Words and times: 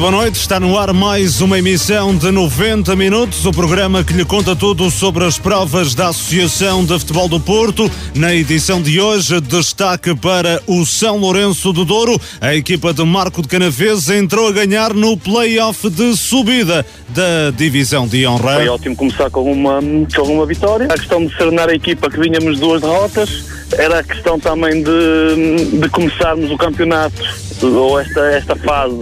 Boa 0.00 0.12
noite, 0.12 0.36
está 0.36 0.58
no 0.58 0.78
ar 0.78 0.94
mais 0.94 1.42
uma 1.42 1.58
emissão 1.58 2.16
de 2.16 2.30
90 2.30 2.96
minutos, 2.96 3.44
o 3.44 3.52
programa 3.52 4.02
que 4.02 4.14
lhe 4.14 4.24
conta 4.24 4.56
tudo 4.56 4.90
sobre 4.90 5.26
as 5.26 5.38
provas 5.38 5.94
da 5.94 6.08
Associação 6.08 6.82
de 6.82 6.98
Futebol 6.98 7.28
do 7.28 7.38
Porto. 7.38 7.88
Na 8.14 8.34
edição 8.34 8.80
de 8.80 8.98
hoje, 8.98 9.38
destaque 9.42 10.16
para 10.16 10.62
o 10.66 10.86
São 10.86 11.18
Lourenço 11.18 11.70
do 11.70 11.84
Douro. 11.84 12.18
A 12.40 12.54
equipa 12.54 12.94
de 12.94 13.04
Marco 13.04 13.42
de 13.42 13.48
Canaves 13.48 14.08
entrou 14.08 14.48
a 14.48 14.52
ganhar 14.52 14.94
no 14.94 15.18
play-off 15.18 15.90
de 15.90 16.16
subida 16.16 16.86
da 17.10 17.50
divisão 17.54 18.08
de 18.08 18.26
honra. 18.26 18.54
Foi 18.54 18.68
ótimo 18.68 18.96
começar 18.96 19.28
com 19.28 19.52
uma, 19.52 19.80
com 20.16 20.22
uma 20.22 20.46
vitória. 20.46 20.86
A 20.86 20.96
questão 20.96 21.26
de 21.26 21.36
serenar 21.36 21.68
a 21.68 21.74
equipa 21.74 22.08
que 22.08 22.18
vinhamos 22.18 22.58
duas 22.58 22.80
derrotas, 22.80 23.44
era 23.76 24.00
a 24.00 24.02
questão 24.02 24.38
também 24.38 24.82
de, 24.82 25.78
de 25.78 25.88
começarmos 25.88 26.50
o 26.50 26.56
campeonato 26.56 27.22
ou 27.62 28.00
esta, 28.00 28.20
esta 28.20 28.56
fase 28.56 28.94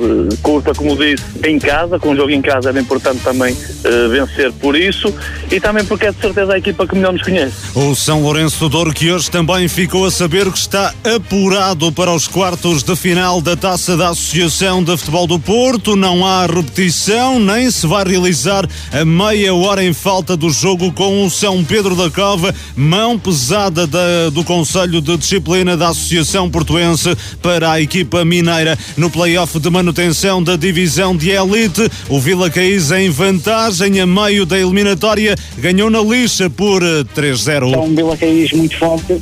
curta, 0.43 0.75
como 0.75 0.97
disse, 0.97 1.25
em 1.45 1.59
casa, 1.59 1.99
com 1.99 2.11
o 2.11 2.17
jogo 2.17 2.31
em 2.31 2.43
casa 2.43 2.71
era 2.71 2.81
importante 2.81 3.21
também 3.23 3.53
uh, 3.55 4.09
vencer 4.11 4.53
por 4.55 4.77
isso 4.77 5.15
e 5.51 5.61
também 5.61 5.85
porque 5.85 6.07
é 6.07 6.13
de 6.13 6.21
certeza 6.21 6.55
a 6.55 6.59
equipa 6.59 6.87
que 6.87 6.95
melhor 6.95 7.13
nos 7.13 7.23
conhece. 7.23 7.55
O 7.75 7.95
São 7.95 8.23
Lourenço 8.23 8.59
do 8.61 8.69
Douro 8.69 8.93
que 8.93 9.11
hoje 9.13 9.31
também 9.31 9.69
ficou 9.69 10.07
a 10.07 10.11
saber 10.11 10.51
que 10.51 10.59
está 10.59 10.93
apurado 11.05 11.93
para 11.93 12.13
os 12.13 12.27
quartos 12.27 12.83
de 12.83 12.97
final 12.97 13.41
da 13.41 13.57
Taça 13.57 13.97
da 13.97 14.09
Associação 14.09 14.83
de 14.83 14.97
Futebol 14.97 15.27
do 15.27 15.39
Porto, 15.39 15.95
não 15.95 16.27
há 16.27 16.47
repetição, 16.47 17.39
nem 17.39 17.71
se 17.71 17.87
vai 17.87 18.05
realizar 18.05 18.69
a 18.93 19.05
meia 19.05 19.55
hora 19.55 19.85
em 19.85 19.93
falta 19.93 20.37
do 20.37 20.51
jogo 20.51 20.93
com 20.93 21.25
o 21.25 21.31
São 21.31 21.63
Pedro 21.63 21.95
da 21.95 22.11
Cova, 22.11 22.55
mão 22.77 23.19
pesada 23.19 23.87
da, 23.87 24.31
do 24.31 24.43
de 25.01 25.17
Disciplina 25.17 25.77
da 25.77 25.89
Associação 25.89 26.51
Portuense 26.51 27.17
para 27.41 27.73
a 27.73 27.81
equipa 27.81 28.25
Mineira 28.25 28.79
no 28.97 29.09
play-off 29.09 29.59
de 29.59 29.71
manutenção 29.71 30.43
da 30.43 30.57
divisão 30.57 31.17
de 31.17 31.31
elite. 31.31 31.89
O 32.09 32.21
Vila 32.21 32.51
Caís 32.51 32.91
em 32.91 33.09
vantagem 33.09 34.01
a 34.01 34.07
meio 34.07 34.45
da 34.45 34.59
eliminatória 34.59 35.37
ganhou 35.59 35.91
na 35.91 36.01
lixa 36.01 36.51
por 36.51 36.83
3-0. 36.83 37.75
É 37.75 37.79
um 37.79 37.95
Vila 37.95 38.17
Caís 38.17 38.53
muito 38.53 38.77
forte 38.77 39.21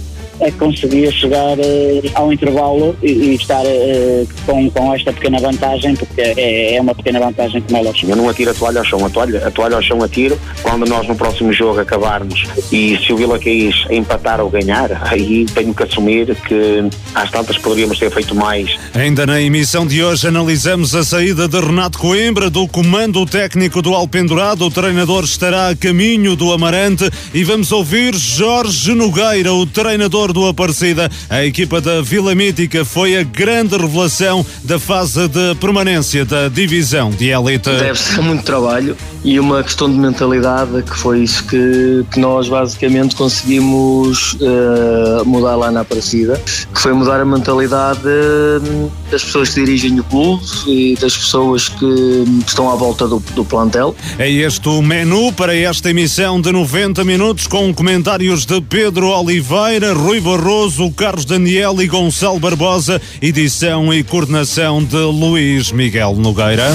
conseguia 0.58 1.10
chegar 1.10 1.58
uh, 1.58 2.10
ao 2.14 2.32
intervalo 2.32 2.96
e, 3.02 3.10
e 3.10 3.34
estar 3.34 3.64
uh, 3.64 4.28
com, 4.44 4.70
com 4.70 4.94
esta 4.94 5.12
pequena 5.12 5.38
vantagem, 5.38 5.94
porque 5.94 6.20
é, 6.20 6.76
é 6.76 6.80
uma 6.80 6.94
pequena 6.94 7.20
vantagem 7.20 7.60
como 7.62 7.78
é 7.78 7.82
lógico. 7.82 8.10
Eu 8.10 8.16
não 8.16 8.28
atiro 8.28 8.50
a 8.50 8.54
toalha 8.54 8.78
ao 8.78 8.84
chão, 8.84 9.04
a 9.04 9.10
toalha, 9.10 9.46
a 9.46 9.50
toalha 9.50 9.76
ao 9.76 9.82
chão 9.82 10.02
atiro 10.02 10.38
quando 10.62 10.86
nós 10.86 11.06
no 11.06 11.14
próximo 11.14 11.52
jogo 11.52 11.80
acabarmos 11.80 12.44
e 12.72 12.98
se 12.98 13.12
o 13.12 13.16
Vila 13.16 13.38
Caís 13.38 13.84
empatar 13.90 14.40
ou 14.40 14.50
ganhar, 14.50 14.90
aí 15.10 15.46
tenho 15.54 15.74
que 15.74 15.82
assumir 15.82 16.34
que 16.34 16.88
às 17.14 17.30
tantas 17.30 17.58
poderíamos 17.58 17.98
ter 17.98 18.10
feito 18.10 18.34
mais. 18.34 18.76
Ainda 18.94 19.26
na 19.26 19.40
emissão 19.40 19.86
de 19.86 20.02
hoje 20.02 20.26
analisamos 20.26 20.94
a 20.94 21.04
saída 21.04 21.48
de 21.48 21.60
Renato 21.60 21.98
Coimbra 21.98 22.50
do 22.50 22.66
comando 22.68 23.24
técnico 23.26 23.80
do 23.82 23.94
Alpendurado, 23.94 24.64
o 24.64 24.70
treinador 24.70 25.24
estará 25.24 25.68
a 25.68 25.76
caminho 25.76 26.36
do 26.36 26.52
Amarante 26.52 27.08
e 27.32 27.44
vamos 27.44 27.72
ouvir 27.72 28.14
Jorge 28.14 28.94
Nogueira, 28.94 29.52
o 29.52 29.66
treinador 29.66 30.25
do 30.32 30.46
Aparecida. 30.46 31.10
A 31.28 31.44
equipa 31.44 31.80
da 31.80 32.02
Vila 32.02 32.34
Mítica 32.34 32.84
foi 32.84 33.16
a 33.16 33.22
grande 33.22 33.76
revelação 33.76 34.44
da 34.64 34.78
fase 34.78 35.28
de 35.28 35.54
permanência 35.60 36.24
da 36.24 36.48
divisão 36.48 37.10
de 37.10 37.30
elite. 37.30 37.70
Deve 37.70 37.98
ser 37.98 38.20
muito 38.20 38.44
trabalho 38.44 38.96
e 39.24 39.40
uma 39.40 39.62
questão 39.62 39.90
de 39.90 39.98
mentalidade 39.98 40.82
que 40.82 40.96
foi 40.96 41.22
isso 41.22 41.44
que, 41.46 42.04
que 42.12 42.20
nós 42.20 42.48
basicamente 42.48 43.16
conseguimos 43.16 44.34
uh, 44.34 45.24
mudar 45.24 45.56
lá 45.56 45.70
na 45.70 45.80
Aparecida, 45.80 46.40
que 46.72 46.80
foi 46.80 46.92
mudar 46.92 47.20
a 47.20 47.24
mentalidade 47.24 48.00
uh, 48.06 48.92
das 49.10 49.24
pessoas 49.24 49.50
que 49.50 49.64
dirigem 49.64 49.98
o 49.98 50.04
clube 50.04 50.44
e 50.66 50.96
das 51.00 51.16
pessoas 51.16 51.68
que, 51.68 51.78
que 51.78 52.48
estão 52.48 52.70
à 52.70 52.76
volta 52.76 53.06
do, 53.06 53.18
do 53.34 53.44
plantel. 53.44 53.94
É 54.18 54.30
este 54.30 54.68
o 54.68 54.80
menu 54.82 55.32
para 55.32 55.56
esta 55.56 55.90
emissão 55.90 56.40
de 56.40 56.52
90 56.52 57.04
minutos 57.04 57.46
com 57.46 57.72
comentários 57.74 58.46
de 58.46 58.60
Pedro 58.60 59.08
Oliveira, 59.08 59.92
Rui 59.92 60.15
Rui 60.16 60.20
Barroso, 60.20 60.90
Carlos 60.92 61.26
Daniel 61.26 61.82
e 61.82 61.86
Gonçalo 61.86 62.38
Barbosa, 62.40 63.00
edição 63.20 63.92
e 63.92 64.02
coordenação 64.02 64.82
de 64.82 64.96
Luís 64.96 65.70
Miguel 65.72 66.14
Nogueira. 66.14 66.74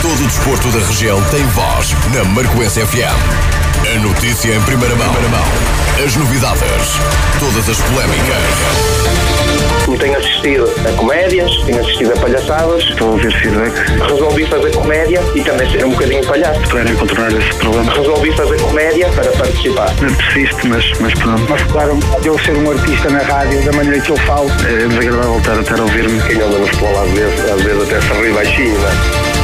Todo 0.00 0.22
o 0.22 0.26
desporto 0.26 0.68
da 0.68 0.86
região 0.86 1.20
tem 1.30 1.44
voz 1.46 1.96
na 2.14 2.24
Marcoense 2.24 2.80
FM. 2.80 3.96
A 3.96 3.98
notícia 3.98 4.54
em 4.54 4.62
primeira 4.62 4.94
mão. 4.94 5.12
As 6.04 6.14
novidades. 6.14 6.62
Todas 7.40 7.68
as 7.68 7.80
polémicas 7.88 9.27
tenho 9.98 10.16
assistido 10.16 10.64
a 10.88 10.92
comédias, 10.92 11.50
tenho 11.64 11.80
assistido 11.80 12.12
a 12.12 12.16
palhaçadas. 12.20 12.82
Estou 12.84 13.08
a 13.08 13.12
ouvir 13.12 13.32
feedback. 13.32 13.72
Resolvi 14.08 14.46
fazer 14.46 14.70
comédia 14.74 15.20
e 15.34 15.40
também 15.42 15.70
ser 15.70 15.84
um 15.84 15.90
bocadinho 15.90 16.26
palhaço. 16.26 16.60
Para 16.68 16.94
contornar 16.94 17.32
esse 17.32 17.58
problema. 17.58 17.92
Resolvi 17.92 18.32
fazer 18.32 18.60
comédia 18.60 19.08
para 19.08 19.30
participar. 19.32 19.94
Não 20.00 20.14
persiste, 20.14 20.66
mas, 20.66 20.98
mas 21.00 21.14
pronto. 21.14 21.46
Mas 21.48 21.62
claro, 21.64 21.98
eu 22.24 22.38
ser 22.38 22.56
um 22.56 22.70
artista 22.70 23.10
na 23.10 23.20
rádio, 23.20 23.62
da 23.64 23.72
maneira 23.72 24.00
que 24.00 24.10
eu 24.10 24.16
falo. 24.18 24.50
É 24.68 24.86
desagradável 24.86 25.38
estar, 25.38 25.60
estar 25.60 25.78
a 25.78 25.82
ouvir-me. 25.82 26.20
Quem 26.22 26.36
anda 26.40 26.58
no 26.58 26.66
futebol 26.66 27.02
às 27.02 27.10
vezes, 27.10 27.50
às 27.50 27.62
vezes 27.62 27.82
até 27.82 28.00
se 28.00 28.12
ri 28.20 28.32
baixinho, 28.32 28.78
não 28.78 28.88
é? 28.88 29.37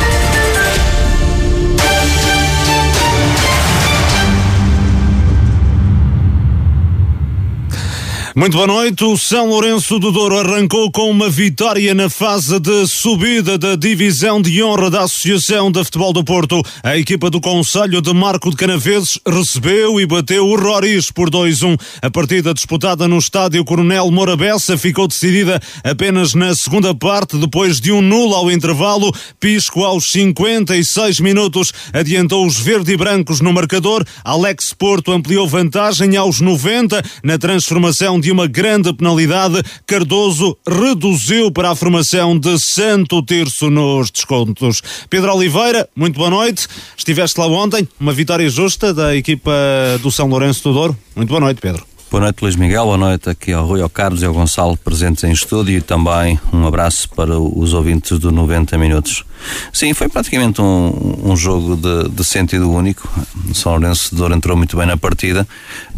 Muito 8.36 8.54
boa 8.54 8.66
noite. 8.66 9.04
O 9.04 9.16
São 9.16 9.46
Lourenço 9.46 9.96
do 10.00 10.10
Douro 10.10 10.36
arrancou 10.36 10.90
com 10.90 11.08
uma 11.08 11.30
vitória 11.30 11.94
na 11.94 12.10
fase 12.10 12.58
de 12.58 12.84
subida 12.88 13.56
da 13.56 13.76
divisão 13.76 14.42
de 14.42 14.60
honra 14.60 14.90
da 14.90 15.02
Associação 15.02 15.70
de 15.70 15.84
Futebol 15.84 16.12
do 16.12 16.24
Porto. 16.24 16.60
A 16.82 16.98
equipa 16.98 17.30
do 17.30 17.40
Conselho 17.40 18.02
de 18.02 18.12
Marco 18.12 18.50
de 18.50 18.56
Canaveses 18.56 19.20
recebeu 19.24 20.00
e 20.00 20.06
bateu 20.06 20.48
o 20.48 20.56
Roriz 20.56 21.12
por 21.12 21.30
2-1. 21.30 21.80
A 22.02 22.10
partida 22.10 22.52
disputada 22.52 23.06
no 23.06 23.18
estádio 23.18 23.64
Coronel 23.64 24.10
Morabessa 24.10 24.76
ficou 24.76 25.06
decidida 25.06 25.62
apenas 25.84 26.34
na 26.34 26.56
segunda 26.56 26.92
parte, 26.92 27.38
depois 27.38 27.80
de 27.80 27.92
um 27.92 28.02
nulo 28.02 28.34
ao 28.34 28.50
intervalo. 28.50 29.14
Pisco 29.38 29.84
aos 29.84 30.10
56 30.10 31.20
minutos 31.20 31.72
adiantou 31.92 32.44
os 32.44 32.58
verde 32.58 32.94
e 32.94 32.96
brancos 32.96 33.40
no 33.40 33.52
marcador. 33.52 34.04
Alex 34.24 34.74
Porto 34.74 35.12
ampliou 35.12 35.46
vantagem 35.46 36.16
aos 36.16 36.40
90 36.40 37.00
na 37.22 37.38
transformação 37.38 38.23
de 38.24 38.32
uma 38.32 38.46
grande 38.46 38.90
penalidade, 38.94 39.62
Cardoso 39.86 40.56
reduziu 40.66 41.52
para 41.52 41.70
a 41.70 41.76
formação 41.76 42.38
de 42.38 42.58
Santo 42.58 43.22
Terço 43.22 43.68
nos 43.68 44.10
descontos. 44.10 44.80
Pedro 45.10 45.34
Oliveira, 45.34 45.86
muito 45.94 46.16
boa 46.16 46.30
noite. 46.30 46.66
Estiveste 46.96 47.38
lá 47.38 47.46
ontem, 47.46 47.86
uma 48.00 48.14
vitória 48.14 48.48
justa 48.48 48.94
da 48.94 49.14
equipa 49.14 49.52
do 50.00 50.10
São 50.10 50.26
Lourenço 50.26 50.62
do 50.64 50.72
Douro. 50.72 50.96
Muito 51.14 51.28
boa 51.28 51.40
noite, 51.40 51.60
Pedro. 51.60 51.93
Boa 52.14 52.22
noite, 52.22 52.42
Luís 52.42 52.54
Miguel. 52.54 52.84
Boa 52.84 52.96
noite 52.96 53.28
aqui 53.28 53.52
ao 53.52 53.66
Rui, 53.66 53.82
ao 53.82 53.90
Carlos 53.90 54.22
e 54.22 54.24
ao 54.24 54.32
Gonçalo 54.32 54.76
presentes 54.76 55.24
em 55.24 55.32
estúdio 55.32 55.78
e 55.78 55.80
também 55.80 56.38
um 56.52 56.64
abraço 56.64 57.08
para 57.08 57.36
os 57.36 57.74
ouvintes 57.74 58.20
do 58.20 58.30
90 58.30 58.78
Minutos. 58.78 59.24
Sim, 59.72 59.92
foi 59.92 60.08
praticamente 60.08 60.60
um, 60.62 61.20
um 61.24 61.36
jogo 61.36 61.76
de, 61.76 62.08
de, 62.08 62.24
sentido 62.24 62.70
único. 62.70 63.08
O 63.50 63.54
São 63.54 63.72
Lourenço 63.72 64.10
de 64.10 64.16
Douro 64.16 64.32
entrou 64.32 64.56
muito 64.56 64.76
bem 64.76 64.86
na 64.86 64.96
partida, 64.96 65.46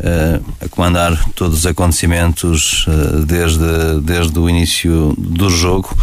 uh, 0.00 0.44
a 0.64 0.69
comandar 0.69 1.23
todos 1.35 1.58
os 1.58 1.67
acontecimentos 1.67 2.87
uh, 2.87 3.25
desde, 3.25 4.00
desde 4.02 4.38
o 4.38 4.49
início 4.49 5.14
do 5.19 5.50
jogo. 5.50 5.94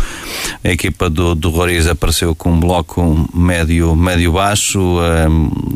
A 0.64 0.70
equipa 0.70 1.10
do, 1.10 1.36
do 1.36 1.50
Roriz 1.50 1.88
apareceu 1.88 2.36
com 2.36 2.52
um 2.52 2.60
bloco 2.60 3.28
médio-baixo, 3.34 4.80
médio 4.80 5.00
uh, 5.00 5.30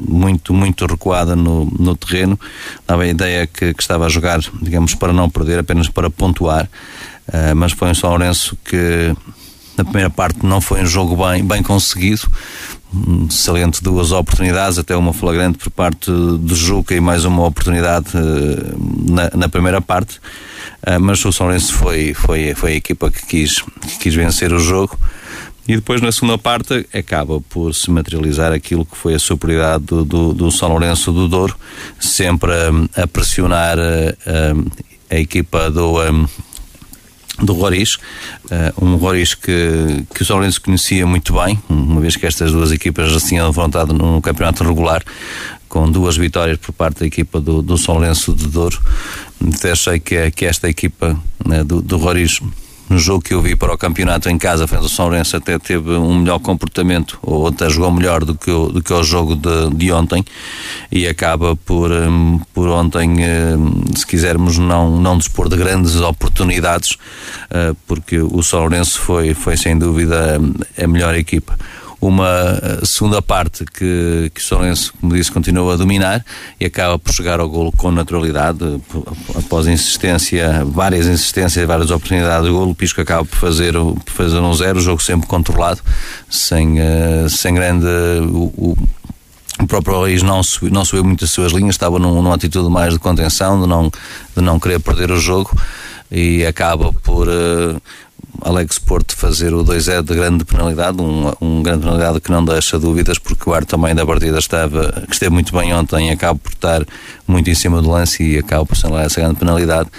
muito, 0.08 0.54
muito 0.54 0.86
recuada 0.86 1.36
no, 1.36 1.66
no 1.78 1.96
terreno. 1.96 2.40
Dava 2.88 3.04
a 3.04 3.08
ideia 3.08 3.48
que, 3.48 3.74
que 3.74 3.82
estava 3.82 4.06
a 4.06 4.10
jogar 4.10 4.27
jogar, 4.28 4.40
digamos, 4.62 4.94
para 4.94 5.14
não 5.14 5.30
perder, 5.30 5.60
apenas 5.60 5.88
para 5.88 6.10
pontuar. 6.10 6.70
Uh, 7.28 7.56
mas 7.56 7.72
foi 7.72 7.90
um 7.90 7.94
São 7.94 8.10
Lourenço 8.10 8.58
que 8.64 9.16
na 9.78 9.84
primeira 9.84 10.10
parte 10.10 10.46
não 10.46 10.60
foi 10.60 10.82
um 10.82 10.86
jogo 10.86 11.16
bem, 11.28 11.46
bem 11.46 11.62
conseguido, 11.62 12.22
saliente 13.30 13.84
duas 13.84 14.12
oportunidades, 14.12 14.80
até 14.80 14.96
uma 14.96 15.14
flagrante 15.14 15.60
por 15.60 15.70
parte 15.70 16.10
do 16.10 16.56
Juca 16.56 16.96
e 16.96 17.00
mais 17.00 17.26
uma 17.26 17.46
oportunidade 17.46 18.08
uh, 18.18 19.12
na, 19.12 19.30
na, 19.36 19.50
primeira 19.50 19.80
parte. 19.82 20.18
Uh, 20.86 21.00
mas 21.00 21.24
o 21.24 21.32
São 21.32 21.48
Lourenço 21.48 21.74
foi, 21.74 22.14
foi, 22.14 22.54
foi 22.56 22.74
a 22.74 22.76
equipa 22.76 23.12
que 23.12 23.26
quis, 23.26 23.62
que 23.62 24.00
quis 24.00 24.16
vencer 24.16 24.52
o 24.52 24.60
jogo. 24.60 24.98
E 25.68 25.76
depois, 25.76 26.02
na 26.02 26.12
segunda 26.12 26.38
parte, 26.38 26.88
acaba 26.94 27.42
por 27.42 27.74
se 27.74 27.92
materializar 27.92 28.54
aquilo 28.54 28.86
que 28.86 28.96
foi 28.96 29.16
a 29.16 29.20
superioridade 29.20 29.84
do, 29.84 30.06
do, 30.06 30.34
do 30.34 30.52
São 30.52 30.70
Lourenço 30.70 31.12
do 31.12 31.28
Douro, 31.28 31.58
sempre 32.00 32.52
a, 32.96 33.06
pressionar 33.06 33.78
a, 33.78 35.14
a, 35.14 35.20
equipa 35.20 35.70
do. 35.70 36.02
Um, 36.02 36.28
do 37.40 37.54
Roriz, 37.54 37.98
uh, 38.46 38.84
um 38.84 38.96
Roriz 38.96 39.36
que, 39.36 40.04
que 40.12 40.24
o 40.24 40.26
São 40.26 40.38
Lourenço 40.38 40.60
conhecia 40.60 41.06
muito 41.06 41.34
bem, 41.34 41.62
uma 41.70 42.02
vez 42.02 42.16
que 42.16 42.26
estas 42.26 42.52
duas 42.52 42.72
equipas 42.72 43.12
já 43.12 43.20
se 43.20 43.28
tinham 43.28 43.46
levantado 43.46 43.94
no 43.94 44.20
campeonato 44.24 44.64
regular, 44.64 45.04
com 45.70 45.88
duas 45.92 46.18
vitórias 46.18 46.58
por 46.58 46.72
parte 46.72 47.02
da 47.02 47.06
equipa 47.06 47.40
do, 47.40 47.62
do 47.62 47.78
São 47.78 47.94
Lourenço 47.94 48.34
de 48.34 48.48
Douro. 48.48 48.82
Até 49.54 49.72
achei 49.72 50.00
que, 50.00 50.32
que 50.32 50.46
esta 50.46 50.68
equipa 50.68 51.16
né, 51.46 51.64
do, 51.64 51.80
do 51.80 51.98
Roriz 51.98 52.40
no 52.90 52.98
jogo 52.98 53.22
que 53.22 53.34
eu 53.34 53.42
vi 53.42 53.56
para 53.56 53.74
o 53.74 53.78
campeonato 53.78 54.30
em 54.30 54.38
casa, 54.38 54.66
ao 54.76 54.88
São 54.88 55.06
Lourenço, 55.06 55.36
até 55.36 55.60
teve 55.60 55.92
um 55.92 56.20
melhor 56.20 56.40
comportamento, 56.40 57.20
ou 57.22 57.48
até 57.48 57.70
jogou 57.70 57.92
melhor 57.92 58.24
do 58.24 58.36
que 58.36 58.50
o, 58.50 58.68
do 58.68 58.82
que 58.82 58.94
o 58.94 59.04
jogo 59.04 59.36
de, 59.36 59.76
de 59.76 59.92
ontem, 59.92 60.24
e 60.92 61.08
acaba 61.08 61.56
por, 61.56 61.92
um, 61.92 62.40
por 62.54 62.70
ontem, 62.70 63.10
um, 63.56 63.96
se 63.96 64.06
quisermos, 64.06 64.58
não, 64.58 65.00
não 65.00 65.18
dispor 65.18 65.50
de 65.50 65.58
grandes 65.58 65.96
oportunidades, 65.96 66.92
uh, 66.92 67.76
porque 67.86 68.20
o 68.20 68.42
São 68.42 68.62
Lourenço 68.62 69.00
foi, 69.00 69.34
foi 69.34 69.58
sem 69.58 69.78
dúvida 69.78 70.40
a 70.82 70.88
melhor 70.88 71.16
equipa 71.16 71.58
uma 72.00 72.60
eh, 72.62 72.80
segunda 72.84 73.22
parte 73.22 73.66
que, 73.66 74.32
que 74.34 74.40
o 74.40 74.44
Solense, 74.44 74.92
como 74.92 75.14
disse, 75.14 75.32
continua 75.32 75.74
a 75.74 75.78
dominar 75.78 76.24
e 76.60 76.66
acaba 76.66 77.00
por 77.00 77.12
chegar 77.12 77.40
ao 77.40 77.50
golo 77.50 77.72
com 77.72 77.92
naturalidade, 77.92 78.60
após 79.36 79.68
insistência, 79.68 80.64
várias 80.66 81.08
insistências, 81.08 81.66
várias 81.66 81.90
oportunidades 81.90 82.46
de 82.46 82.52
golo, 82.52 82.72
o 82.72 82.76
Pisco 82.76 83.02
acaba 83.02 83.26
por 83.26 83.38
fazer, 83.38 83.74
por 83.74 84.14
fazer 84.14 84.40
um 84.40 84.54
zero, 84.54 84.78
o 84.78 84.82
jogo 84.82 85.02
sempre 85.02 85.28
controlado, 85.28 85.82
sem, 86.30 86.80
uh, 86.80 87.30
sem 87.30 87.54
grande. 87.54 87.86
Uh, 87.86 88.54
o, 88.56 88.78
o 89.60 89.66
próprio 89.66 90.04
Reis 90.04 90.22
não 90.22 90.44
subiu, 90.44 90.70
não 90.72 90.86
subiu 90.86 91.04
muito 91.04 91.26
as 91.26 91.32
suas 91.32 91.52
linhas, 91.52 91.74
estava 91.74 91.98
num, 91.98 92.22
numa 92.22 92.36
atitude 92.36 92.70
mais 92.70 92.94
de 92.94 93.00
contenção, 93.00 93.60
de 93.60 93.68
não, 93.68 93.92
de 94.36 94.42
não 94.44 94.60
querer 94.60 94.80
perder 94.80 95.10
o 95.10 95.20
jogo 95.20 95.52
e 96.12 96.46
acaba 96.46 96.94
por 96.94 97.28
uh, 97.28 97.82
Alex 98.42 98.80
Porto 98.80 99.16
fazer 99.16 99.54
o 99.54 99.64
2-0 99.64 100.04
de 100.04 100.16
grande 100.16 100.46
penalidade, 100.46 101.02
um, 101.02 101.32
um 101.42 101.64
grande 101.64 101.82
penalidade 101.82 102.20
que 102.20 102.32
não 102.32 102.44
deixa 102.44 102.80
dúvidas, 102.80 103.18
porque 103.18 103.50
o 103.50 103.54
ar 103.54 103.66
também 103.66 103.94
da 103.94 104.06
partida 104.06 104.38
estava, 104.40 105.04
que 105.08 105.14
esteve 105.14 105.32
muito 105.32 105.56
bem 105.56 105.74
ontem, 105.74 106.12
acaba 106.12 106.38
por 106.38 106.52
estar 106.52 106.86
muito 107.28 107.50
em 107.50 107.56
cima 107.56 107.82
do 107.82 107.90
lance 107.90 108.24
e 108.24 108.38
acaba 108.38 108.66
por 108.66 108.76
ser 108.76 108.92
essa 108.94 109.22
grande 109.22 109.36
penalidade 109.36 109.90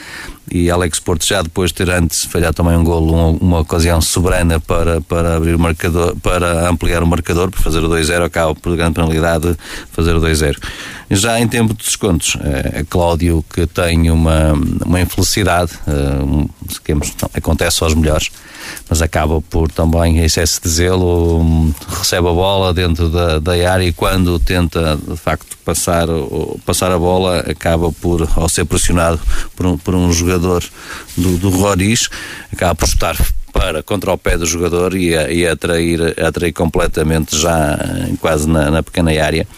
e 0.50 0.70
Alex 0.70 0.98
Porto 0.98 1.26
já 1.26 1.42
depois 1.42 1.70
de 1.70 1.76
ter 1.76 1.90
antes 1.90 2.24
falhado 2.24 2.54
também 2.54 2.76
um 2.76 2.84
golo, 2.84 3.12
uma, 3.12 3.38
uma, 3.40 3.60
ocasião 3.60 4.00
soberana 4.00 4.58
para, 4.58 5.00
para 5.00 5.36
abrir 5.36 5.54
o 5.54 5.58
marcador, 5.58 6.16
para 6.16 6.68
ampliar 6.68 7.02
o 7.02 7.06
marcador, 7.06 7.50
para 7.50 7.60
fazer 7.60 7.80
o 7.80 7.88
2-0, 7.88 8.24
acaba 8.24 8.54
por 8.54 8.74
grande 8.76 8.94
penalidade 8.94 9.56
fazer 9.92 10.14
o 10.14 10.20
2-0. 10.20 10.56
Já 11.10 11.40
em 11.40 11.48
tempo 11.48 11.72
de 11.72 11.84
descontos, 11.84 12.36
é, 12.42 12.84
Cláudio 12.88 13.42
que 13.52 13.66
tem 13.66 14.10
uma, 14.10 14.52
uma 14.84 15.00
infelicidade, 15.00 15.72
é, 15.86 17.38
acontece 17.38 17.82
aos 17.82 17.94
melhores, 17.94 18.30
mas 18.90 19.00
acaba 19.00 19.40
por 19.40 19.70
também, 19.70 20.18
em 20.18 20.24
excesso 20.24 20.60
de 20.62 20.68
zelo, 20.68 21.40
hum, 21.40 21.72
recebe 21.98 22.28
a 22.28 22.32
bola 22.32 22.74
dentro 22.74 23.08
da, 23.08 23.38
da 23.38 23.52
área 23.72 23.84
e 23.84 23.92
quando 23.92 24.38
tenta 24.38 24.96
de 24.96 25.16
facto 25.16 25.56
passar, 25.64 26.06
passar 26.66 26.92
a 26.92 26.98
bola, 26.98 27.38
acaba 27.40 27.90
por, 27.90 28.28
ao 28.36 28.48
ser 28.48 28.66
pressionado 28.66 29.18
por 29.56 29.64
um, 29.64 29.78
por 29.78 29.94
um 29.94 30.12
jogador 30.12 30.62
do, 31.16 31.38
do 31.38 31.48
Roriz, 31.48 32.10
acaba 32.52 32.74
por 32.74 32.86
estar 32.86 33.16
para 33.50 33.82
contra 33.82 34.12
o 34.12 34.18
pé 34.18 34.36
do 34.36 34.44
jogador 34.44 34.94
e 34.94 35.16
a, 35.16 35.30
e 35.30 35.46
a 35.46 35.52
atrair, 35.54 36.14
a 36.22 36.28
atrair 36.28 36.52
completamente 36.52 37.34
já 37.34 37.78
quase 38.20 38.46
na, 38.46 38.70
na 38.70 38.82
pequena 38.82 39.10
área 39.24 39.48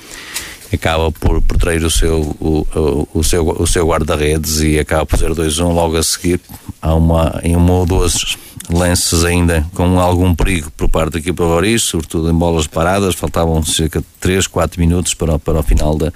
acaba 0.77 1.11
por, 1.11 1.43
por 1.43 1.57
trair 1.57 1.85
o 1.85 1.91
seu, 1.91 2.21
o, 2.41 2.67
o, 2.75 3.09
o 3.15 3.25
seu, 3.25 3.49
o 3.49 3.67
seu 3.67 3.87
guarda-redes 3.87 4.61
e 4.61 4.79
acaba 4.79 5.05
por 5.05 5.19
ser 5.19 5.31
2-1 5.31 5.73
logo 5.73 5.97
a 5.97 6.03
seguir. 6.03 6.41
Há 6.81 6.95
uma, 6.95 7.41
em 7.43 7.57
uma 7.57 7.73
ou 7.73 7.87
duas 7.87 8.37
lances 8.73 9.25
ainda 9.25 9.67
com 9.75 9.99
algum 9.99 10.35
perigo 10.35 10.71
por 10.77 10.89
parte 10.89 11.15
da 11.15 11.19
equipa 11.19 11.45
Roriz, 11.45 11.83
sobretudo 11.83 12.31
em 12.31 12.35
bolas 12.35 12.67
paradas, 12.67 13.15
faltavam 13.15 13.63
cerca 13.63 14.01
de 14.01 14.07
3, 14.21 14.47
4 14.47 14.81
minutos 14.81 15.13
para, 15.15 15.39
para 15.39 15.59
o 15.59 15.63
final 15.63 15.97
da, 15.97 16.13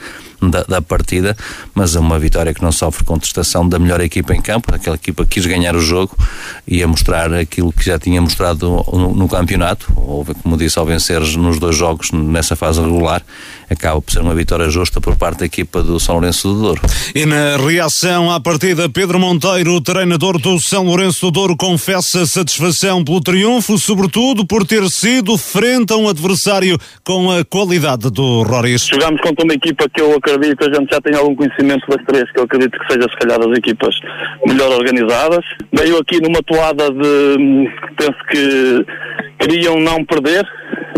da, 0.51 0.63
da, 0.63 0.83
partida, 0.83 1.37
mas 1.75 1.97
é 1.97 2.01
uma 2.01 2.19
vitória 2.19 2.53
que 2.55 2.63
não 2.63 2.73
sofre 2.73 3.05
contestação 3.05 3.69
da 3.69 3.79
melhor 3.79 4.01
equipa 4.01 4.35
em 4.35 4.41
campo, 4.41 4.75
aquela 4.75 4.97
equipa 4.97 5.25
que 5.25 5.35
quis 5.35 5.47
ganhar 5.47 5.75
o 5.75 5.81
jogo 5.81 6.17
e 6.67 6.83
a 6.83 6.89
mostrar 6.89 7.33
aquilo 7.33 7.73
que 7.73 7.85
já 7.85 7.99
tinha 7.99 8.21
mostrado 8.21 8.85
no, 8.93 9.15
no 9.15 9.29
campeonato, 9.29 9.93
ou 9.97 10.25
como 10.43 10.57
disse, 10.57 10.79
ao 10.79 10.87
vencer 10.87 11.21
nos 11.21 11.59
dois 11.59 11.77
jogos 11.77 12.11
nessa 12.13 12.57
fase 12.57 12.81
regular, 12.81 13.23
acaba 13.69 14.01
por 14.01 14.13
ser 14.13 14.21
uma 14.21 14.35
vitória 14.35 14.69
justa 14.71 15.01
por 15.01 15.17
parte 15.17 15.41
da 15.41 15.47
equipa 15.47 15.83
do 15.83 15.99
São 15.99 16.17
Lourenço 16.17 16.49
do 16.49 16.61
Douro. 16.61 16.83
E 17.15 17.27
na 17.27 17.57
reação 17.57 18.31
à 18.31 18.41
partida, 18.41 18.89
Pedro 18.89 19.19
Monteiro, 19.19 19.81
treinador 19.81 20.39
do 20.39 20.59
São 20.61 20.85
Lourenço 20.85 21.27
do 21.27 21.31
Douro, 21.31 21.57
confessa 21.57 22.27
satisfação 22.27 23.05
pelo 23.05 23.21
triunfo, 23.21 23.79
sobretudo 23.79 24.47
por 24.47 24.67
ter 24.67 24.89
sido 24.89 25.37
frente 25.37 25.93
a 25.93 25.97
um 25.97 26.09
adversário 26.09 26.79
com 27.03 27.31
a 27.31 27.45
qualidade 27.45 28.11
do 28.11 28.43
Roriz. 28.43 28.87
Jogámos 28.87 29.21
contra 29.21 29.45
uma 29.45 29.55
equipa 29.55 29.89
que 29.89 30.01
eu 30.01 30.15
acredito, 30.15 30.34
a 30.35 30.75
gente 30.75 30.91
já 30.91 31.01
tem 31.01 31.15
algum 31.15 31.35
conhecimento 31.35 31.87
das 31.89 32.05
três, 32.07 32.31
que 32.31 32.39
eu 32.39 32.45
acredito 32.45 32.79
que 32.79 32.93
seja 32.93 33.09
se 33.09 33.17
calhar 33.17 33.39
das 33.39 33.59
equipas 33.59 33.95
melhor 34.47 34.73
organizadas. 34.73 35.45
Veio 35.73 35.99
aqui 35.99 36.21
numa 36.21 36.43
toada 36.43 36.91
de, 36.91 37.71
penso 37.97 38.19
que 38.31 38.87
queriam 39.39 39.79
não 39.81 40.05
perder, 40.05 40.47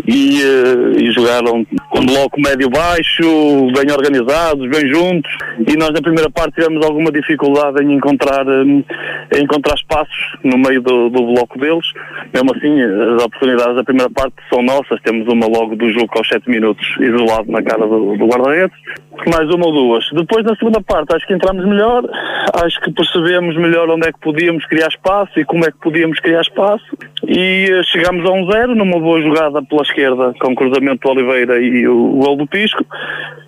e, 0.06 0.40
uh, 0.42 1.00
e 1.00 1.10
jogaram 1.12 1.66
com 1.90 2.06
bloco 2.06 2.40
médio-baixo, 2.40 3.22
bem 3.72 3.90
organizados, 3.90 4.68
bem 4.68 4.88
juntos. 4.92 5.30
E 5.66 5.76
nós 5.76 5.90
na 5.90 6.00
primeira 6.00 6.30
parte 6.30 6.54
tivemos 6.54 6.84
alguma 6.84 7.10
dificuldade 7.10 7.82
em 7.82 7.92
encontrar, 7.92 8.46
um, 8.46 8.84
em 9.34 9.42
encontrar 9.42 9.74
espaços 9.74 10.36
no 10.44 10.56
meio 10.58 10.80
do, 10.80 11.08
do, 11.10 11.34
bloco 11.34 11.58
deles. 11.58 11.86
Mesmo 12.32 12.54
assim, 12.54 12.80
as 12.82 13.22
oportunidades 13.22 13.76
da 13.76 13.84
primeira 13.84 14.10
parte 14.10 14.34
são 14.52 14.62
nossas. 14.62 15.00
Temos 15.02 15.26
uma 15.32 15.46
logo 15.46 15.74
do 15.74 15.90
jogo 15.92 16.10
aos 16.16 16.28
7 16.28 16.48
minutos, 16.48 16.86
isolado 17.00 17.50
na 17.50 17.62
cara 17.62 17.86
do, 17.86 18.16
do 18.16 18.26
guarda-redes. 18.26 18.76
Mais 19.30 19.48
uma 19.48 19.66
ou 19.66 19.72
duas. 19.72 20.04
Depois, 20.12 20.44
na 20.44 20.54
segunda 20.56 20.80
parte, 20.82 21.14
acho 21.14 21.26
que 21.26 21.34
entramos 21.34 21.64
melhor. 21.64 22.04
Acho 22.64 22.80
que 22.82 22.92
percebemos 22.92 23.56
melhor 23.56 23.88
onde 23.88 24.06
é 24.06 24.12
que 24.12 24.20
podíamos 24.20 24.64
criar 24.66 24.88
espaço 24.88 25.40
e 25.40 25.44
como 25.44 25.64
é 25.64 25.70
que 25.70 25.78
podíamos 25.78 26.20
criar 26.20 26.42
espaço. 26.42 26.84
E 27.26 27.70
uh, 27.72 27.84
chegamos 27.84 28.28
a 28.28 28.32
um 28.32 28.50
zero, 28.50 28.74
numa 28.74 29.00
boa 29.00 29.20
jogada 29.22 29.62
pela 29.66 29.82
esquerda, 29.82 30.34
com 30.40 30.52
o 30.52 30.54
cruzamento 30.54 31.00
do 31.00 31.10
Oliveira 31.10 31.60
e 31.60 31.86
o, 31.86 32.12
gol 32.12 32.36
do 32.36 32.46
Pisco. 32.46 32.84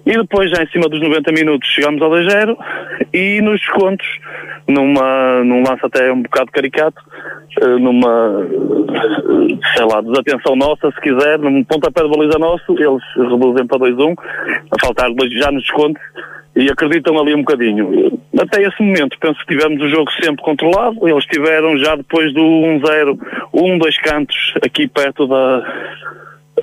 E 0.07 0.13
depois, 0.13 0.51
já 0.51 0.63
em 0.63 0.69
cima 0.69 0.89
dos 0.89 1.01
90 1.01 1.33
minutos, 1.33 1.69
chegamos 1.69 2.01
ao 2.01 2.11
2-0 2.11 2.57
e 3.13 3.41
nos 3.43 3.61
descontos, 3.61 4.07
numa, 4.67 5.45
num 5.45 5.63
lance 5.63 5.85
até 5.85 6.11
um 6.13 6.23
bocado 6.23 6.51
caricato, 6.51 7.01
numa, 7.81 8.47
sei 9.77 9.85
lá, 9.85 10.01
desatenção 10.01 10.57
nossa, 10.57 10.91
se 10.91 11.01
quiser, 11.01 11.39
num 11.39 11.65
pontapé 11.65 12.03
de 12.03 12.09
baliza 12.09 12.39
nosso, 12.39 12.73
eles 12.73 13.03
reduzem 13.17 13.67
para 13.67 13.79
2-1, 13.79 14.15
a 14.71 14.81
faltar 14.81 15.13
dois 15.13 15.33
já 15.33 15.51
nos 15.51 15.63
descontos 15.63 16.03
e 16.59 16.69
acreditam 16.69 17.17
ali 17.19 17.35
um 17.35 17.39
bocadinho. 17.39 18.19
Até 18.37 18.63
esse 18.63 18.83
momento, 18.83 19.17
penso 19.21 19.39
que 19.41 19.57
tivemos 19.57 19.81
o 19.81 19.89
jogo 19.89 20.11
sempre 20.21 20.43
controlado. 20.43 21.09
Eles 21.09 21.25
tiveram 21.27 21.79
já 21.79 21.95
depois 21.95 22.35
do 22.35 22.41
1-0, 22.41 23.19
um, 23.55 23.79
dois 23.79 23.97
cantos 23.99 24.55
aqui 24.61 24.89
perto 24.89 25.29
da, 25.29 25.63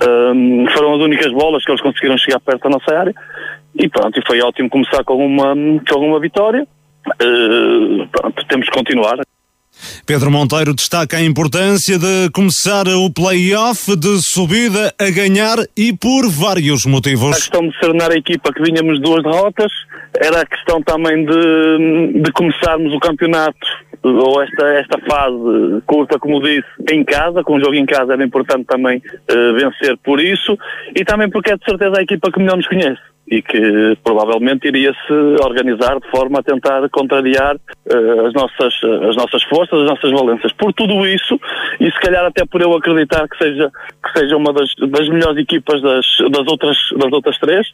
um, 0.04 0.66
foram 0.74 0.96
as 0.96 1.00
únicas 1.00 1.32
bolas 1.32 1.64
que 1.64 1.70
eles 1.70 1.80
conseguiram 1.80 2.18
chegar 2.18 2.40
perto 2.40 2.64
da 2.64 2.70
nossa 2.70 2.94
área. 2.94 3.14
E 3.74 3.88
pronto, 3.88 4.18
e 4.18 4.26
foi 4.26 4.40
ótimo 4.42 4.68
começar 4.68 5.02
com 5.02 5.14
uma, 5.14 5.54
com 5.88 6.06
uma 6.06 6.20
vitória. 6.20 6.66
Uh, 7.22 8.06
pronto, 8.08 8.46
temos 8.48 8.68
que 8.68 8.76
continuar. 8.76 9.18
Pedro 10.06 10.30
Monteiro 10.30 10.74
destaca 10.74 11.16
a 11.16 11.22
importância 11.22 11.98
de 11.98 12.30
começar 12.32 12.86
o 12.86 13.10
play-off 13.10 13.96
de 13.96 14.20
subida 14.22 14.94
a 14.98 15.10
ganhar 15.10 15.58
e 15.76 15.92
por 15.92 16.28
vários 16.28 16.86
motivos. 16.86 17.32
A 17.32 17.40
questão 17.40 17.68
de 17.68 17.78
serenar 17.78 18.10
a 18.10 18.16
equipa 18.16 18.52
que 18.52 18.62
vinhamos 18.62 19.00
duas 19.00 19.22
derrotas, 19.22 19.72
era 20.18 20.40
a 20.40 20.46
questão 20.46 20.82
também 20.82 21.24
de, 21.24 22.22
de 22.22 22.32
começarmos 22.32 22.92
o 22.92 23.00
campeonato 23.00 23.66
ou 24.02 24.42
esta, 24.42 24.66
esta 24.68 24.98
fase 25.08 25.82
curta, 25.86 26.18
como 26.18 26.40
disse, 26.40 26.66
em 26.90 27.04
casa, 27.04 27.42
com 27.42 27.56
o 27.56 27.60
jogo 27.60 27.74
em 27.74 27.86
casa 27.86 28.12
era 28.12 28.24
importante 28.24 28.64
também 28.64 28.98
uh, 28.98 29.54
vencer 29.54 29.96
por 30.04 30.20
isso 30.20 30.56
e 30.94 31.04
também 31.04 31.28
porque 31.28 31.52
é 31.52 31.56
de 31.56 31.64
certeza 31.64 31.98
a 31.98 32.02
equipa 32.02 32.30
que 32.30 32.38
melhor 32.38 32.56
nos 32.56 32.68
conhece 32.68 33.00
e 33.28 33.42
que 33.42 33.96
provavelmente 34.04 34.68
iria-se 34.68 35.12
organizar 35.44 35.98
de 35.98 36.08
forma 36.10 36.38
a 36.38 36.42
tentar 36.42 36.88
contrariar 36.90 37.56
uh, 37.56 38.26
as, 38.26 38.32
nossas, 38.32 38.74
as 39.08 39.16
nossas 39.16 39.42
forças, 39.44 39.80
as 39.80 39.86
nossas 39.86 40.10
valências. 40.12 40.52
Por 40.52 40.72
tudo 40.72 41.06
isso, 41.06 41.38
e 41.80 41.90
se 41.90 42.00
calhar 42.00 42.24
até 42.24 42.44
por 42.44 42.60
eu 42.60 42.72
acreditar 42.74 43.26
que 43.28 43.36
seja, 43.38 43.70
que 44.04 44.18
seja 44.18 44.36
uma 44.36 44.52
das, 44.52 44.70
das 44.90 45.08
melhores 45.08 45.38
equipas 45.38 45.82
das, 45.82 46.06
das, 46.30 46.46
outras, 46.46 46.76
das 46.96 47.12
outras 47.12 47.38
três, 47.38 47.66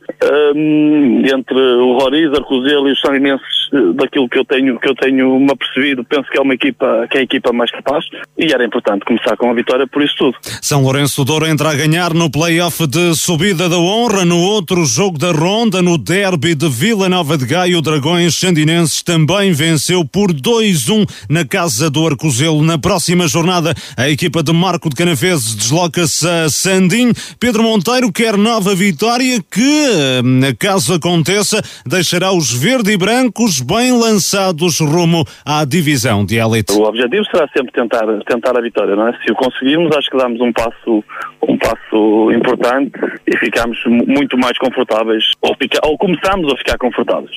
um, 0.54 1.22
entre 1.26 1.58
o 1.58 1.98
Roriz, 1.98 2.32
Arcozelo 2.32 2.88
e 2.88 2.92
os 2.92 3.00
Sanguinenses, 3.00 3.62
eh, 3.72 3.92
daquilo 3.94 4.28
que 4.28 4.38
eu 4.38 4.44
tenho, 4.44 4.78
que 4.78 4.88
eu 4.88 4.94
tenho 4.94 5.38
me 5.38 5.50
apercebido, 5.50 6.04
penso 6.04 6.30
que 6.30 6.38
é 6.38 6.40
uma 6.40 6.54
equipa, 6.54 7.06
que 7.10 7.18
é 7.18 7.20
a 7.20 7.24
equipa 7.24 7.52
mais 7.52 7.70
capaz, 7.70 8.04
e 8.38 8.52
era 8.52 8.64
importante 8.64 9.04
começar 9.04 9.36
com 9.36 9.50
a 9.50 9.54
vitória 9.54 9.86
por 9.86 10.02
isso 10.02 10.14
tudo. 10.16 10.36
São 10.60 10.82
Lourenço 10.82 11.24
Douro 11.24 11.46
entra 11.46 11.70
a 11.70 11.74
ganhar 11.74 12.14
no 12.14 12.30
play-off 12.30 12.86
de 12.86 13.14
subida 13.14 13.68
da 13.68 13.76
honra 13.76 14.24
no 14.24 14.38
outro 14.38 14.84
jogo 14.84 15.18
da 15.18 15.32
ronda 15.42 15.82
no 15.82 15.98
derby 15.98 16.54
de 16.54 16.68
Vila 16.68 17.08
Nova 17.08 17.36
de 17.36 17.44
Gaia, 17.44 17.76
o 17.76 17.82
Dragões 17.82 18.38
Sandinenses 18.38 19.02
também 19.02 19.50
venceu 19.50 20.04
por 20.04 20.32
2-1 20.32 21.04
na 21.28 21.44
casa 21.44 21.90
do 21.90 22.06
Arcozelo. 22.06 22.62
Na 22.62 22.78
próxima 22.78 23.26
jornada, 23.26 23.74
a 23.96 24.08
equipa 24.08 24.40
de 24.40 24.52
Marco 24.52 24.88
de 24.88 24.94
Canaveses 24.94 25.56
desloca-se 25.56 26.28
a 26.28 26.48
Sandim. 26.48 27.10
Pedro 27.40 27.64
Monteiro 27.64 28.12
quer 28.12 28.36
nova 28.36 28.72
vitória 28.72 29.42
que, 29.50 30.52
caso 30.60 30.94
aconteça, 30.94 31.60
deixará 31.84 32.30
os 32.30 32.52
verde 32.52 32.92
e 32.92 32.96
brancos 32.96 33.60
bem 33.60 33.98
lançados 33.98 34.78
rumo 34.78 35.24
à 35.44 35.64
divisão 35.64 36.24
de 36.24 36.36
elite. 36.36 36.72
O 36.72 36.84
objetivo 36.84 37.24
será 37.24 37.48
sempre 37.48 37.72
tentar, 37.72 38.06
tentar 38.28 38.56
a 38.56 38.60
vitória, 38.60 38.94
não 38.94 39.08
é? 39.08 39.18
Se 39.24 39.32
o 39.32 39.34
conseguirmos, 39.34 39.90
acho 39.96 40.08
que 40.08 40.16
damos 40.16 40.40
um 40.40 40.52
passo, 40.52 41.04
um 41.48 41.58
passo 41.58 42.30
importante 42.30 42.92
e 43.26 43.36
ficamos 43.38 43.76
muito 43.86 44.38
mais 44.38 44.56
confortáveis, 44.56 45.24
ou, 45.40 45.54
fica, 45.56 45.78
ou 45.84 45.96
começamos 45.98 46.52
a 46.52 46.56
ficar 46.56 46.78
confortáveis. 46.78 47.36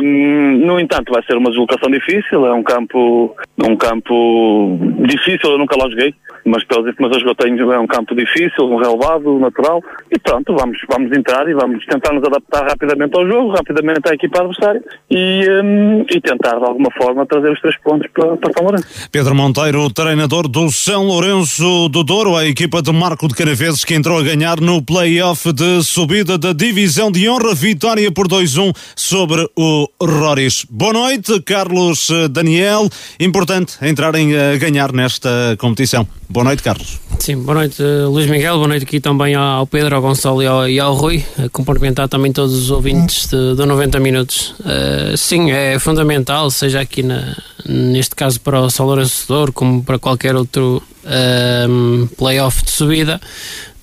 Um, 0.00 0.66
no 0.66 0.80
entanto, 0.80 1.12
vai 1.12 1.22
ser 1.24 1.36
uma 1.36 1.50
deslocação 1.50 1.90
difícil, 1.90 2.46
é 2.46 2.52
um 2.52 2.62
campo, 2.62 3.34
um 3.62 3.76
campo 3.76 4.78
difícil, 5.06 5.50
eu 5.50 5.58
nunca 5.58 5.76
lá 5.76 5.88
joguei, 5.88 6.14
mas 6.44 6.64
pelas 6.64 6.86
informações 6.86 7.22
que 7.22 7.28
eu 7.28 7.34
tenho 7.34 7.72
é 7.72 7.78
um 7.78 7.86
campo 7.86 8.14
difícil, 8.14 8.64
um 8.64 8.76
relevado, 8.76 9.38
natural, 9.38 9.82
e 10.10 10.18
pronto, 10.18 10.54
vamos, 10.54 10.78
vamos 10.88 11.16
entrar 11.16 11.48
e 11.48 11.54
vamos 11.54 11.84
tentar 11.86 12.12
nos 12.12 12.24
adaptar 12.24 12.66
rapidamente 12.66 13.16
ao 13.16 13.26
jogo, 13.26 13.50
rapidamente 13.50 14.08
à 14.08 14.14
equipa 14.14 14.40
adversária 14.40 14.82
e, 15.10 15.48
um, 15.62 16.04
e 16.10 16.20
tentar 16.20 16.58
de 16.58 16.64
alguma 16.64 16.90
forma 16.92 17.26
trazer 17.26 17.50
os 17.50 17.60
três 17.60 17.76
pontos 17.78 18.08
para, 18.12 18.36
para 18.36 18.52
São 18.52 18.64
Lourenço. 18.64 19.08
Pedro 19.10 19.34
Monteiro, 19.34 19.90
treinador 19.92 20.48
do 20.48 20.70
São 20.70 21.04
Lourenço 21.04 21.88
do 21.88 22.04
Douro, 22.04 22.36
a 22.36 22.46
equipa 22.46 22.82
de 22.82 22.92
Marco 22.92 23.28
de 23.28 23.34
Canaveses 23.34 23.84
que 23.84 23.94
entrou 23.94 24.18
a 24.18 24.22
ganhar 24.22 24.60
no 24.60 24.84
play-off 24.84 25.52
de 25.52 25.82
subida 25.82 26.36
da 26.36 26.52
divisão 26.52 27.10
de 27.10 27.26
honra, 27.34 27.54
vitória 27.54 28.10
por 28.12 28.28
2-1 28.28 28.72
sobre 28.94 29.48
o 29.56 29.88
Roris. 30.00 30.64
Boa 30.70 30.92
noite, 30.92 31.40
Carlos 31.42 32.06
Daniel. 32.30 32.88
Importante 33.18 33.74
entrarem 33.82 34.36
a 34.36 34.56
ganhar 34.56 34.92
nesta 34.92 35.56
competição. 35.58 36.06
Boa 36.28 36.44
noite, 36.44 36.62
Carlos. 36.62 37.00
Sim, 37.18 37.38
boa 37.38 37.54
noite, 37.54 37.82
Luís 37.82 38.28
Miguel. 38.28 38.56
Boa 38.56 38.68
noite 38.68 38.84
aqui 38.84 39.00
também 39.00 39.34
ao 39.34 39.66
Pedro, 39.66 39.96
ao 39.96 40.02
Gonçalo 40.02 40.42
e 40.42 40.46
ao, 40.46 40.68
e 40.68 40.78
ao 40.78 40.94
Rui. 40.94 41.24
A 41.38 41.48
cumprimentar 41.48 42.08
também 42.08 42.32
todos 42.32 42.54
os 42.54 42.70
ouvintes 42.70 43.26
de 43.26 43.66
90 43.66 43.98
minutos. 43.98 44.54
Uh, 44.60 45.16
sim, 45.16 45.50
é 45.50 45.78
fundamental, 45.78 46.50
seja 46.50 46.80
aqui 46.80 47.02
na, 47.02 47.36
neste 47.66 48.14
caso 48.14 48.40
para 48.40 48.60
o 48.60 48.68
Lourenço 48.80 49.26
Douro, 49.26 49.52
como 49.52 49.82
para 49.82 49.98
qualquer 49.98 50.36
outro 50.36 50.82
uh, 51.04 52.06
playoff 52.16 52.64
de 52.64 52.70
subida. 52.70 53.20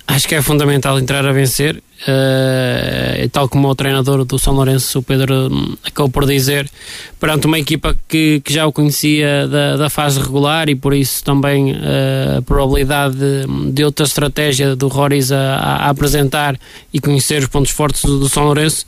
Acho 0.08 0.27
que 0.27 0.36
é 0.36 0.41
fundamental 0.41 1.00
entrar 1.00 1.25
a 1.25 1.31
vencer 1.31 1.81
Uh, 2.01 3.29
tal 3.29 3.48
como 3.48 3.67
o 3.67 3.75
treinador 3.75 4.25
do 4.25 4.39
São 4.39 4.55
Lourenço, 4.55 5.00
o 5.00 5.03
Pedro, 5.03 5.53
hum, 5.53 5.77
acabou 5.84 6.10
por 6.10 6.25
dizer, 6.25 6.67
perante 7.20 7.46
uma 7.46 7.60
equipa 7.60 7.96
que, 8.08 8.41
que 8.43 8.51
já 8.51 8.65
o 8.65 8.72
conhecia 8.72 9.48
da, 9.48 9.77
da 9.77 9.89
fase 9.89 10.20
regular 10.20 10.67
e 10.67 10.74
por 10.74 10.96
isso 10.96 11.24
também 11.24 11.74
uh, 11.74 12.39
a 12.39 12.41
probabilidade 12.41 13.15
de, 13.15 13.72
de, 13.72 13.84
outra 13.84 14.05
estratégia 14.08 14.75
do 14.75 14.88
Roriz 14.88 15.31
a, 15.31 15.55
a, 15.58 15.89
apresentar 15.89 16.60
e 16.91 17.00
conhecer 17.00 17.43
os 17.43 17.48
pontos 17.48 17.72
fortes 17.72 18.03
do, 18.03 18.17
do 18.17 18.27
São 18.27 18.46
Lourenço 18.46 18.84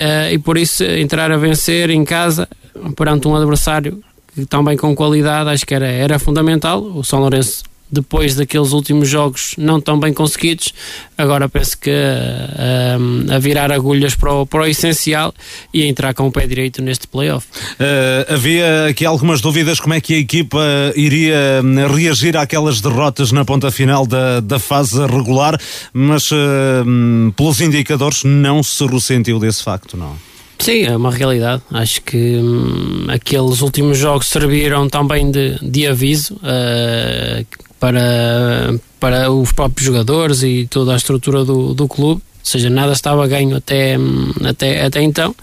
uh, 0.00 0.32
e 0.32 0.38
por 0.38 0.58
isso 0.58 0.82
entrar 0.82 1.30
a 1.30 1.36
vencer 1.36 1.90
em 1.90 2.04
casa 2.04 2.48
perante 2.96 3.28
um 3.28 3.36
adversário 3.36 4.02
também 4.48 4.76
com 4.76 4.94
qualidade 4.96 5.50
acho 5.50 5.66
que 5.66 5.74
era, 5.74 5.86
era 5.86 6.18
fundamental. 6.18 6.82
O 6.82 7.04
São 7.04 7.20
Lourenço 7.20 7.62
depois 7.90 8.34
daqueles 8.34 8.72
últimos 8.72 9.08
jogos 9.08 9.54
não 9.56 9.80
tão 9.80 9.98
bem 9.98 10.12
conseguidos. 10.12 10.72
Agora 11.16 11.48
penso 11.48 11.76
que 11.78 11.90
uh, 11.90 13.32
a 13.32 13.38
virar 13.38 13.72
agulhas 13.72 14.14
para 14.14 14.32
o, 14.32 14.46
para 14.46 14.62
o 14.62 14.66
essencial 14.66 15.34
e 15.72 15.82
a 15.82 15.86
entrar 15.86 16.14
com 16.14 16.26
o 16.26 16.32
pé 16.32 16.46
direito 16.46 16.82
neste 16.82 17.06
playoff. 17.06 17.46
Uh, 17.74 18.32
havia 18.32 18.86
aqui 18.86 19.04
algumas 19.04 19.40
dúvidas 19.40 19.80
como 19.80 19.94
é 19.94 20.00
que 20.00 20.14
a 20.14 20.18
equipa 20.18 20.60
iria 20.94 21.60
hum, 21.64 21.86
reagir 21.94 22.36
àquelas 22.36 22.80
derrotas 22.80 23.32
na 23.32 23.44
ponta 23.44 23.70
final 23.70 24.06
da, 24.06 24.40
da 24.40 24.58
fase 24.58 24.98
regular, 25.06 25.58
mas 25.92 26.30
uh, 26.30 27.32
pelos 27.36 27.60
indicadores 27.60 28.22
não 28.24 28.62
se 28.62 28.86
ressentiu 28.86 29.38
desse 29.38 29.62
facto, 29.62 29.96
não? 29.96 30.16
Sim, 30.58 30.82
é 30.82 30.96
uma 30.96 31.10
realidade. 31.10 31.62
Acho 31.70 32.02
que 32.02 32.36
hum, 32.36 33.06
aqueles 33.08 33.60
últimos 33.60 33.96
jogos 33.96 34.26
serviram 34.26 34.88
também 34.88 35.30
de, 35.30 35.56
de 35.62 35.86
aviso. 35.86 36.34
Uh, 36.34 37.46
para, 37.78 38.74
para 38.98 39.30
os 39.30 39.52
próprios 39.52 39.86
jogadores 39.86 40.42
e 40.42 40.66
toda 40.68 40.92
a 40.92 40.96
estrutura 40.96 41.44
do, 41.44 41.74
do 41.74 41.88
clube, 41.88 42.20
ou 42.20 42.44
seja, 42.50 42.70
nada 42.70 42.92
estava 42.92 43.26
ganho 43.26 43.56
até, 43.56 43.96
até, 44.44 44.84
até 44.84 45.02
então. 45.02 45.34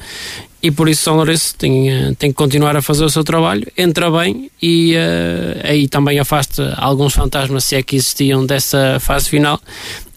E 0.61 0.71
por 0.71 0.89
isso 0.89 1.03
São 1.03 1.15
Lourenço 1.15 1.53
tem, 1.55 2.15
tem 2.15 2.31
que 2.31 2.35
continuar 2.35 2.75
a 2.75 2.81
fazer 2.81 3.05
o 3.05 3.09
seu 3.09 3.23
trabalho, 3.23 3.67
entra 3.77 4.09
bem 4.09 4.49
e 4.59 4.95
uh, 4.95 5.61
aí 5.63 5.87
também 5.87 6.17
afasta 6.17 6.73
alguns 6.77 7.13
fantasmas 7.13 7.65
se 7.65 7.75
é 7.75 7.83
que 7.83 7.95
existiam 7.95 8.43
dessa 8.45 8.99
fase 8.99 9.29
final 9.29 9.61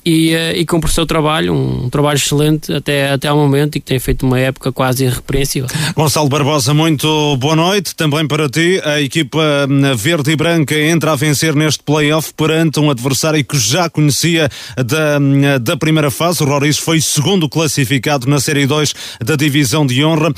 e, 0.09 0.35
uh, 0.35 0.57
e 0.57 0.65
cumpre 0.65 0.89
o 0.89 0.93
seu 0.93 1.05
trabalho, 1.05 1.53
um 1.53 1.91
trabalho 1.91 2.17
excelente 2.17 2.73
até, 2.73 3.11
até 3.11 3.29
ao 3.29 3.37
momento 3.37 3.77
e 3.77 3.81
que 3.81 3.87
tem 3.87 3.99
feito 3.99 4.25
uma 4.25 4.41
época 4.41 4.73
quase 4.73 5.05
irrepreensível. 5.05 5.69
Gonçalo 5.95 6.31
Barbosa, 6.31 6.73
muito 6.73 7.37
boa 7.37 7.55
noite 7.55 7.95
também 7.95 8.27
para 8.27 8.49
ti. 8.49 8.81
A 8.85 9.03
equipa 9.03 9.39
hum, 9.69 9.95
verde 9.95 10.31
e 10.31 10.37
branca 10.37 10.75
entra 10.75 11.13
a 11.13 11.17
vencer 11.17 11.55
neste 11.55 11.83
play-off 11.83 12.33
perante 12.35 12.81
um 12.81 12.91
adversário 12.91 13.45
que 13.45 13.59
já 13.59 13.91
conhecia 13.91 14.49
da, 14.77 15.19
hum, 15.21 15.43
da 15.61 15.77
primeira 15.77 16.11
fase. 16.11 16.43
O 16.43 16.47
Roriz 16.47 16.79
foi 16.79 17.03
segundo 17.03 17.47
classificado 17.47 18.27
na 18.27 18.41
Série 18.41 18.67
2 18.67 18.95
da 19.23 19.37
Divisão 19.37 19.87
de 19.87 20.03
Honra. 20.03 20.33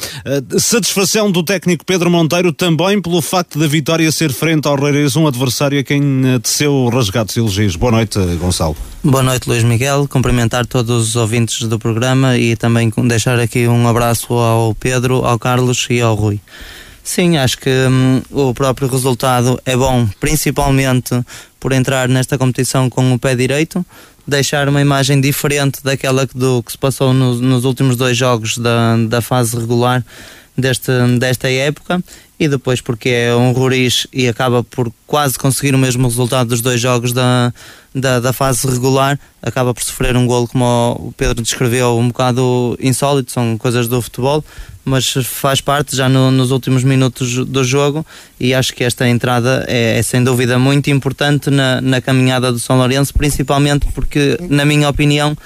Satisfação 0.59 1.31
do 1.31 1.45
técnico 1.45 1.85
Pedro 1.85 2.11
Monteiro 2.11 2.53
também 2.53 3.01
pelo 3.01 3.23
facto 3.23 3.59
da 3.59 3.69
vitória 3.69 4.11
ser 4.11 4.33
frente 4.33 4.67
ao 4.67 4.77
Roriz, 4.77 5.15
um 5.15 5.29
adversário 5.29 5.79
a 5.79 5.85
quem 5.85 6.03
teceu 6.43 6.89
rasgados 6.89 7.37
elogios. 7.37 7.77
Boa 7.77 7.93
noite, 7.93 8.19
Gonçalo. 8.41 8.77
Boa 9.03 9.23
noite, 9.23 9.49
Luís 9.49 9.65
Miguel. 9.65 10.07
Cumprimentar 10.07 10.67
todos 10.67 11.09
os 11.09 11.17
ouvintes 11.17 11.67
do 11.67 11.79
programa 11.79 12.37
e 12.37 12.55
também 12.55 12.93
deixar 13.09 13.41
aqui 13.41 13.67
um 13.67 13.89
abraço 13.89 14.35
ao 14.35 14.75
Pedro, 14.75 15.25
ao 15.25 15.39
Carlos 15.39 15.87
e 15.89 16.03
ao 16.03 16.15
Rui. 16.15 16.39
Sim, 17.03 17.39
acho 17.39 17.57
que 17.57 17.71
hum, 17.71 18.21
o 18.31 18.53
próprio 18.53 18.89
resultado 18.89 19.59
é 19.65 19.75
bom, 19.75 20.07
principalmente 20.21 21.19
por 21.59 21.73
entrar 21.73 22.11
nesta 22.11 22.37
competição 22.37 22.91
com 22.91 23.15
o 23.15 23.19
pé 23.19 23.35
direito, 23.35 23.85
deixar 24.27 24.69
uma 24.69 24.83
imagem 24.83 25.19
diferente 25.19 25.83
daquela 25.83 26.27
do 26.35 26.63
que 26.63 26.73
se 26.73 26.79
passou 26.79 27.15
no, 27.15 27.37
nos 27.37 27.65
últimos 27.65 27.97
dois 27.97 28.15
jogos 28.15 28.59
da, 28.59 28.99
da 29.09 29.23
fase 29.23 29.57
regular 29.57 30.05
deste, 30.55 30.93
desta 31.19 31.51
época 31.51 32.05
e 32.41 32.49
depois 32.49 32.81
porque 32.81 33.11
é 33.11 33.37
um 33.37 33.53
Roriz 33.53 34.07
e 34.11 34.27
acaba 34.27 34.65
por 34.65 34.91
quase 35.07 35.39
conseguir 35.39 35.75
o 35.75 35.79
mesmo 35.79 36.09
resultado 36.09 36.49
dos 36.49 36.63
dois 36.63 36.81
jogos 36.81 37.13
da, 37.13 37.53
da, 37.95 38.19
da, 38.19 38.33
fase 38.33 38.67
regular, 38.67 39.21
acaba 39.43 39.75
por 39.75 39.85
sofrer 39.85 40.17
um 40.17 40.27
gol 40.27 40.49
como 40.49 40.65
o 40.99 41.15
Pedro 41.15 41.43
descreveu, 41.43 41.99
um 41.99 42.09
bocado 42.09 42.79
insólito, 42.81 43.31
são 43.31 43.59
coisas 43.59 43.87
do 43.87 44.01
futebol, 44.01 44.43
mas 44.83 45.13
faz 45.23 45.61
parte 45.61 45.95
já 45.95 46.09
no, 46.09 46.31
nos 46.31 46.51
últimos 46.51 46.83
minutos 46.83 47.45
do 47.45 47.63
jogo 47.63 48.07
e 48.41 48.55
acho 48.55 48.73
que 48.73 48.85
esta 48.85 49.07
entrada 49.07 49.67
é, 49.69 49.99
é 49.99 50.03
sem 50.03 50.25
dúvida 50.25 50.59
muito 50.59 50.89
importante 50.89 51.51
na, 51.51 51.79
na 51.83 52.01
caminhada 52.01 52.51
do 52.51 52.59
São 52.59 52.79
Lourenço, 52.79 53.13
principalmente 53.13 53.87
porque, 53.93 54.39
na 54.49 54.65
minha 54.65 54.89
opinião, 54.89 55.37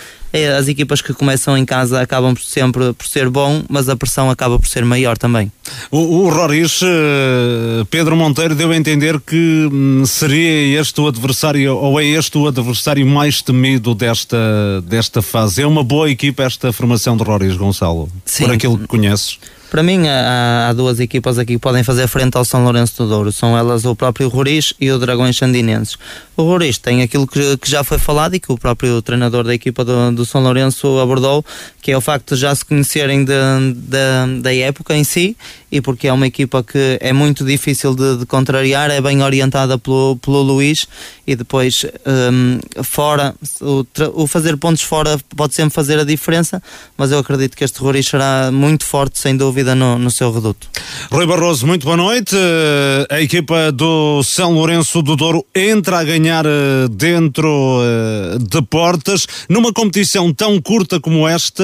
as 0.59 0.69
equipas 0.69 1.00
que 1.00 1.12
começam 1.12 1.57
em 1.57 1.64
casa 1.64 2.00
acabam 2.00 2.35
sempre 2.37 2.93
por 2.93 3.07
ser 3.07 3.29
bom, 3.29 3.62
mas 3.69 3.88
a 3.88 3.97
pressão 3.97 4.31
acaba 4.31 4.59
por 4.59 4.69
ser 4.69 4.85
maior 4.85 5.17
também. 5.17 5.50
O, 5.91 5.99
o 5.99 6.29
Roriz, 6.29 6.81
eh, 6.83 7.85
Pedro 7.91 8.17
Monteiro, 8.17 8.55
deu 8.55 8.71
a 8.71 8.76
entender 8.76 9.21
que 9.21 9.69
hum, 9.73 10.05
seria 10.07 10.81
este 10.81 11.00
o 11.00 11.07
adversário, 11.07 11.76
ou 11.76 12.00
é 12.00 12.05
este 12.05 12.37
o 12.37 12.47
adversário 12.47 13.07
mais 13.07 13.41
temido 13.41 13.95
desta, 13.95 14.37
desta 14.83 15.23
fase. 15.23 15.62
É 15.62 15.67
uma 15.67 15.85
boa 15.85 16.11
equipa 16.11 16.43
esta 16.43 16.73
formação 16.73 17.17
de 17.17 17.23
Roriz, 17.23 17.57
Gonçalo, 17.57 18.09
Sim. 18.25 18.45
por 18.45 18.55
aquilo 18.55 18.79
que 18.79 18.87
conheces? 18.87 19.38
Para 19.75 19.83
mim, 19.83 20.07
há, 20.07 20.69
há, 20.69 20.73
duas 20.73 21.00
equipas 21.00 21.37
aqui 21.37 21.54
que 21.54 21.59
podem 21.59 21.83
fazer 21.83 22.07
frente 22.07 22.37
ao 22.37 22.45
São 22.45 22.62
Lourenço 22.62 23.02
do 23.02 23.09
Douro. 23.09 23.33
São 23.33 23.59
elas 23.59 23.85
o 23.85 23.97
próprio 23.97 24.28
Roriz 24.28 24.73
e 24.81 24.88
o 24.88 25.00
Dragões 25.00 25.37
Sandinenses. 25.37 25.97
O 26.37 26.45
Roriz 26.45 26.78
tem 26.78 27.02
aquilo 27.02 27.26
que, 27.26 27.57
que, 27.57 27.69
já 27.69 27.83
foi 27.83 27.99
falado 27.99 28.37
e 28.37 28.38
que 28.38 28.52
o 28.52 28.57
próprio 28.57 29.02
treinador 29.02 29.43
da 29.43 29.52
equipa 29.52 29.85
do, 29.85 30.12
do, 30.12 30.25
São 30.25 30.40
Lourenço 30.45 31.00
abordou, 31.00 31.45
que 31.83 31.90
é 31.90 31.97
o 31.97 32.00
facto 32.00 32.37
de 32.37 32.40
já 32.40 32.54
se 32.54 32.64
conhecerem 32.64 33.25
de, 33.25 33.35
de, 33.75 34.40
da 34.40 34.54
época 34.54 34.95
em 34.95 35.02
si 35.02 35.37
e 35.73 35.81
porque 35.81 36.07
é 36.07 36.12
uma 36.12 36.26
equipa 36.28 36.62
que 36.62 36.99
é 37.00 37.12
muito 37.12 37.45
difícil 37.45 37.97
de, 37.97 38.19
de 38.19 38.26
contrariar, 38.26 38.93
é 38.93 39.00
bem 39.00 39.25
orientada 39.25 39.76
pelo, 39.76 40.16
pelo 40.19 40.40
Luís 40.40 40.87
e 41.26 41.35
depois 41.35 41.85
um, 42.33 42.61
fora, 42.85 43.35
o, 43.61 43.85
o, 44.14 44.26
fazer 44.28 44.57
pontos 44.57 44.83
fora 44.83 45.19
pode 45.37 45.52
sempre 45.54 45.75
fazer 45.75 45.99
a 45.99 46.04
diferença, 46.04 46.62
mas 46.97 47.11
eu 47.11 47.19
acredito 47.19 47.57
que 47.57 47.64
este 47.64 47.81
Roriz 47.81 48.07
será 48.07 48.52
muito 48.52 48.85
forte, 48.85 49.19
sem 49.19 49.37
dúvida 49.37 49.63
no, 49.73 49.97
no 49.97 50.11
seu 50.11 50.33
reduto. 50.33 50.68
Rui 51.11 51.26
Barroso, 51.26 51.64
muito 51.66 51.85
boa 51.85 51.97
noite. 51.97 52.35
Eh, 52.35 53.06
a 53.09 53.21
equipa 53.21 53.71
do 53.71 54.23
São 54.25 54.52
Lourenço 54.52 55.00
do 55.00 55.14
Douro 55.14 55.44
entra 55.54 56.00
a 56.00 56.04
ganhar 56.04 56.44
eh, 56.44 56.88
dentro 56.90 57.80
eh, 57.83 58.38
de 58.40 58.62
portas. 58.62 59.26
Numa 59.49 59.73
competição 59.73 60.33
tão 60.33 60.61
curta 60.61 60.99
como 60.99 61.28
esta, 61.28 61.62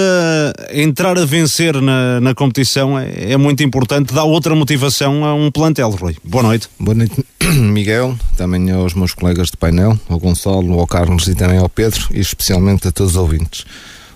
entrar 0.73 1.19
a 1.19 1.25
vencer 1.25 1.81
na, 1.81 2.21
na 2.21 2.35
competição 2.35 2.99
é, 2.99 3.33
é 3.33 3.37
muito 3.37 3.63
importante, 3.63 4.15
dá 4.15 4.23
outra 4.23 4.55
motivação 4.55 5.25
a 5.25 5.35
um 5.35 5.51
plantel, 5.51 5.91
Rui. 5.91 6.17
Boa 6.23 6.45
noite. 6.45 6.69
Boa 6.79 6.95
noite, 6.95 7.25
Miguel, 7.59 8.17
também 8.37 8.71
aos 8.71 8.95
meus 8.95 9.15
colegas 9.15 9.49
de 9.51 9.57
painel, 9.57 9.99
ao 10.09 10.19
Gonçalo, 10.19 10.79
ao 10.79 10.87
Carlos 10.87 11.27
e 11.27 11.35
também 11.35 11.59
ao 11.59 11.69
Pedro, 11.69 12.07
e 12.13 12.21
especialmente 12.21 12.87
a 12.87 12.93
todos 12.93 13.13
os 13.13 13.19
ouvintes 13.19 13.65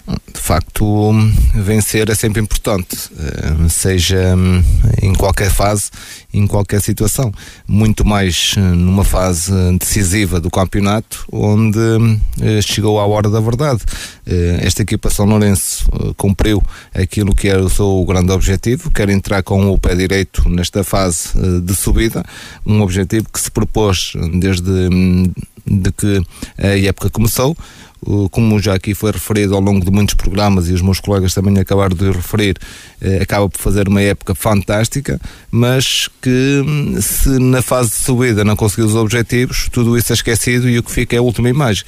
de 0.07 0.41
facto, 0.41 1.13
vencer 1.55 2.11
é 2.11 2.15
sempre 2.15 2.43
importante, 2.43 3.11
eh, 3.19 3.69
seja 3.71 4.37
hum, 4.37 4.63
em 5.01 5.15
qualquer 5.15 5.51
fase, 5.51 5.91
em 6.33 6.47
qualquer 6.47 6.83
situação. 6.83 7.33
Muito 7.67 8.05
mais 8.05 8.55
eh, 8.59 8.61
numa 8.61 9.05
fase 9.05 9.51
decisiva 9.79 10.41
do 10.41 10.51
campeonato, 10.51 11.25
onde 11.33 11.79
eh, 12.43 12.61
chegou 12.61 13.01
a 13.01 13.07
hora 13.07 13.31
da 13.31 13.41
verdade. 13.41 13.81
Esta 14.61 14.83
equipa 14.83 15.11
São 15.11 15.27
Lourenço 15.27 15.87
cumpriu 16.17 16.63
aquilo 16.95 17.35
que 17.35 17.49
era 17.49 17.63
o 17.63 17.69
seu 17.69 18.03
grande 18.07 18.33
objetivo, 18.33 18.91
quer 18.91 19.11
entrar 19.11 19.43
com 19.43 19.71
o 19.71 19.79
pé 19.79 19.95
direito 19.95 20.49
nesta 20.49 20.83
fase 20.83 21.29
de 21.63 21.75
subida, 21.75 22.25
um 22.65 22.81
objetivo 22.81 23.27
que 23.31 23.39
se 23.39 23.51
propôs 23.51 24.15
desde 24.41 24.71
hum, 24.71 25.31
de 25.67 25.93
que 25.93 26.23
a 26.59 26.79
época 26.79 27.11
começou 27.11 27.55
como 28.31 28.61
já 28.61 28.75
aqui 28.75 28.95
foi 28.95 29.13
referido 29.13 29.55
ao 29.55 29.61
longo 29.61 29.85
de 29.85 29.91
muitos 29.91 30.15
programas 30.15 30.69
e 30.69 30.73
os 30.73 30.83
meus 30.83 31.01
colegas 31.01 31.33
também 31.35 31.59
acabaram 31.59 31.97
de 31.97 32.11
referir, 32.11 32.57
eh, 33.01 33.19
acaba 33.23 33.49
por 33.49 33.59
fazer 33.59 33.89
uma 33.89 34.01
época 34.01 34.35
fantástica, 34.35 35.21
mas 35.51 36.09
que 36.21 36.63
hum, 36.67 37.01
se 37.01 37.29
na 37.39 37.63
fase 37.63 37.91
de 37.91 37.97
subida 37.97 38.45
não 38.45 38.57
conseguiu 38.57 38.87
os 38.87 38.95
objetivos, 38.95 39.69
tudo 39.71 39.97
isso 39.97 40.13
é 40.13 40.15
esquecido 40.15 40.69
e 40.69 40.79
o 40.79 40.83
que 40.83 40.91
fica 40.91 41.17
é 41.17 41.19
a 41.19 41.23
última 41.23 41.49
imagem. 41.49 41.85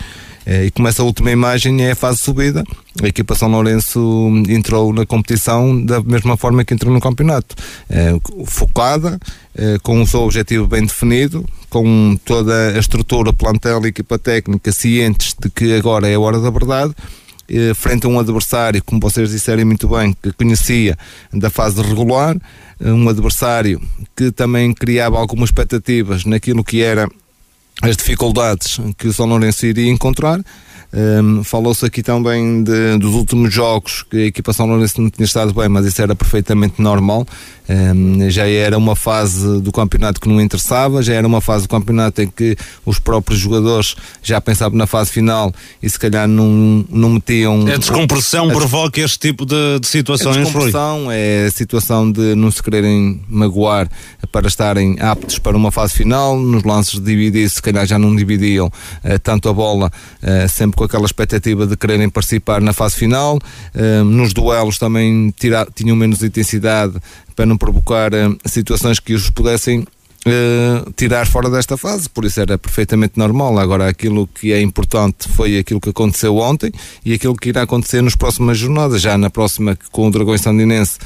Eh, 0.47 0.67
e 0.67 0.71
como 0.71 0.89
essa 0.89 1.03
última 1.03 1.31
imagem 1.31 1.85
é 1.85 1.91
a 1.91 1.97
fase 1.97 2.19
de 2.19 2.25
subida, 2.25 2.65
a 3.03 3.09
equipa 3.09 3.35
São 3.35 3.51
Lourenço 3.51 4.31
entrou 4.49 4.93
na 4.93 5.05
competição 5.05 5.85
da 5.85 6.01
mesma 6.03 6.37
forma 6.37 6.65
que 6.65 6.73
entrou 6.73 6.93
no 6.93 7.01
campeonato, 7.01 7.55
eh, 7.91 8.15
focada, 8.47 9.19
com 9.83 10.03
o 10.03 10.07
seu 10.07 10.21
objetivo 10.21 10.67
bem 10.67 10.83
definido, 10.83 11.43
com 11.77 12.19
toda 12.25 12.71
a 12.75 12.79
estrutura, 12.79 13.35
plantel 13.35 13.85
e 13.85 13.89
equipa 13.89 14.19
técnica 14.19 14.73
cientes 14.73 15.37
de 15.39 15.51
que 15.51 15.75
agora 15.77 16.09
é 16.09 16.15
a 16.15 16.21
hora 16.21 16.41
da 16.41 16.49
verdade 16.49 16.95
frente 17.75 18.07
a 18.07 18.09
um 18.09 18.19
adversário, 18.19 18.83
como 18.83 18.99
vocês 18.99 19.31
disserem 19.31 19.65
muito 19.65 19.87
bem, 19.87 20.17
que 20.21 20.33
conhecia 20.33 20.97
da 21.33 21.51
fase 21.51 21.81
regular, 21.83 22.35
um 22.81 23.09
adversário 23.09 23.81
que 24.17 24.33
também 24.33 24.73
criava 24.73 25.19
algumas 25.19 25.51
expectativas 25.51 26.25
naquilo 26.25 26.65
que 26.65 26.83
era 26.83 27.07
as 27.83 27.95
dificuldades 27.95 28.81
que 28.97 29.07
o 29.07 29.13
São 29.13 29.27
Lourenço 29.27 29.67
iria 29.67 29.91
encontrar 29.91 30.41
um, 30.93 31.45
Falou-se 31.45 31.85
aqui 31.85 32.03
também 32.03 32.63
de, 32.63 32.99
dos 32.99 33.15
últimos 33.15 33.53
jogos 33.53 34.03
que 34.03 34.17
a 34.17 34.27
equipação 34.27 34.67
Lourenço 34.67 35.01
não 35.01 35.11
tinha 35.11 35.25
estado 35.25 35.53
bem, 35.53 35.69
mas 35.69 35.87
isso 35.87 36.01
era 36.01 36.15
perfeitamente 36.15 36.81
normal. 36.81 37.27
Um, 37.69 38.31
já 38.31 38.47
era 38.47 38.79
uma 38.79 38.95
fase 38.95 39.61
do 39.61 39.73
campeonato 39.73 40.21
que 40.21 40.29
não 40.29 40.41
interessava, 40.41 41.03
já 41.03 41.15
era 41.15 41.27
uma 41.27 41.41
fase 41.41 41.65
do 41.65 41.69
campeonato 41.69 42.23
em 42.23 42.29
que 42.29 42.57
os 42.85 43.01
próprios 43.01 43.41
jogadores 43.41 43.97
já 44.23 44.41
pensavam 44.41 44.79
na 44.79 44.87
fase 44.87 45.11
final 45.11 45.53
e 45.83 45.91
se 45.91 45.99
calhar 45.99 46.29
não, 46.29 46.85
não 46.89 47.11
metiam. 47.11 47.67
A 47.67 47.77
descompressão 47.77 48.51
a, 48.51 48.53
provoca 48.53 49.01
este 49.01 49.19
tipo 49.19 49.45
de, 49.45 49.81
de 49.81 49.89
situações, 49.89 50.37
A 50.37 50.41
descompressão 50.43 51.11
é 51.11 51.47
a 51.47 51.51
situação 51.51 52.11
de 52.11 52.37
não 52.37 52.51
se 52.53 52.63
quererem 52.63 53.21
magoar 53.29 53.89
para 54.31 54.47
estarem 54.47 54.97
aptos 55.01 55.39
para 55.39 55.57
uma 55.57 55.73
fase 55.73 55.95
final. 55.95 56.39
Nos 56.39 56.63
lances 56.63 56.95
de 56.95 57.01
dividir, 57.01 57.49
se 57.51 57.61
calhar 57.61 57.85
já 57.85 57.99
não 57.99 58.15
dividiam 58.15 58.67
uh, 58.67 59.19
tanto 59.23 59.49
a 59.49 59.53
bola, 59.53 59.91
uh, 60.23 60.49
sempre 60.49 60.76
com 60.77 60.85
aquela 60.85 61.07
expectativa 61.07 61.67
de 61.67 61.77
quererem 61.77 62.09
participar 62.09 62.61
na 62.61 62.73
fase 62.73 62.97
final. 62.97 63.39
Uh, 63.75 64.05
nos 64.05 64.33
duelos 64.33 64.79
também 64.79 65.35
tinham 65.75 65.97
menos 65.97 66.23
intensidade 66.23 66.95
para 67.35 67.47
não 67.47 67.57
provocar 67.57 68.11
situações 68.45 69.01
que 69.01 69.15
os 69.15 69.31
pudessem 69.31 69.85
Uh, 70.27 70.93
tirar 70.97 71.25
fora 71.25 71.49
desta 71.49 71.77
fase, 71.77 72.09
por 72.09 72.25
isso 72.25 72.41
era 72.41 72.59
perfeitamente 72.59 73.17
normal. 73.17 73.61
Agora, 73.61 73.89
aquilo 73.89 74.27
que 74.27 74.53
é 74.53 74.61
importante 74.61 75.29
foi 75.29 75.57
aquilo 75.57 75.81
que 75.81 75.91
aconteceu 75.91 76.39
ontem 76.39 76.73
e 77.05 77.15
aquilo 77.15 77.37
que 77.37 77.51
irá 77.51 77.63
acontecer 77.63 78.03
nas 78.03 78.17
próximas 78.17 78.59
jornadas. 78.59 79.01
Já 79.01 79.17
na 79.17 79.31
próxima, 79.31 79.79
com 79.93 80.09
o 80.09 80.11
Dragões 80.11 80.41
Sandinense, 80.41 80.99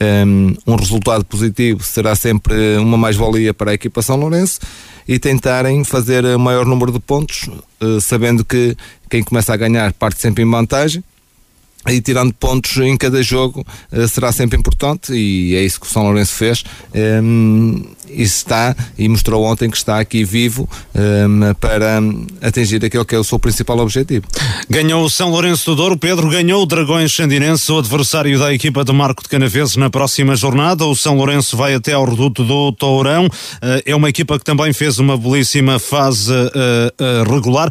um, 0.00 0.54
um 0.64 0.76
resultado 0.76 1.24
positivo 1.24 1.82
será 1.82 2.14
sempre 2.14 2.76
uma 2.76 2.96
mais-valia 2.96 3.52
para 3.52 3.72
a 3.72 3.74
equipa 3.74 4.00
São 4.00 4.14
Lourenço 4.14 4.60
e 5.08 5.18
tentarem 5.18 5.82
fazer 5.82 6.24
o 6.26 6.38
maior 6.38 6.66
número 6.66 6.92
de 6.92 7.00
pontos, 7.00 7.48
uh, 7.80 8.00
sabendo 8.00 8.44
que 8.44 8.76
quem 9.08 9.24
começa 9.24 9.54
a 9.54 9.56
ganhar 9.56 9.92
parte 9.94 10.20
sempre 10.20 10.42
em 10.44 10.50
vantagem 10.50 11.02
e 11.88 12.00
tirando 12.00 12.32
pontos 12.32 12.76
em 12.78 12.96
cada 12.96 13.22
jogo 13.22 13.66
uh, 13.92 14.08
será 14.08 14.32
sempre 14.32 14.58
importante 14.58 15.12
e 15.12 15.54
é 15.54 15.62
isso 15.62 15.80
que 15.80 15.86
o 15.86 15.90
São 15.90 16.02
Lourenço 16.02 16.34
fez 16.34 16.64
um, 16.94 17.82
e 18.10 18.22
está 18.22 18.74
e 18.96 19.08
mostrou 19.08 19.44
ontem 19.44 19.70
que 19.70 19.76
está 19.76 19.98
aqui 19.98 20.24
vivo 20.24 20.68
um, 20.94 21.54
para 21.54 22.00
atingir 22.40 22.84
aquele 22.84 23.04
que 23.04 23.14
é 23.14 23.18
o 23.18 23.24
seu 23.24 23.38
principal 23.38 23.78
objetivo. 23.78 24.26
Ganhou 24.68 25.04
o 25.04 25.10
São 25.10 25.30
Lourenço 25.30 25.70
do 25.70 25.76
Douro, 25.76 25.96
Pedro 25.96 26.28
ganhou 26.28 26.62
o 26.62 26.66
Dragões 26.66 27.10
Xandinense, 27.10 27.70
o 27.70 27.78
adversário 27.78 28.38
da 28.38 28.52
equipa 28.52 28.84
de 28.84 28.92
Marco 28.92 29.22
de 29.22 29.28
Canaveses 29.28 29.76
na 29.76 29.90
próxima 29.90 30.34
jornada. 30.36 30.84
O 30.84 30.96
São 30.96 31.16
Lourenço 31.16 31.56
vai 31.56 31.74
até 31.74 31.92
ao 31.92 32.04
reduto 32.04 32.44
do 32.44 32.72
Tourão. 32.72 33.26
Uh, 33.26 33.82
é 33.84 33.94
uma 33.94 34.08
equipa 34.08 34.38
que 34.38 34.44
também 34.44 34.72
fez 34.72 34.98
uma 34.98 35.16
belíssima 35.16 35.78
fase 35.78 36.32
uh, 36.32 37.32
regular. 37.32 37.70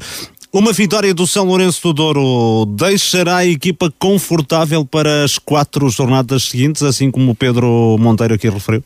Uma 0.51 0.71
vitória 0.71 1.13
do 1.13 1.27
São 1.27 1.45
Lourenço 1.45 1.81
do 1.83 1.93
Douro 1.93 2.65
deixará 2.65 3.37
a 3.37 3.45
equipa 3.45 3.93
confortável 3.99 4.85
para 4.85 5.23
as 5.23 5.37
quatro 5.37 5.89
jornadas 5.89 6.43
seguintes, 6.43 6.81
assim 6.83 7.11
como 7.11 7.31
o 7.31 7.35
Pedro 7.35 7.97
Monteiro 7.99 8.33
aqui 8.33 8.49
referiu? 8.49 8.83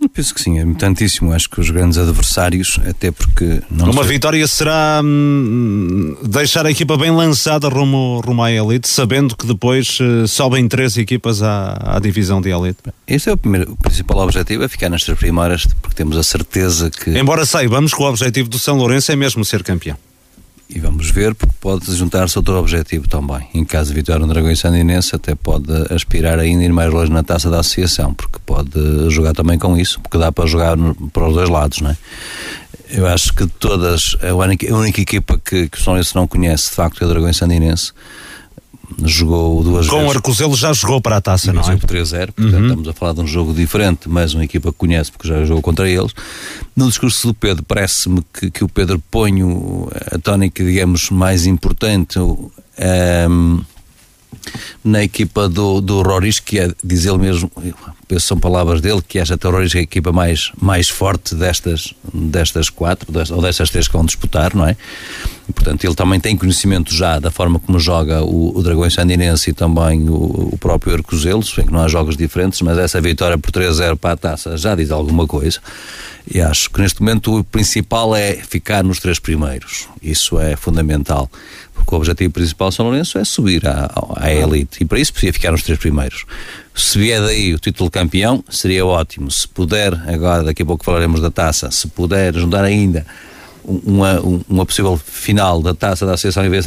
Eu 0.00 0.08
penso 0.08 0.32
que 0.32 0.40
sim, 0.40 0.58
é 0.60 0.64
muitíssimo. 0.64 1.32
Acho 1.32 1.50
que 1.50 1.60
os 1.60 1.70
grandes 1.70 1.98
adversários, 1.98 2.78
até 2.88 3.10
porque. 3.10 3.60
Não 3.68 3.90
Uma 3.90 4.04
sei... 4.04 4.12
vitória 4.12 4.46
será 4.46 5.00
hum, 5.04 6.16
deixar 6.22 6.64
a 6.64 6.70
equipa 6.70 6.96
bem 6.96 7.10
lançada 7.10 7.68
rumo, 7.68 8.20
rumo 8.24 8.42
à 8.44 8.52
elite, 8.52 8.88
sabendo 8.88 9.36
que 9.36 9.44
depois 9.44 9.98
uh, 9.98 10.26
sobem 10.28 10.68
três 10.68 10.96
equipas 10.96 11.42
à, 11.42 11.96
à 11.96 11.98
divisão 11.98 12.40
de 12.40 12.48
elite. 12.48 12.78
Esse 13.08 13.28
é 13.28 13.32
o, 13.32 13.36
primeiro, 13.36 13.72
o 13.72 13.76
principal 13.76 14.18
objetivo, 14.18 14.62
é 14.62 14.68
ficar 14.68 14.88
nas 14.88 15.02
três 15.02 15.18
primeiras, 15.18 15.66
porque 15.82 15.96
temos 15.96 16.16
a 16.16 16.22
certeza 16.22 16.90
que. 16.90 17.18
Embora 17.18 17.44
saibamos 17.44 17.92
que 17.92 18.00
o 18.00 18.06
objetivo 18.06 18.48
do 18.48 18.58
São 18.58 18.76
Lourenço 18.76 19.10
é 19.10 19.16
mesmo 19.16 19.44
ser 19.44 19.64
campeão. 19.64 19.96
E 20.70 20.78
vamos 20.78 21.10
ver, 21.10 21.34
porque 21.34 21.54
pode 21.60 21.90
juntar-se 21.96 22.36
outro 22.36 22.58
objetivo 22.58 23.08
também. 23.08 23.48
Em 23.54 23.64
caso 23.64 23.88
de 23.88 23.96
vitória 23.96 24.26
no 24.26 24.30
Dragão 24.30 24.54
Sandinense, 24.54 25.16
até 25.16 25.34
pode 25.34 25.72
aspirar 25.90 26.38
ainda 26.38 26.62
ir 26.62 26.72
mais 26.72 26.92
longe 26.92 27.10
na 27.10 27.22
taça 27.22 27.48
da 27.48 27.60
associação, 27.60 28.12
porque 28.12 28.38
pode 28.44 29.08
jogar 29.08 29.32
também 29.32 29.58
com 29.58 29.78
isso, 29.78 29.98
porque 30.00 30.18
dá 30.18 30.30
para 30.30 30.46
jogar 30.46 30.76
para 31.12 31.26
os 31.26 31.34
dois 31.34 31.48
lados, 31.48 31.80
não 31.80 31.90
é? 31.90 31.96
Eu 32.90 33.06
acho 33.06 33.32
que 33.32 33.46
todas, 33.46 34.16
a 34.22 34.34
única, 34.34 34.70
a 34.70 34.76
única 34.76 35.00
equipa 35.00 35.40
que, 35.42 35.68
que 35.68 35.78
o 35.78 35.80
São 35.80 35.94
Lourenço 35.94 36.16
não 36.16 36.26
conhece, 36.26 36.68
de 36.68 36.76
facto, 36.76 37.02
é 37.02 37.06
o 37.06 37.08
Dragão 37.08 37.32
Sandinense 37.32 37.92
jogou 39.04 39.62
duas 39.62 39.86
Com 39.86 39.96
vezes. 39.96 40.06
Com 40.06 40.06
o 40.06 40.16
Arcozelo 40.16 40.56
já 40.56 40.72
jogou 40.72 41.00
para 41.00 41.16
a 41.16 41.20
taça, 41.20 41.52
não 41.52 41.62
é? 41.62 41.76
3-0, 41.76 42.32
portanto 42.32 42.54
uhum. 42.54 42.62
estamos 42.62 42.88
a 42.88 42.92
falar 42.92 43.12
de 43.12 43.20
um 43.20 43.26
jogo 43.26 43.52
diferente, 43.52 44.08
mas 44.08 44.34
uma 44.34 44.44
equipa 44.44 44.72
que 44.72 44.78
conhece 44.78 45.12
porque 45.12 45.28
já 45.28 45.44
jogou 45.44 45.62
contra 45.62 45.88
eles. 45.88 46.12
No 46.74 46.88
discurso 46.88 47.28
do 47.28 47.34
Pedro, 47.34 47.64
parece-me 47.64 48.22
que, 48.32 48.50
que 48.50 48.64
o 48.64 48.68
Pedro 48.68 49.02
põe 49.10 49.32
a 50.12 50.18
tónica, 50.18 50.64
digamos, 50.64 51.10
mais 51.10 51.46
importante 51.46 52.18
um, 52.18 53.60
na 54.84 55.02
equipa 55.02 55.48
do, 55.48 55.80
do 55.80 56.02
Roris, 56.02 56.38
que 56.38 56.58
é, 56.58 56.72
diz 56.82 57.04
ele 57.04 57.18
mesmo, 57.18 57.50
penso 58.06 58.26
são 58.26 58.38
palavras 58.38 58.80
dele, 58.80 59.02
que 59.06 59.18
acha 59.18 59.34
até 59.34 59.48
é 59.48 59.78
a 59.78 59.82
equipa 59.82 60.12
mais, 60.12 60.50
mais 60.60 60.88
forte 60.88 61.34
destas, 61.34 61.94
destas 62.12 62.70
quatro, 62.70 63.06
ou 63.34 63.42
destas 63.42 63.70
três 63.70 63.86
que 63.86 63.94
vão 63.94 64.04
disputar, 64.04 64.54
não 64.54 64.66
é? 64.66 64.76
E, 65.48 65.52
portanto, 65.52 65.84
ele 65.84 65.94
também 65.94 66.20
tem 66.20 66.36
conhecimento 66.36 66.94
já 66.94 67.18
da 67.18 67.30
forma 67.30 67.58
como 67.58 67.78
joga 67.78 68.22
o, 68.22 68.56
o 68.56 68.62
Dragões 68.62 68.94
Sandinense 68.94 69.50
e 69.50 69.52
também 69.52 70.08
o, 70.08 70.50
o 70.52 70.58
próprio 70.58 70.94
Arcozelo, 70.94 71.42
se 71.42 71.56
bem 71.56 71.66
que 71.66 71.72
não 71.72 71.80
há 71.80 71.88
jogos 71.88 72.16
diferentes, 72.16 72.60
mas 72.62 72.78
essa 72.78 73.00
vitória 73.00 73.38
por 73.38 73.50
3-0 73.50 73.96
para 73.96 74.12
a 74.12 74.16
taça 74.16 74.56
já 74.56 74.74
diz 74.74 74.90
alguma 74.90 75.26
coisa. 75.26 75.60
E 76.30 76.40
acho 76.40 76.70
que 76.70 76.80
neste 76.80 77.00
momento 77.00 77.38
o 77.38 77.44
principal 77.44 78.14
é 78.14 78.34
ficar 78.34 78.84
nos 78.84 78.98
três 78.98 79.18
primeiros. 79.18 79.88
Isso 80.02 80.38
é 80.38 80.56
fundamental. 80.56 81.30
O 81.90 81.96
objetivo 81.96 82.32
principal 82.32 82.68
de 82.68 82.74
São 82.74 82.86
Lourenço 82.86 83.18
é 83.18 83.24
subir 83.24 83.66
à, 83.66 83.90
à 84.16 84.32
elite. 84.32 84.82
E 84.82 84.84
para 84.84 85.00
isso 85.00 85.12
precisa 85.12 85.32
ficar 85.32 85.52
nos 85.52 85.62
três 85.62 85.78
primeiros. 85.78 86.24
Se 86.74 86.98
vier 86.98 87.20
daí 87.20 87.54
o 87.54 87.58
título 87.58 87.88
de 87.88 87.92
campeão, 87.92 88.44
seria 88.48 88.84
ótimo. 88.84 89.30
Se 89.30 89.48
puder, 89.48 89.94
agora 90.08 90.42
daqui 90.42 90.62
a 90.62 90.66
pouco 90.66 90.84
falaremos 90.84 91.20
da 91.20 91.30
taça, 91.30 91.70
se 91.70 91.88
puder 91.88 92.34
juntar 92.34 92.64
ainda 92.64 93.06
uma, 93.84 94.20
uma 94.48 94.64
possível 94.64 94.98
final 95.04 95.60
da 95.60 95.74
taça 95.74 96.06
da 96.06 96.14
Associação 96.14 96.44
e 96.46 96.60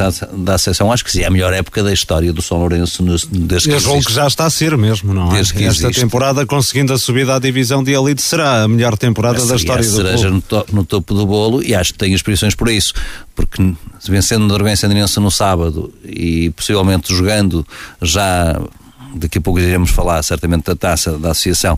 da 0.43 0.53
Associação, 0.55 0.91
acho 0.91 1.03
que 1.03 1.11
sim, 1.11 1.21
é 1.21 1.25
a 1.25 1.31
melhor 1.31 1.51
época 1.51 1.81
da 1.81 1.91
história 1.91 2.31
do 2.31 2.41
São 2.41 2.59
Lourenço 2.59 3.03
desde 3.03 3.69
que, 3.69 3.75
existe. 3.75 4.05
que 4.05 4.13
já 4.13 4.27
está 4.27 4.45
a 4.45 4.49
ser 4.49 4.77
mesmo, 4.77 5.13
não 5.13 5.31
é? 5.31 5.35
Desde 5.35 5.53
que 5.53 5.63
Esta 5.63 5.85
existe. 5.85 6.01
temporada, 6.01 6.45
conseguindo 6.45 6.93
a 6.93 6.99
subida 6.99 7.35
à 7.35 7.39
divisão 7.39 7.83
de 7.83 7.91
elite, 7.91 8.21
será 8.21 8.63
a 8.63 8.67
melhor 8.67 8.95
temporada 8.97 9.39
Mas, 9.39 9.47
da 9.47 9.55
história 9.55 9.83
do 9.83 9.91
cereja 9.91 10.29
no, 10.29 10.41
to, 10.41 10.65
no 10.71 10.85
topo 10.85 11.13
do 11.15 11.25
bolo 11.25 11.63
e 11.63 11.73
acho 11.73 11.93
que 11.93 11.99
tenho 11.99 12.15
expressões 12.15 12.53
por 12.53 12.69
isso, 12.69 12.93
porque 13.35 13.73
vencendo 14.07 14.45
o 14.45 14.47
Dragão 14.47 14.75
Sandinense 14.75 15.19
no 15.19 15.31
sábado 15.31 15.91
e 16.05 16.51
possivelmente 16.51 17.13
jogando 17.13 17.65
já 18.01 18.61
daqui 19.15 19.39
a 19.39 19.41
pouco 19.41 19.59
iremos 19.59 19.89
falar 19.89 20.21
certamente 20.23 20.65
da 20.65 20.75
taça 20.75 21.17
da 21.17 21.31
associação 21.31 21.77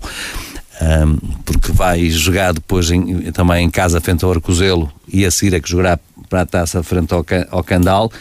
um, 0.84 1.16
porque 1.46 1.72
vai 1.72 2.10
jogar 2.10 2.54
depois 2.54 2.92
em, 2.92 3.32
também 3.32 3.66
em 3.66 3.70
casa 3.70 4.02
frente 4.02 4.26
ao 4.26 4.32
Arcozelo 4.32 4.92
e 5.08 5.26
a 5.26 5.32
seguir 5.32 5.54
é 5.56 5.60
que 5.60 5.70
jogará 5.70 5.98
para 6.30 6.42
a 6.42 6.46
taça 6.46 6.82
frente 6.84 7.14
ao, 7.14 7.26
ao 7.52 7.64
Candal, 7.64 8.12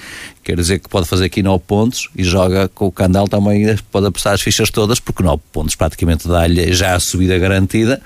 quer 0.45 0.57
dizer 0.57 0.79
que 0.79 0.89
pode 0.89 1.09
fazer 1.09 1.25
aqui 1.25 1.43
9 1.43 1.65
pontos 1.67 2.09
e 2.15 2.23
joga 2.23 2.69
com 2.69 2.87
o 2.87 2.93
Candal 2.93 3.27
também, 3.27 3.77
pode 3.91 4.07
apostar 4.07 4.35
as 4.35 4.43
fichas 4.43 4.71
todas, 4.71 5.01
porque 5.01 5.23
9 5.23 5.43
pontos 5.51 5.75
praticamente 5.75 6.29
dá-lhe 6.29 6.73
já 6.73 6.95
a 6.95 7.01
subida 7.01 7.39
garantida 7.39 8.01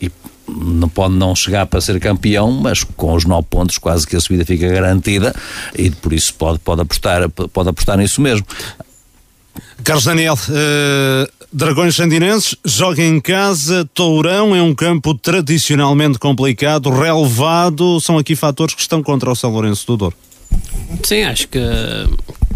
e 0.00 0.10
não 0.46 0.88
pode 0.88 1.14
não 1.14 1.34
chegar 1.34 1.66
para 1.66 1.80
ser 1.80 1.98
campeão, 1.98 2.52
mas 2.52 2.84
com 2.84 3.14
os 3.14 3.24
9 3.24 3.46
pontos 3.48 3.78
quase 3.78 4.06
que 4.06 4.14
a 4.14 4.20
subida 4.20 4.44
fica 4.44 4.68
garantida 4.68 5.34
e 5.74 5.90
por 5.90 6.12
isso 6.12 6.34
pode, 6.34 6.58
pode, 6.58 6.82
apostar, 6.82 7.28
pode 7.30 7.68
apostar 7.68 7.96
nisso 7.96 8.20
mesmo. 8.20 8.46
Carlos 9.84 10.04
Daniel, 10.04 10.34
uh, 10.34 11.46
Dragões 11.52 11.94
Sandinenses 11.94 12.56
joga 12.64 13.02
em 13.02 13.20
casa, 13.20 13.88
Tourão 13.94 14.54
é 14.54 14.62
um 14.62 14.74
campo 14.74 15.14
tradicionalmente 15.14 16.18
complicado, 16.18 16.90
relevado, 16.90 18.00
são 18.00 18.18
aqui 18.18 18.34
fatores 18.34 18.74
que 18.74 18.80
estão 18.80 19.02
contra 19.02 19.30
o 19.30 19.34
São 19.34 19.50
Lourenço 19.50 19.86
do 19.86 19.96
Douro. 19.96 20.16
Sim, 21.02 21.22
acho 21.22 21.48
que 21.48 21.58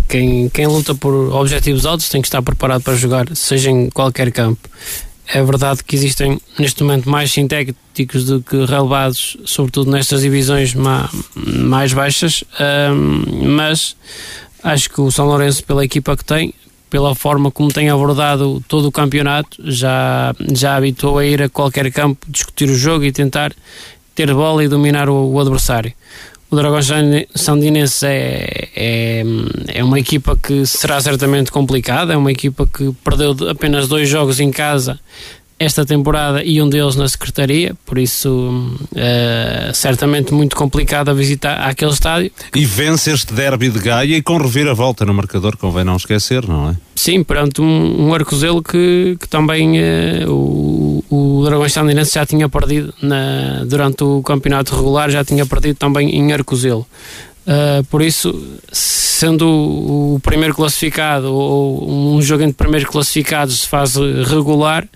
quem, 0.09 0.49
quem 0.49 0.67
luta 0.67 0.95
por 0.95 1.15
objetivos 1.33 1.87
altos 1.87 2.09
tem 2.09 2.21
que 2.21 2.29
estar 2.29 2.43
preparado 2.43 2.83
para 2.83 2.95
jogar, 2.95 3.27
seja 3.35 3.71
em 3.71 3.89
qualquer 3.91 4.33
campo. 4.33 4.69
É 5.33 5.43
verdade 5.43 5.85
que 5.85 5.95
existem 5.95 6.41
neste 6.59 6.83
momento 6.83 7.09
mais 7.09 7.31
sintéticos 7.31 8.25
do 8.25 8.43
que 8.43 8.65
relevados, 8.65 9.37
sobretudo 9.45 9.91
nestas 9.91 10.23
divisões 10.23 10.75
mais 10.75 11.93
baixas, 11.93 12.43
mas 13.47 13.97
acho 14.63 14.91
que 14.91 15.01
o 15.01 15.11
São 15.11 15.27
Lourenço, 15.27 15.63
pela 15.65 15.85
equipa 15.85 16.17
que 16.17 16.25
tem, 16.25 16.53
pela 16.91 17.15
forma 17.15 17.51
como 17.51 17.73
tem 17.73 17.89
abordado 17.89 18.63
todo 18.69 18.89
o 18.89 18.93
campeonato, 18.93 19.63
já, 19.65 20.35
já 20.53 20.77
habitou 20.77 21.19
a 21.19 21.25
ir 21.25 21.43
a 21.43 21.49
qualquer 21.49 21.91
campo, 21.93 22.27
discutir 22.29 22.69
o 22.69 22.75
jogo 22.75 23.05
e 23.05 23.13
tentar 23.13 23.53
ter 24.15 24.35
bola 24.35 24.65
e 24.65 24.69
dominar 24.69 25.09
o, 25.09 25.31
o 25.31 25.41
adversário. 25.41 25.93
O 26.51 26.57
Dragão 26.57 26.81
Sandinense 27.33 28.05
é, 28.05 28.69
é, 28.75 29.23
é, 29.69 29.85
uma 29.85 30.01
equipa 30.01 30.37
que 30.37 30.67
será 30.67 31.01
certamente 31.01 31.53
complicada, 31.53 32.13
é 32.13 32.17
uma 32.17 32.33
equipa 32.33 32.67
que 32.67 32.93
perdeu 33.05 33.37
apenas 33.49 33.87
dois 33.87 34.09
jogos 34.09 34.41
em 34.41 34.51
casa 34.51 34.99
esta 35.61 35.85
temporada 35.85 36.43
e 36.43 36.63
um 36.63 36.71
deles 36.71 36.97
na 36.97 37.07
Secretaria, 37.07 37.77
por 37.85 37.99
isso 37.99 38.51
uh, 38.93 39.75
certamente 39.75 40.33
muito 40.33 40.57
complicado 40.57 41.11
a 41.11 41.13
visitar 41.13 41.61
aquele 41.69 41.91
estádio. 41.91 42.33
E 42.57 42.65
vence 42.65 43.13
este 43.13 43.35
derby 43.35 43.69
de 43.69 43.79
Gaia 43.79 44.17
e 44.17 44.23
com 44.23 44.39
reviravolta 44.39 45.05
no 45.05 45.13
marcador, 45.13 45.59
convém 45.59 45.85
não 45.85 45.97
esquecer, 45.97 46.49
não 46.49 46.71
é? 46.71 46.77
Sim, 46.97 47.23
perante 47.23 47.61
um, 47.61 48.09
um 48.09 48.15
Arcozelo 48.15 48.63
que, 48.63 49.19
que 49.21 49.29
também 49.29 49.79
uh, 49.79 50.33
o, 50.33 51.05
o 51.11 51.45
Dragões 51.45 51.75
Sandinense 51.75 52.15
já 52.15 52.25
tinha 52.25 52.49
perdido 52.49 52.95
na, 53.03 53.63
durante 53.67 54.03
o 54.03 54.23
campeonato 54.23 54.75
regular, 54.75 55.11
já 55.11 55.23
tinha 55.23 55.45
perdido 55.45 55.77
também 55.77 56.17
em 56.17 56.33
Arcozelo. 56.33 56.87
Uh, 57.47 57.85
por 57.91 58.01
isso, 58.01 58.35
sendo 58.73 59.47
o, 59.47 60.15
o 60.15 60.21
primeiro 60.21 60.55
classificado 60.55 61.35
ou 61.35 62.17
um 62.17 62.23
jogo 62.23 62.45
entre 62.45 62.55
primeiros 62.55 62.89
classificados 62.89 63.61
de 63.61 63.69
fase 63.69 64.01
regular, 64.23 64.89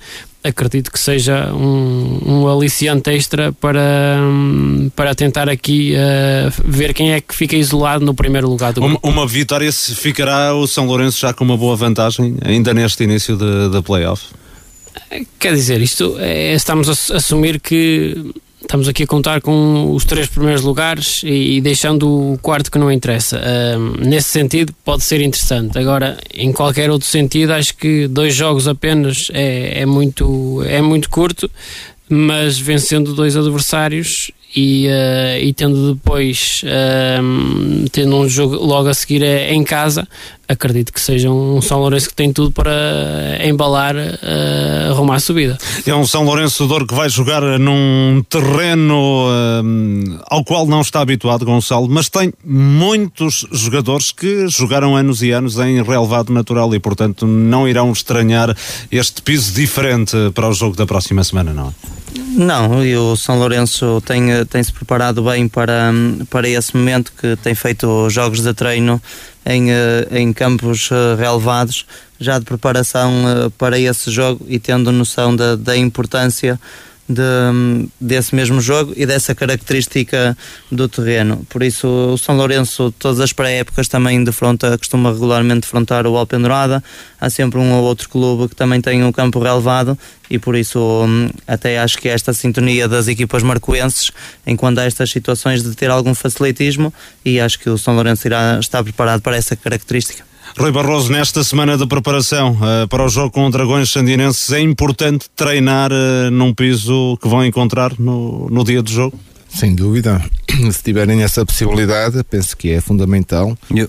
acredito 0.45 0.93
que 0.93 0.99
seja 0.99 1.53
um, 1.55 2.21
um 2.27 2.49
aliciante 2.49 3.11
extra 3.11 3.51
para, 3.53 4.21
para 4.95 5.15
tentar 5.15 5.49
aqui 5.49 5.95
uh, 5.95 6.53
ver 6.65 6.93
quem 6.93 7.13
é 7.13 7.21
que 7.21 7.35
fica 7.35 7.57
isolado 7.57 8.05
no 8.05 8.15
primeiro 8.15 8.49
lugar 8.49 8.73
do. 8.75 8.85
Uma, 8.85 8.99
uma 9.03 9.27
vitória 9.27 9.73
se 9.73 9.95
ficará 9.95 10.55
o 10.55 10.67
São 10.67 10.87
Lourenço 10.87 11.19
já 11.19 11.33
com 11.33 11.43
uma 11.45 11.57
boa 11.57 11.75
vantagem 11.75 12.37
ainda 12.45 12.75
neste 12.75 13.03
início 13.05 13.37
da 13.71 13.83
playoff? 13.83 14.23
Quer 15.39 15.55
dizer, 15.55 15.81
isto 15.81 16.17
é, 16.19 16.55
estamos 16.55 16.89
a 16.89 17.17
assumir 17.17 17.61
que 17.61 18.35
estamos 18.65 18.89
aqui 18.89 19.05
a 19.05 19.07
contar 19.07 19.41
com 19.41 19.95
os 19.95 20.05
três 20.05 20.27
primeiros 20.27 20.63
lugares 20.63 21.23
e, 21.23 21.57
e 21.57 21.61
deixando 21.61 22.33
o 22.33 22.39
quarto 22.39 22.71
que 22.71 22.79
não 22.79 22.91
interessa. 22.91 23.39
Uh, 23.39 24.05
nesse 24.05 24.31
sentido, 24.31 24.75
pode 24.85 25.05
ser 25.05 25.21
interessante. 25.21 25.79
Agora, 25.79 26.19
em 26.33 26.53
qualquer 26.53 26.91
outro 26.91 27.07
sentido, 27.07 27.53
acho 27.53 27.77
que 27.77 28.09
dois 28.09 28.35
jogos 28.35 28.67
apenas 28.67 29.29
é, 29.33 29.83
é 29.83 29.87
muito, 29.87 30.63
é 30.67 30.81
muito 30.81 31.09
curto, 31.09 31.51
mas 32.09 32.59
vencendo 32.59 33.15
dois 33.15 33.37
adversários 33.37 34.31
e, 34.55 34.87
uh, 34.87 35.43
e 35.43 35.53
tendo 35.53 35.95
depois 35.95 36.63
uh, 36.65 37.89
tendo 37.91 38.17
um 38.17 38.29
jogo 38.29 38.57
logo 38.57 38.89
a 38.89 38.95
seguir 38.95 39.23
é, 39.23 39.53
em 39.53 39.65
casa 39.65 40.07
acredito 40.49 40.93
que 40.93 41.01
seja 41.01 41.31
um 41.31 41.61
São 41.61 41.81
Lourenço 41.81 42.09
que 42.09 42.15
tem 42.15 42.33
tudo 42.33 42.51
para 42.51 42.73
embalar 43.45 43.95
uh, 43.97 44.95
rumo 44.95 45.13
à 45.13 45.19
subida. 45.19 45.59
É 45.87 45.95
um 45.95 46.07
São 46.07 46.25
Lourenço 46.25 46.67
Douro 46.67 46.87
que 46.87 46.95
vai 46.95 47.09
jogar 47.09 47.43
num 47.59 48.23
terreno 48.29 49.27
uh, 49.27 50.21
ao 50.27 50.45
qual 50.45 50.67
não 50.67 50.81
está 50.81 51.01
habituado 51.01 51.45
Gonçalo, 51.45 51.89
mas 51.89 52.09
tem 52.09 52.33
muitos 52.45 53.47
jogadores 53.51 54.13
que 54.13 54.47
jogaram 54.49 54.97
anos 54.97 55.23
e 55.23 55.31
anos 55.31 55.59
em 55.59 55.83
relevado 55.83 56.33
natural 56.33 56.75
e 56.75 56.79
portanto 56.79 57.27
não 57.27 57.67
irão 57.67 57.91
estranhar 57.91 58.55
este 58.91 59.23
piso 59.23 59.53
diferente 59.55 60.17
para 60.35 60.49
o 60.49 60.53
jogo 60.53 60.77
da 60.77 60.87
próxima 60.87 61.25
semana, 61.25 61.53
não 61.53 61.69
é? 61.69 62.04
Não, 62.37 62.85
e 62.85 62.97
o 62.97 63.15
São 63.17 63.39
Lourenço 63.39 64.03
tem, 64.05 64.45
tem 64.47 64.61
se 64.61 64.73
preparado 64.73 65.23
bem 65.23 65.47
para, 65.47 65.93
para 66.29 66.49
esse 66.49 66.77
momento, 66.77 67.13
que 67.17 67.37
tem 67.37 67.55
feito 67.55 68.11
jogos 68.11 68.41
de 68.41 68.53
treino 68.53 69.01
em, 69.47 69.71
eh, 69.71 70.09
em 70.11 70.33
campos 70.33 70.91
eh, 70.91 71.15
relevados, 71.17 71.87
já 72.19 72.41
de 72.41 72.45
preparação 72.45 73.13
eh, 73.29 73.53
para 73.57 73.79
esse 73.79 74.11
jogo 74.11 74.45
e 74.49 74.59
tendo 74.59 74.91
noção 74.91 75.37
da, 75.37 75.55
da 75.55 75.77
importância 75.77 76.59
de, 77.09 77.23
desse 78.01 78.35
mesmo 78.35 78.61
jogo 78.61 78.93
e 78.97 79.05
dessa 79.05 79.35
característica 79.35 80.37
do 80.71 80.89
terreno. 80.89 81.47
Por 81.49 81.63
isso, 81.63 81.87
o 81.87 82.19
São 82.19 82.37
Lourenço, 82.37 82.93
todas 82.99 83.21
as 83.21 83.33
pré-épocas, 83.33 83.89
também 83.89 84.23
defronta, 84.25 84.77
costuma 84.79 85.13
regularmente 85.13 85.63
defrontar 85.63 86.07
o 86.07 86.17
Alpendurada. 86.17 86.83
Há 87.21 87.31
sempre 87.31 87.59
um 87.59 87.73
ou 87.73 87.85
outro 87.85 88.09
clube 88.09 88.49
que 88.49 88.57
também 88.57 88.81
tem 88.81 89.05
um 89.05 89.13
campo 89.13 89.39
relevado 89.39 89.99
e 90.31 90.39
por 90.39 90.57
isso 90.57 90.79
hum, 90.81 91.29
até 91.47 91.79
acho 91.79 91.99
que 91.99 92.09
esta 92.09 92.33
sintonia 92.33 92.89
das 92.89 93.09
equipas 93.09 93.43
marcoenses, 93.43 94.11
enquanto 94.47 94.79
há 94.79 94.85
estas 94.85 95.11
situações 95.11 95.63
de 95.63 95.75
ter 95.75 95.91
algum 95.91 96.15
facilitismo, 96.15 96.93
e 97.25 97.39
acho 97.39 97.59
que 97.59 97.69
o 97.69 97.77
São 97.77 97.95
Lourenço 97.95 98.27
irá 98.27 98.59
estar 98.59 98.83
preparado 98.83 99.21
para 99.21 99.37
essa 99.37 99.55
característica. 99.55 100.34
Rui 100.57 100.71
Barroso, 100.71 101.11
nesta 101.11 101.43
semana 101.43 101.77
de 101.77 101.85
preparação 101.85 102.53
uh, 102.53 102.87
para 102.89 103.05
o 103.05 103.09
jogo 103.09 103.33
com 103.33 103.45
o 103.45 103.51
Dragões 103.51 103.91
Sandinenses, 103.91 104.53
é 104.53 104.61
importante 104.61 105.29
treinar 105.35 105.91
uh, 105.93 106.31
num 106.31 106.55
piso 106.55 107.19
que 107.21 107.27
vão 107.27 107.45
encontrar 107.45 107.99
no, 107.99 108.49
no 108.49 108.63
dia 108.63 108.81
do 108.81 108.89
jogo? 108.89 109.19
Sem 109.49 109.75
dúvida. 109.75 110.25
Se 110.71 110.81
tiverem 110.81 111.25
essa 111.25 111.45
possibilidade, 111.45 112.23
penso 112.23 112.57
que 112.57 112.71
é 112.71 112.81
fundamental. 112.81 113.59
Eu, 113.69 113.89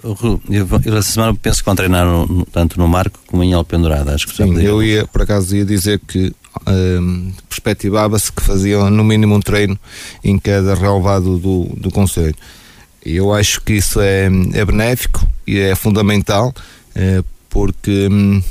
eu, 0.49 0.69
eu 0.83 0.97
essa 0.97 1.11
semana 1.11 1.35
penso 1.39 1.59
que 1.59 1.65
vão 1.65 1.75
treinar 1.75 2.03
no, 2.03 2.45
tanto 2.51 2.79
no 2.79 2.87
Marco 2.87 3.19
como 3.27 3.43
em 3.43 3.53
Alpendurada. 3.53 4.15
Acho 4.15 4.27
que 4.27 4.35
Sim, 4.35 4.59
eu 4.59 4.81
ia, 4.81 5.05
por 5.05 5.21
acaso 5.21 5.55
ia 5.55 5.65
dizer 5.65 5.99
que 5.99 6.33
um, 6.67 7.31
perspectivava-se 7.47 8.31
que 8.31 8.41
faziam 8.41 8.89
no 8.89 9.03
mínimo 9.03 9.35
um 9.35 9.39
treino 9.39 9.77
em 10.23 10.39
cada 10.39 10.73
relevado 10.73 11.37
do, 11.37 11.65
do 11.77 11.91
Conselho. 11.91 12.35
Eu 13.05 13.31
acho 13.31 13.61
que 13.61 13.73
isso 13.73 14.01
é, 14.01 14.25
é 14.53 14.65
benéfico 14.65 15.27
e 15.47 15.59
é 15.59 15.75
fundamental 15.75 16.53
é, 16.95 17.23
porque 17.49 18.07
um, 18.11 18.41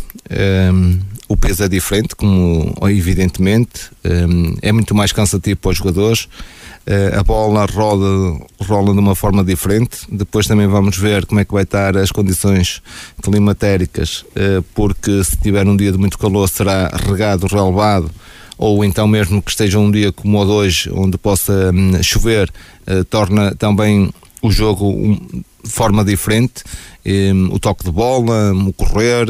um, 0.72 1.00
o 1.28 1.37
peso 1.37 1.64
é 1.64 1.68
diferente, 1.68 2.14
como 2.14 2.74
evidentemente, 2.88 3.90
um, 4.04 4.54
é 4.62 4.70
muito 4.72 4.94
mais 4.94 5.12
cansativo 5.12 5.59
para 5.61 5.70
os 5.70 5.78
jogadores. 5.78 6.28
Uh, 6.87 7.18
a 7.18 7.22
bola 7.22 7.64
roda, 7.64 8.44
rola 8.61 8.92
de 8.92 8.98
uma 8.98 9.14
forma 9.14 9.42
diferente. 9.42 10.00
Depois 10.11 10.46
também 10.46 10.66
vamos 10.66 10.98
ver 10.98 11.24
como 11.24 11.40
é 11.40 11.44
que 11.44 11.52
vai 11.52 11.62
estar 11.62 11.96
as 11.96 12.11
condições 12.11 12.83
climatéricas, 13.22 14.24
uh, 14.37 14.62
porque 14.74 15.24
se 15.24 15.37
tiver 15.38 15.66
um 15.66 15.76
dia 15.76 15.90
de 15.90 15.98
muito 15.98 16.18
calor 16.18 16.46
será 16.46 16.88
regado, 16.88 17.46
relevado, 17.46 18.11
ou 18.59 18.85
então 18.85 19.09
mesmo 19.09 19.42
que 19.42 19.50
esteja 19.50 19.78
um 19.78 19.90
dia 19.90 20.12
como 20.12 20.38
o 20.38 20.44
de 20.44 20.50
hoje, 20.50 20.90
onde 20.94 21.16
possa 21.16 21.70
um, 21.74 22.02
chover, 22.02 22.50
torna 23.11 23.54
também 23.54 24.12
o 24.40 24.50
jogo 24.50 25.18
forma 25.66 26.05
diferente, 26.05 26.64
um, 27.07 27.55
o 27.55 27.59
toque 27.59 27.85
de 27.85 27.90
bola, 27.90 28.53
o 28.53 28.72
correr, 28.72 29.27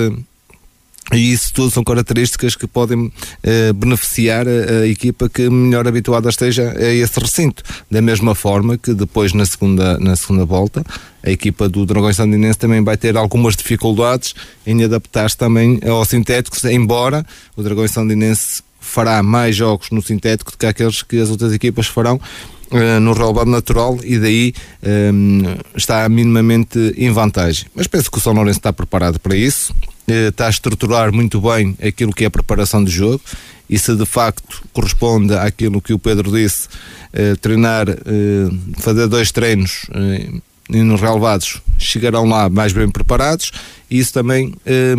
E 1.12 1.33
isso 1.33 1.53
tudo 1.53 1.70
são 1.70 1.85
características 1.85 2.57
que 2.57 2.66
podem 2.66 3.12
eh, 3.42 3.73
beneficiar 3.75 4.47
a, 4.49 4.81
a, 4.81 4.88
equipa 4.88 5.29
que 5.29 5.51
melhor 5.51 5.87
habituada 5.87 6.31
esteja 6.31 6.75
a 6.77 6.92
esse 6.92 7.20
recinto. 7.20 7.62
Da 7.90 8.01
mesma 8.01 8.35
forma 8.35 8.79
que 8.79 8.94
depois 8.94 9.35
na 9.35 9.44
segunda, 9.44 9.99
na 9.99 10.16
segunda 10.16 10.47
volta 10.47 10.83
a 11.23 11.31
equipa 11.31 11.68
do 11.68 11.85
Dragões 11.85 12.16
Sandinense 12.16 12.59
também 12.59 12.83
vai 12.83 12.97
ter 12.97 13.16
algumas 13.16 13.55
dificuldades 13.55 14.35
em 14.66 14.83
adaptar-se 14.83 15.37
também 15.37 15.79
ao 15.87 16.05
sintético, 16.05 16.57
embora 16.68 17.25
o 17.55 17.62
Dragões 17.62 17.90
Sandinense 17.90 18.62
fará 18.81 19.23
mais 19.23 19.57
jogos 19.57 19.90
no 19.90 20.03
sintético 20.03 20.53
do 20.53 20.59
que 20.59 20.66
aqueles 20.66 21.03
que 21.03 21.18
as 21.18 21.31
outras 21.31 21.53
equipas 21.53 21.87
farão 21.87 22.20
uh, 22.74 23.00
no 23.00 23.14
relevado 23.14 23.50
natural 23.50 23.98
e 24.04 24.18
daí 24.18 24.54
um, 25.12 25.42
está 25.74 26.06
minimamente 26.08 26.78
em 26.96 27.10
vantagem. 27.10 27.66
Mas 27.74 27.87
penso 27.87 28.10
que 28.10 28.18
o 28.18 28.20
São 28.20 28.34
Lourenço 28.34 28.58
está 28.58 28.72
preparado 28.72 29.18
para 29.18 29.34
isso 29.37 29.72
eh, 30.06 30.28
está 30.28 30.46
a 30.46 30.50
estruturar 30.50 31.12
muito 31.12 31.40
bem 31.40 31.76
aquilo 31.82 32.12
que 32.12 32.24
é 32.24 32.26
a 32.26 32.30
preparação 32.30 32.84
de 32.84 32.90
jogo 32.90 33.22
e 33.70 33.78
se 33.78 33.96
de 33.96 34.04
facto 34.04 34.62
corresponde 34.72 35.34
àquilo 35.34 35.80
que 35.80 35.94
o 35.94 35.98
Pedro 35.98 36.30
disse, 36.30 36.68
eh, 37.12 37.34
treinar, 37.37 37.88
eh, 37.88 37.94
fazer 38.78 39.06
dois 39.06 39.32
treinos 39.32 39.87
eh, 39.94 40.28
nos 40.82 41.00
relevados, 41.00 41.60
chegarão 41.78 42.26
lá 42.26 42.50
mais 42.50 42.72
bem 42.74 42.90
preparados 42.90 43.50
e 43.90 43.98
isso 43.98 44.12
também 44.12 44.54
eh, 44.66 44.94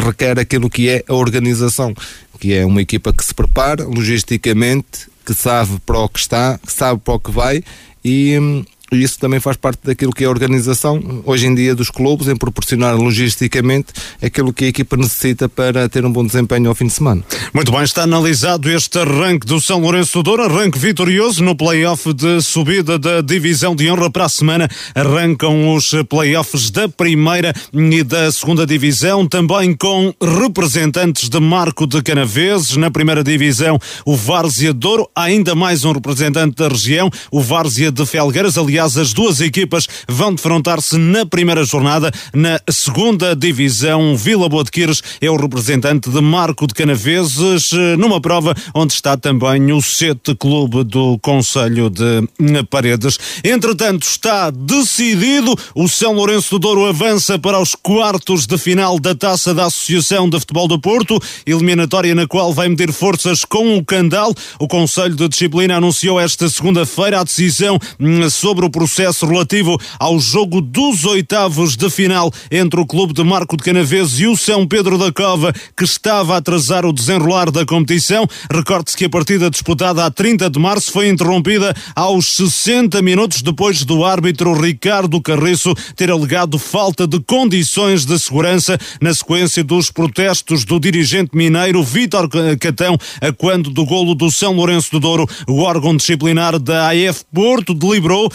requer 0.00 0.38
aquilo 0.38 0.70
que 0.70 0.88
é 0.88 1.04
a 1.08 1.14
organização, 1.14 1.94
que 2.38 2.52
é 2.54 2.64
uma 2.64 2.82
equipa 2.82 3.12
que 3.12 3.24
se 3.24 3.34
prepara 3.34 3.84
logisticamente, 3.84 5.08
que 5.24 5.34
sabe 5.34 5.78
para 5.84 5.98
o 5.98 6.08
que 6.08 6.18
está, 6.18 6.58
que 6.64 6.72
sabe 6.72 7.00
para 7.00 7.14
o 7.14 7.20
que 7.20 7.30
vai 7.30 7.62
e 8.04 8.38
hum, 8.38 8.64
e 8.92 9.02
isso 9.02 9.18
também 9.18 9.40
faz 9.40 9.56
parte 9.56 9.80
daquilo 9.84 10.12
que 10.12 10.24
é 10.24 10.26
a 10.26 10.30
organização 10.30 11.22
hoje 11.24 11.46
em 11.46 11.54
dia 11.54 11.74
dos 11.74 11.90
clubes 11.90 12.28
em 12.28 12.36
proporcionar 12.36 12.96
logisticamente 12.96 13.92
aquilo 14.22 14.52
que 14.52 14.64
a 14.64 14.68
equipa 14.68 14.96
necessita 14.96 15.48
para 15.48 15.88
ter 15.88 16.04
um 16.04 16.12
bom 16.12 16.24
desempenho 16.24 16.68
ao 16.68 16.74
fim 16.74 16.86
de 16.86 16.92
semana. 16.92 17.22
Muito 17.52 17.72
bem, 17.72 17.82
está 17.82 18.02
analisado 18.02 18.70
este 18.70 18.98
arranque 18.98 19.46
do 19.46 19.60
São 19.60 19.80
Lourenço 19.80 20.18
do 20.18 20.22
Douro, 20.22 20.44
arranque 20.44 20.78
vitorioso 20.78 21.42
no 21.42 21.56
play-off 21.56 22.12
de 22.12 22.40
subida 22.40 22.98
da 22.98 23.20
divisão 23.20 23.74
de 23.74 23.90
honra 23.90 24.10
para 24.10 24.24
a 24.24 24.28
semana. 24.28 24.68
Arrancam 24.94 25.74
os 25.74 25.90
play-offs 26.08 26.70
da 26.70 26.88
primeira 26.88 27.52
e 27.72 28.02
da 28.02 28.30
segunda 28.30 28.66
divisão, 28.66 29.26
também 29.26 29.74
com 29.74 30.14
representantes 30.20 31.28
de 31.28 31.40
Marco 31.40 31.86
de 31.86 32.02
Canaveses. 32.02 32.76
Na 32.76 32.90
primeira 32.90 33.24
divisão, 33.24 33.78
o 34.04 34.16
Várzea 34.16 34.72
Douro, 34.72 35.08
ainda 35.14 35.54
mais 35.54 35.84
um 35.84 35.92
representante 35.92 36.56
da 36.56 36.68
região, 36.68 37.10
o 37.30 37.40
Várzea 37.40 37.90
de 37.90 38.04
Felgueiras. 38.06 38.56
Aliás, 38.56 38.75
Aliás, 38.76 38.98
as 38.98 39.14
duas 39.14 39.40
equipas 39.40 39.86
vão 40.06 40.34
defrontar-se 40.34 40.98
na 40.98 41.24
primeira 41.24 41.64
jornada. 41.64 42.12
Na 42.34 42.60
segunda 42.68 43.34
divisão, 43.34 44.14
Vila 44.14 44.50
Boa 44.50 44.62
de 44.62 44.70
Quires 44.70 45.02
é 45.18 45.30
o 45.30 45.36
representante 45.36 46.10
de 46.10 46.20
Marco 46.20 46.66
de 46.66 46.74
Canaveses, 46.74 47.70
numa 47.98 48.20
prova 48.20 48.54
onde 48.74 48.92
está 48.92 49.16
também 49.16 49.72
o 49.72 49.80
Sete 49.80 50.34
Clube 50.34 50.84
do 50.84 51.18
Conselho 51.20 51.88
de 51.88 52.28
Paredes. 52.68 53.18
Entretanto, 53.42 54.02
está 54.02 54.50
decidido. 54.50 55.54
O 55.74 55.88
São 55.88 56.12
Lourenço 56.12 56.50
do 56.50 56.58
Douro 56.58 56.84
avança 56.84 57.38
para 57.38 57.58
os 57.58 57.74
quartos 57.74 58.46
de 58.46 58.58
final 58.58 59.00
da 59.00 59.14
Taça 59.14 59.54
da 59.54 59.64
Associação 59.64 60.28
de 60.28 60.38
Futebol 60.38 60.68
do 60.68 60.78
Porto, 60.78 61.18
eliminatória 61.46 62.14
na 62.14 62.26
qual 62.26 62.52
vai 62.52 62.68
medir 62.68 62.92
forças 62.92 63.42
com 63.42 63.78
o 63.78 63.82
Candal. 63.82 64.34
O 64.60 64.68
Conselho 64.68 65.16
de 65.16 65.26
Disciplina 65.30 65.78
anunciou 65.78 66.20
esta 66.20 66.46
segunda-feira 66.46 67.20
a 67.20 67.24
decisão 67.24 67.78
hum, 67.98 68.28
sobre 68.28 68.65
o 68.66 68.70
processo 68.70 69.24
relativo 69.26 69.78
ao 69.98 70.18
jogo 70.18 70.60
dos 70.60 71.04
oitavos 71.04 71.76
de 71.76 71.88
final 71.88 72.32
entre 72.50 72.80
o 72.80 72.86
clube 72.86 73.12
de 73.12 73.22
Marco 73.24 73.56
de 73.56 73.62
Canaveses 73.62 74.20
e 74.20 74.26
o 74.26 74.36
São 74.36 74.66
Pedro 74.66 74.98
da 74.98 75.12
Cova, 75.12 75.52
que 75.76 75.84
estava 75.84 76.34
a 76.34 76.38
atrasar 76.38 76.84
o 76.84 76.92
desenrolar 76.92 77.50
da 77.50 77.64
competição. 77.64 78.26
Recorde-se 78.52 78.96
que 78.96 79.04
a 79.04 79.10
partida 79.10 79.48
disputada 79.48 80.04
a 80.04 80.10
30 80.10 80.50
de 80.50 80.58
março 80.58 80.92
foi 80.92 81.08
interrompida 81.08 81.74
aos 81.94 82.34
60 82.36 83.00
minutos 83.02 83.40
depois 83.40 83.84
do 83.84 84.04
árbitro 84.04 84.52
Ricardo 84.52 85.20
Carriço 85.20 85.74
ter 85.94 86.10
alegado 86.10 86.58
falta 86.58 87.06
de 87.06 87.20
condições 87.20 88.04
de 88.04 88.18
segurança 88.18 88.78
na 89.00 89.14
sequência 89.14 89.62
dos 89.62 89.90
protestos 89.90 90.64
do 90.64 90.80
dirigente 90.80 91.36
mineiro 91.36 91.82
Vítor 91.82 92.28
Catão 92.60 92.98
a 93.20 93.32
quando 93.32 93.70
do 93.70 93.84
golo 93.84 94.14
do 94.14 94.30
São 94.30 94.52
Lourenço 94.52 94.90
do 94.90 95.00
Douro. 95.00 95.26
O 95.46 95.60
órgão 95.60 95.96
disciplinar 95.96 96.58
da 96.58 96.90
AF 96.90 97.24
Porto 97.32 97.74
deliberou 97.74 98.30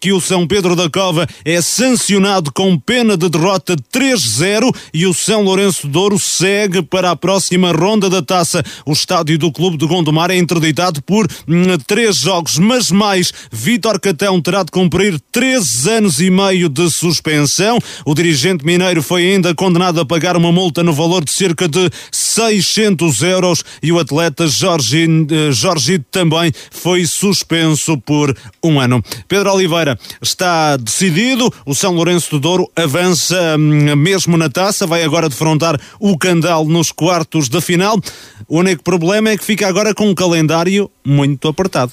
que 0.00 0.12
o 0.12 0.20
São 0.20 0.46
Pedro 0.46 0.74
da 0.74 0.88
Cova 0.88 1.26
é 1.44 1.60
sancionado 1.60 2.52
com 2.52 2.78
pena 2.78 3.16
de 3.16 3.28
derrota 3.28 3.76
3-0 3.92 4.74
e 4.92 5.06
o 5.06 5.14
São 5.14 5.42
Lourenço 5.42 5.88
de 5.88 5.98
Ouro 5.98 6.18
segue 6.18 6.82
para 6.82 7.10
a 7.10 7.16
próxima 7.16 7.72
ronda 7.72 8.08
da 8.08 8.22
taça. 8.22 8.62
O 8.84 8.92
estádio 8.92 9.38
do 9.38 9.52
Clube 9.52 9.76
de 9.76 9.86
Gondomar 9.86 10.30
é 10.30 10.36
interditado 10.36 11.02
por 11.02 11.26
hum, 11.48 11.76
três 11.86 12.16
jogos, 12.16 12.58
mas 12.58 12.90
mais 12.90 13.32
Vítor 13.52 14.00
Catão 14.00 14.40
terá 14.40 14.62
de 14.62 14.70
cumprir 14.70 15.20
três 15.30 15.86
anos 15.86 16.20
e 16.20 16.30
meio 16.30 16.68
de 16.68 16.90
suspensão. 16.90 17.78
O 18.04 18.14
dirigente 18.14 18.64
mineiro 18.64 19.02
foi 19.02 19.26
ainda 19.26 19.54
condenado 19.54 20.00
a 20.00 20.06
pagar 20.06 20.36
uma 20.36 20.52
multa 20.52 20.82
no 20.82 20.92
valor 20.92 21.24
de 21.24 21.32
cerca 21.32 21.68
de 21.68 21.90
600 22.10 23.22
euros 23.22 23.64
e 23.82 23.92
o 23.92 23.98
atleta 23.98 24.46
Jorge, 24.46 25.06
eh, 25.30 25.52
Jorge 25.52 25.98
também 26.10 26.52
foi 26.70 27.04
suspenso 27.06 27.98
por 27.98 28.36
um 28.62 28.80
ano. 28.80 29.02
Pedro 29.28 29.52
Oliveira 29.52 29.65
Oliveira 29.66 29.98
está 30.22 30.76
decidido. 30.76 31.52
O 31.64 31.74
São 31.74 31.92
Lourenço 31.92 32.30
do 32.30 32.40
Douro 32.40 32.70
avança 32.76 33.56
hum, 33.58 33.96
mesmo 33.96 34.36
na 34.36 34.48
taça, 34.48 34.86
vai 34.86 35.02
agora 35.02 35.28
defrontar 35.28 35.78
o 35.98 36.16
Candal 36.16 36.64
nos 36.64 36.92
quartos 36.92 37.48
da 37.48 37.60
final. 37.60 38.00
O 38.48 38.58
único 38.58 38.82
problema 38.82 39.30
é 39.30 39.36
que 39.36 39.44
fica 39.44 39.66
agora 39.66 39.92
com 39.94 40.08
um 40.08 40.14
calendário 40.14 40.90
muito 41.04 41.48
apertado. 41.48 41.92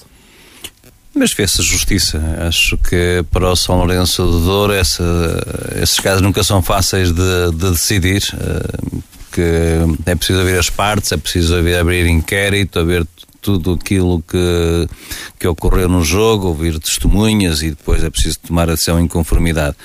Mas 1.14 1.32
fez-se 1.32 1.62
justiça. 1.62 2.20
Acho 2.46 2.76
que 2.76 3.24
para 3.30 3.50
o 3.50 3.56
São 3.56 3.76
Lourenço 3.76 4.22
do 4.24 4.40
Douro 4.44 4.72
essa, 4.72 5.04
esses 5.80 5.98
casos 6.00 6.22
nunca 6.22 6.42
são 6.42 6.62
fáceis 6.62 7.12
de, 7.12 7.50
de 7.52 7.70
decidir. 7.70 8.22
Eh, 8.34 8.98
que 9.32 9.40
é 10.06 10.14
preciso 10.14 10.40
haver 10.40 10.60
as 10.60 10.70
partes, 10.70 11.10
é 11.10 11.16
preciso 11.16 11.56
haver, 11.56 11.80
abrir 11.80 12.06
inquérito, 12.06 12.78
haver 12.78 13.04
tudo 13.44 13.74
aquilo 13.74 14.24
que, 14.26 14.88
que 15.38 15.46
ocorreu 15.46 15.86
no 15.86 16.02
jogo, 16.02 16.48
ouvir 16.48 16.80
testemunhas 16.80 17.60
e 17.60 17.70
depois 17.70 18.02
é 18.02 18.08
preciso 18.08 18.38
tomar 18.40 18.70
ação 18.70 18.98
em 18.98 19.06
conformidade. 19.06 19.76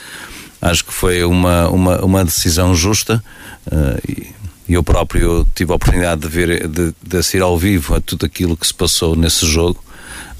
Acho 0.61 0.85
que 0.85 0.93
foi 0.93 1.25
uma, 1.25 1.67
uma, 1.67 2.03
uma 2.03 2.23
decisão 2.23 2.73
justa 2.73 3.21
uh, 3.67 4.31
e 4.67 4.73
eu 4.73 4.81
próprio 4.81 5.45
tive 5.53 5.73
a 5.73 5.75
oportunidade 5.75 6.21
de 6.21 6.27
ver, 6.29 6.67
de, 6.69 6.93
de 7.05 7.17
assistir 7.17 7.41
ao 7.41 7.57
vivo 7.57 7.95
a 7.95 7.99
tudo 7.99 8.25
aquilo 8.25 8.55
que 8.55 8.65
se 8.65 8.73
passou 8.73 9.13
nesse 9.13 9.45
jogo. 9.45 9.83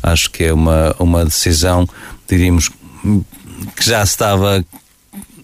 Acho 0.01 0.31
que 0.31 0.45
é 0.45 0.53
uma, 0.53 0.95
uma 0.97 1.25
decisão, 1.25 1.87
diríamos, 2.25 2.69
que 3.75 3.85
já 3.85 4.01
estava 4.01 4.63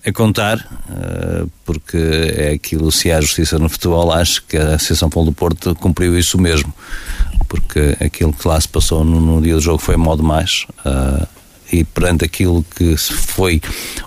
a 0.05 0.11
contar, 0.13 0.59
uh, 0.59 1.51
porque 1.65 1.97
é 2.38 2.51
aquilo, 2.51 2.89
se 2.89 3.11
há 3.11 3.19
justiça 3.19 3.59
no 3.59 3.67
futebol, 3.67 4.13
acho 4.13 4.43
que 4.43 4.55
a 4.55 4.75
Associação 4.75 5.09
Paulo 5.09 5.31
do 5.31 5.35
Porto 5.35 5.75
cumpriu 5.75 6.17
isso 6.17 6.38
mesmo 6.38 6.73
porque 7.62 7.98
aquilo 8.04 8.34
que 8.34 8.48
lá 8.48 8.60
se 8.60 8.68
passou 8.68 9.04
no, 9.04 9.20
no 9.20 9.41
dia 9.41 9.56
do 9.56 9.62
jogo 9.62 9.80
foi 9.80 9.98
modo 9.98 10.24
mais. 10.24 10.65
Uh, 10.86 11.28
e 11.72 11.84
perante 11.84 12.24
aquilo 12.24 12.63
que 12.76 12.96
foi 12.96 13.62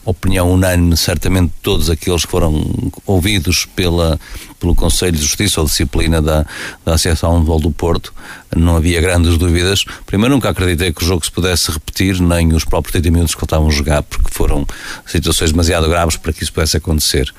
opinião 0.05 0.53
unânime, 0.53 0.97
certamente 0.97 1.53
todos 1.61 1.91
aqueles 1.91 2.25
que 2.25 2.31
foram 2.31 2.65
ouvidos 3.05 3.67
pela, 3.67 4.19
pelo 4.61 4.75
Conselho 4.75 5.17
de 5.17 5.23
Justiça 5.23 5.61
ou 5.61 5.67
Disciplina 5.67 6.23
da, 6.23 6.47
da 6.85 6.95
Associação 6.95 7.41
de 7.41 7.47
Vol 7.47 7.61
do 7.61 7.71
Porto, 7.71 8.15
não 8.57 8.77
havia 8.77 9.01
grandes 9.01 9.37
dúvidas. 9.37 9.85
Primeiro, 10.07 10.35
nunca 10.35 10.51
acreditei 10.51 10.93
que 10.93 11.03
o 11.03 11.07
jogo 11.07 11.25
se 11.25 11.33
pudesse 11.33 11.71
repetir, 11.71 12.21
nem 12.21 12.53
os 12.55 12.65
próprios 12.65 12.93
30 12.93 13.11
minutos 13.11 13.35
que 13.35 13.45
estavam 13.45 13.69
a 13.69 13.73
jogar, 13.73 14.03
porque 14.03 14.31
foram 14.31 14.67
situações 15.05 15.51
demasiado 15.51 15.89
graves 15.89 16.17
para 16.17 16.33
que 16.33 16.43
isso 16.43 16.53
pudesse 16.53 16.77
acontecer. 16.77 17.33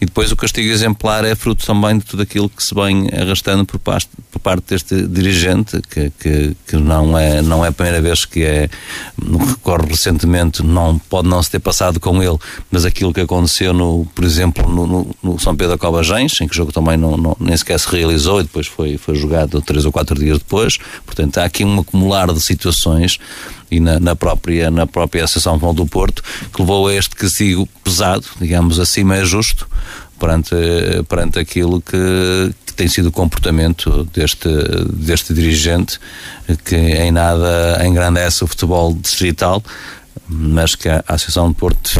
E 0.00 0.06
depois 0.06 0.30
o 0.32 0.36
castigo 0.36 0.68
exemplar 0.70 1.24
é 1.24 1.34
fruto 1.34 1.64
também 1.64 1.98
de 1.98 2.04
tudo 2.04 2.22
aquilo 2.22 2.48
que 2.48 2.62
se 2.62 2.74
vem 2.74 3.08
arrastando 3.12 3.64
por 3.64 3.78
parte, 3.78 4.08
por 4.30 4.38
parte 4.38 4.64
deste 4.68 5.06
dirigente, 5.06 5.80
que, 5.88 6.10
que, 6.18 6.56
que, 6.66 6.76
não, 6.76 7.16
é, 7.16 7.40
não 7.40 7.64
é 7.64 7.68
a 7.68 7.72
primeira 7.72 8.02
vez 8.02 8.24
que 8.24 8.42
é, 8.42 8.68
recorre 9.48 9.86
recentemente, 9.88 10.62
não, 10.62 10.98
pode 10.98 11.28
não 11.28 11.42
se 11.42 11.50
ter 11.50 11.60
passado 11.60 12.00
com 12.00 12.22
ele, 12.22 12.36
mas 12.70 12.84
aquilo 12.84 13.14
que 13.14 13.20
aconteceu, 13.20 13.72
no, 13.72 14.06
por 14.14 14.24
exemplo, 14.24 14.68
no, 14.68 14.86
no, 14.86 15.16
no 15.22 15.38
São 15.38 15.56
Pedro 15.56 15.78
Cobajens, 15.78 16.40
em 16.40 16.48
que 16.48 16.52
o 16.52 16.56
jogo 16.56 16.72
também 16.72 16.96
não, 16.96 17.16
não, 17.16 17.36
nem 17.38 17.56
sequer 17.56 17.78
se 17.78 17.88
realizou 17.88 18.40
e 18.40 18.42
depois 18.42 18.66
foi, 18.66 18.98
foi 18.98 19.14
jogado 19.14 19.62
três 19.62 19.84
ou 19.84 19.92
quatro 19.92 20.18
dias 20.18 20.38
depois. 20.38 20.78
Portanto, 21.06 21.38
há 21.38 21.44
aqui 21.44 21.64
um 21.64 21.80
acumular 21.80 22.32
de 22.32 22.40
situações 22.40 23.18
e 23.74 23.80
na, 23.80 23.98
na, 23.98 24.16
própria, 24.16 24.70
na 24.70 24.86
própria 24.86 25.24
Associação 25.24 25.54
Futebol 25.54 25.74
do 25.74 25.86
Porto, 25.86 26.22
que 26.52 26.60
levou 26.60 26.88
a 26.88 26.94
este 26.94 27.14
castigo 27.16 27.68
pesado, 27.82 28.24
digamos 28.40 28.78
assim, 28.78 29.04
mas 29.04 29.28
justo, 29.28 29.68
perante, 30.18 30.54
perante 31.08 31.38
aquilo 31.38 31.80
que, 31.80 32.54
que 32.66 32.72
tem 32.72 32.88
sido 32.88 33.08
o 33.08 33.12
comportamento 33.12 34.04
deste, 34.12 34.48
deste 34.92 35.34
dirigente, 35.34 35.98
que 36.64 36.76
em 36.76 37.10
nada 37.10 37.84
engrandece 37.84 38.44
o 38.44 38.46
futebol 38.46 38.94
distrital, 38.94 39.62
mas 40.28 40.74
que 40.74 40.88
a 40.88 41.04
Associação 41.06 41.48
de 41.48 41.54
Porto 41.54 41.90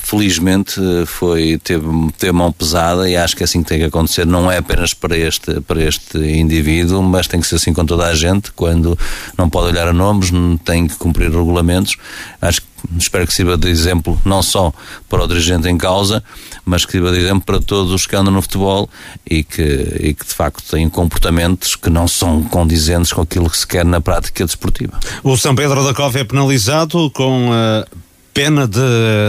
felizmente 0.00 0.80
foi 1.06 1.58
teve, 1.62 1.86
teve 2.18 2.32
mão 2.32 2.52
pesada 2.52 3.08
e 3.08 3.16
acho 3.16 3.36
que 3.36 3.42
é 3.42 3.44
assim 3.44 3.62
que 3.62 3.68
tem 3.68 3.78
que 3.78 3.84
acontecer. 3.86 4.26
Não 4.26 4.50
é 4.50 4.58
apenas 4.58 4.94
para 4.94 5.16
este 5.16 5.60
para 5.60 5.82
este 5.82 6.18
indivíduo 6.18 7.02
mas 7.02 7.26
tem 7.26 7.40
que 7.40 7.46
ser 7.46 7.56
assim 7.56 7.72
com 7.72 7.84
toda 7.84 8.06
a 8.06 8.14
gente. 8.14 8.52
Quando 8.52 8.98
não 9.36 9.48
pode 9.48 9.68
olhar 9.68 9.88
a 9.88 9.92
nomes 9.92 10.30
tem 10.64 10.86
que 10.86 10.96
cumprir 10.96 11.30
regulamentos. 11.30 11.96
Acho 12.40 12.60
que 12.62 12.69
espero 12.98 13.26
que 13.26 13.34
sirva 13.34 13.56
de 13.56 13.68
exemplo 13.68 14.20
não 14.24 14.42
só 14.42 14.72
para 15.08 15.24
o 15.24 15.26
dirigente 15.26 15.68
em 15.68 15.76
causa, 15.76 16.22
mas 16.64 16.84
que 16.84 16.92
sirva 16.92 17.12
de 17.12 17.18
exemplo 17.18 17.42
para 17.44 17.60
todos 17.60 17.92
os 17.92 18.06
que 18.06 18.16
andam 18.16 18.32
no 18.32 18.42
futebol 18.42 18.88
e 19.28 19.42
que, 19.42 19.62
e 20.00 20.14
que 20.14 20.26
de 20.26 20.34
facto 20.34 20.62
têm 20.70 20.88
comportamentos 20.88 21.76
que 21.76 21.90
não 21.90 22.06
são 22.06 22.42
condizentes 22.42 23.12
com 23.12 23.22
aquilo 23.22 23.48
que 23.48 23.58
se 23.58 23.66
quer 23.66 23.84
na 23.84 24.00
prática 24.00 24.44
desportiva. 24.44 24.98
O 25.22 25.36
São 25.36 25.54
Pedro 25.54 25.84
da 25.84 25.94
Cova 25.94 26.18
é 26.18 26.24
penalizado 26.24 27.10
com 27.10 27.50
a 27.52 27.86
pena 28.32 28.66
de, 28.66 28.78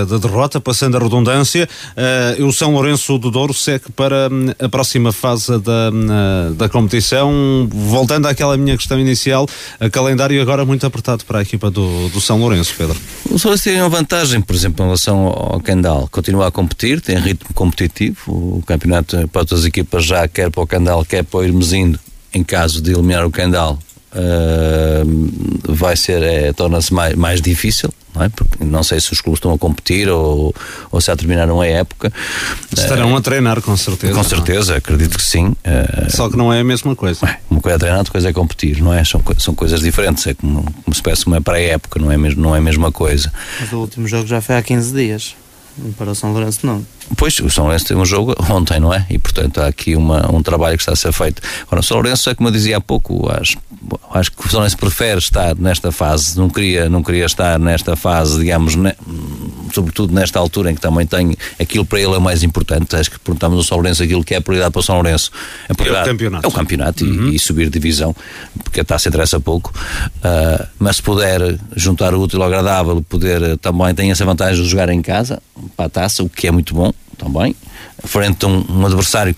de, 0.07 0.19
derrota, 0.19 0.59
passando 0.59 0.97
a 0.97 0.99
redundância. 0.99 1.67
Uh, 2.39 2.45
o 2.45 2.53
São 2.53 2.73
Lourenço 2.73 3.17
do 3.17 3.31
Douro 3.31 3.53
segue 3.53 3.91
para 3.95 4.29
hum, 4.31 4.47
a 4.59 4.69
próxima 4.69 5.11
fase 5.11 5.59
da, 5.59 5.89
hum, 5.91 6.53
da 6.55 6.69
competição. 6.69 7.67
Voltando 7.69 8.27
àquela 8.27 8.57
minha 8.57 8.77
questão 8.77 8.99
inicial, 8.99 9.47
a 9.79 9.89
calendário 9.89 10.41
agora 10.41 10.65
muito 10.65 10.85
apertado 10.85 11.25
para 11.25 11.39
a 11.39 11.41
equipa 11.41 11.69
do, 11.69 12.09
do 12.09 12.21
São 12.21 12.39
Lourenço, 12.39 12.73
Pedro. 12.77 12.97
O 13.29 13.39
São 13.39 13.49
Lourenço 13.49 13.63
tem 13.63 13.79
uma 13.79 13.89
vantagem, 13.89 14.41
por 14.41 14.55
exemplo, 14.55 14.83
em 14.83 14.87
relação 14.87 15.27
ao 15.27 15.59
Candal. 15.59 16.07
Continua 16.11 16.47
a 16.47 16.51
competir, 16.51 17.01
tem 17.01 17.17
ritmo 17.17 17.53
competitivo. 17.53 18.17
O 18.27 18.63
campeonato 18.65 19.27
para 19.29 19.41
outras 19.41 19.65
equipas 19.65 20.05
já 20.05 20.27
quer 20.27 20.49
para 20.49 20.61
o 20.61 20.67
Candal, 20.67 21.03
quer 21.05 21.23
para 21.23 21.39
o 21.39 21.43
Irmesindo, 21.43 21.99
em 22.33 22.43
caso 22.43 22.81
de 22.81 22.91
eliminar 22.91 23.25
o 23.25 23.31
Candal, 23.31 23.77
uh, 24.13 25.73
vai 25.73 25.95
ser, 25.95 26.21
é, 26.23 26.53
torna-se 26.53 26.93
mais, 26.93 27.15
mais 27.15 27.41
difícil, 27.41 27.89
não 28.13 28.23
é? 28.23 28.29
Porque 28.29 28.63
não 28.63 28.83
sei 28.83 28.99
se 28.99 29.11
os 29.11 29.21
clubes 29.21 29.37
estão 29.37 29.53
a 29.53 29.57
competir 29.57 30.09
ou, 30.09 30.53
ou 30.91 31.01
se 31.01 31.07
já 31.07 31.15
terminaram 31.15 31.61
a 31.61 31.67
época. 31.67 32.11
Estarão 32.75 33.13
uh, 33.13 33.17
a 33.17 33.21
treinar, 33.21 33.61
com 33.61 33.75
certeza. 33.77 34.13
Com 34.13 34.23
certeza, 34.23 34.75
acredito 34.75 35.17
que 35.17 35.23
sim. 35.23 35.47
Uh, 35.47 36.09
Só 36.09 36.29
que 36.29 36.37
não 36.37 36.51
é 36.51 36.59
a 36.59 36.63
mesma 36.63 36.95
coisa. 36.95 37.19
Uma 37.49 37.61
coisa 37.61 37.75
é 37.75 37.79
treinar, 37.79 37.99
outra 37.99 38.11
coisa 38.11 38.29
é 38.29 38.33
competir, 38.33 38.81
não 38.81 38.93
é? 38.93 39.03
São, 39.03 39.21
são 39.37 39.53
coisas 39.55 39.81
diferentes, 39.81 40.25
é 40.27 40.33
como, 40.33 40.63
como 40.63 40.95
se 40.95 41.01
peça 41.01 41.25
uma 41.27 41.41
pré-época, 41.41 41.99
não, 41.99 42.11
é 42.11 42.17
mesmo, 42.17 42.41
não 42.41 42.55
é 42.55 42.59
a 42.59 42.61
mesma 42.61 42.91
coisa. 42.91 43.31
Mas 43.59 43.71
o 43.71 43.79
último 43.79 44.07
jogo 44.07 44.27
já 44.27 44.41
foi 44.41 44.55
há 44.55 44.61
15 44.61 44.93
dias. 44.93 45.35
Para 45.97 46.11
o 46.11 46.15
São 46.15 46.33
Lourenço 46.33 46.65
não. 46.65 46.85
Pois, 47.17 47.39
o 47.39 47.49
São 47.49 47.65
Lourenço 47.65 47.85
tem 47.85 47.97
um 47.97 48.05
jogo 48.05 48.35
ontem, 48.49 48.79
não 48.79 48.93
é? 48.93 49.05
E 49.09 49.17
portanto 49.17 49.59
há 49.59 49.67
aqui 49.67 49.95
uma, 49.95 50.31
um 50.33 50.41
trabalho 50.41 50.77
que 50.77 50.83
está 50.83 50.93
a 50.93 50.95
ser 50.95 51.11
feito. 51.11 51.41
Agora, 51.63 51.81
o 51.81 51.83
São 51.83 51.97
Lourenço 51.97 52.29
é 52.29 52.35
como 52.35 52.49
eu 52.49 52.53
dizia 52.53 52.77
há 52.77 52.81
pouco, 52.81 53.29
acho, 53.31 53.57
acho 54.11 54.31
que 54.31 54.45
o 54.45 54.49
São 54.49 54.59
Lourenço 54.59 54.77
prefere 54.77 55.19
estar 55.19 55.55
nesta 55.55 55.91
fase, 55.91 56.37
não 56.37 56.49
queria, 56.49 56.89
não 56.89 57.03
queria 57.03 57.25
estar 57.25 57.59
nesta 57.59 57.95
fase, 57.95 58.39
digamos, 58.39 58.75
ne, 58.75 58.93
sobretudo 59.73 60.13
nesta 60.13 60.39
altura 60.39 60.71
em 60.71 60.75
que 60.75 60.81
também 60.81 61.05
tem 61.05 61.35
aquilo 61.59 61.85
para 61.85 61.99
ele 61.99 62.13
é 62.13 62.17
o 62.17 62.21
mais 62.21 62.43
importante. 62.43 62.95
Acho 62.95 63.11
que 63.11 63.19
perguntamos 63.19 63.57
ao 63.57 63.63
São 63.63 63.77
Lourenço 63.77 64.03
aquilo 64.03 64.23
que 64.23 64.33
é 64.33 64.39
prioridade 64.39 64.71
para 64.71 64.79
o 64.79 64.83
São 64.83 64.95
Lourenço. 64.95 65.31
É, 65.67 65.71
é 65.71 66.01
o 66.01 66.05
campeonato. 66.05 66.45
É 66.45 66.47
o 66.47 66.51
campeonato 66.51 67.05
uhum. 67.05 67.29
e, 67.29 67.35
e, 67.35 67.39
subir 67.39 67.69
divisão, 67.69 68.15
porque 68.63 68.81
a 68.81 68.85
taça 68.85 69.09
interessa 69.09 69.39
pouco. 69.39 69.73
Uh, 70.17 70.67
mas 70.79 70.97
se 70.97 71.03
puder 71.03 71.59
juntar 71.75 72.13
o 72.13 72.21
útil 72.21 72.41
ao 72.41 72.47
agradável, 72.47 73.01
poder 73.01 73.57
também 73.57 73.93
tem 73.93 74.11
essa 74.11 74.25
vantagem 74.25 74.63
de 74.63 74.69
jogar 74.69 74.89
em 74.89 75.01
casa 75.01 75.41
para 75.75 75.85
a 75.85 75.89
taça, 75.89 76.23
o 76.23 76.29
que 76.29 76.47
é 76.47 76.51
muito 76.51 76.73
bom 76.73 76.91
também, 77.17 77.55
frente 78.03 78.45
a 78.45 78.47
um, 78.47 78.65
um 78.69 78.85
adversário 78.85 79.35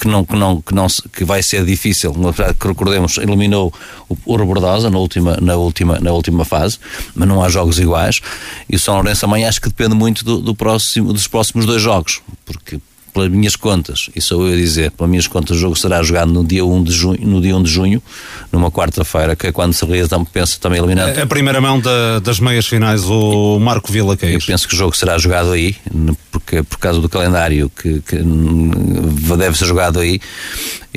que 0.00 0.08
não, 0.08 0.24
que 0.24 0.34
não, 0.34 0.60
que 0.60 0.74
não 0.74 0.86
que 1.12 1.24
vai 1.24 1.42
ser 1.42 1.64
difícil, 1.64 2.12
que 2.58 2.68
recordemos, 2.68 3.18
eliminou 3.18 3.72
o, 4.08 4.16
o 4.24 4.36
Rebordosa 4.36 4.90
na 4.90 4.98
última, 4.98 5.36
na, 5.40 5.54
última, 5.54 5.98
na 6.00 6.12
última 6.12 6.44
fase, 6.44 6.78
mas 7.14 7.28
não 7.28 7.42
há 7.42 7.48
jogos 7.48 7.78
iguais. 7.78 8.20
E 8.68 8.76
o 8.76 8.78
São 8.78 8.94
Lourenço 8.94 9.20
também 9.20 9.44
acho 9.44 9.60
que 9.60 9.68
depende 9.68 9.94
muito 9.94 10.24
do, 10.24 10.38
do 10.40 10.54
próximo, 10.54 11.12
dos 11.12 11.28
próximos 11.28 11.66
dois 11.66 11.80
jogos, 11.80 12.20
porque 12.44 12.80
pelas 13.16 13.30
minhas 13.30 13.56
contas, 13.56 14.10
e 14.14 14.20
sou 14.20 14.46
eu 14.46 14.52
a 14.52 14.56
dizer, 14.56 14.90
pelas 14.90 15.08
minhas 15.08 15.26
contas, 15.26 15.56
o 15.56 15.60
jogo 15.60 15.74
será 15.74 16.02
jogado 16.02 16.30
no 16.30 16.44
dia 16.44 16.62
1 16.62 16.84
de 16.84 16.92
junho, 16.92 17.18
no 17.22 17.40
dia 17.40 17.56
1 17.56 17.62
de 17.62 17.70
junho 17.70 18.02
numa 18.52 18.70
quarta-feira, 18.70 19.34
que 19.34 19.46
é 19.46 19.52
quando 19.52 19.72
se 19.72 19.86
realiza, 19.86 20.22
penso, 20.30 20.60
também 20.60 20.78
eliminado. 20.78 21.16
É 21.16 21.22
a 21.22 21.26
primeira 21.26 21.58
mão 21.58 21.80
da, 21.80 22.18
das 22.18 22.38
meias 22.38 22.66
finais, 22.66 23.04
o 23.04 23.58
Marco 23.58 23.90
Vila 23.90 24.18
Queiroz. 24.18 24.42
Eu 24.42 24.46
penso 24.46 24.68
que 24.68 24.74
o 24.74 24.76
jogo 24.76 24.94
será 24.94 25.16
jogado 25.16 25.52
aí, 25.52 25.74
porque 26.30 26.62
por 26.62 26.78
causa 26.78 27.00
do 27.00 27.08
calendário 27.08 27.70
que, 27.70 28.02
que 28.02 28.16
deve 29.38 29.56
ser 29.56 29.64
jogado 29.64 29.98
aí, 29.98 30.20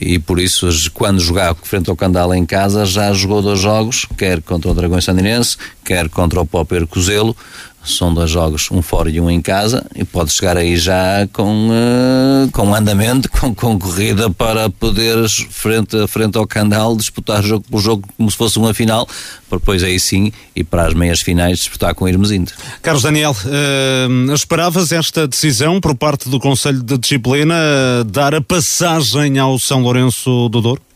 e 0.01 0.19
por 0.19 0.39
isso, 0.39 0.69
quando 0.93 1.19
jogar 1.19 1.55
frente 1.63 1.89
ao 1.89 1.95
Candala 1.95 2.38
em 2.38 2.45
casa, 2.45 2.86
já 2.86 3.13
jogou 3.13 3.41
dois 3.41 3.60
jogos, 3.60 4.05
quer 4.17 4.41
contra 4.41 4.71
o 4.71 4.73
Dragões 4.73 5.05
Sandinense, 5.05 5.58
quer 5.84 6.10
contra 6.10 6.39
o 6.39 6.45
Popper 6.45 6.86
Cozelo, 6.86 7.36
são 7.83 8.13
dois 8.13 8.29
jogos, 8.29 8.69
um 8.71 8.81
fora 8.81 9.09
e 9.09 9.19
um 9.19 9.29
em 9.29 9.41
casa, 9.41 9.85
e 9.95 10.03
pode 10.03 10.33
chegar 10.33 10.57
aí 10.57 10.77
já 10.77 11.27
com, 11.33 11.69
uh, 11.69 12.51
com 12.51 12.73
andamento, 12.73 13.29
com, 13.31 13.53
com 13.53 13.79
corrida 13.79 14.29
para 14.29 14.69
poderes, 14.69 15.45
frente, 15.49 16.07
frente 16.07 16.37
ao 16.37 16.45
Candal, 16.45 16.95
disputar 16.95 17.41
jogo 17.43 17.65
por 17.69 17.81
jogo 17.81 18.07
como 18.17 18.29
se 18.29 18.37
fosse 18.37 18.57
uma 18.57 18.73
final, 18.73 19.07
para 19.49 19.57
depois 19.57 19.83
aí 19.83 19.99
sim 19.99 20.31
e 20.55 20.63
para 20.63 20.87
as 20.87 20.93
meias 20.93 21.21
finais 21.21 21.59
disputar 21.59 21.93
com 21.95 22.05
o 22.05 22.09
Irmesindo. 22.09 22.51
Carlos 22.81 23.03
Daniel, 23.03 23.35
uh, 23.45 24.33
esperavas 24.33 24.91
esta 24.91 25.27
decisão 25.27 25.79
por 25.79 25.95
parte 25.95 26.29
do 26.29 26.39
Conselho 26.39 26.83
de 26.83 26.97
Disciplina 26.97 27.55
uh, 27.55 28.03
dar 28.03 28.35
a 28.35 28.41
passagem 28.41 29.39
ao 29.39 29.57
São 29.57 29.81
Lourenço 29.81 30.49
do 30.49 30.61
Douro? 30.61 30.88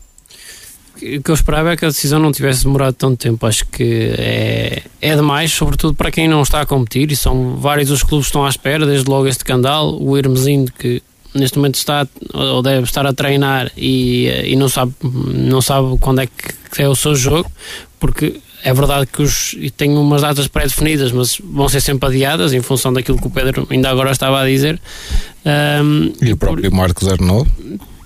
O 0.96 1.22
que 1.22 1.30
eu 1.30 1.34
esperava 1.34 1.72
é 1.72 1.76
que 1.76 1.84
a 1.84 1.88
decisão 1.88 2.18
não 2.18 2.32
tivesse 2.32 2.64
demorado 2.64 2.94
tanto 2.94 3.16
tempo. 3.16 3.46
Acho 3.46 3.66
que 3.66 4.14
é, 4.16 4.82
é 5.00 5.16
demais, 5.16 5.52
sobretudo 5.52 5.94
para 5.94 6.10
quem 6.10 6.28
não 6.28 6.42
está 6.42 6.60
a 6.60 6.66
competir, 6.66 7.10
e 7.10 7.16
são 7.16 7.56
vários 7.56 7.90
os 7.90 8.02
clubes 8.02 8.26
que 8.26 8.30
estão 8.30 8.46
à 8.46 8.48
espera, 8.48 8.86
desde 8.86 9.08
logo 9.08 9.26
este 9.26 9.44
Candal, 9.44 10.00
o 10.00 10.16
Hermesindo, 10.16 10.72
que 10.72 11.02
neste 11.34 11.58
momento 11.58 11.74
está 11.74 12.06
ou 12.32 12.62
deve 12.62 12.84
estar 12.84 13.04
a 13.06 13.12
treinar 13.12 13.72
e, 13.76 14.28
e 14.44 14.54
não, 14.54 14.68
sabe, 14.68 14.94
não 15.02 15.60
sabe 15.60 15.98
quando 15.98 16.20
é 16.20 16.26
que 16.26 16.80
é 16.82 16.88
o 16.88 16.94
seu 16.94 17.14
jogo, 17.14 17.50
porque 17.98 18.40
é 18.62 18.72
verdade 18.72 19.06
que 19.06 19.20
os, 19.20 19.54
tem 19.76 19.90
umas 19.96 20.22
datas 20.22 20.48
pré-definidas, 20.48 21.12
mas 21.12 21.38
vão 21.38 21.68
ser 21.68 21.80
sempre 21.80 22.08
adiadas 22.08 22.52
em 22.54 22.62
função 22.62 22.92
daquilo 22.92 23.20
que 23.20 23.26
o 23.26 23.30
Pedro 23.30 23.66
ainda 23.68 23.90
agora 23.90 24.10
estava 24.10 24.40
a 24.40 24.46
dizer. 24.46 24.80
Um, 25.44 26.12
e, 26.22 26.30
e 26.30 26.32
o 26.32 26.36
próprio 26.36 26.70
por, 26.70 26.76
Marcos 26.76 27.06
Arnaud? 27.06 27.50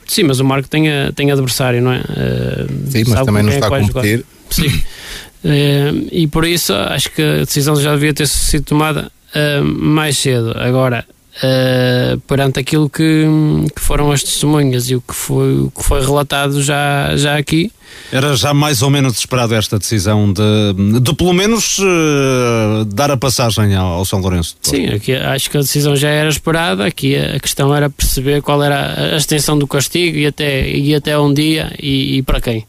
Sim, 0.08 0.24
mas 0.24 0.40
o 0.40 0.44
Marco 0.44 0.68
tem, 0.68 0.86
tem 1.14 1.30
adversário, 1.30 1.82
não 1.82 1.92
é? 1.92 1.98
Uh, 1.98 2.90
Sim, 2.90 3.04
mas 3.06 3.24
também 3.24 3.42
não 3.42 3.52
está 3.52 3.66
a 3.66 3.80
competir. 3.80 4.24
Sim. 4.50 4.66
uh, 4.66 6.08
e 6.10 6.26
por 6.26 6.46
isso 6.46 6.72
acho 6.72 7.10
que 7.10 7.22
a 7.22 7.44
decisão 7.44 7.76
já 7.76 7.94
devia 7.94 8.14
ter 8.14 8.26
sido 8.26 8.64
tomada 8.64 9.12
uh, 9.34 9.64
mais 9.64 10.16
cedo. 10.16 10.56
Agora, 10.58 11.04
uh, 11.38 12.18
perante 12.20 12.58
aquilo 12.58 12.88
que, 12.88 13.26
que, 13.74 13.80
foram 13.80 14.10
as 14.10 14.22
testemunhas 14.22 14.90
e 14.90 14.96
o 14.96 15.00
que 15.00 15.14
foi, 15.14 15.60
o 15.60 15.70
que 15.70 15.82
foi 15.82 16.00
relatado 16.00 16.62
já, 16.62 17.16
já 17.16 17.36
aqui. 17.36 17.72
Era 18.12 18.36
já 18.36 18.52
mais 18.52 18.82
ou 18.82 18.90
menos 18.90 19.18
esperado 19.18 19.54
esta 19.54 19.78
decisão 19.78 20.32
de, 20.32 21.00
de 21.00 21.14
pelo 21.14 21.32
menos 21.32 21.78
uh, 21.78 22.84
dar 22.86 23.10
a 23.10 23.16
passagem 23.16 23.74
ao, 23.74 23.94
ao 23.94 24.04
São 24.04 24.20
Lourenço. 24.20 24.56
Sim, 24.62 24.86
aqui, 24.86 25.14
acho 25.14 25.50
que 25.50 25.56
a 25.56 25.60
decisão 25.60 25.96
já 25.96 26.08
era 26.08 26.28
esperada. 26.28 26.84
Aqui 26.84 27.16
a 27.16 27.40
questão 27.40 27.74
era 27.74 27.88
perceber 27.88 28.42
qual 28.42 28.62
era 28.62 29.14
a 29.14 29.16
extensão 29.16 29.58
do 29.58 29.66
castigo 29.66 30.18
e 30.18 30.26
até, 30.26 30.68
e 30.68 30.94
até 30.94 31.18
um 31.18 31.32
dia 31.32 31.72
e, 31.78 32.18
e 32.18 32.22
para 32.22 32.40
quem. 32.40 32.66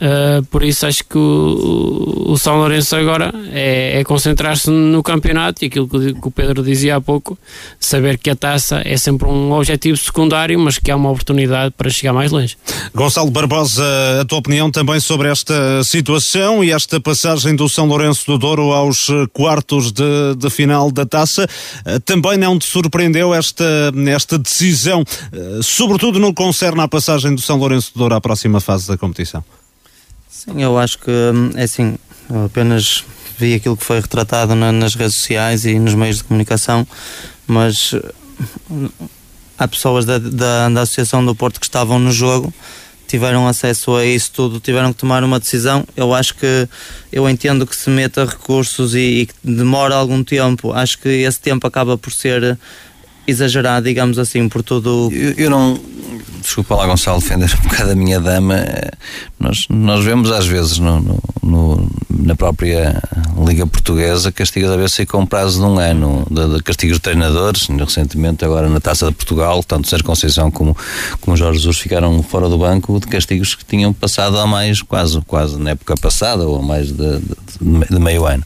Uh, 0.00 0.42
por 0.46 0.62
isso 0.62 0.86
acho 0.86 1.04
que 1.04 1.18
o, 1.18 2.32
o 2.32 2.38
São 2.38 2.56
Lourenço 2.56 2.96
agora 2.96 3.34
é, 3.52 4.00
é 4.00 4.04
concentrar-se 4.04 4.70
no 4.70 5.02
campeonato 5.02 5.62
e 5.62 5.66
aquilo 5.66 5.86
que, 5.86 6.14
que, 6.14 6.26
o 6.26 6.30
Pedro 6.30 6.62
dizia 6.62 6.96
há 6.96 7.00
pouco, 7.02 7.36
saber 7.78 8.16
que 8.16 8.30
a 8.30 8.34
taça 8.34 8.80
é 8.82 8.96
sempre 8.96 9.28
um 9.28 9.52
objetivo 9.52 9.98
secundário, 9.98 10.58
mas 10.58 10.78
que 10.78 10.90
há 10.90 10.96
uma 10.96 11.10
oportunidade 11.10 11.74
para 11.76 11.90
chegar 11.90 12.14
mais 12.14 12.32
longe. 12.32 12.56
Gonçalo 12.94 13.30
Barbosa, 13.30 13.84
a 14.22 14.24
tua 14.24 14.38
opinião 14.38 14.70
também 14.70 14.98
sobre 15.00 15.28
esta 15.28 15.84
situação 15.84 16.64
e 16.64 16.72
esta 16.72 16.98
passagem 16.98 17.54
do 17.54 17.68
São 17.68 17.86
Lourenço 17.86 18.24
do 18.26 18.38
Douro 18.38 18.72
aos 18.72 19.06
quartos 19.34 19.92
de, 19.92 20.34
de 20.34 20.48
final 20.48 20.90
da 20.90 21.04
taça, 21.04 21.46
uh, 21.86 22.00
também 22.00 22.38
não 22.38 22.58
te 22.58 22.64
surpreendeu 22.64 23.34
esta, 23.34 23.92
esta 24.08 24.38
decisão, 24.38 25.02
uh, 25.02 25.62
sobretudo 25.62 26.18
no 26.18 26.28
que 26.28 26.42
concerne 26.42 26.80
à 26.80 26.88
passagem 26.88 27.34
do 27.34 27.42
São 27.42 27.58
Lourenço 27.58 27.92
do 27.92 27.98
Douro 27.98 28.14
à 28.14 28.20
próxima 28.20 28.60
fase 28.60 28.88
da 28.88 28.96
competição? 28.96 29.44
Sim, 30.42 30.62
eu 30.62 30.78
acho 30.78 30.98
que 30.98 31.10
hum, 31.10 31.50
é 31.54 31.64
assim, 31.64 31.98
apenas 32.46 33.04
vi 33.38 33.52
aquilo 33.52 33.76
que 33.76 33.84
foi 33.84 34.00
retratado 34.00 34.54
na, 34.54 34.72
nas 34.72 34.94
redes 34.94 35.16
sociais 35.16 35.66
e 35.66 35.78
nos 35.78 35.94
meios 35.94 36.16
de 36.16 36.24
comunicação, 36.24 36.86
mas 37.46 37.94
hum, 38.70 38.88
há 39.58 39.68
pessoas 39.68 40.06
da, 40.06 40.16
da, 40.16 40.70
da 40.70 40.80
Associação 40.80 41.22
do 41.22 41.34
Porto 41.34 41.60
que 41.60 41.66
estavam 41.66 41.98
no 41.98 42.10
jogo, 42.10 42.54
tiveram 43.06 43.46
acesso 43.46 43.94
a 43.96 44.06
isso 44.06 44.30
tudo, 44.32 44.60
tiveram 44.60 44.94
que 44.94 45.00
tomar 45.00 45.22
uma 45.22 45.38
decisão. 45.38 45.84
Eu 45.94 46.14
acho 46.14 46.34
que 46.34 46.66
eu 47.12 47.28
entendo 47.28 47.66
que 47.66 47.76
se 47.76 47.90
meta 47.90 48.24
recursos 48.24 48.94
e, 48.94 48.98
e 48.98 49.26
que 49.26 49.34
demora 49.44 49.94
algum 49.94 50.24
tempo. 50.24 50.72
Acho 50.72 50.98
que 51.00 51.08
esse 51.08 51.38
tempo 51.38 51.66
acaba 51.66 51.98
por 51.98 52.14
ser 52.14 52.58
exagerado, 53.26 53.84
digamos 53.86 54.18
assim, 54.18 54.48
por 54.48 54.62
tudo. 54.62 55.10
Eu, 55.12 55.32
eu 55.32 55.50
não 55.50 55.78
desculpa 56.40 56.74
lá 56.74 56.86
Gonçalo 56.86 57.20
defender 57.20 57.52
um 57.58 57.68
bocado 57.68 57.90
a 57.90 57.94
minha 57.94 58.20
dama, 58.20 58.56
nós, 59.38 59.66
nós 59.68 60.04
vemos 60.04 60.30
às 60.30 60.46
vezes 60.46 60.78
no, 60.78 61.00
no, 61.00 61.22
no, 61.42 61.90
na 62.08 62.34
própria 62.34 63.02
Liga 63.46 63.66
Portuguesa 63.66 64.32
castiga 64.32 64.72
a 64.72 64.76
vez 64.76 64.96
com 65.08 65.18
um 65.18 65.26
prazo 65.26 65.60
de 65.60 65.64
um 65.64 65.78
ano 65.78 66.26
de, 66.30 66.56
de 66.56 66.62
castigos 66.62 66.96
de 66.96 67.02
treinadores. 67.02 67.66
Recentemente, 67.68 68.44
agora 68.44 68.68
na 68.68 68.80
Taça 68.80 69.06
de 69.06 69.14
Portugal, 69.14 69.62
tanto 69.62 69.88
Sérgio 69.88 70.06
Conceição 70.06 70.50
como, 70.50 70.76
como 71.20 71.36
Jorge 71.36 71.58
Jesus 71.58 71.78
ficaram 71.78 72.22
fora 72.22 72.48
do 72.48 72.58
banco 72.58 72.98
de 73.00 73.06
castigos 73.06 73.54
que 73.54 73.64
tinham 73.64 73.92
passado 73.92 74.38
há 74.38 74.46
mais, 74.46 74.82
quase, 74.82 75.20
quase 75.22 75.58
na 75.58 75.70
época 75.70 75.94
passada, 75.96 76.46
ou 76.46 76.62
mais 76.62 76.88
de, 76.88 77.18
de, 77.18 77.86
de 77.90 77.98
meio 77.98 78.26
ano. 78.26 78.44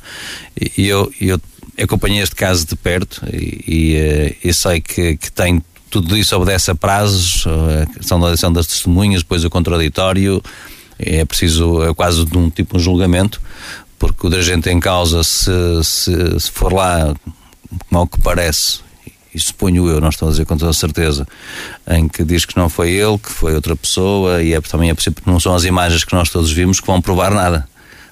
E 0.79 0.87
eu, 0.87 1.13
eu 1.21 1.41
acompanhei 1.83 2.23
este 2.23 2.37
caso 2.37 2.67
de 2.67 2.77
perto 2.77 3.23
e, 3.33 3.65
e, 3.67 3.97
eh, 3.97 4.37
e 4.45 4.55
sei 4.55 4.81
que, 4.81 5.17
que 5.17 5.33
tem 5.33 5.63
tudo 6.01 6.17
isso 6.17 6.35
obedece 6.35 6.73
a 6.73 6.75
prazos, 6.75 7.45
a 7.47 7.87
questão 7.87 8.19
da 8.19 8.27
eleição 8.27 8.53
das 8.53 8.67
testemunhas, 8.67 9.23
depois 9.23 9.45
o 9.45 9.51
contraditório, 9.51 10.43
é 10.99 11.25
preciso 11.25 11.85
é 11.85 11.95
quase 11.95 12.25
de 12.25 12.37
um 12.37 12.51
tipo 12.51 12.77
de 12.77 12.83
julgamento, 12.83 13.41
porque 13.97 14.27
o 14.27 14.31
dirigente 14.31 14.69
em 14.71 14.81
causa, 14.81 15.23
se, 15.23 15.53
se, 15.85 16.41
se 16.41 16.51
for 16.51 16.73
lá, 16.73 17.15
ao 17.93 18.07
que 18.09 18.21
parece, 18.21 18.81
e 19.33 19.39
suponho 19.39 19.89
eu, 19.89 20.01
não 20.01 20.09
estou 20.09 20.27
a 20.27 20.31
dizer 20.33 20.45
com 20.47 20.57
toda 20.57 20.73
certeza, 20.73 21.29
em 21.89 22.09
que 22.09 22.25
diz 22.25 22.45
que 22.45 22.57
não 22.57 22.69
foi 22.69 22.91
ele, 22.91 23.17
que 23.17 23.31
foi 23.31 23.55
outra 23.55 23.77
pessoa, 23.77 24.43
e 24.43 24.53
é, 24.53 24.61
também 24.61 24.91
é 24.91 24.95
possível 24.95 25.23
não 25.27 25.39
são 25.39 25.55
as 25.55 25.65
imagens 25.65 26.03
que 26.03 26.13
nós 26.13 26.29
todos 26.29 26.51
vimos 26.51 26.81
que 26.81 26.87
vão 26.89 27.01
provar 27.01 27.33
nada. 27.33 27.69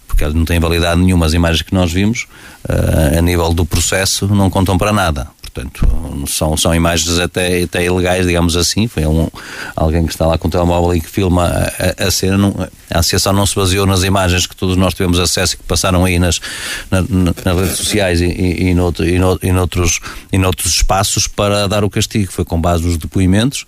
Porque 0.06 0.24
não 0.28 0.44
tem 0.44 0.60
validade 0.60 1.00
nenhuma 1.00 1.26
as 1.26 1.32
imagens 1.32 1.62
que 1.62 1.74
nós 1.74 1.90
vimos, 1.90 2.26
uh, 2.68 3.18
a 3.18 3.22
nível 3.22 3.52
do 3.54 3.64
processo, 3.64 4.28
não 4.28 4.50
contam 4.50 4.76
para 4.76 4.92
nada. 4.92 5.28
Portanto, 5.52 5.86
são, 6.28 6.56
são 6.56 6.74
imagens 6.74 7.18
até, 7.18 7.62
até 7.62 7.84
ilegais, 7.84 8.26
digamos 8.26 8.56
assim. 8.56 8.86
Foi 8.86 9.04
um, 9.04 9.28
alguém 9.76 10.06
que 10.06 10.12
está 10.12 10.26
lá 10.26 10.38
com 10.38 10.48
o 10.48 10.50
telemóvel 10.50 10.94
e 10.94 11.00
que 11.00 11.08
filma 11.08 11.44
a, 11.46 12.06
a, 12.06 12.10
cena. 12.10 12.38
Não, 12.38 12.68
a 12.90 12.98
associação 12.98 13.34
não 13.34 13.44
se 13.44 13.54
baseou 13.54 13.84
nas 13.84 14.02
imagens 14.02 14.46
que 14.46 14.56
todos 14.56 14.76
nós 14.76 14.94
tivemos 14.94 15.18
acesso 15.18 15.54
e 15.54 15.56
que 15.58 15.64
passaram 15.64 16.06
aí 16.06 16.18
nas, 16.18 16.40
na, 16.90 17.02
nas 17.02 17.56
redes 17.56 17.76
sociais 17.76 18.20
e, 18.22 18.26
e, 18.26 18.70
e, 18.70 18.74
noutro, 18.74 19.06
e, 19.06 19.18
no, 19.18 19.38
e, 19.42 19.52
noutros, 19.52 20.00
e 20.32 20.38
noutros 20.38 20.74
espaços 20.74 21.26
para 21.26 21.68
dar 21.68 21.84
o 21.84 21.90
castigo. 21.90 22.32
Foi 22.32 22.46
com 22.46 22.58
base 22.58 22.84
nos 22.84 22.96
depoimentos 22.96 23.66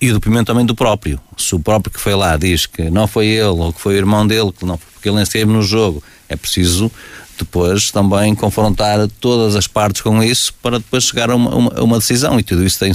e 0.00 0.10
o 0.10 0.14
depoimento 0.14 0.46
também 0.46 0.64
do 0.64 0.74
próprio. 0.74 1.20
Se 1.36 1.54
o 1.54 1.60
próprio 1.60 1.92
que 1.92 2.00
foi 2.00 2.14
lá 2.14 2.36
diz 2.38 2.64
que 2.64 2.90
não 2.90 3.06
foi 3.06 3.26
ele 3.26 3.44
ou 3.44 3.74
que 3.74 3.80
foi 3.80 3.94
o 3.94 3.98
irmão 3.98 4.26
dele, 4.26 4.52
que 4.52 4.64
não, 4.64 4.78
porque 4.78 5.08
ele 5.08 5.16
nem 5.16 5.22
esteve 5.22 5.52
no 5.52 5.60
jogo, 5.60 6.02
é 6.30 6.36
preciso 6.36 6.90
depois 7.38 7.86
também 7.86 8.34
confrontar 8.34 9.08
todas 9.20 9.56
as 9.56 9.66
partes 9.66 10.02
com 10.02 10.22
isso 10.22 10.52
para 10.62 10.78
depois 10.78 11.04
chegar 11.04 11.30
a 11.30 11.36
uma, 11.36 11.54
uma, 11.54 11.82
uma 11.82 11.98
decisão 11.98 12.38
e 12.38 12.42
tudo 12.42 12.64
isso 12.64 12.78
tem, 12.78 12.92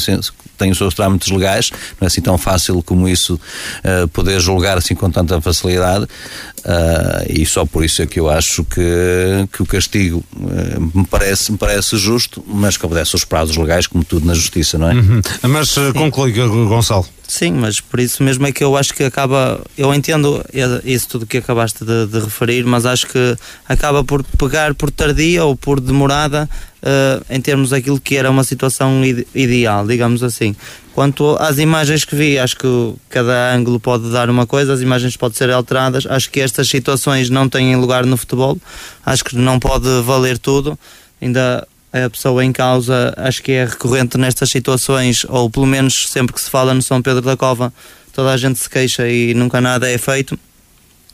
tem 0.57 0.71
os 0.71 0.77
seus 0.77 0.93
trâmites 0.93 1.29
legais, 1.29 1.71
não 1.99 2.05
é 2.05 2.07
assim 2.07 2.21
tão 2.21 2.37
fácil 2.37 2.81
como 2.83 3.07
isso 3.07 3.35
uh, 3.35 4.07
poder 4.09 4.39
julgar 4.39 4.77
assim 4.77 4.95
com 4.95 5.09
tanta 5.09 5.39
facilidade 5.41 6.05
uh, 6.05 7.25
e 7.29 7.45
só 7.45 7.65
por 7.65 7.83
isso 7.83 8.01
é 8.01 8.07
que 8.07 8.19
eu 8.19 8.29
acho 8.29 8.63
que, 8.63 9.47
que 9.51 9.61
o 9.61 9.65
castigo 9.65 10.23
uh, 10.35 10.97
me, 10.97 11.05
parece, 11.05 11.51
me 11.51 11.57
parece 11.57 11.97
justo, 11.97 12.43
mas 12.47 12.77
que 12.77 12.85
obedece 12.85 13.15
aos 13.15 13.23
prazos 13.23 13.55
legais 13.57 13.87
como 13.87 14.03
tudo 14.03 14.25
na 14.25 14.33
justiça, 14.33 14.77
não 14.77 14.89
é? 14.89 14.93
Uhum. 14.93 15.21
Mas 15.43 15.75
conclui, 15.93 16.31
Gonçalo. 16.31 17.07
Sim, 17.31 17.53
mas 17.53 17.79
por 17.79 18.01
isso 18.01 18.21
mesmo 18.21 18.45
é 18.45 18.51
que 18.51 18.61
eu 18.61 18.75
acho 18.75 18.93
que 18.93 19.05
acaba. 19.05 19.61
Eu 19.77 19.93
entendo 19.93 20.43
isso 20.83 21.07
tudo 21.07 21.25
que 21.25 21.37
acabaste 21.37 21.85
de, 21.85 22.05
de 22.07 22.19
referir, 22.19 22.65
mas 22.65 22.85
acho 22.85 23.07
que 23.07 23.37
acaba 23.69 24.03
por 24.03 24.21
pegar 24.38 24.73
por 24.73 24.91
tardia 24.91 25.43
ou 25.43 25.55
por 25.55 25.79
demorada 25.79 26.49
uh, 26.82 27.25
em 27.29 27.39
termos 27.39 27.69
daquilo 27.69 27.99
que 27.99 28.15
era 28.15 28.29
uma 28.29 28.43
situação 28.43 29.03
ide 29.03 29.27
ideal, 29.34 29.86
digamos 29.86 30.23
assim. 30.23 30.55
Quanto 30.93 31.38
às 31.39 31.57
imagens 31.57 32.03
que 32.03 32.15
vi, 32.15 32.38
acho 32.38 32.57
que 32.57 32.93
cada 33.09 33.53
ângulo 33.53 33.79
pode 33.79 34.11
dar 34.11 34.29
uma 34.29 34.45
coisa, 34.45 34.73
as 34.73 34.82
imagens 34.82 35.15
podem 35.15 35.38
ser 35.38 35.49
alteradas. 35.49 36.05
Acho 36.05 36.29
que 36.29 36.39
estas 36.39 36.67
situações 36.67 37.29
não 37.29 37.47
têm 37.47 37.75
lugar 37.75 38.05
no 38.05 38.17
futebol, 38.17 38.57
acho 39.05 39.23
que 39.23 39.36
não 39.36 39.59
pode 39.59 39.88
valer 40.03 40.38
tudo. 40.38 40.77
Ainda 41.21 41.65
a 41.93 42.09
pessoa 42.09 42.43
em 42.43 42.51
causa 42.51 43.13
acho 43.17 43.43
que 43.43 43.51
é 43.51 43.65
recorrente 43.65 44.17
nestas 44.17 44.49
situações, 44.49 45.25
ou 45.29 45.49
pelo 45.49 45.65
menos 45.65 46.07
sempre 46.09 46.34
que 46.34 46.41
se 46.41 46.49
fala 46.49 46.73
no 46.73 46.82
São 46.82 47.01
Pedro 47.01 47.21
da 47.21 47.38
Cova, 47.38 47.73
toda 48.13 48.32
a 48.32 48.38
gente 48.38 48.59
se 48.59 48.69
queixa 48.69 49.07
e 49.07 49.34
nunca 49.34 49.61
nada 49.61 49.89
é 49.89 49.97
feito. 49.97 50.38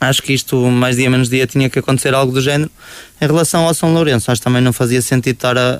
Acho 0.00 0.22
que 0.22 0.32
isto, 0.32 0.56
mais 0.56 0.96
dia 0.96 1.10
menos 1.10 1.28
dia, 1.28 1.46
tinha 1.46 1.68
que 1.68 1.78
acontecer 1.78 2.14
algo 2.14 2.32
do 2.32 2.40
género. 2.40 2.70
Em 3.20 3.26
relação 3.26 3.66
ao 3.66 3.74
São 3.74 3.92
Lourenço, 3.92 4.30
acho 4.30 4.40
que 4.40 4.44
também 4.44 4.62
não 4.62 4.72
fazia 4.72 5.02
sentido 5.02 5.34
estar 5.34 5.58
a, 5.58 5.78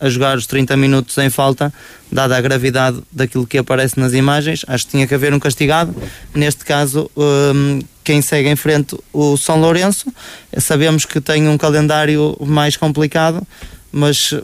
a, 0.00 0.06
a 0.06 0.10
jogar 0.10 0.36
os 0.36 0.46
30 0.46 0.76
minutos 0.76 1.16
em 1.16 1.30
falta, 1.30 1.72
dada 2.12 2.36
a 2.36 2.40
gravidade 2.40 2.98
daquilo 3.10 3.46
que 3.46 3.56
aparece 3.56 3.98
nas 3.98 4.12
imagens. 4.12 4.64
Acho 4.68 4.84
que 4.84 4.90
tinha 4.90 5.06
que 5.06 5.14
haver 5.14 5.32
um 5.32 5.38
castigado. 5.38 5.94
Neste 6.34 6.64
caso, 6.64 7.10
um, 7.16 7.80
quem 8.02 8.20
segue 8.20 8.50
em 8.50 8.56
frente 8.56 8.96
o 9.12 9.36
São 9.38 9.58
Lourenço, 9.58 10.12
sabemos 10.58 11.06
que 11.06 11.20
tem 11.20 11.48
um 11.48 11.56
calendário 11.56 12.36
mais 12.40 12.76
complicado 12.76 13.46
mas 13.94 14.34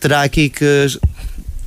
terá 0.00 0.22
aqui 0.22 0.48
que. 0.48 0.86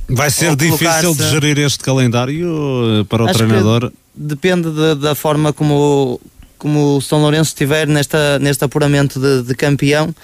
Vai 0.08 0.28
ser 0.28 0.56
difícil 0.56 1.14
de 1.14 1.30
gerir 1.30 1.58
este 1.58 1.78
calendário 1.78 3.00
eh, 3.00 3.04
para 3.04 3.22
o 3.22 3.28
Acho 3.28 3.38
treinador? 3.38 3.92
Depende 4.12 4.68
de, 4.72 4.96
da 4.96 5.14
forma 5.14 5.52
como, 5.52 6.20
como 6.60 6.98
o 6.98 7.00
São 7.00 7.20
Lourenço 7.20 7.48
estiver 7.48 7.88
nesta, 7.88 8.38
neste 8.38 8.62
apuramento 8.62 9.18
de, 9.18 9.42
de 9.42 9.54
campeão 9.54 10.14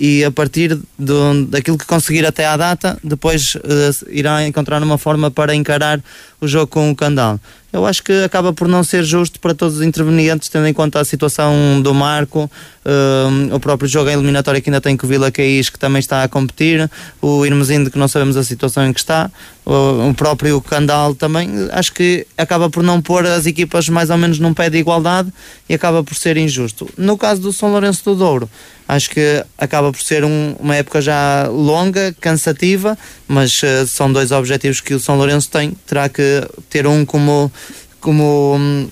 e 0.00 0.24
a 0.24 0.30
partir 0.30 0.78
do, 0.98 1.44
daquilo 1.44 1.76
que 1.76 1.84
conseguir 1.84 2.24
até 2.24 2.46
à 2.46 2.56
data, 2.56 2.98
depois 3.04 3.54
uh, 3.54 4.08
irá 4.08 4.46
encontrar 4.46 4.82
uma 4.82 4.96
forma 4.96 5.30
para 5.30 5.54
encarar 5.54 6.02
o 6.40 6.48
jogo 6.48 6.68
com 6.68 6.90
o 6.90 6.96
Candal. 6.96 7.38
Eu 7.70 7.84
acho 7.84 8.02
que 8.02 8.24
acaba 8.24 8.50
por 8.50 8.66
não 8.66 8.82
ser 8.82 9.04
justo 9.04 9.38
para 9.38 9.54
todos 9.54 9.76
os 9.76 9.82
intervenientes, 9.82 10.48
tendo 10.48 10.66
em 10.66 10.72
conta 10.72 11.00
a 11.00 11.04
situação 11.04 11.82
do 11.82 11.92
Marco, 11.92 12.50
uh, 12.84 13.54
o 13.54 13.60
próprio 13.60 13.86
jogo 13.90 14.08
em 14.08 14.14
eliminatória 14.14 14.62
que 14.62 14.70
ainda 14.70 14.80
tem 14.80 14.96
com 14.96 15.04
o 15.06 15.08
Vila 15.08 15.30
Caís, 15.30 15.68
que 15.68 15.78
também 15.78 16.00
está 16.00 16.22
a 16.22 16.28
competir, 16.28 16.90
o 17.20 17.44
Irmesindo, 17.44 17.90
que 17.90 17.98
não 17.98 18.08
sabemos 18.08 18.38
a 18.38 18.42
situação 18.42 18.86
em 18.86 18.94
que 18.94 19.00
está, 19.00 19.30
o, 19.72 20.14
próprio 20.14 20.60
Candal 20.60 21.14
também. 21.14 21.48
Acho 21.70 21.92
que 21.92 22.26
acaba 22.36 22.68
por 22.68 22.82
não 22.82 23.00
pôr 23.00 23.26
as 23.26 23.46
equipas 23.46 23.88
mais 23.88 24.10
ou 24.10 24.16
menos 24.16 24.38
num 24.38 24.52
pé 24.52 24.68
de 24.68 24.78
igualdade 24.78 25.32
e 25.68 25.74
acaba 25.74 26.02
por 26.02 26.14
ser 26.14 26.36
injusto. 26.36 26.88
No 26.96 27.16
caso 27.16 27.40
do 27.40 27.52
São 27.52 27.70
Lourenço 27.70 28.04
do 28.04 28.14
Douro, 28.16 28.50
acho 28.88 29.10
que 29.10 29.44
acaba 29.56 29.92
por 29.92 30.00
ser 30.00 30.24
um, 30.24 30.56
uma 30.58 30.76
época 30.76 31.00
já 31.00 31.46
longa, 31.48 32.14
cansativa, 32.20 32.98
mas 33.28 33.62
uh, 33.62 33.86
são 33.86 34.12
dois 34.12 34.32
objetivos 34.32 34.80
que 34.80 34.94
o 34.94 35.00
São 35.00 35.16
Lourenço 35.16 35.48
tem. 35.50 35.72
Terá 35.86 36.08
que 36.08 36.46
ter 36.68 36.86
um 36.86 37.04
como 37.04 37.52
como 38.00 38.88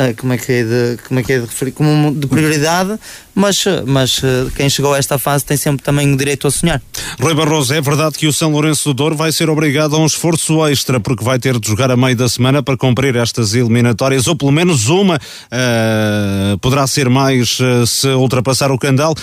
uh, 0.00 0.16
como 0.16 0.32
é 0.32 0.38
que 0.38 0.52
é 0.52 0.64
de, 0.64 0.98
como 1.06 1.20
é 1.20 1.22
que 1.22 1.32
é 1.32 1.38
de 1.38 1.46
referir? 1.46 1.72
Como 1.72 2.14
de 2.14 2.26
prioridade 2.26 2.98
mas, 3.34 3.64
mas 3.86 4.18
uh, 4.18 4.50
quem 4.54 4.68
chegou 4.68 4.94
a 4.94 4.98
esta 4.98 5.18
fase 5.18 5.44
tem 5.44 5.56
sempre 5.56 5.82
também 5.82 6.12
o 6.12 6.16
direito 6.16 6.46
a 6.46 6.50
sonhar. 6.50 6.82
Rui 7.20 7.34
Barroso, 7.34 7.72
é 7.72 7.80
verdade 7.80 8.18
que 8.18 8.26
o 8.26 8.32
São 8.32 8.50
Lourenço 8.50 8.90
do 8.90 8.94
Douro 8.94 9.16
vai 9.16 9.32
ser 9.32 9.48
obrigado 9.48 9.96
a 9.96 9.98
um 9.98 10.06
esforço 10.06 10.66
extra 10.66 11.00
porque 11.00 11.24
vai 11.24 11.38
ter 11.38 11.58
de 11.58 11.68
jogar 11.68 11.90
a 11.90 11.96
meio 11.96 12.16
da 12.16 12.28
semana 12.28 12.62
para 12.62 12.76
cumprir 12.76 13.16
estas 13.16 13.54
eliminatórias 13.54 14.26
ou 14.26 14.36
pelo 14.36 14.52
menos 14.52 14.88
uma 14.88 15.16
uh, 15.16 16.58
poderá 16.58 16.86
ser 16.86 17.08
mais 17.08 17.58
se 17.86 18.08
ultrapassar 18.08 18.70
o 18.70 18.78
Candal 18.78 19.14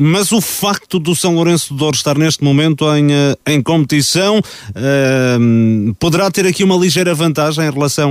mas 0.00 0.30
o 0.30 0.40
facto 0.40 1.00
do 1.00 1.12
São 1.16 1.34
Lourenço 1.34 1.74
de 1.74 1.78
Douro 1.80 1.96
estar 1.96 2.16
neste 2.16 2.44
momento 2.44 2.84
em, 2.94 3.12
eh, 3.12 3.36
em 3.48 3.60
competição 3.60 4.38
uh, 4.38 5.94
poderá 5.98 6.30
ter 6.30 6.46
aqui 6.46 6.62
uma 6.62 6.76
ligeira 6.76 7.12
vantagem 7.16 7.66
em 7.66 7.70
relação, 7.70 8.08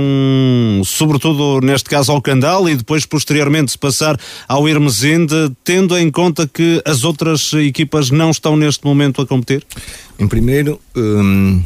sobretudo 0.84 1.64
neste 1.64 1.88
caso, 1.88 2.12
ao 2.12 2.20
Candal 2.20 2.68
e 2.68 2.76
depois 2.76 3.06
posteriormente 3.06 3.70
se 3.70 3.78
passar 3.78 4.20
ao 4.46 4.68
Irmesinde, 4.68 5.50
tendo 5.64 5.96
em 5.96 6.10
conta 6.10 6.46
que 6.46 6.82
as 6.84 7.04
outras 7.04 7.54
equipas 7.54 8.10
não 8.10 8.30
estão 8.30 8.54
neste 8.54 8.84
momento 8.84 9.22
a 9.22 9.26
competir? 9.26 9.64
Em 10.18 10.28
primeiro, 10.28 10.78
hum, 10.94 11.62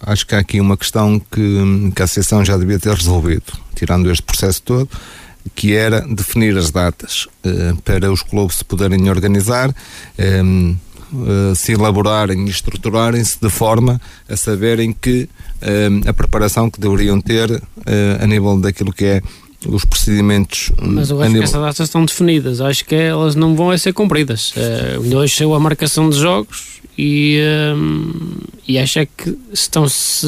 acho 0.00 0.26
que 0.26 0.34
há 0.34 0.38
aqui 0.38 0.58
uma 0.58 0.78
questão 0.78 1.18
que, 1.18 1.90
que 1.94 2.00
a 2.00 2.04
Associação 2.06 2.42
já 2.42 2.56
devia 2.56 2.78
ter 2.78 2.94
resolvido, 2.94 3.52
tirando 3.74 4.10
este 4.10 4.22
processo 4.22 4.62
todo 4.62 4.88
que 5.54 5.74
era 5.74 6.00
definir 6.00 6.56
as 6.56 6.70
datas 6.70 7.26
uh, 7.44 7.76
para 7.82 8.10
os 8.10 8.22
clubes 8.22 8.56
se 8.56 8.64
poderem 8.64 9.08
organizar, 9.08 9.74
um, 10.44 10.76
uh, 11.12 11.52
eh, 11.52 11.54
se 11.54 11.72
elaborarem 11.72 12.46
e 12.46 12.50
estruturarem-se 12.50 13.38
de 13.40 13.50
forma 13.50 14.00
a 14.28 14.36
saberem 14.36 14.92
que 14.92 15.28
um, 15.62 16.08
a 16.08 16.12
preparação 16.12 16.70
que 16.70 16.80
deveriam 16.80 17.20
ter 17.20 17.50
uh, 17.50 17.62
a 18.20 18.26
nível 18.26 18.58
daquilo 18.58 18.92
que 18.92 19.04
é 19.04 19.22
os 19.68 19.84
procedimentos. 19.84 20.70
Mas 20.80 21.10
eu 21.10 21.20
acho 21.20 21.28
nível... 21.28 21.42
que 21.42 21.48
essas 21.48 21.60
datas 21.60 21.80
estão 21.80 22.04
definidas, 22.04 22.60
acho 22.60 22.84
que 22.84 22.94
elas 22.94 23.34
não 23.34 23.54
vão 23.54 23.76
ser 23.76 23.92
cumpridas. 23.92 24.52
Uh, 24.52 25.16
hoje 25.16 25.36
saiu 25.36 25.54
a 25.54 25.60
marcação 25.60 26.08
de 26.08 26.18
jogos 26.18 26.76
e, 26.98 27.38
um, 27.76 28.38
e 28.66 28.78
acho 28.78 29.00
é 29.00 29.06
que 29.06 29.36
estão-se 29.52 30.26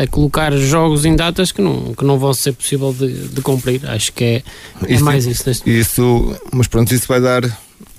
a 0.00 0.06
colocar 0.06 0.56
jogos 0.56 1.04
em 1.04 1.16
datas 1.16 1.50
que 1.50 1.60
não, 1.60 1.94
que 1.94 2.04
não 2.04 2.18
vão 2.18 2.32
ser 2.32 2.52
possível 2.52 2.92
de, 2.92 3.28
de 3.28 3.40
cumprir. 3.40 3.80
Acho 3.88 4.12
que 4.12 4.24
é, 4.24 4.42
é 4.86 4.94
isso, 4.94 5.04
mais 5.04 5.26
isso. 5.26 5.42
Neste 5.46 5.78
isso 5.78 6.36
mas 6.52 6.68
pronto, 6.68 6.94
isso 6.94 7.08
vai 7.08 7.20
dar. 7.20 7.44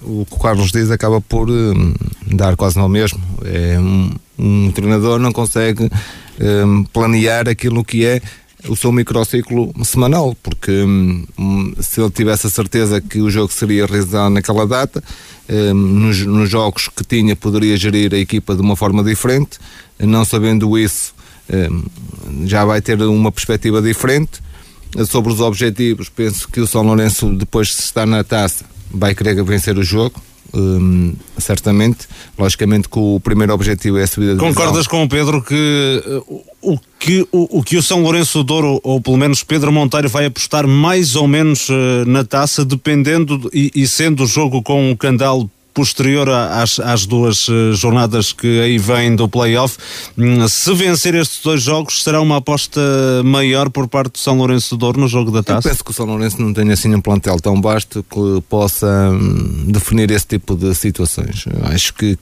O 0.02 0.26
que 0.26 0.36
o 0.36 0.40
Carlos 0.40 0.72
diz 0.72 0.92
acaba 0.92 1.20
por 1.20 1.50
um, 1.50 1.94
dar 2.28 2.56
quase 2.56 2.78
não 2.78 2.88
mesmo. 2.88 3.20
É, 3.44 3.78
um, 3.80 4.12
um 4.38 4.72
treinador 4.72 5.20
não 5.20 5.32
consegue 5.32 5.90
um, 6.40 6.84
planear 6.84 7.50
aquilo 7.50 7.84
que 7.84 8.06
é 8.06 8.22
o 8.68 8.76
seu 8.76 8.92
microciclo 8.92 9.74
semanal, 9.84 10.36
porque 10.42 10.72
hum, 10.72 11.74
se 11.80 12.02
ele 12.02 12.10
tivesse 12.10 12.48
a 12.48 12.50
certeza 12.50 13.02
que 13.02 13.20
o 13.20 13.30
jogo 13.30 13.52
seria 13.52 13.86
realizado 13.86 14.32
naquela 14.32 14.66
data, 14.66 15.04
hum, 15.50 15.74
nos, 15.74 16.20
nos, 16.26 16.50
jogos 16.50 16.88
que 16.88 17.04
tinha 17.04 17.36
poderia 17.36 17.78
gerir 17.78 18.14
a 18.14 18.18
equipa 18.18 18.56
de 18.56 18.62
uma 18.62 18.76
forma 18.76 19.04
diferente, 19.04 19.60
não 20.00 20.26
sabendo 20.26 20.78
isso 20.78 21.14
hum, 21.50 21.84
já 22.46 22.66
vai 22.66 22.82
ter 22.82 23.02
uma 23.02 23.32
perspectiva 23.32 23.82
diferente. 23.82 24.44
Sobre 25.08 25.34
os 25.34 25.42
objetivos, 25.42 26.08
penso 26.08 26.48
que 26.48 26.62
o 26.62 26.68
São 26.68 26.82
Lourenço, 26.82 27.30
depois 27.34 27.68
de 27.68 27.74
estar 27.74 28.06
na 28.06 28.24
taça, 28.24 28.64
vai 28.90 29.14
querer 29.14 29.44
vencer 29.44 29.78
o 29.78 29.84
jogo, 29.84 30.22
Hum, 30.54 31.14
certamente. 31.38 32.08
Logicamente 32.38 32.88
que 32.88 33.00
o 33.00 33.20
primeiro 33.20 33.54
objetivo 33.54 33.98
é 33.98 34.04
a 34.04 34.08
subida 34.08 34.34
de 34.34 34.40
Concordas 34.40 34.88
com 34.88 35.04
o 35.04 35.10
Pedro 35.10 35.42
que 35.42 36.04
uh, 36.06 36.44
o 36.62 36.80
que 37.00 37.22
o, 37.32 37.60
o, 37.60 37.64
que 37.64 37.78
o 37.78 37.84
São 37.84 38.02
Lourenço 38.02 38.44
Douro, 38.44 38.80
ou 38.84 39.00
pelo 39.00 39.18
menos 39.18 39.44
Pedro 39.44 39.72
Monteiro, 39.72 40.10
vai 40.10 40.26
apostar 40.26 40.66
mais 40.66 41.16
ou 41.16 41.28
menos 41.28 41.70
uh, 41.70 42.06
na 42.08 42.24
taça, 42.24 42.66
dependendo 42.66 43.50
e, 43.54 43.72
e, 43.76 43.88
sendo 43.88 44.24
o 44.24 44.28
jogo 44.28 44.64
com 44.64 44.92
o 44.92 44.98
Candal 44.98 45.48
posterior 45.76 46.30
às, 46.30 46.80
às 46.80 47.06
duas 47.06 47.48
eh, 47.50 47.74
jornadas 47.74 48.32
que 48.32 48.62
aí 48.62 48.78
vêm 48.78 49.16
do 49.16 49.28
playoff. 49.28 49.78
Hum, 50.18 50.48
se 50.48 50.74
vencer 50.74 51.14
estes 51.14 51.42
dois 51.44 51.62
jogos, 51.62 52.02
será 52.02 52.22
uma 52.22 52.38
aposta 52.38 52.82
maior 53.24 53.70
por 53.70 53.88
parte 53.88 54.14
do 54.14 54.20
São 54.20 54.38
Lourenço 54.38 54.76
de 54.76 54.80
Douro 54.80 55.00
no 55.00 55.08
jogo 55.08 55.30
da 55.30 55.44
taça? 55.44 55.68
Eu 55.68 55.72
penso 55.72 55.84
que 55.84 55.92
o 55.92 55.94
São 55.94 56.06
Lourenço 56.06 56.42
não 56.42 56.54
tem 56.54 56.72
assim 56.72 56.96
um 56.96 57.02
plantel 57.02 57.38
tão 57.40 57.62
vasto 57.62 58.04
que 58.10 58.42
possa 58.50 58.88
hum, 59.12 59.66
definir 59.68 60.10
esse 60.10 60.26
tipo 60.26 60.56
de 60.56 60.74
situações. 60.74 61.46
Eu 61.46 61.68
acho 61.68 61.94
que 61.94 62.18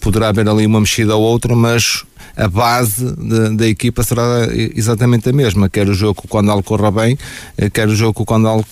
poderá 0.00 0.30
haver 0.30 0.48
ali 0.48 0.66
uma 0.66 0.80
mexida 0.80 1.14
ou 1.14 1.22
outra, 1.22 1.54
mas 1.54 2.04
a 2.36 2.48
base 2.48 3.14
da 3.56 3.68
equipa 3.68 4.02
será 4.02 4.48
exatamente 4.74 5.28
a 5.28 5.32
mesma. 5.32 5.68
Quer 5.68 5.88
o 5.88 5.94
jogo 5.94 6.24
quando 6.28 6.46
Condal 6.46 6.62
corra 6.62 6.90
bem, 6.90 7.18
eh, 7.58 7.68
quer 7.68 7.86
o 7.88 7.94
jogo 7.94 8.24
quando 8.24 8.44
Condal 8.44 8.64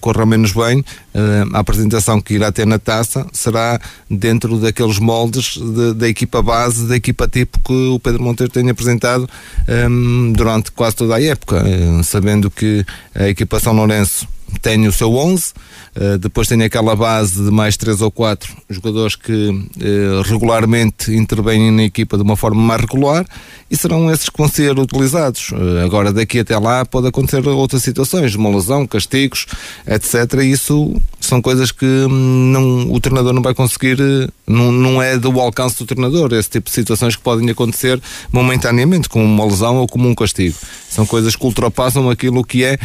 corra 0.00 0.26
menos 0.26 0.52
bem, 0.52 0.84
eh, 1.14 1.44
a 1.52 1.58
apresentação 1.58 2.20
que 2.20 2.34
irá 2.34 2.52
ter 2.52 2.66
na 2.66 2.78
taça 2.78 3.26
será 3.32 3.80
dentro 4.08 4.58
daqueles 4.58 4.98
moldes 4.98 5.56
de, 5.56 5.94
da 5.94 6.08
equipa 6.08 6.42
base, 6.42 6.86
da 6.86 6.96
equipa 6.96 7.26
tipo 7.28 7.58
que 7.60 7.88
o 7.88 7.98
Pedro 7.98 8.22
Monteiro 8.22 8.52
tem 8.52 8.68
apresentado 8.68 9.28
ehm, 9.68 10.32
durante 10.32 10.70
quase 10.72 10.96
toda 10.96 11.16
a 11.16 11.22
época, 11.22 11.62
uh, 11.62 12.04
sabendo 12.04 12.50
que 12.50 12.84
a 13.14 13.28
equipa 13.28 13.58
São 13.60 13.72
Lourenço 13.72 14.26
tem 14.60 14.86
o 14.86 14.92
seu 14.92 15.14
11, 15.14 15.52
Uh, 15.94 16.16
depois 16.16 16.48
tem 16.48 16.62
aquela 16.62 16.96
base 16.96 17.44
de 17.44 17.50
mais 17.50 17.76
três 17.76 18.00
ou 18.00 18.10
quatro 18.10 18.50
jogadores 18.70 19.14
que 19.14 19.50
uh, 19.50 20.22
regularmente 20.24 21.14
intervêm 21.14 21.70
na 21.70 21.82
equipa 21.82 22.16
de 22.16 22.22
uma 22.22 22.34
forma 22.34 22.62
mais 22.62 22.80
regular 22.80 23.26
e 23.70 23.76
serão 23.76 24.10
esses 24.10 24.30
que 24.30 24.38
vão 24.38 24.48
ser 24.48 24.78
utilizados. 24.78 25.50
Uh, 25.50 25.84
agora, 25.84 26.10
daqui 26.10 26.38
até 26.38 26.56
lá, 26.58 26.82
pode 26.86 27.08
acontecer 27.08 27.46
outras 27.46 27.82
situações, 27.82 28.34
uma 28.34 28.48
lesão, 28.48 28.86
castigos, 28.86 29.44
etc. 29.86 30.40
Isso 30.42 30.98
são 31.20 31.42
coisas 31.42 31.70
que 31.70 31.84
hum, 31.84 32.50
não, 32.50 32.90
o 32.90 32.98
treinador 32.98 33.34
não 33.34 33.42
vai 33.42 33.52
conseguir, 33.52 33.98
não, 34.46 34.72
não 34.72 35.02
é 35.02 35.18
do 35.18 35.38
alcance 35.40 35.76
do 35.78 35.84
treinador, 35.84 36.32
esse 36.32 36.48
tipo 36.48 36.70
de 36.70 36.74
situações 36.74 37.16
que 37.16 37.22
podem 37.22 37.50
acontecer 37.50 38.00
momentaneamente, 38.32 39.10
como 39.10 39.26
uma 39.26 39.44
lesão 39.44 39.76
ou 39.76 39.86
como 39.86 40.08
um 40.08 40.14
castigo. 40.14 40.56
São 40.88 41.06
coisas 41.06 41.36
que 41.36 41.44
ultrapassam 41.44 42.08
aquilo 42.08 42.42
que 42.44 42.64
é 42.64 42.78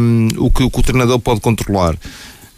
um, 0.00 0.28
o 0.38 0.50
que 0.50 0.62
o, 0.62 0.66
o 0.66 0.82
treinador 0.96 1.18
pode 1.20 1.40
controlar. 1.40 1.94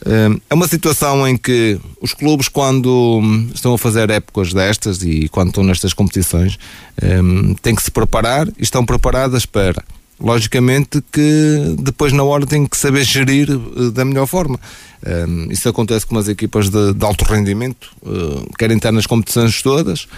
Hum, 0.06 0.38
é 0.48 0.54
uma 0.54 0.68
situação 0.68 1.26
em 1.26 1.36
que 1.36 1.78
os 2.00 2.14
clubes, 2.14 2.48
quando 2.48 3.20
estão 3.52 3.74
a 3.74 3.78
fazer 3.78 4.08
épocas 4.10 4.52
destas 4.52 5.02
e 5.02 5.28
quando 5.28 5.48
estão 5.48 5.64
nestas 5.64 5.92
competições, 5.92 6.58
hum, 7.02 7.54
têm 7.60 7.74
que 7.74 7.82
se 7.82 7.90
preparar 7.90 8.46
e 8.48 8.62
estão 8.62 8.84
preparadas 8.86 9.44
para. 9.44 9.82
Logicamente 10.20 11.00
que 11.12 11.76
depois 11.78 12.12
na 12.12 12.24
hora 12.24 12.44
têm 12.44 12.66
que 12.66 12.76
saber 12.76 13.04
gerir 13.04 13.48
eh, 13.50 13.90
da 13.92 14.04
melhor 14.04 14.26
forma. 14.26 14.58
Um, 15.06 15.46
isso 15.52 15.68
acontece 15.68 16.04
com 16.04 16.18
as 16.18 16.26
equipas 16.26 16.68
de, 16.68 16.92
de 16.92 17.04
alto 17.04 17.24
rendimento, 17.24 17.88
uh, 18.02 18.52
querem 18.58 18.76
estar 18.76 18.90
nas 18.90 19.06
competições 19.06 19.62
todas 19.62 20.08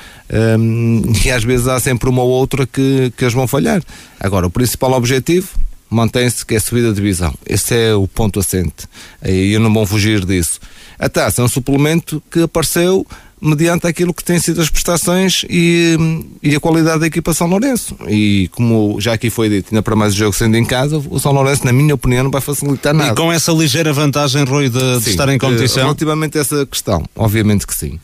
e 1.23 1.31
às 1.31 1.45
vezes 1.45 1.69
há 1.69 1.79
sempre 1.79 2.09
uma 2.09 2.23
ou 2.23 2.31
outra 2.31 2.67
que, 2.67 3.13
que 3.15 3.27
as 3.27 3.35
vão 3.35 3.47
falhar. 3.47 3.83
Agora, 4.19 4.47
o 4.47 4.51
principal 4.51 4.93
objetivo 4.93 5.51
mantém-se 5.91 6.47
que 6.47 6.55
é 6.55 6.61
subida 6.61 6.89
de 6.89 6.95
divisão. 6.95 7.35
Esse 7.45 7.75
é 7.75 7.95
o 7.95 8.07
ponto 8.07 8.39
assente. 8.39 8.87
E 9.25 9.53
eu 9.53 9.61
não 9.61 9.73
vou 9.73 9.85
fugir 9.85 10.25
disso. 10.25 10.61
A 10.99 11.09
taça 11.09 11.43
é 11.43 11.45
um 11.45 11.49
suplemento 11.49 12.23
que 12.31 12.43
apareceu 12.43 13.07
mediante 13.41 13.87
aquilo 13.87 14.13
que 14.13 14.23
têm 14.23 14.39
sido 14.39 14.61
as 14.61 14.69
prestações 14.69 15.45
e, 15.49 15.97
e 16.43 16.55
a 16.55 16.61
qualidade 16.61 17.01
da 17.01 17.07
equipa 17.07 17.33
São 17.33 17.47
Lourenço. 17.47 17.97
E 18.07 18.49
como 18.53 19.01
já 19.01 19.15
aqui 19.15 19.31
foi 19.31 19.49
dito, 19.49 19.69
ainda 19.73 19.83
para 19.83 19.97
mais 19.97 20.13
o 20.13 20.17
jogo 20.17 20.35
sendo 20.35 20.57
em 20.57 20.65
casa, 20.65 20.99
o 20.99 21.19
São 21.19 21.33
Lourenço, 21.33 21.65
na 21.65 21.73
minha 21.73 21.95
opinião, 21.95 22.25
não 22.25 22.31
vai 22.31 22.43
facilitar 22.43 22.95
nada. 22.95 23.13
E 23.13 23.15
com 23.15 23.33
essa 23.33 23.51
ligeira 23.51 23.93
vantagem, 23.93 24.45
Rui, 24.45 24.69
de, 24.69 25.01
de 25.01 25.11
estar 25.11 25.29
em 25.31 25.39
competição? 25.39 25.85
Relativamente 25.85 26.37
a 26.37 26.43
essa 26.43 26.67
questão, 26.67 27.03
obviamente 27.17 27.67
que 27.67 27.75
sim. 27.75 27.99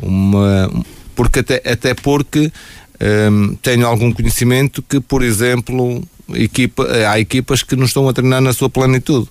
Uma, 0.00 0.70
porque 1.16 1.40
até, 1.40 1.62
até 1.64 1.94
porque 1.94 2.52
um, 3.00 3.54
tenho 3.56 3.86
algum 3.86 4.12
conhecimento 4.12 4.82
que, 4.82 5.00
por 5.00 5.22
exemplo, 5.22 6.02
equipa, 6.34 6.86
há 7.10 7.18
equipas 7.20 7.62
que 7.62 7.76
não 7.76 7.84
estão 7.84 8.08
a 8.08 8.12
treinar 8.12 8.40
na 8.40 8.52
sua 8.52 8.70
plenitude. 8.70 9.28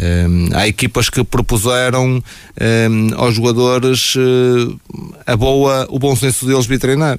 Um, 0.00 0.48
há 0.56 0.66
equipas 0.66 1.10
que 1.10 1.22
propuseram 1.22 2.22
um, 2.22 3.14
aos 3.14 3.34
jogadores 3.34 4.14
uh, 4.16 4.80
a 5.26 5.36
boa, 5.36 5.86
o 5.90 5.98
bom 5.98 6.16
senso 6.16 6.46
deles 6.46 6.64
vir 6.64 6.78
treinar. 6.78 7.18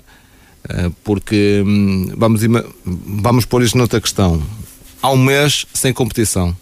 Uh, 0.65 0.89
porque 1.03 1.61
um, 1.65 2.11
vamos, 2.17 2.41
vamos 2.83 3.45
pôr 3.45 3.61
isto 3.61 3.77
noutra 3.77 4.01
questão. 4.01 4.41
Há 5.01 5.11
um 5.11 5.17
mês 5.17 5.65
sem 5.73 5.93
competição 5.93 6.55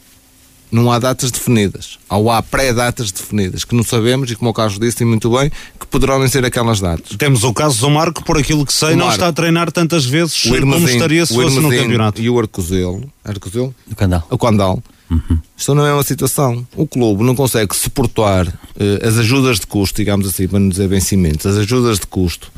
não 0.71 0.89
há 0.89 0.97
datas 0.97 1.29
definidas, 1.29 1.99
ou 2.09 2.31
há 2.31 2.41
pré-datas 2.41 3.11
definidas, 3.11 3.65
que 3.65 3.75
não 3.75 3.83
sabemos, 3.83 4.31
e 4.31 4.35
como 4.35 4.51
o 4.51 4.53
Carlos 4.53 4.79
disse 4.79 5.03
muito 5.03 5.29
bem, 5.29 5.51
poderão 5.91 6.19
nem 6.19 6.27
ser 6.29 6.43
aquelas 6.45 6.79
datas. 6.79 7.17
Temos 7.17 7.43
o 7.43 7.53
caso 7.53 7.81
do 7.81 7.89
Marco, 7.89 8.23
por 8.23 8.37
aquilo 8.37 8.65
que 8.65 8.73
sei, 8.73 8.93
o 8.93 8.97
não 8.97 9.05
Marco, 9.05 9.15
está 9.15 9.27
a 9.27 9.33
treinar 9.33 9.71
tantas 9.71 10.05
vezes 10.05 10.45
o 10.45 10.59
como 10.61 10.87
estaria 10.87 11.25
se 11.25 11.33
fosse 11.33 11.59
no 11.59 11.69
campeonato. 11.69 12.21
E 12.21 12.29
o 12.29 12.39
Arcozelo, 12.39 13.03
Arcozelo? 13.23 13.75
O 13.91 13.95
Candal. 13.95 14.25
O 14.29 14.37
Candal. 14.37 14.81
Uhum. 15.09 15.39
Estão 15.57 15.75
na 15.75 15.83
mesma 15.83 16.03
situação. 16.03 16.65
O 16.75 16.87
clube 16.87 17.23
não 17.23 17.35
consegue 17.35 17.75
suportar 17.75 18.47
uh, 18.47 19.05
as 19.05 19.17
ajudas 19.17 19.59
de 19.59 19.67
custo, 19.67 19.97
digamos 19.97 20.25
assim, 20.25 20.47
para 20.47 20.59
não 20.59 20.69
dizer 20.69 20.87
vencimentos, 20.87 21.45
as 21.45 21.57
ajudas 21.57 21.99
de 21.99 22.07
custo 22.07 22.49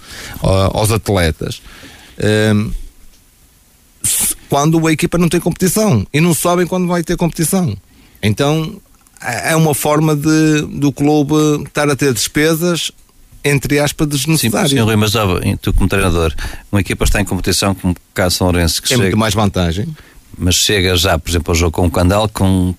uh, 0.44 0.78
aos 0.78 0.92
atletas. 0.92 1.62
Uh, 2.20 2.72
quando 4.48 4.88
a 4.88 4.94
equipa 4.94 5.18
não 5.18 5.28
tem 5.28 5.40
competição 5.40 6.06
e 6.14 6.22
não 6.22 6.36
sabem 6.36 6.68
quando 6.68 6.88
vai 6.88 7.02
ter 7.04 7.18
competição. 7.18 7.76
Então 8.22 8.80
é 9.20 9.56
uma 9.56 9.74
forma 9.74 10.16
de, 10.16 10.62
do 10.74 10.92
clube 10.92 11.34
estar 11.66 11.90
a 11.90 11.96
ter 11.96 12.14
despesas 12.14 12.92
entre 13.44 13.80
aspas, 13.80 14.08
desnecessárias. 14.08 14.72
Sim, 14.72 14.80
Rui, 14.80 14.96
mas 14.96 15.14
tu 15.62 15.74
como 15.74 15.90
treinador, 15.90 16.34
uma 16.72 16.82
equipa 16.82 17.04
está 17.04 17.22
em 17.22 17.26
competição 17.26 17.76
com 17.76 17.92
o 17.92 17.96
caso 18.14 18.38
São 18.38 18.48
Lourenço 18.48 18.82
que 18.82 18.88
Tem 18.88 18.98
chega, 18.98 19.10
muito 19.10 19.18
mais 19.18 19.34
vantagem. 19.34 19.88
Mas 20.38 20.56
chega 20.56 20.96
já, 20.96 21.18
por 21.20 21.30
exemplo, 21.30 21.52
ao 21.52 21.56
jogo 21.56 21.72
com 21.72 21.86
o 21.86 21.92
Candal 21.92 22.30
com 22.30 22.74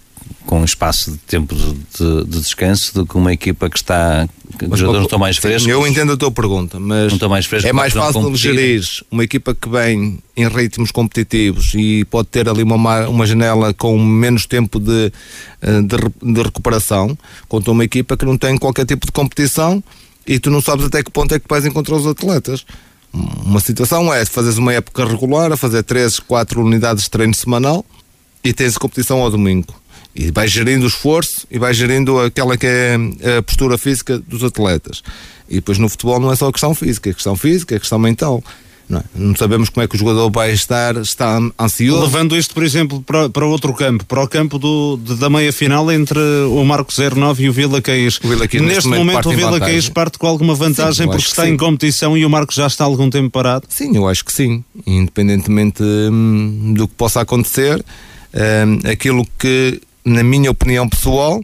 com 0.46 0.60
um 0.60 0.64
espaço 0.64 1.12
de 1.12 1.18
tempo 1.18 1.54
de, 1.54 1.72
de, 1.72 2.24
de, 2.24 2.40
descanso 2.40 2.94
do 2.94 3.06
que 3.06 3.16
uma 3.16 3.32
equipa 3.32 3.68
que 3.70 3.76
está 3.76 4.28
que 4.58 4.66
os 4.66 4.78
jogadores 4.78 5.00
não 5.00 5.04
estão 5.04 5.18
mais 5.18 5.36
frescos. 5.38 5.66
Eu 5.66 5.86
entendo 5.86 6.12
a 6.12 6.16
tua 6.16 6.30
pergunta, 6.30 6.78
mas 6.78 7.18
não 7.18 7.28
mais 7.28 7.46
frescos, 7.46 7.68
é 7.68 7.72
mais 7.72 7.92
fácil 7.92 8.34
gerir 8.36 8.82
uma 9.10 9.24
equipa 9.24 9.54
que 9.54 9.68
vem 9.68 10.18
em 10.36 10.48
ritmos 10.48 10.90
competitivos 10.90 11.72
e 11.74 12.04
pode 12.04 12.28
ter 12.28 12.48
ali 12.48 12.62
uma, 12.62 13.08
uma 13.08 13.26
janela 13.26 13.72
com 13.72 13.98
menos 13.98 14.46
tempo 14.46 14.78
de, 14.78 15.10
eh, 15.62 15.80
de, 15.80 16.32
de 16.34 16.42
recuperação, 16.42 17.16
quanto 17.48 17.72
uma 17.72 17.84
equipa 17.84 18.16
que 18.16 18.24
não 18.24 18.36
tem 18.36 18.56
qualquer 18.58 18.84
tipo 18.84 19.06
de 19.06 19.12
competição 19.12 19.82
e 20.26 20.38
tu 20.38 20.50
não 20.50 20.60
sabes 20.60 20.86
até 20.86 21.02
que 21.02 21.10
ponto 21.10 21.34
é 21.34 21.38
que 21.38 21.48
vais 21.48 21.64
encontrar 21.64 21.96
os 21.96 22.06
atletas. 22.06 22.64
Uma 23.12 23.60
situação 23.60 24.12
é 24.12 24.24
fazeres 24.24 24.58
uma 24.58 24.72
época 24.72 25.04
regular, 25.04 25.52
a 25.52 25.56
fazer 25.56 25.82
3, 25.82 26.18
4 26.20 26.60
unidades 26.60 27.04
de 27.04 27.10
treino 27.10 27.34
semanal 27.34 27.84
e 28.42 28.52
tens 28.52 28.76
competição 28.76 29.20
ao 29.20 29.30
domingo 29.30 29.74
e 30.14 30.30
vai 30.30 30.46
gerindo 30.46 30.84
o 30.84 30.88
esforço 30.88 31.46
e 31.50 31.58
vai 31.58 31.74
gerindo 31.74 32.20
aquela 32.20 32.56
que 32.56 32.66
é 32.66 32.96
a 33.38 33.42
postura 33.42 33.76
física 33.76 34.18
dos 34.18 34.44
atletas. 34.44 35.02
E 35.48 35.56
depois 35.56 35.78
no 35.78 35.88
futebol 35.88 36.20
não 36.20 36.32
é 36.32 36.36
só 36.36 36.48
a 36.48 36.52
questão 36.52 36.74
física, 36.74 37.10
é 37.10 37.12
questão 37.12 37.36
física, 37.36 37.74
é 37.74 37.78
questão 37.78 37.98
mental. 37.98 38.42
Não, 38.88 39.00
é? 39.00 39.02
não, 39.14 39.36
sabemos 39.36 39.68
como 39.68 39.84
é 39.84 39.88
que 39.88 39.96
o 39.96 39.98
jogador 39.98 40.30
vai 40.30 40.52
estar, 40.52 40.96
está 40.96 41.40
ansioso. 41.58 42.02
Levando 42.02 42.36
isto, 42.36 42.54
por 42.54 42.62
exemplo, 42.62 43.02
para, 43.02 43.28
para 43.28 43.46
outro 43.46 43.72
campo, 43.72 44.04
para 44.04 44.22
o 44.22 44.28
campo 44.28 44.58
do, 44.58 44.98
de, 45.02 45.14
da 45.16 45.30
meia 45.30 45.52
final 45.52 45.90
entre 45.90 46.18
o 46.18 46.64
Marco 46.64 46.92
09 46.92 47.44
e 47.44 47.48
o 47.48 47.52
Vila 47.52 47.80
Caís. 47.80 48.18
O 48.22 48.28
Vila 48.28 48.46
Caís 48.46 48.62
neste, 48.62 48.88
neste, 48.88 48.88
momento, 48.88 49.28
o 49.28 49.32
Vila 49.32 49.58
Caís 49.58 49.88
parte 49.88 50.18
com 50.18 50.26
alguma 50.26 50.54
vantagem 50.54 51.06
sim, 51.06 51.10
porque 51.10 51.26
está 51.26 51.48
em 51.48 51.56
competição 51.56 52.16
e 52.16 52.24
o 52.24 52.30
Marco 52.30 52.52
já 52.52 52.66
está 52.66 52.84
há 52.84 52.86
algum 52.86 53.08
tempo 53.08 53.30
parado? 53.30 53.66
Sim, 53.68 53.96
eu 53.96 54.06
acho 54.06 54.24
que 54.24 54.32
sim. 54.32 54.62
Independentemente 54.86 55.82
hum, 55.82 56.74
do 56.76 56.86
que 56.86 56.94
possa 56.94 57.20
acontecer, 57.20 57.84
hum, 58.34 58.90
aquilo 58.90 59.26
que 59.38 59.80
na 60.04 60.22
minha 60.22 60.50
opinião 60.50 60.88
pessoal, 60.88 61.42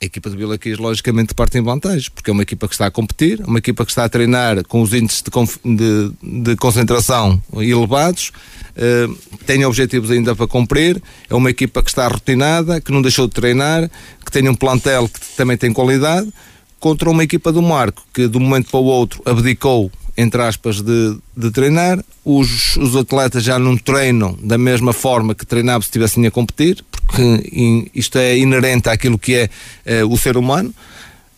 a 0.00 0.04
equipa 0.04 0.28
de 0.28 0.36
Vila 0.36 0.58
Quis 0.58 0.78
logicamente 0.78 1.34
parte 1.34 1.56
em 1.56 1.62
vantagem, 1.62 2.10
porque 2.14 2.28
é 2.30 2.32
uma 2.32 2.42
equipa 2.42 2.68
que 2.68 2.74
está 2.74 2.86
a 2.86 2.90
competir, 2.90 3.40
uma 3.46 3.58
equipa 3.58 3.84
que 3.84 3.90
está 3.90 4.04
a 4.04 4.08
treinar 4.08 4.62
com 4.66 4.82
os 4.82 4.92
índices 4.92 5.22
de, 5.22 5.74
de, 5.74 6.42
de 6.42 6.56
concentração 6.56 7.42
elevados, 7.54 8.30
uh, 8.76 9.14
tem 9.46 9.64
objetivos 9.64 10.10
ainda 10.10 10.36
para 10.36 10.46
cumprir, 10.46 11.02
é 11.30 11.34
uma 11.34 11.48
equipa 11.48 11.82
que 11.82 11.88
está 11.88 12.06
rotinada, 12.08 12.80
que 12.80 12.92
não 12.92 13.00
deixou 13.00 13.26
de 13.26 13.32
treinar, 13.32 13.90
que 14.24 14.30
tem 14.30 14.46
um 14.48 14.54
plantel 14.54 15.08
que 15.08 15.20
também 15.34 15.56
tem 15.56 15.72
qualidade, 15.72 16.30
contra 16.78 17.08
uma 17.08 17.24
equipa 17.24 17.50
do 17.50 17.62
Marco, 17.62 18.04
que 18.12 18.28
de 18.28 18.36
um 18.36 18.40
momento 18.40 18.70
para 18.70 18.80
o 18.80 18.84
outro 18.84 19.22
abdicou 19.24 19.90
entre 20.16 20.42
aspas, 20.42 20.80
de, 20.80 21.16
de 21.36 21.50
treinar. 21.50 22.02
Os, 22.24 22.76
os 22.76 22.96
atletas 22.96 23.42
já 23.44 23.58
não 23.58 23.76
treinam 23.76 24.36
da 24.42 24.58
mesma 24.58 24.92
forma 24.92 25.34
que 25.34 25.46
treinavam 25.46 25.82
se 25.82 25.88
estivessem 25.88 26.26
a 26.26 26.30
competir, 26.30 26.84
porque 26.90 27.90
isto 27.94 28.18
é 28.18 28.36
inerente 28.36 28.88
àquilo 28.88 29.18
que 29.18 29.34
é, 29.34 29.50
é 29.84 30.04
o 30.04 30.16
ser 30.16 30.36
humano. 30.36 30.74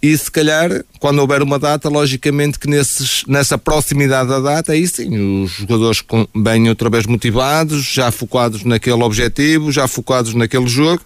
E 0.01 0.17
se 0.17 0.31
calhar, 0.31 0.85
quando 1.01 1.19
houver 1.19 1.43
uma 1.43 1.59
data, 1.59 1.89
logicamente 1.89 2.59
que 2.59 2.69
nesses, 2.69 3.25
nessa 3.27 3.59
proximidade 3.59 4.29
da 4.29 4.39
data, 4.39 4.73
aí 4.73 4.87
sim, 4.87 5.43
os 5.43 5.51
jogadores 5.51 6.05
bem 6.37 6.69
outra 6.69 6.89
vez 6.89 7.05
motivados, 7.05 7.85
já 7.85 8.13
focados 8.13 8.63
naquele 8.63 9.03
objetivo, 9.03 9.73
já 9.73 9.89
focados 9.89 10.35
naquele 10.35 10.69
jogo 10.69 11.03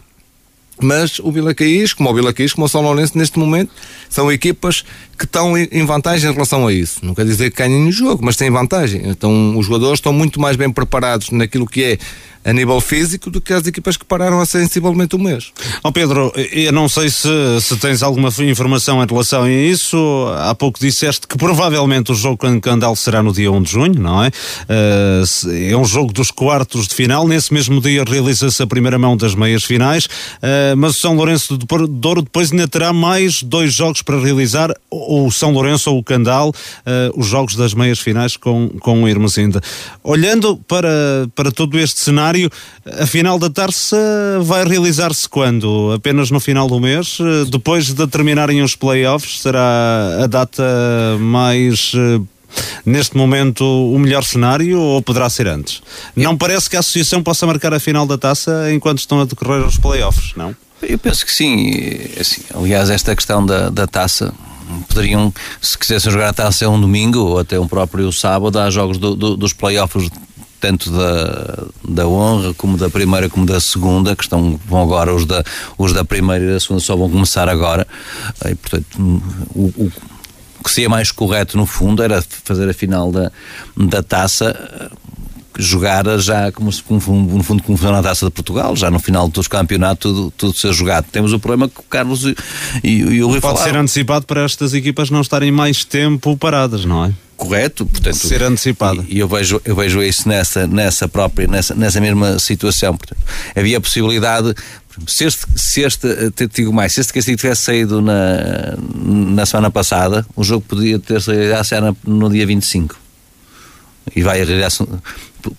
mas 0.85 1.19
o 1.19 1.31
Vila 1.31 1.55
Caís, 1.55 1.93
como 1.93 2.11
o 2.11 2.15
Vila 2.15 2.33
Caís, 2.33 2.53
como 2.53 2.67
o 2.67 2.69
São 2.69 2.83
Lourenço, 2.83 3.17
neste 3.17 3.39
momento, 3.39 3.71
são 4.09 4.31
equipas 4.31 4.85
que 5.19 5.25
estão 5.25 5.57
em 5.57 5.87
vantagem 5.87 6.31
em 6.31 6.33
relação 6.33 6.67
a 6.67 6.73
isso. 6.73 7.05
Não 7.05 7.15
quer 7.15 7.25
dizer 7.25 7.51
que 7.51 7.59
ganhem 7.59 7.87
o 7.87 7.93
jogo, 7.93 8.25
mas 8.25 8.37
têm 8.37 8.51
vantagem. 8.51 9.03
Então, 9.05 9.57
os 9.57 9.67
jogadores 9.67 9.99
estão 9.99 10.13
muito 10.13 10.41
mais 10.41 10.57
bem 10.57 10.71
preparados 10.71 11.31
naquilo 11.31 11.67
que 11.67 11.85
é 11.85 11.99
a 12.45 12.53
nível 12.53 12.81
físico 12.81 13.31
do 13.31 13.41
que 13.41 13.53
as 13.53 13.67
equipas 13.67 13.97
que 13.97 14.05
pararam 14.05 14.41
há 14.41 14.47
sensivelmente 14.47 15.17
um 15.17 15.19
mês. 15.19 15.53
Oh 15.83 15.93
Pedro, 15.93 16.33
eu 16.37 16.73
não 16.73 16.89
sei 16.89 17.09
se, 17.11 17.29
se 17.61 17.77
tens 17.77 18.03
alguma 18.03 18.29
informação 18.41 19.03
em 19.03 19.07
relação 19.07 19.43
a 19.45 19.51
isso. 19.51 19.97
Há 20.39 20.55
pouco 20.55 20.79
disseste 20.81 21.27
que 21.27 21.37
provavelmente 21.37 22.13
o 22.13 22.15
jogo 22.15 22.37
com 22.37 22.61
Candal 22.61 22.95
será 22.97 23.23
no 23.23 23.33
dia 23.33 23.51
1 23.51 23.63
de 23.63 23.71
junho, 23.71 24.01
não 24.01 24.23
é? 24.23 24.29
Uh, 24.29 25.73
é 25.73 25.77
um 25.77 25.85
jogo 25.85 26.13
dos 26.13 26.31
quartos 26.31 26.89
de 26.89 26.95
final. 26.95 27.27
Nesse 27.27 27.53
mesmo 27.53 27.81
dia 27.81 28.05
realiza-se 28.07 28.63
a 28.63 28.67
primeira 28.67 28.99
mão 28.99 29.17
das 29.17 29.35
meias 29.35 29.65
finais. 29.65 30.07
Uh, 30.07 30.77
mas 30.77 30.97
o 30.97 31.01
São 31.01 31.15
Lourenço 31.15 31.57
de 31.57 31.67
Douro 31.89 32.23
depois 32.23 32.51
ainda 32.51 32.67
terá 32.67 32.93
mais 32.93 33.43
dois 33.43 33.73
jogos 33.73 34.03
para 34.03 34.19
realizar, 34.19 34.73
ou 34.91 35.27
o 35.27 35.33
São 35.33 35.53
Lourenço 35.53 35.91
ou 35.91 35.99
o 35.99 36.05
Candal, 36.05 36.51
uh, 36.51 37.19
os 37.21 37.27
jogos 37.27 37.55
das 37.55 37.75
meias 37.75 37.99
finais 37.99 38.37
com, 38.37 38.69
com 38.81 39.03
o 39.03 39.09
Irmesinda. 39.09 39.61
Olhando 40.03 40.57
para, 40.57 41.29
para 41.35 41.51
todo 41.51 41.79
este 41.79 42.01
cenário, 42.01 42.32
cenário, 42.33 42.51
a 42.99 43.07
final 43.07 43.39
da 43.39 43.51
taça 43.51 43.97
vai 44.43 44.65
realizar-se 44.65 45.29
quando? 45.29 45.93
Apenas 45.93 46.31
no 46.31 46.41
final 46.41 46.67
do 46.67 46.81
mês? 46.81 47.19
Depois 47.51 47.93
de 47.93 48.07
terminarem 48.07 48.63
os 48.63 48.75
playoffs, 48.75 49.41
será 49.41 50.23
a 50.23 50.27
data 50.27 50.63
mais 51.21 51.93
eh, 51.95 52.21
neste 52.85 53.17
momento 53.17 53.65
o 53.65 53.99
melhor 53.99 54.25
cenário 54.25 54.81
ou 54.81 55.03
poderá 55.03 55.29
ser 55.29 55.47
antes? 55.47 55.83
Não 56.17 56.37
parece 56.37 56.69
que 56.69 56.77
a 56.77 56.81
associação 56.81 57.23
possa 57.23 57.47
marcar 57.47 57.75
a 57.75 57.81
final 57.81 58.07
da 58.07 58.19
taça 58.19 58.73
enquanto 58.73 58.99
estão 58.99 59.21
a 59.21 59.25
decorrer 59.25 59.67
os 59.67 59.77
playoffs, 59.77 60.33
não? 60.37 60.57
Eu 60.83 60.99
penso 60.99 61.25
que 61.25 61.33
sim. 61.33 61.71
Assim, 62.19 62.43
aliás, 62.55 62.91
esta 62.91 63.15
questão 63.15 63.45
da, 63.45 63.69
da 63.71 63.87
taça 63.87 64.35
poderiam, 64.89 65.33
se 65.61 65.77
quisessem 65.77 66.11
jogar 66.11 66.31
a 66.31 66.33
taça 66.33 66.69
um 66.69 66.81
domingo 66.81 67.19
ou 67.19 67.39
até 67.39 67.61
um 67.61 67.69
próprio 67.69 68.11
sábado, 68.13 68.59
há 68.59 68.71
jogos 68.71 68.99
do, 68.99 69.15
do, 69.15 69.37
dos 69.37 69.53
playoffs 69.53 70.09
tanto 70.63 70.93
da, 70.93 71.67
da 71.87 72.07
honra 72.07 72.55
como 72.55 72.77
da 72.77 72.89
primeira 72.89 73.29
como 73.29 73.45
da 73.45 73.59
segunda, 73.59 74.15
que 74.15 74.23
estão, 74.23 74.59
vão 74.65 74.81
agora 74.81 75.13
os 75.13 75.27
da, 75.27 75.43
os 75.77 75.93
da 75.93 76.05
primeira 76.05 76.45
e 76.45 76.49
da 76.53 76.61
segunda 76.61 76.81
só 76.81 76.95
vão 76.95 77.11
começar 77.11 77.49
agora. 77.49 77.85
E, 78.49 78.55
portanto, 78.55 78.87
o, 79.57 79.63
o 79.77 79.93
que 80.63 80.71
seria 80.71 80.89
mais 80.89 81.11
correto 81.11 81.57
no 81.57 81.67
fundo 81.67 82.01
era 82.01 82.23
fazer 82.45 82.71
a 82.71 82.73
final 82.73 83.11
da, 83.11 83.33
da 83.77 84.05
taça 84.05 84.57
jogar 85.59 86.05
já 86.19 86.51
como 86.53 86.73
se, 86.73 86.83
no 86.89 87.01
fundo 87.01 87.63
como 87.63 87.77
funciona 87.77 87.99
a 87.99 88.03
taça 88.03 88.27
de 88.27 88.31
Portugal, 88.31 88.77
já 88.77 88.89
no 88.89 89.01
final 89.01 89.29
dos 89.29 89.49
campeonatos 89.49 90.13
tudo, 90.13 90.31
tudo 90.31 90.57
ser 90.57 90.73
jogado. 90.73 91.07
Temos 91.11 91.33
o 91.33 91.41
problema 91.41 91.69
que 91.69 91.81
o 91.81 91.83
Carlos 91.83 92.25
e, 92.25 92.37
e, 92.85 92.99
e 93.01 93.23
o 93.23 93.27
Rui 93.27 93.41
Pode 93.41 93.57
falaram. 93.57 93.73
ser 93.73 93.79
antecipado 93.79 94.27
para 94.27 94.45
estas 94.45 94.75
equipas 94.75 95.11
não 95.11 95.21
estarem 95.21 95.51
mais 95.51 95.85
tempo 95.85 96.37
paradas, 96.37 96.85
não 96.85 97.05
é? 97.05 97.13
Correto, 97.43 97.85
portanto 97.85 98.17
ser 98.17 98.43
antecipado. 98.43 99.05
E 99.09 99.19
eu 99.19 99.29
vejo 99.29 99.61
eu 99.65 99.75
vejo 99.75 100.03
isso 100.03 100.29
nessa 100.29 100.67
nessa 100.67 101.09
própria 101.09 101.49
nessa 101.49 101.75
nessa 101.75 102.01
mesma 102.01 102.39
situação, 102.39 102.97
portanto, 102.97 103.21
havia 103.57 103.79
a 103.79 103.81
possibilidade 103.81 104.55
se 105.07 105.25
este, 105.25 105.47
se 105.57 105.81
este 105.81 106.31
te 106.33 106.47
digo 106.49 106.73
mais, 106.73 106.93
se 106.93 107.01
este 107.01 107.13
castigo 107.13 107.39
tivesse 107.39 107.63
saído 107.63 108.03
na, 108.03 108.77
na 108.77 109.47
semana 109.47 109.71
passada, 109.71 110.27
o 110.37 110.45
jogo 110.45 110.65
podia 110.69 110.99
ter 110.99 111.21
saído 111.23 111.97
no 112.07 112.29
dia 112.29 112.47
25 112.47 112.95
e 114.15 114.23
vai 114.23 114.37
realizar-se 114.37 114.85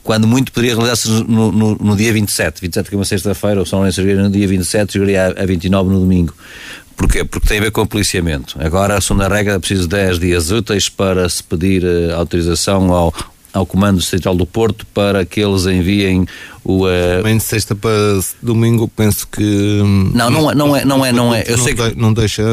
quando 0.04 0.28
muito 0.28 0.52
poderia 0.52 0.76
realizar-se 0.76 1.10
no, 1.10 1.52
no, 1.52 1.76
no, 1.76 1.96
dia 1.96 2.14
27 2.14 2.62
27 2.62 2.90
que 2.90 2.96
é 2.96 2.98
uma 2.98 3.06
sexta-feira, 3.06 3.62
o 3.62 3.66
São 3.66 3.80
Lourenço 3.80 4.02
jogaria 4.02 4.22
no 4.22 4.30
dia 4.30 4.48
27 4.48 4.94
jogaria 4.94 5.28
a, 5.28 5.44
a 5.44 5.46
29 5.46 5.90
no 5.90 6.00
domingo 6.00 6.34
Porquê? 6.96 7.24
Porque 7.24 7.48
tem 7.48 7.60
a 7.60 7.62
ver 7.62 7.72
com 7.72 7.82
o 7.82 7.88
policiamento. 7.88 8.56
Agora, 8.60 8.98
a 8.98 9.02
segunda 9.02 9.28
regra, 9.28 9.54
é 9.54 9.60
preciso 9.60 9.88
10 9.88 10.20
dias 10.20 10.52
úteis 10.52 10.90
para 10.90 11.28
se 11.28 11.44
pedir 11.44 11.84
uh, 11.84 12.16
autorização 12.16 12.92
ao, 12.94 13.14
ao 13.52 13.66
Comando 13.66 14.02
Central 14.02 14.36
do 14.36 14.46
Porto 14.46 14.86
para 14.94 15.26
que 15.26 15.40
eles 15.40 15.66
enviem 15.66 16.26
o. 16.64 16.86
Uh... 16.86 17.24
Bem 17.24 17.38
de 17.38 17.44
sexta 17.44 17.76
para 17.76 17.92
domingo, 18.42 18.88
penso 18.88 19.28
que. 19.28 19.44
Hum, 19.44 20.12
não, 20.14 20.30
não 20.30 20.52
é, 20.52 20.56
não 20.56 20.76
é, 20.76 20.86
não 20.86 21.06
é. 21.06 21.12
Não 21.12 21.36
é. 21.36 21.44
Eu 21.48 21.58
sei 21.58 21.76
que 21.76 21.96
não 21.96 22.14
deixa. 22.14 22.44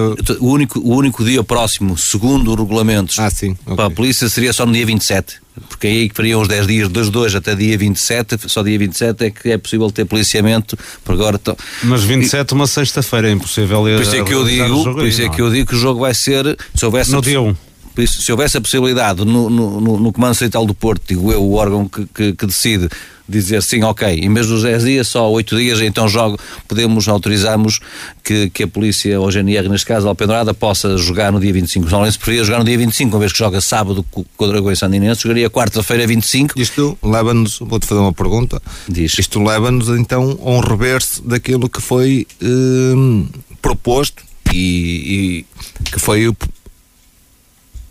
O 0.41 0.49
único, 0.49 0.79
o 0.81 0.95
único 0.95 1.25
dia 1.25 1.43
próximo, 1.43 1.97
segundo 1.97 2.53
os 2.53 2.59
regulamentos, 2.59 3.19
ah, 3.19 3.31
sim, 3.31 3.57
okay. 3.63 3.77
para 3.77 3.87
a 3.87 3.91
polícia 3.91 4.29
seria 4.29 4.53
só 4.53 4.67
no 4.67 4.73
dia 4.73 4.87
27. 4.87 5.37
Porque 5.69 5.87
aí 5.87 6.09
que 6.09 6.15
fariam 6.15 6.41
os 6.41 6.49
10 6.49 6.67
dias, 6.67 6.89
dos 6.89 7.11
2 7.11 7.35
até 7.35 7.55
dia 7.55 7.77
27, 7.77 8.39
só 8.47 8.63
dia 8.63 8.79
27 8.79 9.25
é 9.25 9.31
que 9.31 9.51
é 9.51 9.59
possível 9.59 9.91
ter 9.91 10.05
policiamento. 10.05 10.79
Por 11.05 11.15
agora 11.15 11.39
to... 11.39 11.57
Mas 11.83 12.03
27, 12.03 12.51
e... 12.51 12.55
uma 12.55 12.67
sexta-feira, 12.67 13.29
é 13.29 13.33
impossível. 13.33 13.83
Por 13.83 14.01
isso 14.01 14.17
é 14.17 14.25
que 14.25 14.33
eu 14.33 14.45
digo, 14.45 14.83
por 14.95 15.07
isso 15.07 15.23
é 15.23 15.29
que 15.29 15.43
eu 15.43 15.51
digo 15.51 15.69
que 15.69 15.75
o 15.75 15.79
jogo 15.79 16.01
vai 16.01 16.15
ser. 16.15 16.57
Se 16.75 16.85
houvesse 16.85 17.13
no 17.13 17.21
dia 17.21 17.41
1. 17.41 17.55
Por 17.95 18.05
isso, 18.05 18.23
se 18.23 18.31
houvesse 18.31 18.57
a 18.57 18.61
possibilidade 18.61 19.25
no, 19.25 19.51
no, 19.51 19.81
no, 19.81 19.99
no 19.99 20.13
Comando 20.13 20.35
Central 20.35 20.65
do 20.65 20.73
Porto, 20.73 21.03
digo 21.09 21.33
eu, 21.33 21.43
o 21.43 21.55
órgão 21.55 21.89
que, 21.89 22.07
que, 22.07 22.33
que 22.33 22.47
decide 22.47 22.89
dizer 23.31 23.63
sim, 23.63 23.83
ok, 23.83 24.09
em 24.09 24.33
vez 24.33 24.47
dos 24.47 24.63
10 24.63 24.85
dias, 24.85 25.09
só 25.09 25.31
8 25.31 25.57
dias, 25.57 25.81
então 25.81 26.09
jogo, 26.09 26.39
podemos, 26.67 27.09
autorizamos 27.09 27.81
que, 28.23 28.51
que 28.51 28.65
a 28.65 28.69
polícia, 28.69 29.21
ou 29.21 29.29
a 29.29 29.31
GNR, 29.31 29.69
neste 29.69 29.87
caso, 29.87 30.07
a 30.07 30.11
Alpendurada, 30.11 30.53
possa 30.53 30.97
jogar 30.97 31.33
no 31.33 31.41
dia 31.41 31.53
25. 31.53 31.87
O 31.87 31.91
São 31.91 31.99
Lourenço 31.99 32.19
preferia 32.19 32.45
jogar 32.45 32.59
no 32.59 32.65
dia 32.65 32.77
25, 32.79 33.15
uma 33.15 33.21
vez 33.21 33.33
que 33.33 33.39
joga 33.39 33.61
sábado 33.61 34.05
com 34.11 34.25
o 34.39 34.47
Dragões 34.47 34.79
Sandinense, 34.79 35.23
jogaria 35.23 35.49
quarta-feira 35.49 36.07
25. 36.07 36.61
Isto 36.61 36.99
leva-nos, 37.03 37.59
vou-te 37.61 37.87
fazer 37.87 38.01
uma 38.01 38.13
pergunta, 38.13 38.61
Diz. 38.89 39.19
isto 39.19 39.43
leva-nos 39.43 39.89
então 39.89 40.39
a 40.43 40.51
um 40.51 40.61
reverso 40.61 41.23
daquilo 41.23 41.69
que 41.69 41.81
foi 41.81 42.27
hum, 42.43 43.27
proposto 43.63 44.23
e, 44.53 45.45
e 45.85 45.91
que 45.91 45.99
foi 45.99 46.29
o 46.29 46.37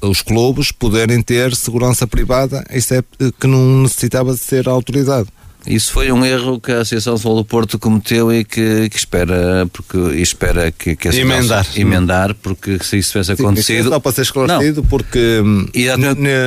os 0.01 0.21
clubes 0.21 0.71
poderem 0.71 1.21
ter 1.21 1.55
segurança 1.55 2.07
privada, 2.07 2.63
isso 2.71 2.93
é 2.93 3.03
que 3.39 3.47
não 3.47 3.83
necessitava 3.83 4.33
de 4.33 4.39
ser 4.39 4.67
autorizado. 4.67 5.27
Isso 5.67 5.91
foi 5.91 6.09
um 6.11 6.25
erro 6.25 6.59
que 6.59 6.71
a 6.71 6.77
Associação 6.77 7.17
Futebol 7.17 7.35
do 7.35 7.45
Porto 7.45 7.77
cometeu 7.77 8.31
e 8.31 8.45
que, 8.45 8.89
que 8.89 8.97
espera, 8.97 9.67
porque, 9.71 9.97
espera 10.21 10.71
que, 10.71 10.95
que 10.95 11.09
a 11.09 11.13
emendar. 11.13 11.67
emendar, 11.75 12.33
porque 12.35 12.79
se 12.81 12.97
isso 12.97 13.11
tivesse 13.11 13.33
acontecido. 13.33 13.83
Sim, 13.83 13.89
só 13.89 13.99
para 13.99 14.11
ser 14.13 14.21
esclarecido, 14.21 14.81
não. 14.81 14.87
porque 14.87 15.41
hum, 15.43 15.67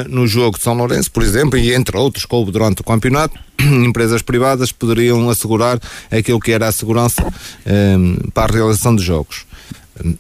no, 0.09 0.23
no 0.23 0.27
jogo 0.27 0.57
de 0.57 0.65
São 0.65 0.73
Lourenço, 0.73 1.11
por 1.11 1.23
exemplo, 1.23 1.59
e 1.59 1.75
entre 1.75 1.97
outros 1.97 2.25
que 2.25 2.35
houve 2.35 2.51
durante 2.51 2.81
o 2.81 2.85
campeonato, 2.85 3.39
empresas 3.61 4.23
privadas 4.23 4.73
poderiam 4.73 5.29
assegurar 5.29 5.79
aquilo 6.11 6.41
que 6.41 6.51
era 6.51 6.69
a 6.69 6.73
segurança 6.73 7.23
um, 7.67 8.17
para 8.33 8.51
a 8.51 8.57
realização 8.57 8.97
de 8.97 9.05
jogos. 9.05 9.45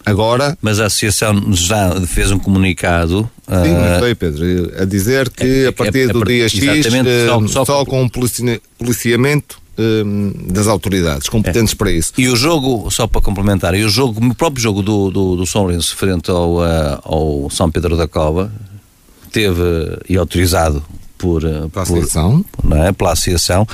Agora. 0.04 0.56
Mas 0.60 0.80
a 0.80 0.86
Associação 0.86 1.52
já 1.52 2.00
fez 2.06 2.30
um 2.30 2.38
comunicado. 2.38 3.28
Sim, 3.46 4.10
uh, 4.12 4.16
Pedro, 4.16 4.44
a 4.80 4.84
dizer 4.84 5.30
que 5.30 5.64
é, 5.64 5.66
a 5.68 5.72
partir 5.72 6.08
é, 6.10 6.12
do 6.12 6.24
dia 6.24 6.48
X, 6.48 6.86
uh, 6.86 7.48
só, 7.48 7.64
só, 7.64 7.84
com 7.84 8.02
um 8.02 8.08
policiamento 8.08 9.60
uh, 9.78 10.52
das 10.52 10.66
autoridades 10.66 11.28
competentes 11.28 11.72
é. 11.72 11.76
para 11.76 11.90
isso. 11.90 12.12
E 12.16 12.28
o 12.28 12.36
jogo, 12.36 12.90
só 12.90 13.06
para 13.06 13.20
complementar, 13.20 13.74
e 13.74 13.84
o 13.84 13.88
jogo, 13.88 14.24
o 14.24 14.34
próprio 14.34 14.62
jogo 14.62 14.82
do, 14.82 15.10
do, 15.10 15.36
do 15.36 15.46
São 15.46 15.62
Lourenço 15.62 15.96
frente 15.96 16.30
ao, 16.30 16.58
ao 17.02 17.50
São 17.50 17.70
Pedro 17.70 17.96
da 17.96 18.06
Cova 18.06 18.52
teve 19.30 19.62
e 20.08 20.16
autorizado 20.16 20.84
por, 21.16 21.42
por, 21.70 21.80
associação. 21.80 22.44
Não 22.62 22.84
é, 22.84 22.92
pela 22.92 23.12
associação 23.12 23.66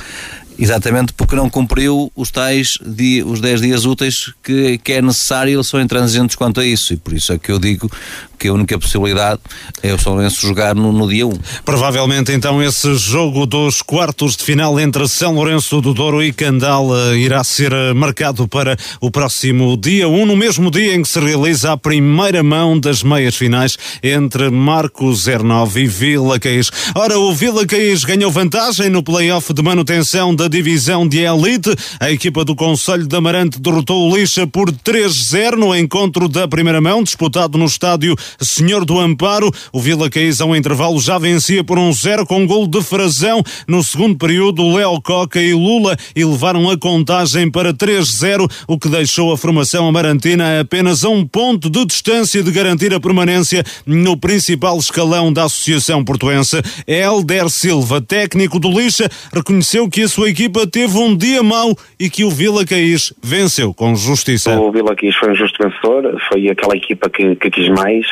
Exatamente 0.59 1.13
porque 1.13 1.35
não 1.35 1.49
cumpriu 1.49 2.11
os 2.13 2.29
tais 2.29 2.77
os 3.25 3.39
10 3.39 3.61
dias 3.61 3.85
úteis 3.85 4.33
que, 4.43 4.77
que 4.77 4.93
é 4.93 5.01
necessário 5.01 5.51
e 5.51 5.53
eles 5.53 5.67
são 5.67 5.79
intransigentes 5.79 6.35
quanto 6.35 6.59
a 6.59 6.65
isso. 6.65 6.93
E 6.93 6.97
por 6.97 7.13
isso 7.13 7.31
é 7.31 7.39
que 7.39 7.49
eu 7.49 7.57
digo 7.57 7.89
que 8.37 8.47
a 8.47 8.53
única 8.53 8.77
possibilidade 8.77 9.39
é 9.83 9.93
o 9.93 9.99
São 9.99 10.13
Lourenço 10.13 10.45
jogar 10.45 10.75
no, 10.75 10.91
no 10.91 11.07
dia 11.07 11.25
1. 11.25 11.31
Provavelmente 11.63 12.31
então 12.33 12.61
esse 12.61 12.95
jogo 12.95 13.45
dos 13.45 13.81
quartos 13.81 14.35
de 14.35 14.43
final 14.43 14.77
entre 14.79 15.07
São 15.07 15.33
Lourenço 15.33 15.79
do 15.79 15.93
Douro 15.93 16.21
e 16.21 16.33
Candal 16.33 16.89
irá 17.15 17.43
ser 17.43 17.71
marcado 17.95 18.47
para 18.47 18.77
o 18.99 19.09
próximo 19.09 19.77
dia 19.77 20.09
1, 20.09 20.25
no 20.25 20.35
mesmo 20.35 20.69
dia 20.69 20.95
em 20.95 21.01
que 21.01 21.07
se 21.07 21.19
realiza 21.19 21.71
a 21.71 21.77
primeira 21.77 22.43
mão 22.43 22.77
das 22.77 23.01
meias 23.01 23.35
finais 23.35 23.77
entre 24.03 24.49
Marcos 24.49 25.25
09 25.25 25.83
e 25.83 25.87
Vila 25.87 26.39
Caís. 26.39 26.69
Ora, 26.95 27.17
o 27.17 27.33
Vila 27.33 27.65
Caís 27.65 28.03
ganhou 28.03 28.29
vantagem 28.29 28.89
no 28.89 29.01
play-off 29.01 29.53
de 29.53 29.61
manutenção 29.61 30.33
da 30.35 30.48
divisão 30.49 31.07
de 31.07 31.19
elite. 31.19 31.73
A 31.99 32.11
equipa 32.11 32.43
do 32.43 32.55
Conselho 32.55 33.07
de 33.07 33.15
Amarante 33.15 33.59
derrotou 33.59 34.09
o 34.09 34.17
Lixa 34.17 34.47
por 34.47 34.71
3-0 34.71 35.55
no 35.55 35.75
encontro 35.75 36.27
da 36.27 36.47
primeira 36.47 36.81
mão, 36.81 37.03
disputado 37.03 37.57
no 37.57 37.65
estádio 37.65 38.15
Senhor 38.41 38.83
do 38.83 38.99
Amparo. 38.99 39.51
O 39.71 39.79
Vila 39.79 40.09
Caís 40.09 40.41
ao 40.41 40.55
intervalo 40.55 40.99
já 40.99 41.17
vencia 41.17 41.63
por 41.63 41.77
um 41.77 41.93
0 41.93 42.25
com 42.25 42.41
um 42.41 42.47
gol 42.47 42.65
de 42.65 42.81
Frazão. 42.81 43.43
No 43.67 43.83
segundo 43.83 44.17
período, 44.17 44.75
Léo 44.75 45.01
Coca 45.01 45.41
e 45.41 45.53
Lula 45.53 45.95
elevaram 46.15 46.69
a 46.69 46.77
contagem 46.77 47.51
para 47.51 47.73
3-0, 47.73 48.49
o 48.67 48.79
que 48.79 48.89
deixou 48.89 49.31
a 49.31 49.37
formação 49.37 49.87
amarantina 49.87 50.45
a 50.45 50.59
apenas 50.61 51.03
a 51.03 51.09
um 51.09 51.25
ponto 51.25 51.69
de 51.69 51.85
distância 51.85 52.41
de 52.41 52.51
garantir 52.51 52.93
a 52.93 52.99
permanência 52.99 53.63
no 53.85 54.15
principal 54.15 54.77
escalão 54.77 55.31
da 55.31 55.43
Associação 55.43 56.03
Portuense. 56.03 56.61
Helder 56.87 57.49
Silva, 57.49 57.99
técnico 57.99 58.59
do 58.59 58.69
Lixa, 58.69 59.09
reconheceu 59.33 59.89
que 59.89 60.03
a 60.03 60.07
sua 60.07 60.29
equipa 60.29 60.38
teve 60.71 60.97
um 60.97 61.15
dia 61.15 61.41
mau 61.41 61.75
e 61.99 62.09
que 62.09 62.23
o 62.23 62.29
Vila 62.29 62.65
Caís 62.65 63.13
venceu 63.23 63.73
com 63.73 63.95
justiça. 63.95 64.59
O 64.59 64.71
Vila 64.71 64.95
Caís 64.95 65.15
foi 65.15 65.31
um 65.31 65.35
justo 65.35 65.61
vencedor, 65.61 66.15
foi 66.31 66.49
aquela 66.49 66.75
equipa 66.77 67.09
que, 67.09 67.35
que 67.35 67.49
quis 67.49 67.69
mais. 67.69 68.05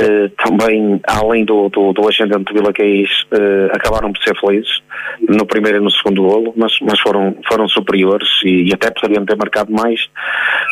Uh, 0.00 0.28
também, 0.42 1.00
além 1.06 1.44
do, 1.44 1.68
do, 1.68 1.92
do 1.92 2.08
ascendente 2.08 2.44
do 2.44 2.54
Vila 2.54 2.72
Caís, 2.72 3.10
uh, 3.32 3.74
acabaram 3.74 4.12
por 4.12 4.22
ser 4.22 4.38
felizes 4.38 4.80
no 5.28 5.44
primeiro 5.44 5.78
e 5.78 5.80
no 5.80 5.90
segundo 5.90 6.22
golo, 6.22 6.54
mas, 6.56 6.72
mas 6.80 6.98
foram, 7.00 7.36
foram 7.48 7.68
superiores 7.68 8.28
e, 8.44 8.68
e 8.68 8.74
até 8.74 8.90
poderiam 8.90 9.24
ter 9.24 9.36
marcado 9.36 9.72
mais, 9.72 10.00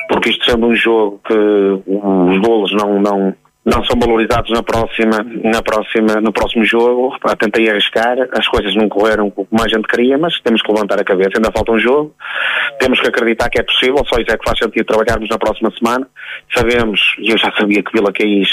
porque 0.09 0.31
isto 0.31 0.45
sendo 0.51 0.67
um 0.67 0.75
jogo 0.75 1.21
que 1.27 1.35
os 1.35 2.39
golos 2.39 2.73
não, 2.73 3.01
não, 3.01 3.35
não 3.65 3.85
são 3.85 3.99
valorizados 3.99 4.51
na 4.51 4.63
próxima, 4.63 5.23
na 5.45 5.63
próxima, 5.63 6.21
no 6.21 6.33
próximo 6.33 6.65
jogo. 6.65 7.17
Tentei 7.39 7.69
arriscar, 7.69 8.17
as 8.33 8.49
coisas 8.49 8.75
não 8.75 8.89
correram 8.89 9.31
como 9.31 9.49
a 9.63 9.69
gente 9.69 9.87
queria, 9.87 10.17
mas 10.17 10.41
temos 10.41 10.63
que 10.63 10.73
levantar 10.73 11.01
a 11.01 11.05
cabeça. 11.05 11.33
Ainda 11.37 11.53
falta 11.53 11.73
um 11.73 11.79
jogo, 11.79 12.15
temos 12.79 13.01
que 13.01 13.09
acreditar 13.09 13.51
que 13.51 13.61
é 13.61 13.63
possível, 13.63 14.03
só 14.07 14.19
isso 14.21 14.31
é 14.31 14.39
que 14.39 14.45
faz 14.45 14.59
sentido 14.59 14.87
trabalharmos 14.87 15.29
na 15.29 15.39
próxima 15.39 15.71
semana. 15.71 16.07
Sabemos, 16.55 17.01
e 17.19 17.31
eu 17.31 17.39
já 17.39 17.53
sabia 17.53 17.83
que 17.83 17.93
Vila 17.93 18.13
Caís, 18.13 18.49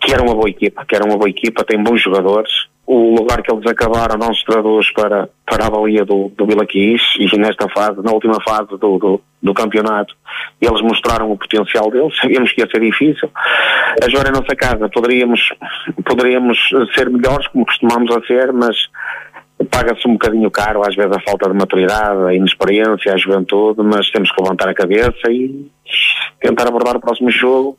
que 0.00 0.12
era 0.12 0.22
uma 0.22 0.34
boa 0.34 0.48
equipa, 0.48 0.84
que 0.86 0.94
era 0.94 1.04
uma 1.04 1.16
boa 1.16 1.28
equipa, 1.28 1.64
tem 1.64 1.82
bons 1.82 2.02
jogadores. 2.02 2.69
O 2.92 3.14
lugar 3.14 3.40
que 3.40 3.52
eles 3.52 3.64
acabaram 3.70 4.18
não 4.18 4.34
se 4.34 4.44
traduz 4.44 4.92
para, 4.92 5.28
para 5.46 5.66
a 5.66 5.70
valia 5.70 6.04
do, 6.04 6.28
do 6.36 6.44
Vila 6.44 6.66
Caís 6.66 7.00
e 7.20 7.38
nesta 7.38 7.68
fase, 7.68 8.02
na 8.02 8.10
última 8.10 8.42
fase 8.42 8.70
do, 8.70 8.98
do, 8.98 9.20
do 9.40 9.54
campeonato, 9.54 10.12
eles 10.60 10.82
mostraram 10.82 11.30
o 11.30 11.38
potencial 11.38 11.88
deles, 11.88 12.12
sabíamos 12.20 12.52
que 12.52 12.60
ia 12.60 12.68
ser 12.68 12.80
difícil. 12.80 13.30
A 14.02 14.08
jogar 14.10 14.30
em 14.30 14.32
nossa 14.32 14.56
casa 14.56 14.88
poderíamos, 14.88 15.40
poderíamos 16.04 16.58
ser 16.92 17.08
melhores, 17.08 17.46
como 17.46 17.64
costumamos 17.64 18.10
a 18.16 18.26
ser, 18.26 18.52
mas 18.52 18.76
paga-se 19.70 20.08
um 20.08 20.14
bocadinho 20.14 20.50
caro, 20.50 20.82
às 20.84 20.96
vezes 20.96 21.12
a 21.12 21.20
falta 21.20 21.48
de 21.48 21.56
maturidade, 21.56 22.24
a 22.24 22.34
inexperiência, 22.34 23.14
a 23.14 23.16
juventude, 23.16 23.84
mas 23.84 24.10
temos 24.10 24.32
que 24.32 24.42
levantar 24.42 24.68
a 24.68 24.74
cabeça 24.74 25.30
e 25.30 25.70
tentar 26.40 26.66
abordar 26.66 26.96
o 26.96 27.00
próximo 27.00 27.30
jogo 27.30 27.78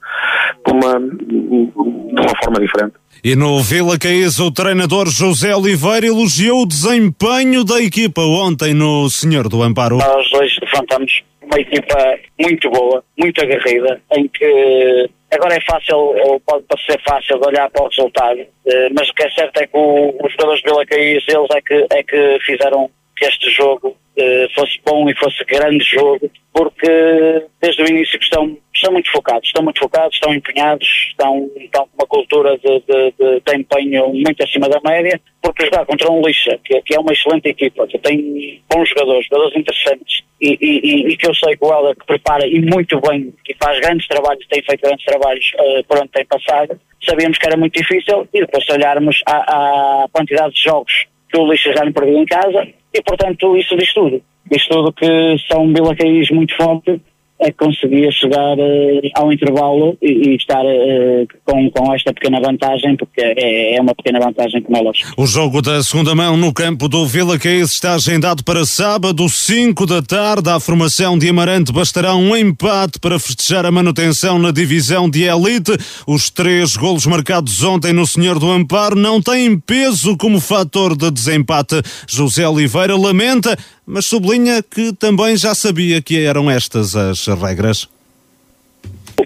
uma, 0.70 0.98
de 1.02 1.72
uma 1.76 2.36
forma 2.42 2.62
diferente. 2.62 3.01
E 3.24 3.36
no 3.36 3.62
Vila 3.62 4.00
Caís, 4.00 4.40
o 4.40 4.50
treinador 4.52 5.08
José 5.08 5.56
Oliveira 5.56 6.08
elogiou 6.08 6.64
o 6.64 6.66
desempenho 6.66 7.64
da 7.64 7.80
equipa 7.80 8.20
ontem 8.20 8.74
no 8.74 9.08
Senhor 9.12 9.48
do 9.48 9.62
Amparo. 9.62 9.98
Nós 9.98 10.34
hoje 10.34 10.60
defrontamos 10.60 11.22
uma 11.40 11.60
equipa 11.60 12.18
muito 12.40 12.68
boa, 12.72 13.04
muito 13.20 13.40
aguerrida, 13.40 14.02
em 14.14 14.28
que 14.28 15.08
agora 15.32 15.56
é 15.56 15.62
fácil, 15.62 15.98
ou 15.98 16.40
pode 16.40 16.64
parecer 16.64 17.00
fácil 17.08 17.40
olhar 17.46 17.70
para 17.70 17.84
o 17.84 17.90
resultado, 17.90 18.40
eh, 18.40 18.90
mas 18.98 19.08
o 19.08 19.14
que 19.14 19.24
é 19.24 19.30
certo 19.30 19.58
é 19.58 19.68
que 19.68 19.78
os 19.78 20.32
jogadores 20.32 20.62
de 20.64 20.72
Vila 20.72 20.86
Caís, 20.88 21.24
eles 21.28 21.50
é 21.52 21.62
que, 21.62 21.88
é 21.92 22.04
que 22.04 22.40
fizeram 22.44 22.90
que 23.22 23.28
este 23.28 23.52
jogo 23.52 23.96
eh, 24.18 24.48
fosse 24.56 24.82
bom 24.84 25.08
e 25.08 25.16
fosse 25.16 25.44
grande 25.46 25.86
jogo, 25.86 26.30
porque 26.52 27.46
desde 27.62 27.84
o 27.84 27.88
início 27.88 28.20
estão, 28.20 28.58
estão 28.74 28.92
muito 28.94 29.12
focados, 29.12 29.48
estão 29.48 29.64
muito 29.64 29.80
focados, 29.80 30.16
estão 30.16 30.34
empenhados, 30.34 30.88
estão, 31.10 31.48
estão 31.56 31.86
com 31.86 31.94
uma 32.00 32.08
cultura 32.08 32.58
de, 32.58 32.80
de, 32.80 33.14
de, 33.20 33.42
de 33.46 33.56
empenho 33.56 34.10
muito 34.10 34.44
acima 34.44 34.68
da 34.68 34.82
média, 34.84 35.22
porque 35.40 35.66
jogar 35.66 35.86
contra 35.86 36.12
um 36.12 36.20
Lixa, 36.26 36.60
que, 36.66 36.82
que 36.82 36.96
é 36.96 37.00
uma 37.00 37.14
excelente 37.14 37.48
equipa, 37.48 37.86
que 37.86 38.00
tem 38.00 38.60
bons 38.74 38.90
jogadores, 38.90 39.28
jogadores 39.28 39.56
interessantes, 39.56 40.24
e, 40.42 40.58
e, 40.60 41.12
e 41.12 41.18
que 41.18 41.30
eu 41.30 41.36
sei 41.36 41.56
que 41.56 41.64
o 41.64 41.72
Helder 41.72 41.96
que 41.96 42.06
prepara 42.08 42.48
e 42.48 42.60
muito 42.60 43.00
bem, 43.02 43.32
que 43.46 43.56
faz 43.64 43.80
grandes 43.82 44.08
trabalhos, 44.08 44.48
tem 44.48 44.64
feito 44.64 44.82
grandes 44.82 45.06
trabalhos 45.06 45.46
uh, 45.60 45.84
por 45.84 46.00
onde 46.00 46.10
tem 46.10 46.26
passado, 46.26 46.80
sabíamos 47.08 47.38
que 47.38 47.46
era 47.46 47.56
muito 47.56 47.80
difícil, 47.80 48.28
e 48.34 48.40
depois 48.42 48.66
se 48.66 48.72
olharmos 48.72 49.22
à 49.28 50.08
quantidade 50.12 50.56
de 50.56 50.64
jogos 50.64 51.12
que 51.32 51.38
o 51.38 51.50
Lixa 51.50 51.74
já 51.74 51.84
perdeu 51.92 52.18
em 52.18 52.26
casa, 52.26 52.68
e 52.94 53.02
portanto 53.02 53.56
isso 53.56 53.76
diz 53.78 53.94
tudo. 53.94 54.22
Diz 54.52 54.68
tudo 54.68 54.92
que 54.92 55.38
são 55.48 55.72
Caís 55.96 56.30
muito 56.30 56.56
forte 56.56 57.00
é 57.42 57.52
que 57.52 57.58
conseguia 57.58 58.12
chegar 58.12 58.58
uh, 58.58 59.02
ao 59.16 59.34
intervalo 59.34 59.98
e, 60.02 60.30
e 60.30 60.36
estar 60.36 60.64
uh, 60.64 61.28
com, 61.44 61.72
com 61.72 61.94
esta 61.94 62.14
pequena 62.14 62.40
vantagem, 62.40 62.96
porque 62.96 63.20
é, 63.20 63.76
é 63.76 63.82
uma 63.82 63.96
pequena 63.96 64.20
vantagem 64.20 64.62
como 64.62 64.78
é 64.78 64.82
lógico. 64.82 65.12
O 65.18 65.26
jogo 65.26 65.62
da 65.62 65.82
segunda 65.82 66.14
mão 66.14 66.38
no 66.38 66.54
campo 66.54 66.88
do 66.88 67.06
Vila 67.08 67.40
Caís 67.40 67.72
está 67.72 67.96
agendado 67.96 68.44
para 68.44 68.64
sábado, 68.64 69.28
5 69.28 69.86
da 69.88 70.02
tarde. 70.02 70.50
A 70.50 70.60
formação 70.60 71.18
de 71.18 71.30
Amarante 71.30 71.72
bastará 71.72 72.16
um 72.16 72.36
empate 72.36 73.00
para 73.00 73.20
festejar 73.20 73.66
a 73.66 73.72
manutenção 73.72 74.38
na 74.38 74.52
divisão 74.52 75.10
de 75.10 75.24
elite. 75.24 75.72
Os 76.06 76.30
três 76.30 76.76
golos 76.76 77.08
marcados 77.08 77.64
ontem 77.64 77.92
no 77.92 78.06
Senhor 78.06 78.38
do 78.38 78.52
Amparo 78.52 78.96
não 78.96 79.20
têm 79.20 79.58
peso 79.60 80.16
como 80.16 80.40
fator 80.40 80.96
de 80.96 81.10
desempate. 81.10 81.82
José 82.08 82.48
Oliveira 82.48 82.96
lamenta 82.96 83.58
mas 83.94 84.06
sublinha 84.06 84.64
que 84.64 84.94
também 84.94 85.36
já 85.36 85.54
sabia 85.54 86.02
que 86.02 86.18
eram 86.24 86.50
estas 86.50 86.96
as 86.96 87.28
regras. 87.36 87.90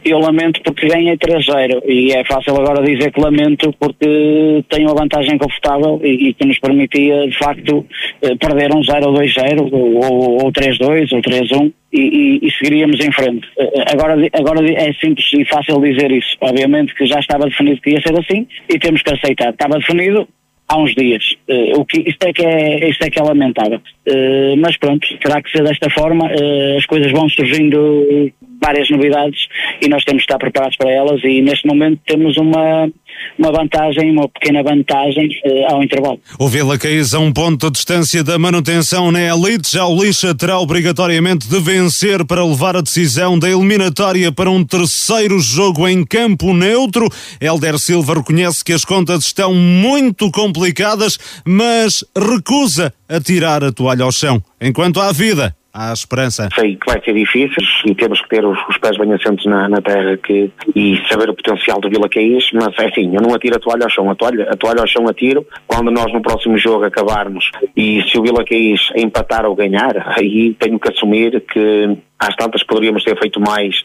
Eu 0.03 0.20
lamento 0.20 0.62
porque 0.62 0.88
ganhei 0.88 1.18
3-0 1.18 1.82
e 1.86 2.12
é 2.12 2.24
fácil 2.26 2.56
agora 2.56 2.86
dizer 2.86 3.12
que 3.12 3.20
lamento 3.20 3.74
porque 3.80 4.64
tenho 4.70 4.88
uma 4.88 4.95
vantagem 4.95 5.38
confortável 5.38 5.99
e, 6.03 6.30
e 6.30 6.34
que 6.34 6.45
nos 6.45 6.60
permitia 6.60 7.28
de 7.28 7.38
facto 7.38 7.86
eh, 8.22 8.36
perder 8.36 8.74
um 8.76 8.84
0 8.84 9.08
ou 9.08 9.14
2-0 9.14 9.70
ou, 9.72 10.43
ou 10.43 10.51
3-2 10.51 11.12
ou 11.14 11.22
3-1 11.22 11.74
e, 11.93 12.01
e, 12.01 12.47
e, 12.47 12.51
seguiríamos 12.51 12.99
em 12.99 13.12
frente. 13.12 13.47
Eh, 13.58 13.86
agora, 13.93 14.16
agora 14.34 14.72
é 14.72 14.93
simples 14.93 15.26
e 15.34 15.45
fácil 15.45 15.80
dizer 15.82 16.12
isso. 16.12 16.36
Obviamente 16.41 16.93
que 16.93 17.06
já 17.06 17.20
estava 17.20 17.45
definido 17.45 17.82
que 17.82 17.91
ia 17.91 18.01
ser 18.01 18.20
assim 18.20 18.47
e 18.70 18.78
temos 18.78 19.01
que 19.01 19.14
aceitar. 19.14 19.51
Estava 19.51 19.80
definido, 19.80 20.28
há 20.68 20.78
uns 20.78 20.93
dias. 20.95 21.36
Uh, 21.47 21.80
o 21.80 21.86
que, 21.86 21.99
isto, 22.09 22.24
é 22.24 22.34
que 22.34 22.45
é, 22.45 22.89
isto 22.89 23.03
é 23.03 23.09
que 23.09 23.20
é 23.20 23.24
lamentável. 23.24 23.80
Uh, 24.07 24.57
mas 24.57 24.78
pronto, 24.78 25.07
terá 25.20 25.41
que 25.41 25.51
ser 25.51 25.63
desta 25.63 25.89
forma. 25.89 26.26
Uh, 26.26 26.78
as 26.78 26.86
coisas 26.86 27.11
vão 27.11 27.30
surgindo 27.30 28.32
várias 28.61 28.89
novidades 28.89 29.47
e 29.82 29.88
nós 29.88 30.03
temos 30.03 30.24
que 30.24 30.32
estar 30.32 30.39
preparados 30.39 30.76
para 30.78 30.91
elas 30.91 31.24
e 31.24 31.41
neste 31.41 31.68
momento 31.68 31.99
temos 32.05 32.38
uma, 32.38 32.89
uma 33.38 33.51
vantagem, 33.51 34.11
uma 34.11 34.28
pequena 34.30 34.63
vantagem 34.63 35.30
ao 35.70 35.84
intervalo. 35.84 36.20
O 36.39 36.47
Vila 36.47 36.78
Caís 36.78 37.13
a 37.13 37.20
um 37.20 37.32
ponto 37.32 37.68
de 37.68 37.74
distância 37.74 38.24
da 38.24 38.38
manutenção 38.38 39.11
na 39.11 39.22
elite, 39.22 39.72
já 39.72 39.86
o 39.86 40.03
Lixa 40.03 40.34
terá 40.34 40.59
obrigatoriamente 40.59 41.47
de 41.47 41.59
vencer 41.59 42.26
para 42.26 42.45
levar 42.45 42.76
a 42.76 42.82
decisão 42.82 43.38
da 43.38 43.49
eliminatória 43.49 44.32
para 44.32 44.49
um 44.49 44.63
terceiro 44.63 45.39
jogo 45.39 45.88
em 45.88 46.05
campo 46.05 46.53
neutro. 46.53 47.09
Helder 47.39 47.78
Silva 47.80 48.16
reconhece 48.16 48.63
que 48.63 48.74
as 48.74 48.86
contas 48.86 49.26
estão 49.26 49.53
muito 49.53 50.32
complicadas, 50.32 51.18
mas 51.45 52.03
recusa 52.16 52.93
a 53.07 53.20
tirar 53.20 53.63
a 53.63 53.72
toalha 53.72 54.03
ao 54.03 54.11
chão. 54.11 54.41
Enquanto 54.59 54.99
há 54.99 55.11
vida, 55.11 55.55
há 55.76 55.92
esperança. 55.92 56.48
Sei 56.56 56.78
que 56.78 56.86
vai 56.86 57.04
ser 57.04 57.14
difícil 57.14 57.62
e 57.86 57.94
temos 57.94 58.22
que 58.22 58.30
ter 58.30 58.46
os, 58.46 58.58
os 58.70 58.78
pés 58.78 58.98
bem 58.98 59.12
assentos 59.14 59.46
na, 59.46 59.68
na 59.68 59.82
terra 59.82 60.16
que, 60.18 60.50
e 60.74 61.02
saber 61.10 61.30
o 61.30 61.36
potencial 61.36 61.82
do 61.82 61.90
Vila 61.90 62.08
Caís, 62.08 62.50
mas 62.54 62.74
é 62.80 62.88
assim, 62.88 63.14
eu 63.14 63.22
não 63.22 63.36
atiro 63.36 63.58
a 63.58 63.60
toalha 63.60 63.84
ao 63.84 63.90
chão, 63.90 64.10
a 64.10 64.16
toalha, 64.16 64.48
a 64.50 64.56
toalha 64.56 64.80
ao 64.80 64.88
chão 64.88 65.08
atiro 65.08 65.46
quando 65.68 65.92
nós 65.92 66.12
no 66.14 66.22
próximo 66.22 66.58
jogo 66.58 66.86
acabarmos 66.86 67.52
e 67.76 68.02
se 68.10 68.18
o 68.18 68.24
Vila 68.24 68.46
Caís 68.46 68.80
empatar 68.96 69.46
ou 69.46 69.56
ganhar, 69.56 70.14
aí 70.18 70.56
tenho 70.58 70.80
que 70.80 70.90
assumir 70.90 71.42
que 71.42 71.98
às 72.20 72.36
tantas 72.36 72.63
poderíamos 72.63 73.03
ter 73.03 73.18
feito 73.20 73.39
mais 73.39 73.84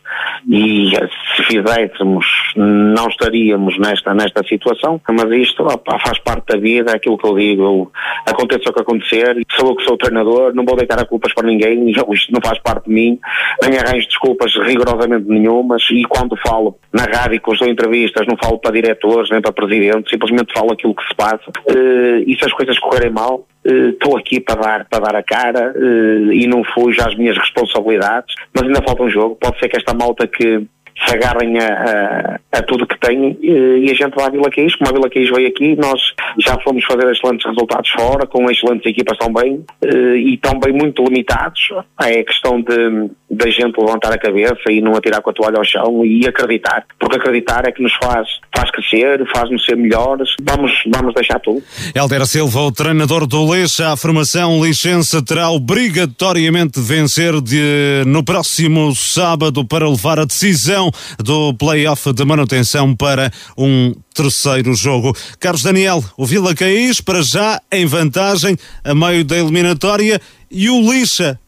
e 0.48 0.90
se 1.36 1.42
fizéssemos 1.44 2.26
não 2.56 3.08
estaríamos 3.08 3.78
nesta, 3.78 4.14
nesta 4.14 4.42
situação, 4.44 5.00
mas 5.08 5.30
isto 5.32 5.62
opa, 5.64 5.98
faz 5.98 6.18
parte 6.20 6.46
da 6.46 6.58
vida, 6.58 6.92
é 6.92 6.96
aquilo 6.96 7.18
que 7.18 7.26
eu 7.26 7.36
digo, 7.36 7.62
eu, 7.62 7.92
aconteça 8.26 8.70
o 8.70 8.72
que 8.72 8.80
acontecer, 8.80 9.36
sou 9.52 9.70
eu 9.70 9.76
que 9.76 9.84
sou 9.84 9.96
treinador, 9.96 10.54
não 10.54 10.64
vou 10.64 10.76
deitar 10.76 11.00
a 11.00 11.04
culpas 11.04 11.34
para 11.34 11.46
ninguém, 11.46 11.90
isto 11.90 12.32
não 12.32 12.40
faz 12.44 12.58
parte 12.60 12.86
de 12.86 12.94
mim, 12.94 13.18
nem 13.62 13.78
arranjo 13.78 14.06
desculpas 14.06 14.52
rigorosamente 14.54 15.28
nenhumas, 15.28 15.82
e 15.90 16.02
quando 16.04 16.36
falo 16.36 16.78
na 16.92 17.04
rádio, 17.04 17.40
quando 17.40 17.58
dou 17.58 17.68
entrevistas, 17.68 18.26
não 18.26 18.36
falo 18.36 18.58
para 18.58 18.72
diretores, 18.72 19.30
nem 19.30 19.40
para 19.40 19.52
presidentes, 19.52 20.10
simplesmente 20.10 20.52
falo 20.52 20.72
aquilo 20.72 20.94
que 20.94 21.06
se 21.06 21.14
passa, 21.14 21.50
uh, 21.50 22.18
e 22.26 22.36
se 22.38 22.44
as 22.44 22.52
coisas 22.52 22.78
correrem 22.78 23.10
mal, 23.10 23.46
estou 23.72 24.16
aqui 24.16 24.40
para 24.40 24.60
dar, 24.60 24.84
para 24.88 25.00
dar 25.00 25.16
a 25.16 25.22
cara 25.22 25.72
uh, 25.76 26.32
e 26.32 26.46
não 26.46 26.62
fujo 26.64 27.00
às 27.02 27.16
minhas 27.16 27.36
responsabilidades, 27.36 28.34
mas 28.54 28.64
ainda 28.66 28.82
falta 28.82 29.02
um 29.02 29.10
jogo. 29.10 29.36
Pode 29.36 29.58
ser 29.58 29.68
que 29.68 29.76
esta 29.76 29.94
malta 29.94 30.26
que 30.26 30.66
se 31.06 31.14
agarrem 31.14 31.58
a, 31.58 32.38
a, 32.52 32.58
a 32.58 32.62
tudo 32.62 32.86
que 32.86 32.98
têm 32.98 33.38
e 33.42 33.90
a 33.90 33.94
gente 33.94 34.14
vai 34.14 34.26
à 34.26 34.30
Vila 34.30 34.50
Caís, 34.50 34.74
como 34.76 34.90
a 34.90 34.92
Vila 34.92 35.10
Caís 35.10 35.30
veio 35.30 35.48
aqui, 35.48 35.76
nós 35.76 36.00
já 36.38 36.58
fomos 36.60 36.84
fazer 36.84 37.10
excelentes 37.10 37.46
resultados 37.46 37.90
fora, 37.90 38.26
com 38.26 38.50
excelentes 38.50 38.86
equipas 38.86 39.16
também 39.18 39.64
e 39.82 40.36
também 40.38 40.72
muito 40.72 41.02
limitados. 41.04 41.60
É 42.00 42.22
questão 42.22 42.60
de, 42.60 43.10
da 43.30 43.48
gente 43.48 43.78
levantar 43.78 44.12
a 44.12 44.18
cabeça 44.18 44.70
e 44.70 44.80
não 44.80 44.94
atirar 44.94 45.22
com 45.22 45.30
a 45.30 45.32
toalha 45.32 45.58
ao 45.58 45.64
chão 45.64 46.04
e 46.04 46.26
acreditar, 46.26 46.84
porque 46.98 47.16
acreditar 47.16 47.66
é 47.66 47.72
que 47.72 47.82
nos 47.82 47.92
faz, 47.94 48.28
faz 48.54 48.70
crescer, 48.70 49.26
faz-nos 49.34 49.64
ser 49.64 49.76
melhores. 49.76 50.30
Vamos, 50.42 50.72
vamos 50.92 51.14
deixar 51.14 51.38
tudo. 51.40 51.62
Helder 51.94 52.26
Silva, 52.26 52.60
o 52.60 52.72
treinador 52.72 53.26
do 53.26 53.50
Leixo, 53.50 53.82
a 53.84 53.96
formação 53.96 54.64
licença 54.64 55.24
terá 55.24 55.50
obrigatoriamente 55.50 56.80
de 56.80 56.86
vencer 56.86 57.40
de, 57.40 58.02
no 58.06 58.24
próximo 58.24 58.94
sábado 58.94 59.64
para 59.64 59.88
levar 59.88 60.18
a 60.18 60.24
decisão 60.24 60.79
do 61.18 61.52
play-off 61.54 62.12
de 62.12 62.24
manutenção 62.24 62.94
para 62.94 63.32
um 63.58 63.92
terceiro 64.14 64.72
jogo. 64.74 65.16
Carlos 65.40 65.62
Daniel, 65.62 66.04
o 66.16 66.24
Vila 66.24 66.54
Caís 66.54 67.00
para 67.00 67.22
já 67.22 67.60
em 67.72 67.84
vantagem 67.86 68.56
a 68.84 68.94
meio 68.94 69.24
da 69.24 69.36
eliminatória 69.36 70.20
e 70.48 70.70
o 70.70 70.80
Lixa 70.92 71.38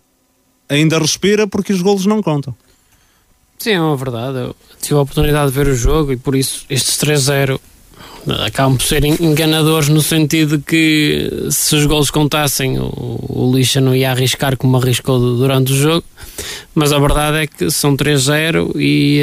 ainda 0.69 0.99
respira 0.99 1.47
porque 1.47 1.73
os 1.73 1.81
golos 1.81 2.05
não 2.05 2.21
contam. 2.21 2.55
Sim, 3.59 3.75
é 3.75 3.81
uma 3.81 3.97
verdade. 3.97 4.39
Eu 4.39 4.57
tive 4.81 4.97
a 4.97 5.03
oportunidade 5.03 5.53
de 5.53 5.57
ver 5.57 5.69
o 5.69 5.77
jogo 5.77 6.13
e 6.13 6.17
por 6.17 6.35
isso 6.35 6.67
estes 6.69 6.97
3-0 6.97 7.61
acabam 8.45 8.77
por 8.77 8.85
ser 8.85 9.05
enganadores 9.05 9.89
no 9.89 10.01
sentido 10.01 10.61
que 10.61 11.49
se 11.51 11.75
os 11.75 11.87
golos 11.87 12.11
contassem 12.11 12.79
o, 12.79 13.19
o 13.29 13.53
Lixa 13.55 13.81
não 13.81 13.95
ia 13.95 14.11
arriscar 14.11 14.57
como 14.57 14.77
arriscou 14.77 15.19
durante 15.37 15.73
o 15.73 15.77
jogo 15.77 16.05
mas 16.75 16.93
a 16.93 16.99
verdade 16.99 17.39
é 17.39 17.47
que 17.47 17.71
são 17.71 17.97
3-0 17.97 18.73
e, 18.77 19.21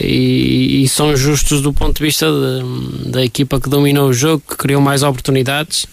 e, 0.00 0.82
e, 0.82 0.88
são 0.88 1.16
justos 1.16 1.60
do 1.60 1.72
ponto 1.72 1.96
de 1.96 2.04
vista 2.04 2.26
de, 2.26 3.10
da 3.10 3.24
equipa 3.24 3.58
que 3.58 3.68
dominou 3.68 4.08
o 4.08 4.12
jogo, 4.12 4.42
que 4.48 4.56
criou 4.56 4.80
mais 4.80 5.02
oportunidades 5.02 5.86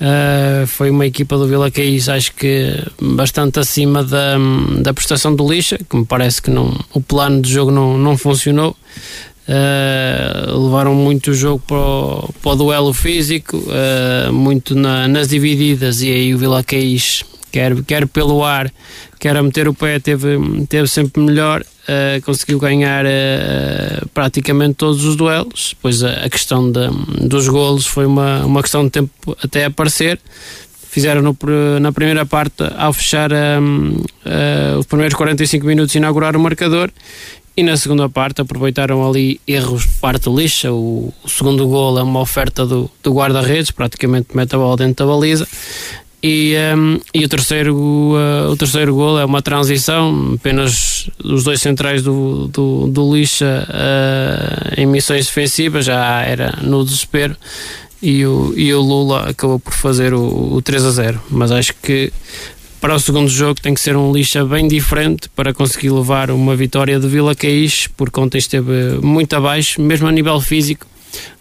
Uh, 0.00 0.66
foi 0.66 0.90
uma 0.90 1.06
equipa 1.06 1.38
do 1.38 1.46
Vila 1.46 1.70
Caís, 1.70 2.08
acho 2.08 2.34
que 2.34 2.74
bastante 3.00 3.60
acima 3.60 4.02
da, 4.02 4.36
da 4.80 4.92
prestação 4.92 5.34
do 5.34 5.48
Lixa, 5.48 5.78
que 5.78 5.96
me 5.96 6.04
parece 6.04 6.42
que 6.42 6.50
não, 6.50 6.78
o 6.92 7.00
plano 7.00 7.40
de 7.40 7.52
jogo 7.52 7.70
não, 7.70 7.96
não 7.96 8.18
funcionou. 8.18 8.76
Uh, 9.46 10.58
levaram 10.58 10.94
muito 10.94 11.32
o 11.32 11.34
jogo 11.34 11.62
para 11.66 11.76
o, 11.76 12.34
para 12.42 12.52
o 12.52 12.56
duelo 12.56 12.94
físico, 12.94 13.58
uh, 13.58 14.32
muito 14.32 14.74
na, 14.74 15.06
nas 15.06 15.28
divididas, 15.28 16.00
e 16.00 16.10
aí 16.10 16.34
o 16.34 16.38
Vila 16.38 16.64
Caís, 16.64 17.22
quer, 17.52 17.74
quer 17.82 18.06
pelo 18.06 18.42
ar, 18.42 18.72
quer 19.20 19.36
a 19.36 19.42
meter 19.42 19.68
o 19.68 19.74
pé, 19.74 19.98
teve, 19.98 20.38
teve 20.66 20.88
sempre 20.88 21.22
melhor. 21.22 21.62
Uh, 21.84 22.24
conseguiu 22.24 22.58
ganhar 22.58 23.04
praticamente 24.14 24.76
todos 24.76 25.04
os 25.04 25.16
duelos. 25.16 25.74
Depois 25.76 26.02
a, 26.02 26.24
a 26.24 26.30
questão 26.30 26.72
de, 26.72 26.88
dos 27.28 27.46
golos 27.46 27.86
foi 27.86 28.06
uma, 28.06 28.46
uma 28.46 28.62
questão 28.62 28.84
de 28.84 28.90
tempo 28.90 29.36
até 29.42 29.66
aparecer. 29.66 30.18
Fizeram 30.88 31.20
no, 31.20 31.36
na 31.80 31.92
primeira 31.92 32.24
parte, 32.24 32.64
ao 32.78 32.92
fechar 32.94 33.30
um, 33.60 34.02
os 34.78 34.86
primeiros 34.86 35.14
45 35.14 35.66
minutos, 35.66 35.94
inaugurar 35.94 36.34
o 36.34 36.40
marcador. 36.40 36.90
E 37.56 37.62
na 37.62 37.76
segunda 37.76 38.08
parte 38.08 38.40
aproveitaram 38.40 39.08
ali 39.08 39.40
erros 39.46 39.86
parte 40.00 40.28
lixa. 40.28 40.72
O, 40.72 41.12
o 41.22 41.28
segundo 41.28 41.66
gol 41.68 41.98
é 41.98 42.02
uma 42.02 42.20
oferta 42.20 42.66
do, 42.66 42.90
do 43.02 43.12
guarda-redes, 43.12 43.70
praticamente 43.70 44.28
mete 44.34 44.54
a 44.54 44.58
bola 44.58 44.76
dentro 44.76 45.06
da 45.06 45.12
baliza. 45.12 45.46
E, 46.26 46.54
um, 46.74 46.98
e 47.12 47.22
o, 47.22 47.28
terceiro, 47.28 47.76
uh, 47.76 48.50
o 48.50 48.56
terceiro 48.56 48.94
gol 48.94 49.20
é 49.20 49.24
uma 49.26 49.42
transição, 49.42 50.32
apenas 50.34 51.10
os 51.22 51.44
dois 51.44 51.60
centrais 51.60 52.02
do, 52.02 52.48
do, 52.48 52.86
do 52.86 53.14
Lixa 53.14 53.68
uh, 53.68 54.80
em 54.80 54.86
missões 54.86 55.26
defensivas, 55.26 55.84
já 55.84 56.22
era 56.22 56.58
no 56.62 56.82
desespero. 56.82 57.36
E 58.02 58.24
o, 58.26 58.52
e 58.56 58.72
o 58.72 58.80
Lula 58.80 59.28
acabou 59.28 59.60
por 59.60 59.74
fazer 59.74 60.14
o, 60.14 60.54
o 60.54 60.62
3 60.62 60.84
a 60.86 60.90
0. 60.90 61.20
Mas 61.30 61.52
acho 61.52 61.74
que 61.74 62.10
para 62.84 62.96
o 62.96 63.00
segundo 63.00 63.30
jogo 63.30 63.58
tem 63.62 63.72
que 63.72 63.80
ser 63.80 63.96
um 63.96 64.12
lixa 64.12 64.44
bem 64.44 64.68
diferente 64.68 65.30
para 65.30 65.54
conseguir 65.54 65.88
levar 65.88 66.30
uma 66.30 66.54
vitória 66.54 67.00
de 67.00 67.08
Vila 67.08 67.34
Caís, 67.34 67.86
porque 67.96 68.20
ontem 68.20 68.36
esteve 68.36 68.98
muito 69.02 69.34
abaixo, 69.34 69.80
mesmo 69.80 70.06
a 70.06 70.12
nível 70.12 70.38
físico. 70.38 70.86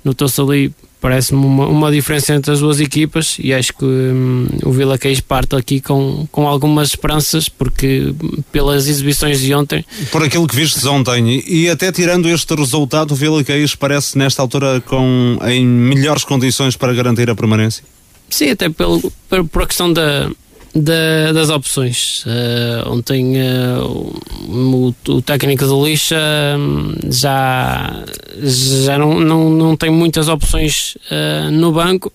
Notou-se 0.06 0.40
ali 0.40 0.74
parece-me 1.02 1.46
uma, 1.46 1.68
uma, 1.68 1.92
diferença 1.92 2.34
entre 2.34 2.50
as 2.54 2.62
duas 2.62 2.80
equipas 2.80 3.36
e 3.40 3.54
acho 3.54 3.74
que 3.74 3.84
hum, 3.84 4.48
o 4.64 4.72
Vila 4.72 4.98
Queijo 4.98 5.22
parte 5.24 5.54
aqui 5.54 5.82
com, 5.82 6.26
com 6.32 6.48
algumas 6.48 6.92
esperanças 6.92 7.50
porque 7.50 8.16
pelas 8.50 8.88
exibições 8.88 9.42
de 9.42 9.54
ontem 9.54 9.84
por 10.14 10.24
aquilo 10.24 10.48
que 10.48 10.56
vistes 10.56 10.86
ontem 10.86 11.44
e 11.46 11.70
até 11.70 11.92
tirando 11.92 12.30
este 12.30 12.56
resultado 12.56 13.12
o 13.12 13.16
Vila 13.16 13.44
Queijo 13.44 13.78
parece 13.78 14.18
nesta 14.18 14.42
altura 14.42 14.80
com 14.80 15.38
em 15.44 15.66
melhores 15.66 16.24
condições 16.24 16.78
para 16.78 16.94
garantir 16.94 17.30
a 17.30 17.36
permanência 17.36 17.84
Sim, 18.30 18.50
até 18.50 18.70
pelo, 18.70 19.12
por, 19.30 19.44
por 19.48 19.64
a 19.64 19.68
questão 19.68 19.92
da, 19.92 20.32
da, 20.76 21.32
das 21.32 21.50
opções. 21.50 22.26
Uh, 22.26 22.90
ontem 22.90 23.36
uh, 23.38 24.16
o, 24.48 24.96
o, 25.08 25.22
técnico 25.22 25.66
do 25.66 25.86
Lixa 25.86 26.18
um, 26.58 26.96
já, 27.12 28.04
já 28.42 28.98
não, 28.98 29.20
não, 29.20 29.50
não 29.52 29.78
tem 29.78 29.92
muitas 29.92 30.28
opções 30.28 30.98
uh, 31.12 31.52
no 31.52 31.72
banco 31.72 32.12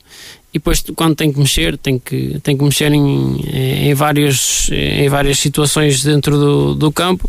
e 0.52 0.58
depois 0.58 0.82
quando 0.96 1.14
tem 1.14 1.32
que 1.32 1.38
mexer 1.38 1.76
tem 1.76 1.98
que, 1.98 2.40
tem 2.42 2.56
que 2.56 2.64
mexer 2.64 2.92
em, 2.92 3.40
em, 3.46 3.94
vários, 3.94 4.70
em 4.72 5.08
várias 5.08 5.38
situações 5.38 6.02
dentro 6.02 6.36
do, 6.38 6.74
do 6.74 6.90
campo. 6.90 7.28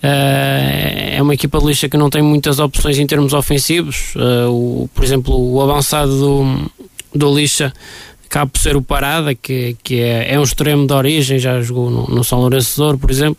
é 0.00 1.18
uma 1.20 1.34
equipa 1.34 1.58
de 1.58 1.66
lixa 1.66 1.88
que 1.88 1.96
não 1.96 2.08
tem 2.08 2.22
muitas 2.22 2.60
opções 2.60 2.98
em 2.98 3.06
termos 3.06 3.32
ofensivos. 3.32 4.14
o, 4.48 4.88
por 4.94 5.02
exemplo, 5.02 5.34
o 5.36 5.60
avançado 5.60 6.16
do, 6.16 6.70
do 7.12 7.34
lixa 7.34 7.72
acaba 8.34 8.50
por 8.50 8.58
ser 8.58 8.76
o 8.76 8.82
Parada, 8.82 9.32
que, 9.32 9.76
que 9.84 10.00
é, 10.00 10.34
é 10.34 10.40
um 10.40 10.42
extremo 10.42 10.86
de 10.86 10.92
origem, 10.92 11.38
já 11.38 11.62
jogou 11.62 11.88
no, 11.88 12.08
no 12.08 12.24
São 12.24 12.40
Lourenço 12.40 12.74
de 12.74 12.82
Ouro, 12.82 12.98
por 12.98 13.10
exemplo, 13.10 13.38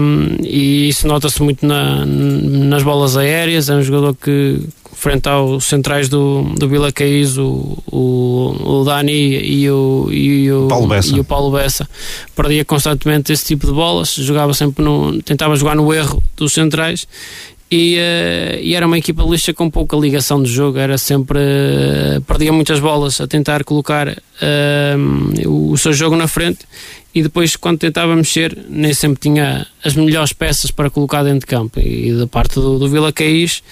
um, 0.00 0.42
e 0.42 0.88
isso 0.88 1.06
nota-se 1.06 1.42
muito 1.42 1.66
na, 1.66 2.06
nas 2.06 2.82
bolas 2.82 3.14
aéreas, 3.14 3.68
é 3.68 3.74
um 3.74 3.82
jogador 3.82 4.14
que 4.14 4.60
frente 4.94 5.28
aos 5.28 5.66
centrais 5.66 6.08
do, 6.08 6.44
do 6.56 6.66
Vila 6.66 6.90
Caís, 6.90 7.36
o, 7.36 7.76
o, 7.92 8.80
o 8.80 8.84
Dani 8.84 9.12
e 9.12 9.70
o, 9.70 10.08
e, 10.10 10.50
o, 10.50 10.66
Paulo 10.66 10.86
Bessa. 10.86 11.14
e 11.14 11.20
o 11.20 11.24
Paulo 11.24 11.50
Bessa 11.54 11.86
perdia 12.34 12.64
constantemente 12.64 13.30
esse 13.30 13.44
tipo 13.44 13.66
de 13.66 13.72
bolas, 13.74 14.14
jogava 14.14 14.54
sempre 14.54 14.82
no, 14.82 15.20
tentava 15.20 15.54
jogar 15.56 15.76
no 15.76 15.92
erro 15.92 16.22
dos 16.34 16.54
centrais 16.54 17.06
e, 17.70 17.96
uh, 17.96 18.60
e, 18.60 18.74
era 18.74 18.86
uma 18.86 18.98
equipa 18.98 19.22
lixa 19.22 19.52
com 19.52 19.70
pouca 19.70 19.96
ligação 19.96 20.42
de 20.42 20.50
jogo, 20.50 20.78
era 20.78 20.98
sempre 20.98 21.38
uh, 21.38 22.20
perdia 22.22 22.52
muitas 22.52 22.78
bolas 22.78 23.20
a 23.20 23.26
tentar 23.26 23.64
colocar 23.64 24.08
uh, 24.08 25.48
o, 25.48 25.76
seu 25.76 25.92
jogo 25.92 26.14
na 26.14 26.28
frente 26.28 26.60
e 27.14 27.22
depois 27.22 27.56
quando 27.56 27.78
tentava 27.78 28.14
mexer 28.14 28.56
nem 28.68 28.92
sempre 28.92 29.20
tinha 29.20 29.66
as 29.82 29.94
melhores 29.94 30.32
peças 30.32 30.70
para 30.70 30.90
colocar 30.90 31.22
dentro 31.22 31.40
de 31.40 31.46
campo. 31.46 31.80
E 31.80 32.12
da 32.12 32.26
parte 32.26 32.54
do, 32.56 32.78
do 32.78 32.88
Vila 32.88 33.12
Caís 33.12 33.62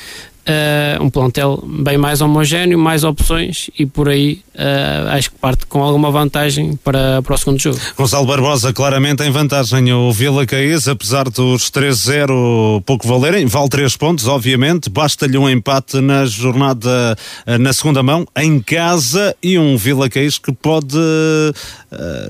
uh, 0.46 1.02
um 1.02 1.10
plantel 1.10 1.62
bem 1.66 1.96
mais 1.96 2.20
homogéneo, 2.20 2.78
mais 2.78 3.04
opções 3.04 3.70
e 3.78 3.86
por 3.86 4.08
aí 4.08 4.40
uh, 4.54 5.08
acho 5.10 5.30
que 5.30 5.38
parte 5.38 5.66
com 5.66 5.82
alguma 5.82 6.10
vantagem 6.10 6.76
para, 6.76 7.22
para 7.22 7.34
o 7.34 7.38
segundo 7.38 7.60
jogo. 7.60 7.78
Gonçalo 7.96 8.26
Barbosa 8.26 8.72
claramente 8.72 9.22
em 9.22 9.30
vantagem 9.30 9.92
o 9.92 10.12
Vila 10.12 10.46
Caís, 10.46 10.88
apesar 10.88 11.24
dos 11.24 11.70
3-0 11.70 12.82
pouco 12.84 13.06
valerem, 13.06 13.46
vale 13.46 13.68
3 13.68 13.96
pontos, 13.96 14.26
obviamente, 14.26 14.90
basta-lhe 14.90 15.38
um 15.38 15.48
empate 15.48 16.00
na 16.00 16.26
jornada 16.26 17.16
uh, 17.46 17.58
na 17.58 17.72
segunda 17.72 18.02
mão, 18.02 18.26
em 18.36 18.60
casa 18.60 19.34
e 19.42 19.58
um 19.58 19.76
Vila 19.76 20.08
Caís 20.08 20.38
que 20.38 20.52
pode 20.52 20.96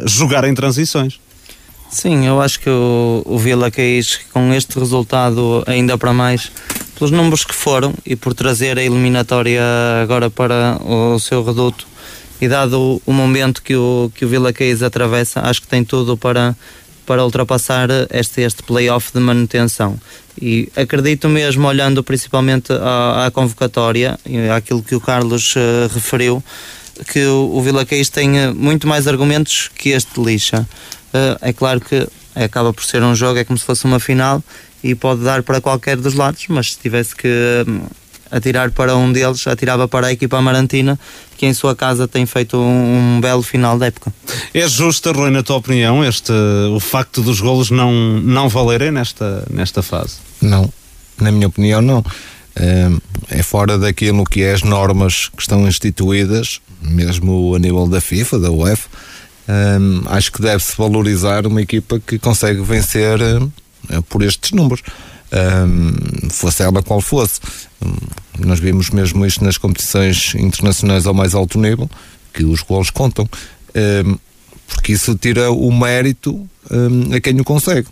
jogar 0.07 0.45
em 0.45 0.55
transições. 0.55 1.19
Sim, 1.93 2.27
eu 2.27 2.41
acho 2.41 2.59
que 2.59 2.71
o, 2.71 3.23
o 3.27 3.39
Vila 3.39 3.71
Caís, 3.71 4.19
com 4.33 4.53
este 4.55 4.79
resultado 4.79 5.63
ainda 5.67 5.99
para 5.99 6.13
mais, 6.13 6.51
pelos 7.03 7.11
números 7.11 7.45
que 7.45 7.53
foram 7.53 7.93
e 8.07 8.15
por 8.15 8.33
trazer 8.33 8.79
a 8.79 8.83
eliminatória 8.83 9.61
agora 10.01 10.31
para 10.31 10.79
o 10.85 11.19
seu 11.19 11.43
reduto 11.43 11.85
e 12.41 12.47
dado 12.47 13.03
o 13.05 13.13
momento 13.13 13.61
que 13.61 13.75
o, 13.75 14.09
que 14.15 14.25
o 14.25 14.29
Vila 14.29 14.53
Caís 14.53 14.85
atravessa, 14.85 15.41
acho 15.41 15.63
que 15.63 15.67
tem 15.67 15.83
tudo 15.83 16.17
para, 16.17 16.57
para 17.05 17.25
ultrapassar 17.25 17.89
este, 18.09 18.43
este 18.43 18.63
play-off 18.63 19.13
de 19.13 19.19
manutenção. 19.19 19.99
E 20.41 20.69
acredito 20.77 21.29
mesmo, 21.29 21.67
olhando 21.67 22.05
principalmente 22.05 22.73
à, 22.73 23.27
à 23.27 23.31
convocatória, 23.33 24.17
e 24.25 24.49
àquilo 24.49 24.81
que 24.81 24.95
o 24.95 25.01
Carlos 25.01 25.57
uh, 25.57 25.93
referiu, 25.93 26.41
que 27.13 27.25
o, 27.27 27.51
o 27.53 27.61
Vila 27.63 27.85
Caís 27.85 28.11
tem 28.11 28.55
muito 28.55 28.87
mais 28.87 29.09
argumentos 29.09 29.73
que 29.75 29.89
este 29.89 30.21
lixa. 30.21 30.69
Uh, 31.13 31.37
é 31.41 31.53
claro 31.53 31.81
que 31.81 32.07
acaba 32.33 32.73
por 32.73 32.85
ser 32.85 33.03
um 33.03 33.15
jogo, 33.17 33.41
é 33.41 33.45
como 33.45 33.59
se 33.59 33.65
fosse 33.65 33.85
uma 33.87 33.99
final 33.99 34.41
e 34.83 34.95
pode 34.95 35.23
dar 35.23 35.43
para 35.43 35.61
qualquer 35.61 35.97
dos 35.97 36.15
lados, 36.15 36.45
mas 36.49 36.73
se 36.73 36.79
tivesse 36.79 37.15
que 37.15 37.29
hum, 37.67 37.83
atirar 38.31 38.71
para 38.71 38.97
um 38.97 39.13
deles, 39.13 39.47
atirava 39.47 39.87
para 39.87 40.09
a 40.09 40.13
equipa 40.13 40.39
amarantina, 40.39 40.99
que 41.37 41.47
em 41.47 41.53
sua 41.53 41.77
casa 41.77 42.09
tem 42.09 42.25
feito 42.25 42.57
um, 42.57 43.17
um 43.17 43.21
belo 43.21 43.43
final 43.43 43.79
da 43.79 43.87
época. 43.87 44.13
É 44.55 44.67
justo, 44.67 45.13
Rui, 45.13 45.31
na 45.31 45.43
tua 45.43 45.57
opinião, 45.57 46.05
este, 46.05 46.33
o 46.75 46.81
facto 46.81 47.21
dos 47.21 47.41
golos 47.41 47.71
não, 47.71 47.93
não 48.21 48.49
valerem 48.49 48.91
nesta, 48.91 49.45
nesta 49.51 49.83
fase? 49.83 50.17
Não, 50.41 50.73
na 51.21 51.31
minha 51.31 51.47
opinião, 51.47 51.83
não. 51.83 52.03
É 53.31 53.43
fora 53.43 53.79
daquilo 53.79 54.25
que 54.25 54.43
é 54.43 54.53
as 54.53 54.63
normas 54.63 55.29
que 55.29 55.43
estão 55.43 55.67
instituídas, 55.67 56.61
mesmo 56.81 57.55
a 57.55 57.59
nível 57.59 57.87
da 57.87 58.01
FIFA, 58.01 58.39
da 58.39 58.51
UEFA. 58.51 58.89
acho 60.11 60.33
que 60.33 60.43
deve-se 60.43 60.77
valorizar 60.77 61.47
uma 61.47 61.63
equipa 61.63 61.99
que 61.99 62.19
consegue 62.19 62.61
vencer 62.61 63.19
por 64.09 64.23
estes 64.23 64.53
números. 64.53 64.83
Um, 65.33 66.29
fosse 66.29 66.63
ela 66.63 66.83
qual 66.83 67.01
fosse. 67.01 67.41
Um, 67.83 68.47
nós 68.47 68.61
vimos 68.61 68.91
mesmo 68.91 69.25
isto 69.25 69.43
nas 69.43 69.57
competições 69.57 70.35
internacionais 70.35 71.07
ao 71.07 71.15
mais 71.15 71.35
alto 71.35 71.59
nível, 71.59 71.91
que 72.35 72.45
os 72.45 72.61
gols 72.61 72.91
contam, 72.91 73.27
um, 74.05 74.19
porque 74.67 74.93
isso 74.93 75.15
tira 75.15 75.51
o 75.51 75.73
mérito 75.73 76.47
a 77.15 77.21
quem 77.21 77.41
o 77.41 77.45
consegue. 77.45 77.89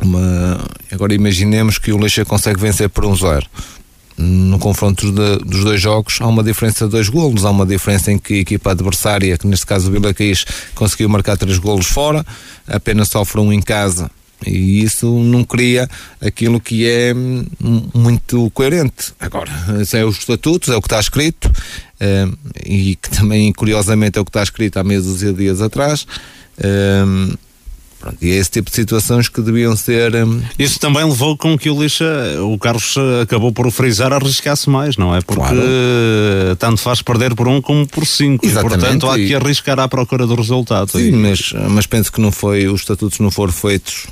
Uma, 0.00 0.64
agora 0.90 1.14
imaginemos 1.14 1.78
que 1.78 1.92
o 1.92 1.98
Leixa 1.98 2.24
consegue 2.24 2.60
vencer 2.60 2.88
por 2.88 3.04
um 3.04 3.14
zero. 3.14 3.46
No 4.16 4.58
confronto 4.58 5.10
de, 5.10 5.38
dos 5.44 5.64
dois 5.64 5.80
jogos 5.80 6.18
há 6.20 6.26
uma 6.26 6.42
diferença 6.42 6.84
de 6.84 6.90
dois 6.90 7.08
golos, 7.08 7.44
há 7.44 7.50
uma 7.50 7.64
diferença 7.64 8.12
em 8.12 8.18
que 8.18 8.34
a 8.34 8.38
equipa 8.38 8.70
adversária, 8.70 9.38
que 9.38 9.46
neste 9.46 9.66
caso 9.66 9.88
o 9.88 9.92
Vila 9.92 10.12
Caís, 10.12 10.44
conseguiu 10.74 11.08
marcar 11.08 11.36
três 11.36 11.58
golos 11.58 11.86
fora, 11.86 12.24
apenas 12.66 13.08
sofre 13.08 13.40
um 13.40 13.52
em 13.52 13.60
casa 13.60 14.10
e 14.46 14.82
isso 14.82 15.06
não 15.22 15.44
cria 15.44 15.88
aquilo 16.20 16.60
que 16.60 16.88
é 16.88 17.14
muito 17.94 18.50
coerente. 18.50 19.12
Agora, 19.20 19.50
isso 19.80 19.96
é 19.96 20.04
os 20.04 20.18
estatutos, 20.18 20.68
é 20.68 20.76
o 20.76 20.80
que 20.80 20.86
está 20.86 21.00
escrito, 21.00 21.50
eh, 22.00 22.28
e 22.64 22.96
que 22.96 23.10
também, 23.10 23.52
curiosamente, 23.52 24.18
é 24.18 24.20
o 24.20 24.24
que 24.24 24.30
está 24.30 24.42
escrito 24.42 24.78
há 24.78 24.84
meses 24.84 25.22
e 25.22 25.32
dias 25.32 25.60
atrás. 25.60 26.06
Eh, 26.58 27.04
pronto, 28.00 28.18
e 28.20 28.32
é 28.32 28.34
esse 28.34 28.50
tipo 28.50 28.68
de 28.68 28.74
situações 28.74 29.28
que 29.28 29.40
deviam 29.40 29.76
ser. 29.76 30.12
Isso 30.58 30.80
também 30.80 31.04
levou 31.04 31.36
com 31.36 31.56
que 31.56 31.70
o 31.70 31.80
Lixa, 31.80 32.04
o 32.42 32.58
Carlos 32.58 32.96
acabou 33.22 33.52
por 33.52 33.70
frisar, 33.70 34.12
arriscasse 34.12 34.68
mais, 34.68 34.96
não 34.96 35.14
é? 35.14 35.20
Porque 35.20 35.40
claro. 35.40 35.60
tanto 36.58 36.80
faz 36.80 37.00
perder 37.00 37.34
por 37.34 37.46
um 37.46 37.62
como 37.62 37.86
por 37.86 38.04
cinco. 38.04 38.44
Exatamente. 38.44 38.74
E, 38.74 38.80
portanto, 38.80 39.08
há 39.08 39.16
que 39.16 39.34
arriscar 39.34 39.78
à 39.78 39.86
procura 39.86 40.26
do 40.26 40.34
resultado. 40.34 40.90
Sim, 40.90 41.08
e... 41.08 41.12
mas, 41.12 41.52
mas 41.70 41.86
penso 41.86 42.10
que 42.10 42.20
não 42.20 42.32
foi, 42.32 42.66
os 42.66 42.80
estatutos 42.80 43.20
não 43.20 43.30
foram 43.30 43.52
feitos 43.52 44.08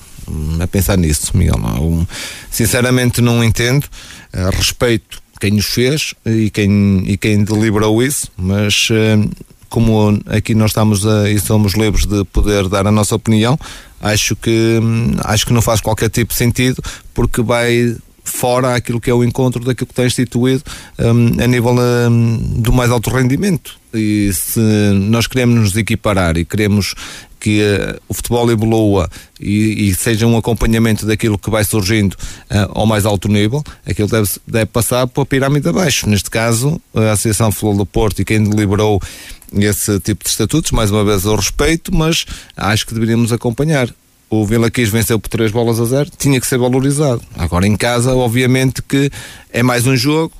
a 0.61 0.67
pensar 0.67 0.97
nisso, 0.97 1.37
Miguel. 1.37 1.59
Não, 1.59 2.07
sinceramente 2.51 3.21
não 3.21 3.43
entendo. 3.43 3.85
Uh, 4.33 4.51
respeito 4.57 5.21
quem 5.41 5.57
os 5.57 5.67
fez 5.67 6.15
e 6.25 6.51
quem, 6.51 7.03
e 7.07 7.17
quem 7.17 7.43
deliberou 7.43 8.03
isso, 8.03 8.31
mas 8.37 8.89
uh, 8.91 9.31
como 9.71 10.21
aqui 10.27 10.55
nós 10.55 10.71
estamos 10.71 11.07
a, 11.07 11.31
e 11.31 11.39
somos 11.41 11.75
livres 11.75 12.05
de 12.05 12.25
poder 12.27 12.69
dar 12.69 12.87
a 12.87 12.93
nossa 12.93 13.15
opinião, 13.15 13.59
acho 14.01 14.37
que, 14.37 14.79
um, 14.83 15.13
acho 15.25 15.47
que 15.47 15.53
não 15.53 15.63
faz 15.63 15.81
qualquer 15.81 16.11
tipo 16.11 16.33
de 16.33 16.39
sentido 16.39 16.83
porque 17.15 17.41
vai 17.41 17.97
fora 18.23 18.75
aquilo 18.75 19.01
que 19.01 19.11
é 19.11 19.15
o 19.15 19.25
encontro 19.25 19.65
daquilo 19.65 19.87
que 19.87 19.93
está 19.93 20.05
instituído 20.05 20.63
um, 20.99 21.43
a 21.43 21.47
nível 21.47 21.75
um, 21.75 22.37
do 22.61 22.73
mais 22.73 22.91
alto 22.91 23.11
rendimento. 23.11 23.79
E 23.93 24.31
se 24.33 24.61
nós 25.09 25.27
queremos 25.27 25.57
nos 25.57 25.77
equiparar 25.77 26.37
e 26.37 26.45
queremos 26.45 26.95
que 27.41 27.61
uh, 27.63 27.99
o 28.09 28.15
futebol 28.15 28.51
evolua 28.51 29.09
e, 29.41 29.89
e, 29.89 29.95
seja 29.95 30.27
um 30.27 30.37
acompanhamento 30.37 31.07
daquilo 31.07 31.39
que 31.39 31.51
vai 31.51 31.65
surgindo 31.65 32.13
uh, 32.13 32.71
ao 32.73 32.87
mais 32.87 33.07
alto 33.07 33.29
nível, 33.29 33.65
aquilo 33.87 34.09
deve, 34.09 34.29
deve 34.47 34.67
passar 34.67 35.07
para 35.07 35.23
a 35.23 35.27
pirâmide 35.27 35.69
abaixo. 35.69 36.09
Neste 36.09 36.31
caso, 36.31 36.81
a 36.95 37.13
Associação 37.13 37.51
Futebol 37.51 37.79
do 37.79 37.87
Porto 37.87 38.21
e 38.21 38.25
quem 38.25 38.45
deliberou 38.45 39.01
esse 39.53 39.99
tipo 40.01 40.23
de 40.23 40.31
estatutos, 40.31 40.71
mais 40.71 40.91
uma 40.91 41.05
vez 41.05 41.25
eu 41.25 41.35
respeito, 41.35 41.93
mas 41.95 42.25
acho 42.57 42.87
que 42.87 42.95
deveríamos 42.95 43.33
acompanhar 43.33 43.93
o 44.29 44.47
Vila 44.47 44.71
Quis 44.71 44.89
venceu 44.89 45.19
por 45.19 45.29
3 45.29 45.51
bolas 45.51 45.81
a 45.81 45.85
0, 45.85 46.11
tinha 46.17 46.41
que 46.41 46.47
ser 46.47 46.57
valorizado. 46.57 47.21
Agora 47.37 47.67
em 47.67 47.77
casa, 47.77 48.15
obviamente 48.15 48.81
que 48.81 49.11
é 49.53 49.61
mais 49.61 49.89
um 49.89 49.97
jogo, 49.97 50.33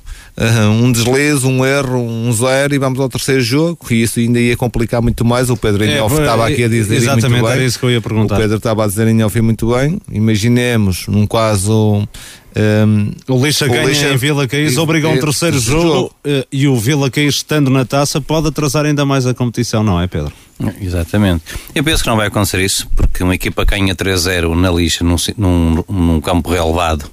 um 0.81 0.91
deslize, 0.91 1.45
um 1.45 1.65
erro, 1.65 1.99
um 1.99 2.31
zero 2.31 2.73
e 2.73 2.77
vamos 2.77 2.99
ao 2.99 3.09
terceiro 3.09 3.41
jogo 3.41 3.79
e 3.91 4.01
isso 4.01 4.19
ainda 4.19 4.39
ia 4.39 4.55
complicar 4.55 5.01
muito 5.01 5.23
mais. 5.25 5.49
O 5.49 5.57
Pedro 5.57 5.83
é, 5.83 6.05
estava 6.05 6.47
aqui 6.47 6.63
a 6.63 6.67
dizer 6.67 6.95
exatamente, 6.95 7.29
muito 7.29 7.43
bem. 7.43 7.51
era 7.51 7.63
isso 7.63 7.79
que 7.79 7.85
eu 7.85 7.91
ia 7.91 8.01
perguntar. 8.01 8.35
O 8.35 8.37
Pedro 8.39 8.57
estava 8.57 8.83
a 8.83 8.87
dizer 8.87 9.07
em 9.07 9.23
off 9.23 9.39
muito 9.41 9.71
bem. 9.73 9.99
Imaginemos 10.11 11.07
num 11.07 11.27
caso 11.27 12.07
um, 12.55 13.11
o 13.33 13.45
Lixa 13.45 13.67
ganha 13.67 13.85
Lixa, 13.85 14.09
em 14.09 14.17
Vila 14.17 14.45
Caís, 14.47 14.77
obriga 14.77 15.07
um 15.07 15.17
terceiro 15.17 15.57
jogo, 15.57 15.81
jogo. 15.81 16.15
Uh, 16.25 16.45
e 16.51 16.67
o 16.67 16.75
Vila 16.75 17.09
Caís 17.09 17.35
estando 17.35 17.69
na 17.69 17.85
taça 17.85 18.19
pode 18.19 18.47
atrasar 18.47 18.85
ainda 18.85 19.05
mais 19.05 19.25
a 19.25 19.33
competição, 19.33 19.83
não 19.83 19.99
é 19.99 20.07
Pedro? 20.07 20.33
Exatamente. 20.81 21.43
Eu 21.73 21.83
penso 21.83 22.03
que 22.03 22.09
não 22.09 22.17
vai 22.17 22.27
acontecer 22.27 22.59
isso, 22.59 22.87
porque 22.95 23.23
uma 23.23 23.33
equipa 23.33 23.63
ganha 23.63 23.95
3-0 23.95 24.53
na 24.53 24.69
lixa, 24.69 25.03
num, 25.03 25.15
num, 25.37 25.83
num 25.87 26.21
campo 26.21 26.49
relevado, 26.49 27.09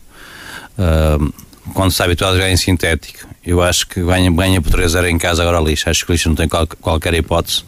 uh, 0.77 1.33
quando 1.75 1.91
está 1.91 2.05
habituado 2.05 2.33
a 2.33 2.37
jogar 2.37 2.51
em 2.51 2.57
sintético, 2.57 3.27
eu 3.45 3.63
acho 3.63 3.87
que 3.87 4.03
ganha, 4.03 4.31
ganha 4.31 4.61
por 4.61 4.73
3-0 4.73 5.09
em 5.09 5.19
casa 5.19 5.43
agora 5.43 5.59
a 5.59 5.61
lixa. 5.61 5.91
Acho 5.91 6.05
que 6.05 6.11
o 6.11 6.13
lixa 6.13 6.29
não 6.29 6.37
tem 6.37 6.49
qual, 6.49 6.67
qualquer 6.67 7.15
hipótese. 7.15 7.65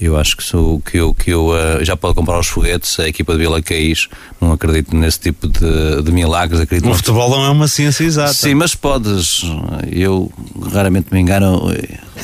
Eu 0.00 0.18
acho 0.18 0.36
que, 0.36 0.42
sou, 0.42 0.80
que 0.80 0.98
eu, 0.98 1.14
que 1.14 1.30
eu 1.30 1.48
uh, 1.48 1.84
já 1.84 1.96
pode 1.96 2.14
comprar 2.14 2.38
os 2.38 2.48
foguetes, 2.48 2.98
a 2.98 3.08
equipa 3.08 3.32
de 3.32 3.38
Vila 3.38 3.62
Caís, 3.62 4.08
não 4.40 4.52
acredito 4.52 4.94
nesse 4.94 5.20
tipo 5.20 5.46
de, 5.46 6.02
de 6.02 6.12
milagres. 6.12 6.60
Acredito 6.60 6.90
o 6.90 6.94
futebol 6.94 7.30
não 7.30 7.44
é 7.44 7.48
uma 7.48 7.68
ciência 7.68 8.04
exata. 8.04 8.34
Sim, 8.34 8.54
mas 8.54 8.74
podes. 8.74 9.42
Eu 9.90 10.32
raramente 10.72 11.12
me 11.12 11.20
engano, 11.20 11.72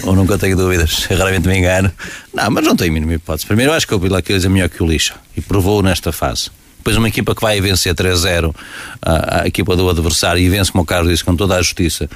ou 0.02 0.16
nunca 0.16 0.36
tenho 0.36 0.56
dúvidas, 0.56 1.06
eu 1.08 1.16
raramente 1.18 1.46
me 1.46 1.56
engano. 1.56 1.92
Não, 2.34 2.50
mas 2.50 2.64
não 2.64 2.74
tenho 2.74 2.92
mínima 2.92 3.14
hipótese. 3.14 3.46
Primeiro, 3.46 3.70
eu 3.70 3.76
acho 3.76 3.86
que 3.86 3.94
o 3.94 3.98
Vila 4.00 4.20
Caís 4.20 4.44
é 4.44 4.48
melhor 4.48 4.68
que 4.68 4.82
o 4.82 4.86
Lixa, 4.86 5.14
e 5.36 5.40
provou 5.40 5.80
nesta 5.80 6.10
fase. 6.10 6.50
Depois 6.80 6.96
uma 6.96 7.08
equipa 7.08 7.34
que 7.34 7.42
vai 7.42 7.60
vencer 7.60 7.94
3-0 7.94 8.54
a, 9.02 9.42
a, 9.42 9.46
equipa 9.46 9.76
do 9.76 9.88
adversário 9.88 10.40
e 10.40 10.48
vence, 10.48 10.72
como 10.72 10.82
o 10.82 10.86
Carlos 10.86 11.10
disse, 11.10 11.22
com 11.22 11.36
toda 11.36 11.56
a 11.56 11.62
justiça 11.62 12.08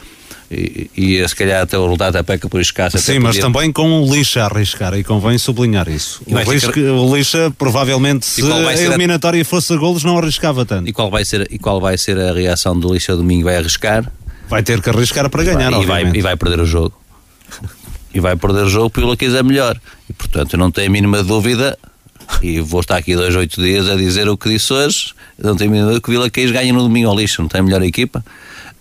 e, 0.50 0.90
e 0.96 1.28
se 1.28 1.34
calhar 1.34 1.62
até 1.62 1.76
o 1.78 1.82
resultado 1.82 2.22
peca 2.24 2.48
por 2.48 2.60
escasso. 2.60 2.98
Sim, 2.98 3.18
mas 3.18 3.36
podia... 3.36 3.42
também 3.42 3.72
com 3.72 4.02
o 4.02 4.14
Lixa 4.14 4.42
a 4.42 4.46
arriscar, 4.46 4.94
e 4.94 5.02
convém 5.02 5.38
sublinhar 5.38 5.88
isso. 5.88 6.22
O, 6.26 6.36
risco, 6.36 6.72
que... 6.72 6.80
o 6.80 7.14
Lixa, 7.14 7.52
provavelmente, 7.56 8.26
se 8.26 8.42
a 8.42 8.74
eliminatória 8.74 9.40
a... 9.42 9.44
fosse 9.44 9.72
a 9.72 9.76
golos, 9.76 10.04
não 10.04 10.18
arriscava 10.18 10.64
tanto. 10.64 10.88
E 10.88 10.92
qual, 10.92 11.10
vai 11.10 11.24
ser, 11.24 11.48
e 11.50 11.58
qual 11.58 11.80
vai 11.80 11.96
ser 11.98 12.18
a 12.18 12.32
reação 12.32 12.78
do 12.78 12.92
Lixa 12.92 13.16
domingo? 13.16 13.44
Vai 13.44 13.56
arriscar? 13.56 14.10
Vai 14.48 14.62
ter 14.62 14.80
que 14.80 14.90
arriscar 14.90 15.28
para 15.30 15.42
ganhar, 15.42 15.72
e 15.72 15.86
vai, 15.86 16.04
e 16.14 16.20
vai 16.20 16.36
perder 16.36 16.60
o 16.60 16.66
jogo. 16.66 16.94
e 18.14 18.20
vai 18.20 18.36
perder 18.36 18.64
o 18.64 18.68
jogo 18.68 18.90
porque 18.90 19.08
o 19.08 19.16
quiser 19.16 19.42
melhor. 19.42 19.80
E 20.08 20.12
portanto, 20.12 20.54
eu 20.54 20.58
não 20.58 20.70
tenho 20.70 20.88
a 20.88 20.90
mínima 20.90 21.22
dúvida 21.22 21.78
e 22.42 22.60
vou 22.60 22.80
estar 22.80 22.96
aqui 22.96 23.14
dois, 23.14 23.34
oito 23.36 23.60
dias 23.60 23.88
a 23.88 23.94
dizer 23.94 24.28
o 24.28 24.36
que 24.36 24.48
disse 24.48 24.72
hoje. 24.72 25.12
Não 25.38 25.54
mínima 25.54 25.82
dúvida 25.82 26.00
que 26.00 26.08
o 26.08 26.12
Vila 26.12 26.30
Queijo 26.30 26.52
ganha 26.52 26.72
no 26.72 26.82
domingo 26.82 27.08
ao 27.08 27.16
lixo, 27.16 27.42
não 27.42 27.48
tem 27.48 27.60
a 27.60 27.64
melhor 27.64 27.82
equipa. 27.82 28.24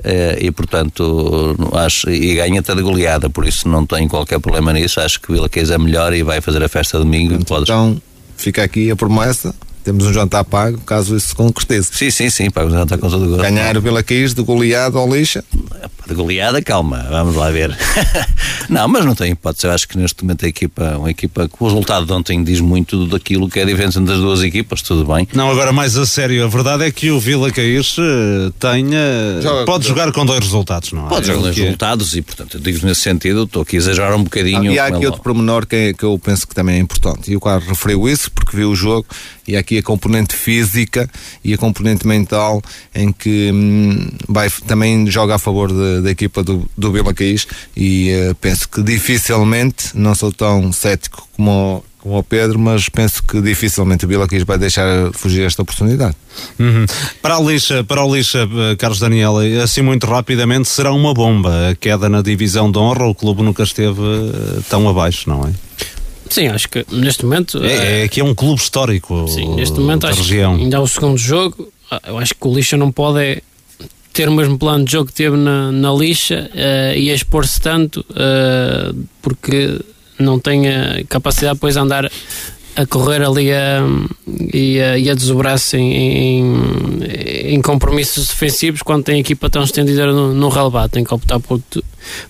Eh, 0.04 0.40
e 0.42 0.52
portanto 0.52 1.56
acho, 1.74 2.10
e 2.10 2.36
ganha 2.36 2.60
até 2.60 2.76
de 2.76 2.82
goleada, 2.82 3.30
por 3.30 3.48
isso 3.48 3.70
não 3.70 3.86
tenho 3.86 4.10
qualquer 4.10 4.40
problema 4.40 4.74
nisso. 4.74 5.00
Acho 5.00 5.20
que 5.20 5.32
o 5.32 5.34
Vila 5.34 5.50
Queijo 5.50 5.74
é 5.74 5.78
melhor 5.78 6.14
e 6.14 6.24
vai 6.24 6.42
fazer 6.42 6.64
a 6.64 6.70
festa 6.70 7.00
domingo. 7.00 7.36
Então, 7.36 8.02
fica 8.36 8.64
aqui 8.64 8.92
a 8.92 8.96
promessa 8.96 9.54
temos 9.84 10.06
um 10.06 10.14
jantar 10.14 10.44
pago, 10.46 10.80
caso 10.80 11.16
isso 11.16 11.30
se 11.30 11.36
concretize. 11.36 11.90
Sim, 11.92 12.10
sim, 12.10 12.30
sim, 12.30 12.50
pago 12.50 12.70
um 12.70 12.72
jantar 12.72 12.98
com 12.98 13.10
todo 13.10 13.26
o 13.26 13.30
gosto. 13.30 13.42
Ganhar 13.42 13.82
pela 13.82 14.02
Quis 14.02 14.34
de 14.34 14.42
goleada 14.42 14.98
ou 14.98 15.14
lixa? 15.14 15.44
De 16.08 16.14
goleada, 16.14 16.62
calma, 16.62 17.06
vamos 17.10 17.36
lá 17.36 17.50
ver. 17.50 17.78
não, 18.70 18.88
mas 18.88 19.06
não 19.06 19.16
tem 19.16 19.32
hipótese. 19.32 19.68
Eu 19.68 19.72
acho 19.72 19.88
que 19.88 19.98
neste 19.98 20.24
momento 20.24 20.46
a 20.46 20.48
equipa, 20.48 20.98
uma 20.98 21.10
equipa 21.10 21.48
que 21.48 21.56
o 21.60 21.66
resultado 21.66 22.06
de 22.06 22.14
ontem 22.14 22.44
diz 22.44 22.60
muito 22.60 23.08
daquilo 23.08 23.50
que 23.50 23.60
é 23.60 23.64
a 23.64 23.66
diferença 23.66 24.00
entre 24.00 24.14
as 24.14 24.20
duas 24.20 24.42
equipas, 24.42 24.82
tudo 24.82 25.06
bem. 25.06 25.28
Não, 25.34 25.50
agora 25.50 25.72
mais 25.72 25.98
a 25.98 26.06
sério, 26.06 26.44
a 26.44 26.48
verdade 26.48 26.84
é 26.84 26.92
que 26.92 27.12
o 27.12 27.20
Vila 27.20 27.52
Caís 27.52 27.96
eh, 28.00 28.52
tenha. 28.60 29.42
Joga, 29.42 29.66
pode 29.66 29.88
jogar 29.88 30.12
com 30.12 30.26
dois 30.26 30.40
resultados, 30.40 30.92
não 30.92 31.06
é? 31.06 31.10
Pode 31.10 31.28
jogar 31.28 31.38
com 31.38 31.44
dois 31.44 31.58
é. 31.58 31.62
resultados 31.62 32.16
e, 32.16 32.22
portanto, 32.22 32.56
eu 32.56 32.62
digo 32.62 32.86
nesse 32.86 33.02
sentido, 33.02 33.44
estou 33.44 33.62
aqui 33.62 33.78
a 33.78 33.80
exagerar 33.80 34.16
um 34.16 34.24
bocadinho. 34.24 34.72
Ah, 34.72 34.74
e 34.74 34.80
há 34.80 34.86
aqui 34.88 35.06
outro 35.06 35.22
pormenor 35.22 35.66
que, 35.66 35.76
é, 35.76 35.94
que 35.94 36.04
eu 36.04 36.18
penso 36.20 36.48
que 36.48 36.56
também 36.56 36.76
é 36.76 36.80
importante, 36.80 37.32
e 37.32 37.36
o 37.36 37.40
Carlos 37.40 37.68
referiu 37.68 38.08
isso 38.08 38.32
porque 38.32 38.56
viu 38.56 38.70
o 38.72 38.76
jogo 38.76 39.06
e 39.48 39.58
aqui 39.58 39.78
a 39.78 39.84
componente 39.84 40.36
física 40.36 41.10
e 41.44 41.54
a 41.54 41.58
componente 41.58 42.08
mental 42.08 42.62
em 42.94 43.12
que 43.12 43.52
hum, 43.54 44.10
vai, 44.28 44.50
também 44.68 45.10
joga 45.10 45.36
a 45.36 45.40
favor 45.40 45.72
da 46.02 46.10
equipa 46.10 46.44
do, 46.44 46.70
do 46.78 47.14
Caís 47.14 47.48
e 47.76 48.12
uh, 48.30 48.36
penso 48.36 48.68
que 48.70 48.82
dificilmente, 48.82 49.92
não 49.94 50.16
sou 50.16 50.32
tão 50.32 50.72
cético 50.72 51.28
como 51.36 51.84
como 52.04 52.18
o 52.18 52.24
Pedro, 52.24 52.60
mas 52.60 52.90
penso 52.90 53.24
que 53.24 53.42
dificilmente 53.42 54.04
o 54.04 54.08
Vila 54.10 54.28
Quis 54.28 54.44
vai 54.44 54.58
deixar 54.58 55.10
fugir 55.14 55.44
esta 55.44 55.62
oportunidade. 55.62 56.14
Uhum. 56.60 56.86
Para 57.22 57.38
a 57.38 57.40
lixa, 57.40 57.82
para 57.82 58.02
a 58.02 58.06
lixa, 58.06 58.40
eh, 58.40 58.76
Carlos 58.76 59.00
Daniel, 59.00 59.38
assim 59.64 59.82
muito 59.82 60.06
rapidamente, 60.06 60.68
será 60.68 60.92
uma 60.92 61.14
bomba 61.14 61.70
a 61.70 61.76
queda 61.76 62.10
na 62.10 62.22
divisão 62.22 62.70
de 62.70 62.78
honra. 62.78 63.06
O 63.06 63.16
clube 63.16 63.42
nunca 63.42 63.64
esteve 63.64 64.02
eh, 64.02 64.60
tão 64.70 64.90
abaixo, 64.90 65.30
não 65.30 65.48
é? 65.48 65.54
Sim, 66.34 66.48
acho 66.48 66.68
que 66.70 66.86
neste 66.92 67.24
momento. 67.26 67.64
É, 67.64 68.04
é 68.04 68.08
que 68.08 68.20
é 68.20 68.24
um 68.24 68.34
clube 68.34 68.60
histórico. 68.62 69.28
Sim, 69.28 69.56
neste 69.56 69.80
momento 69.80 70.08
acho 70.08 70.22
região. 70.22 70.56
que 70.58 70.64
ainda 70.64 70.78
há 70.78 70.82
o 70.82 70.88
segundo 70.88 71.18
jogo. 71.18 71.72
Ah, 71.92 72.02
Eu 72.08 72.18
acho 72.18 72.34
que 72.34 72.48
o 72.48 72.54
Lixa 72.54 72.76
não 72.78 72.92
pode 72.92 73.20
é 73.24 73.42
ter 74.12 74.30
o 74.30 74.32
mesmo 74.34 74.58
plano 74.58 74.86
de 74.86 74.92
jogo 74.92 75.08
que 75.08 75.14
teve 75.14 75.36
na, 75.38 75.72
na 75.72 75.92
Lixa 75.94 76.50
eh, 76.56 76.94
e 76.98 77.10
expor-se 77.10 77.60
tanto 77.60 78.06
eh, 78.16 78.94
porque 79.22 79.80
não 80.20 80.40
tem 80.40 80.68
a 80.70 81.04
capacidade 81.10 81.56
depois 81.56 81.74
de 81.74 81.80
andar 81.80 82.12
a 82.76 82.86
correr 82.88 83.22
ali 83.24 83.52
a, 83.52 83.82
e, 84.54 84.80
a, 84.80 84.98
e 84.98 85.10
a 85.10 85.14
desdobrar-se 85.14 85.78
em, 85.78 86.42
em, 86.42 87.54
em 87.56 87.62
compromissos 87.62 88.28
defensivos 88.28 88.82
quando 88.82 89.04
tem 89.04 89.16
a 89.16 89.20
equipa 89.20 89.50
tão 89.50 89.64
estendida 89.64 90.06
no, 90.12 90.34
no 90.34 90.50
relevado. 90.50 90.90
Tem 90.92 91.04
que 91.04 91.14
optar 91.14 91.40
por, 91.40 91.54
outro- 91.56 91.84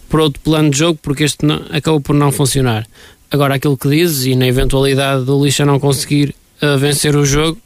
por 0.09 0.19
outro 0.19 0.41
plano 0.41 0.69
de 0.69 0.77
jogo 0.79 0.99
porque 1.01 1.23
este 1.23 1.45
não, 1.45 1.61
acabou 1.69 1.99
por 2.01 2.13
não 2.15 2.31
funcionar. 2.31 2.85
Agora, 3.33 3.55
aquilo 3.55 3.75
que 3.75 3.89
dizes, 3.89 4.27
e 4.27 4.35
na 4.35 4.45
eventualidade 4.45 5.25
do 5.25 5.43
Lixa 5.43 5.65
não 5.65 5.79
conseguir 5.79 6.35
eh, 6.61 6.77
vencer 6.77 7.15
o 7.15 7.25
jogo, 7.25 7.57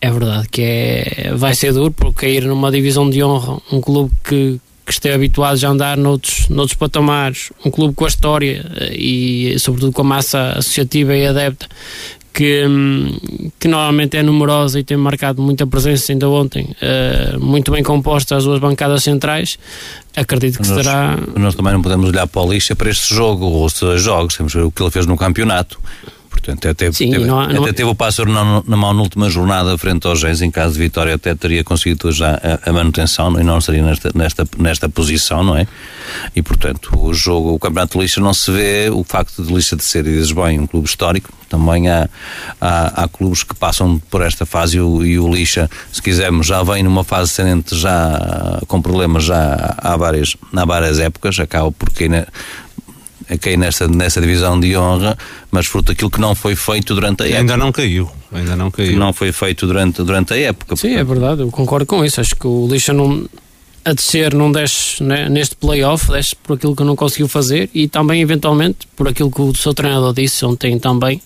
é 0.00 0.10
verdade 0.10 0.48
que 0.48 0.62
é, 0.62 1.32
vai 1.36 1.54
ser 1.54 1.72
duro 1.72 1.92
porque 1.92 2.26
cair 2.26 2.44
numa 2.44 2.72
divisão 2.72 3.08
de 3.08 3.22
honra, 3.22 3.58
um 3.70 3.80
clube 3.80 4.12
que, 4.24 4.60
que 4.84 4.92
esteja 4.92 5.14
habituado 5.14 5.62
a 5.62 5.68
andar 5.68 5.96
noutros, 5.96 6.48
noutros 6.48 6.76
patamares, 6.76 7.52
um 7.64 7.70
clube 7.70 7.94
com 7.94 8.04
a 8.04 8.08
história 8.08 8.66
eh, 8.80 8.96
e 8.96 9.58
sobretudo 9.60 9.92
com 9.92 10.02
a 10.02 10.04
massa 10.04 10.54
associativa 10.56 11.14
e 11.14 11.24
adepta 11.24 11.68
que, 12.36 12.66
hum, 12.66 13.16
que 13.58 13.66
normalmente 13.66 14.18
é 14.18 14.22
numerosa 14.22 14.78
e 14.78 14.84
tem 14.84 14.98
marcado 14.98 15.40
muita 15.40 15.66
presença 15.66 16.12
ainda 16.12 16.28
ontem, 16.28 16.68
eh, 16.82 17.34
muito 17.40 17.72
bem 17.72 17.82
composta 17.82 18.36
as 18.36 18.44
duas 18.44 18.60
bancadas 18.60 19.02
centrais, 19.02 19.58
acredito 20.14 20.60
que 20.60 20.68
Nós, 20.68 20.84
será 20.84 21.18
nós 21.34 21.54
também 21.54 21.72
não 21.72 21.80
podemos 21.80 22.10
olhar 22.10 22.26
para 22.26 22.42
o 22.42 22.52
lixa 22.52 22.76
para 22.76 22.90
este 22.90 23.14
jogo 23.14 23.46
ou 23.46 23.66
dois 23.80 24.02
jogos, 24.02 24.36
temos 24.36 24.52
que 24.52 24.58
ver 24.58 24.64
o 24.66 24.70
que 24.70 24.82
ele 24.82 24.90
fez 24.90 25.06
no 25.06 25.16
campeonato. 25.16 25.80
Portanto, 26.36 26.68
até, 26.68 26.92
Sim, 26.92 27.10
teve, 27.10 27.24
não 27.24 27.40
há- 27.40 27.48
não- 27.48 27.62
até 27.64 27.72
teve 27.72 27.88
o 27.88 27.94
pássaro 27.94 28.30
na, 28.30 28.62
na 28.66 28.76
mão 28.76 28.92
na 28.92 29.02
última 29.02 29.28
jornada 29.30 29.76
frente 29.78 30.06
aos 30.06 30.22
Reis, 30.22 30.42
em 30.42 30.50
caso 30.50 30.74
de 30.74 30.80
vitória 30.80 31.14
até 31.14 31.34
teria 31.34 31.64
conseguido 31.64 32.12
já 32.12 32.34
a, 32.64 32.70
a 32.70 32.72
manutenção 32.72 33.30
não 33.30 33.38
é? 33.40 33.42
e 33.42 33.44
não 33.44 33.58
estaria 33.58 33.82
nesta, 33.82 34.10
nesta, 34.14 34.46
nesta 34.58 34.88
posição, 34.88 35.42
não 35.42 35.56
é? 35.56 35.66
E 36.36 36.42
portanto, 36.42 36.90
o 36.96 37.12
jogo, 37.12 37.52
o 37.54 37.58
campeonato 37.58 37.96
de 37.98 38.04
lixa 38.04 38.20
não 38.20 38.32
se 38.34 38.50
vê, 38.52 38.88
o 38.90 39.02
facto 39.02 39.42
de 39.42 39.52
lixa 39.52 39.74
de 39.74 39.84
ser, 39.84 40.06
e 40.06 40.10
dizes 40.12 40.30
bem, 40.32 40.60
um 40.60 40.66
clube 40.66 40.86
histórico, 40.86 41.30
também 41.48 41.88
há, 41.88 42.08
há, 42.60 43.04
há 43.04 43.08
clubes 43.08 43.42
que 43.42 43.54
passam 43.54 43.98
por 44.10 44.20
esta 44.22 44.44
fase 44.44 44.76
e 44.76 44.80
o, 44.80 45.04
e 45.04 45.18
o 45.18 45.32
lixa, 45.32 45.68
se 45.92 46.02
quisermos, 46.02 46.46
já 46.46 46.62
vem 46.62 46.82
numa 46.82 47.02
fase 47.02 47.30
ascendente 47.32 47.76
já 47.76 48.60
com 48.68 48.80
problemas 48.82 49.24
já 49.24 49.74
há 49.78 49.96
várias, 49.96 50.36
há 50.54 50.64
várias 50.64 50.98
épocas, 51.00 51.38
acaba 51.40 51.72
por 51.72 51.90
cair 51.90 52.26
cair 53.40 53.56
nesta, 53.56 53.88
nesta 53.88 54.20
divisão 54.20 54.58
de 54.60 54.76
honra, 54.76 55.16
mas 55.50 55.66
fruto 55.66 55.92
daquilo 55.92 56.10
que 56.10 56.20
não 56.20 56.34
foi 56.34 56.54
feito 56.54 56.94
durante 56.94 57.22
a 57.22 57.26
época. 57.26 57.40
Ainda 57.40 57.56
não 57.56 57.72
caiu, 57.72 58.10
ainda 58.32 58.54
não 58.54 58.70
caiu. 58.70 58.90
Que 58.90 58.96
não 58.96 59.12
foi 59.12 59.32
feito 59.32 59.66
durante, 59.66 60.02
durante 60.02 60.34
a 60.34 60.36
época. 60.38 60.76
Sim, 60.76 60.94
é 60.94 61.02
verdade, 61.04 61.40
eu 61.42 61.50
concordo 61.50 61.86
com 61.86 62.04
isso. 62.04 62.20
Acho 62.20 62.36
que 62.36 62.46
o 62.46 62.68
Lixa 62.70 62.92
não, 62.92 63.26
a 63.84 63.92
descer 63.92 64.32
não 64.34 64.52
desce 64.52 65.02
né, 65.02 65.28
neste 65.28 65.56
playoff, 65.56 66.10
desce 66.10 66.36
por 66.36 66.54
aquilo 66.56 66.76
que 66.76 66.84
não 66.84 66.94
conseguiu 66.94 67.26
fazer 67.28 67.68
e 67.74 67.88
também, 67.88 68.20
eventualmente, 68.22 68.86
por 68.94 69.08
aquilo 69.08 69.30
que 69.30 69.40
o 69.40 69.54
seu 69.54 69.74
treinador 69.74 70.12
disse 70.12 70.44
ontem 70.44 70.78
também, 70.78 71.20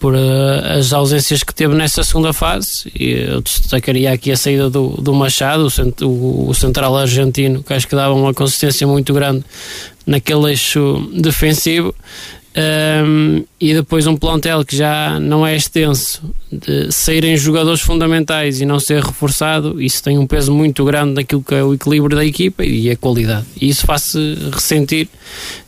por 0.00 0.14
eh, 0.14 0.78
as 0.78 0.92
ausências 0.92 1.42
que 1.42 1.54
teve 1.54 1.74
nessa 1.74 2.04
segunda 2.04 2.32
fase. 2.32 2.90
E 2.94 3.10
eu 3.12 3.40
destacaria 3.40 4.12
aqui 4.12 4.30
a 4.30 4.36
saída 4.36 4.68
do, 4.68 4.88
do 5.00 5.14
Machado, 5.14 5.64
o, 5.64 5.70
cent- 5.70 6.02
o- 6.02 6.46
o 6.48 6.54
central 6.54 6.94
argentino, 6.96 7.62
que 7.62 7.72
acho 7.72 7.88
que 7.88 7.94
dava 7.96 8.12
uma 8.14 8.34
consistência 8.34 8.86
muito 8.86 9.14
grande 9.14 9.42
naquele 10.06 10.50
eixo 10.50 11.08
defensivo. 11.14 11.94
Um, 12.56 13.44
e 13.60 13.74
depois 13.74 14.06
um 14.06 14.16
plantel 14.16 14.64
que 14.64 14.76
já 14.76 15.18
não 15.18 15.44
é 15.44 15.56
extenso 15.56 16.22
de 16.52 16.92
saírem 16.92 17.36
jogadores 17.36 17.80
fundamentais 17.80 18.60
e 18.60 18.64
não 18.64 18.78
ser 18.78 19.02
reforçado, 19.02 19.82
isso 19.82 20.00
tem 20.00 20.18
um 20.18 20.26
peso 20.26 20.52
muito 20.54 20.84
grande 20.84 21.14
naquilo 21.14 21.42
que 21.42 21.52
é 21.52 21.64
o 21.64 21.74
equilíbrio 21.74 22.16
da 22.16 22.24
equipa 22.24 22.64
e 22.64 22.88
a 22.88 22.96
qualidade. 22.96 23.44
E 23.60 23.68
isso 23.68 23.84
faz-se 23.84 24.38
ressentir. 24.52 25.08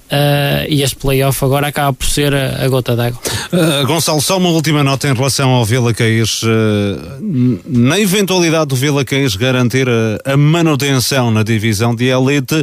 uh, 0.06 0.66
e 0.68 0.82
este 0.82 0.96
playoff 0.96 1.44
agora 1.44 1.68
acaba 1.68 1.92
por 1.92 2.06
ser 2.06 2.34
a, 2.34 2.64
a 2.64 2.68
gota 2.68 2.94
d'água. 2.94 3.18
Uh, 3.52 3.86
Gonçalo, 3.86 4.20
só 4.20 4.38
uma 4.38 4.50
última 4.50 4.82
nota 4.82 5.08
em 5.08 5.14
relação 5.14 5.50
ao 5.50 5.64
Vila 5.64 5.92
Caís. 5.92 6.42
Uh, 6.42 7.60
na 7.66 7.98
eventualidade 7.98 8.66
do 8.66 8.76
Vila 8.76 9.04
Caís 9.04 9.36
garantir 9.36 9.88
a, 9.88 10.32
a 10.32 10.36
manutenção 10.36 11.30
na 11.30 11.42
divisão 11.42 11.94
de 11.94 12.06
elite, 12.06 12.62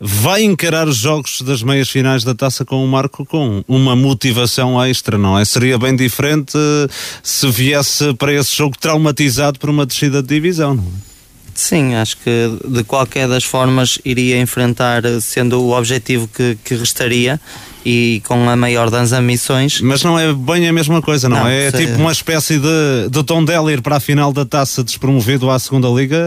vai 0.00 0.42
encarar 0.42 0.86
os 0.88 0.96
jogos 0.98 1.40
das 1.42 1.62
meias 1.62 1.88
finais 1.88 2.22
da 2.22 2.34
taça 2.34 2.64
com 2.64 2.84
o 2.84 2.88
Marco 2.88 3.24
com 3.24 3.64
uma 3.66 3.96
motivação 3.96 4.82
extra, 4.84 5.16
não 5.16 5.38
é? 5.38 5.44
Seria 5.44 5.78
bem 5.78 5.96
diferente 5.96 6.56
uh, 6.56 6.90
se 7.22 7.50
viesse 7.50 8.12
para 8.14 8.32
esse 8.32 8.54
jogo 8.54 8.76
traumatizado 8.78 9.58
por 9.58 9.70
uma 9.70 9.86
descida 9.86 10.22
de 10.22 10.28
divisão, 10.28 10.74
não 10.74 10.84
é? 10.84 11.16
Sim, 11.54 11.94
acho 11.94 12.18
que 12.18 12.30
de 12.68 12.84
qualquer 12.84 13.26
das 13.26 13.42
formas 13.42 13.98
iria 14.04 14.38
enfrentar, 14.38 15.02
sendo 15.22 15.62
o 15.62 15.74
objetivo 15.74 16.28
que, 16.28 16.58
que 16.62 16.74
restaria 16.74 17.40
e 17.88 18.20
com 18.26 18.50
a 18.50 18.56
maior 18.56 18.90
das 18.90 19.12
ambições. 19.12 19.80
Mas 19.80 20.02
não 20.02 20.18
é 20.18 20.32
bem 20.32 20.66
a 20.68 20.72
mesma 20.72 21.00
coisa, 21.00 21.28
não, 21.28 21.38
Não, 21.38 21.46
é? 21.46 21.66
É 21.66 21.70
sei. 21.70 21.86
tipo 21.86 22.00
uma 22.00 22.10
espécie 22.10 22.58
de, 22.58 23.08
de 23.08 23.22
tom 23.22 23.44
dela 23.44 23.72
ir 23.72 23.80
para 23.80 23.96
a 23.96 24.00
final 24.00 24.32
da 24.32 24.44
taça 24.44 24.82
despromovido 24.82 25.48
à 25.48 25.56
segunda 25.60 25.86
liga 25.88 26.18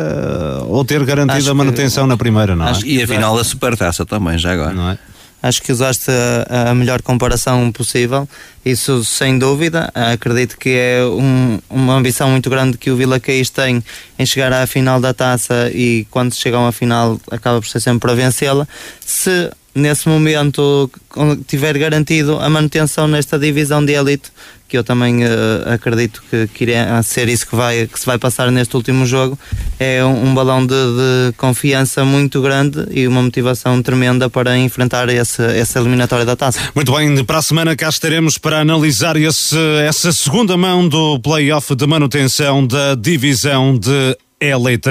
uh, 0.64 0.72
ou 0.74 0.86
ter 0.86 1.04
garantido 1.04 1.38
Acho 1.38 1.50
a 1.50 1.52
que- 1.52 1.58
manutenção 1.58 2.08
na 2.08 2.16
primeira, 2.16 2.56
não 2.56 2.66
é? 2.66 2.70
acho 2.72 2.86
que- 2.86 2.96
E 2.96 3.04
a 3.04 3.08
final 3.08 3.36
da 3.36 3.44
supertaça 3.44 4.06
também, 4.06 4.38
já 4.38 4.54
agora. 4.54 4.74
Não 4.74 4.90
é? 4.92 4.98
Acho 5.42 5.62
que 5.62 5.72
usaste 5.72 6.12
a, 6.50 6.72
a 6.72 6.76
melhor 6.76 7.02
comparação 7.02 7.72
possível, 7.72 8.28
isso 8.66 9.04
sem 9.06 9.40
dúvida. 9.40 9.90
Acredito 9.96 10.58
que 10.58 10.70
é 10.70 11.02
um- 11.06 11.60
uma 11.70 11.94
ambição 11.96 12.30
muito 12.30 12.50
grande 12.50 12.78
que 12.78 12.90
o 12.92 12.96
Vila 12.96 13.20
Caís 13.20 13.50
tem 13.50 13.84
em 14.18 14.26
chegar 14.26 14.52
à 14.54 14.66
final 14.68 15.00
da 15.00 15.14
taça 15.14 15.72
e 15.74 16.06
quando 16.12 16.34
chegam 16.36 16.66
à 16.68 16.72
final 16.74 17.20
acaba 17.32 17.60
por 17.62 17.68
ser 17.68 17.80
sempre 17.80 18.00
para 18.02 18.14
vencê-la. 18.16 18.68
Se 19.06 19.50
nesse 19.74 20.08
momento 20.08 20.90
tiver 21.48 21.78
garantido 21.78 22.38
a 22.40 22.50
manutenção 22.50 23.08
nesta 23.08 23.38
divisão 23.38 23.84
de 23.84 23.94
elite, 23.94 24.32
que 24.68 24.78
eu 24.78 24.84
também 24.84 25.24
eh, 25.24 25.30
acredito 25.74 26.22
que, 26.30 26.48
que 26.48 26.64
irá 26.66 27.02
ser 27.02 27.28
isso 27.28 27.48
que, 27.48 27.56
vai, 27.56 27.88
que 27.88 28.00
se 28.00 28.06
vai 28.06 28.20
passar 28.20 28.52
neste 28.52 28.76
último 28.76 29.06
jogo, 29.06 29.38
é 29.80 30.06
um, 30.06 30.28
um 30.28 30.34
balão 30.36 30.66
de, 30.66 30.76
de 30.76 31.34
confiança 31.38 32.06
muito 32.06 32.40
grande 32.40 32.86
e 32.92 33.08
uma 33.08 33.22
motivação 33.22 33.82
tremenda 33.82 34.30
para 34.30 34.56
enfrentar 34.58 35.10
esse, 35.10 35.42
essa 35.42 35.80
eliminatória 35.80 36.24
da 36.24 36.36
taça. 36.36 36.60
Muito 36.76 36.96
bem, 36.96 37.26
para 37.26 37.40
a 37.40 37.42
semana 37.42 37.76
cá 37.76 37.90
estaremos 37.90 38.38
para 38.38 38.60
analisar 38.60 39.18
esse, 39.18 39.58
essa 39.88 40.12
segunda 40.12 40.56
mão 40.56 40.88
do 40.88 41.20
play-off 41.20 41.76
de 41.76 41.88
manutenção 41.88 42.66
da 42.66 42.94
divisão 42.94 43.76
de 43.76 44.16
Elite. 44.40 44.90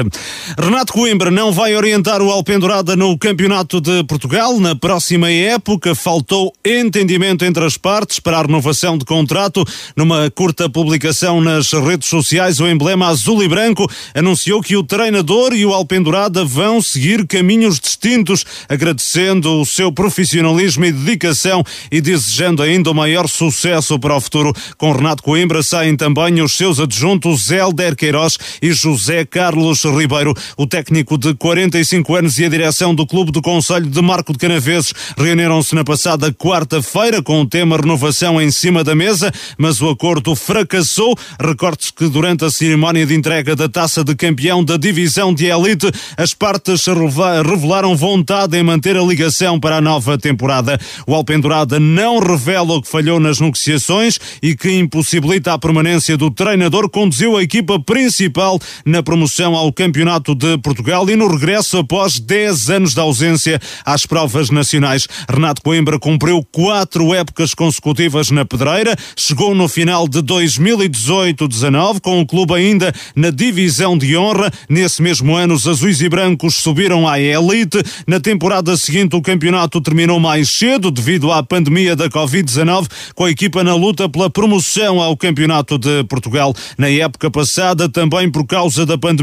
Renato 0.59 0.93
Coimbra 0.93 1.31
não 1.31 1.51
vai 1.51 1.75
orientar 1.75 2.21
o 2.21 2.31
Alpendurada 2.31 2.95
no 2.95 3.17
Campeonato 3.17 3.81
de 3.81 4.05
Portugal 4.05 4.61
na 4.61 4.77
próxima 4.77 5.31
época. 5.31 5.95
Faltou 5.95 6.53
entendimento 6.65 7.45
entre 7.45 7.65
as 7.65 7.79
partes 7.79 8.21
para 8.21 8.39
a 8.39 8.43
renovação 8.43 8.99
de 8.99 9.07
contrato. 9.07 9.65
Numa 9.97 10.31
curta 10.31 10.69
publicação 10.69 11.41
nas 11.41 11.73
redes 11.73 12.09
sociais, 12.09 12.61
o 12.61 12.69
emblema 12.69 13.09
azul 13.09 13.43
e 13.43 13.49
branco 13.49 13.91
anunciou 14.15 14.61
que 14.61 14.77
o 14.77 14.83
treinador 14.83 15.55
e 15.55 15.65
o 15.65 15.73
Alpendurada 15.73 16.45
vão 16.45 16.83
seguir 16.83 17.27
caminhos 17.27 17.81
distintos, 17.81 18.45
agradecendo 18.69 19.61
o 19.61 19.65
seu 19.65 19.91
profissionalismo 19.91 20.85
e 20.85 20.93
dedicação 20.93 21.65
e 21.91 22.03
desejando 22.03 22.63
ainda 22.63 22.91
o 22.91 22.95
maior 22.95 23.27
sucesso 23.29 23.99
para 23.99 24.15
o 24.15 24.21
futuro. 24.21 24.53
Com 24.77 24.93
Renato 24.93 25.23
Coimbra 25.23 25.63
saem 25.63 25.97
também 25.97 26.43
os 26.43 26.55
seus 26.55 26.79
adjuntos 26.79 27.51
Hélder 27.51 27.97
Queiroz 27.97 28.37
e 28.61 28.73
José 28.73 29.25
Carlos 29.25 29.38
Ribeiro. 29.43 30.35
O 30.57 30.67
técnico 30.67 31.17
de 31.17 31.35
45 31.35 32.15
anos 32.17 32.39
e 32.39 32.45
a 32.45 32.49
direção 32.49 32.95
do 32.95 33.07
Clube 33.07 33.31
do 33.31 33.41
Conselho 33.41 33.87
de 33.87 34.03
Marco 34.03 34.33
de 34.33 34.39
Canaveses 34.39 34.93
reuniram-se 35.17 35.75
na 35.75 35.85
passada 35.85 36.33
quarta-feira 36.33 37.23
com 37.23 37.41
o 37.41 37.47
tema 37.47 37.77
renovação 37.77 38.41
em 38.41 38.51
cima 38.51 38.83
da 38.83 38.95
mesa, 38.95 39.33
mas 39.57 39.81
o 39.81 39.89
acordo 39.89 40.35
fracassou. 40.35 41.17
Recortes 41.41 41.91
que 41.91 42.09
durante 42.09 42.45
a 42.45 42.51
cerimónia 42.51 43.07
de 43.07 43.15
entrega 43.15 43.55
da 43.55 43.69
taça 43.69 44.03
de 44.03 44.15
campeão 44.15 44.65
da 44.65 44.77
divisão 44.77 45.33
de 45.33 45.47
elite, 45.47 45.91
as 46.17 46.35
partes 46.35 46.85
revela- 46.87 47.43
revelaram 47.43 47.97
vontade 47.97 48.57
em 48.59 48.63
manter 48.63 48.97
a 48.97 49.03
ligação 49.03 49.59
para 49.61 49.77
a 49.77 49.81
nova 49.81 50.19
temporada. 50.19 50.79
O 51.07 51.15
Alpendurada 51.15 51.79
não 51.79 52.19
revela 52.19 52.75
o 52.75 52.83
que 52.83 52.89
falhou 52.89 53.21
nas 53.21 53.41
negociações 53.41 54.19
e 54.43 54.57
que 54.57 54.71
impossibilita 54.79 55.53
a 55.53 55.59
permanência 55.59 56.17
do 56.17 56.31
treinador, 56.31 56.89
conduziu 56.89 57.37
a 57.37 57.43
equipa 57.43 57.79
principal 57.79 58.59
na 58.85 59.03
promoção 59.03 59.28
ao 59.55 59.73
Campeonato 59.73 60.35
de 60.35 60.57
Portugal 60.59 61.09
e 61.09 61.15
no 61.15 61.29
regresso 61.29 61.79
após 61.79 62.19
10 62.19 62.71
anos 62.71 62.95
de 62.95 63.01
ausência 63.01 63.61
às 63.85 64.07
provas 64.07 64.51
nacionais. 64.51 65.07
Renato 65.29 65.63
Coimbra 65.63 65.99
cumpriu 65.99 66.43
quatro 66.51 67.15
épocas 67.15 67.55
consecutivas 67.55 68.31
na 68.31 68.45
pedreira, 68.45 68.97
chegou 69.17 69.55
no 69.55 69.69
final 69.69 70.09
de 70.09 70.21
2018-19 70.21 72.01
com 72.01 72.21
o 72.21 72.27
clube 72.27 72.55
ainda 72.55 72.93
na 73.15 73.31
divisão 73.31 73.97
de 73.99 74.17
honra. 74.17 74.51
Nesse 74.69 75.03
mesmo 75.03 75.37
ano, 75.37 75.55
os 75.55 75.67
azuis 75.67 76.01
e 76.01 76.09
brancos 76.09 76.57
subiram 76.57 77.07
à 77.07 77.21
elite. 77.21 77.83
Na 78.07 78.19
temporada 78.19 78.77
seguinte, 78.77 79.15
o 79.15 79.23
campeonato 79.23 79.81
terminou 79.81 80.19
mais 80.19 80.57
cedo 80.57 80.91
devido 80.91 81.31
à 81.31 81.43
pandemia 81.43 81.95
da 81.95 82.09
Covid-19, 82.09 82.87
com 83.15 83.25
a 83.25 83.31
equipa 83.31 83.63
na 83.63 83.75
luta 83.75 84.09
pela 84.09 84.31
promoção 84.31 85.01
ao 85.01 85.17
Campeonato 85.17 85.79
de 85.79 86.05
Portugal. 86.05 86.55
Na 86.77 86.89
época 86.89 87.31
passada, 87.31 87.89
também 87.89 88.31
por 88.31 88.47
causa 88.47 88.87
da 88.87 88.97
pandemia, 88.97 89.18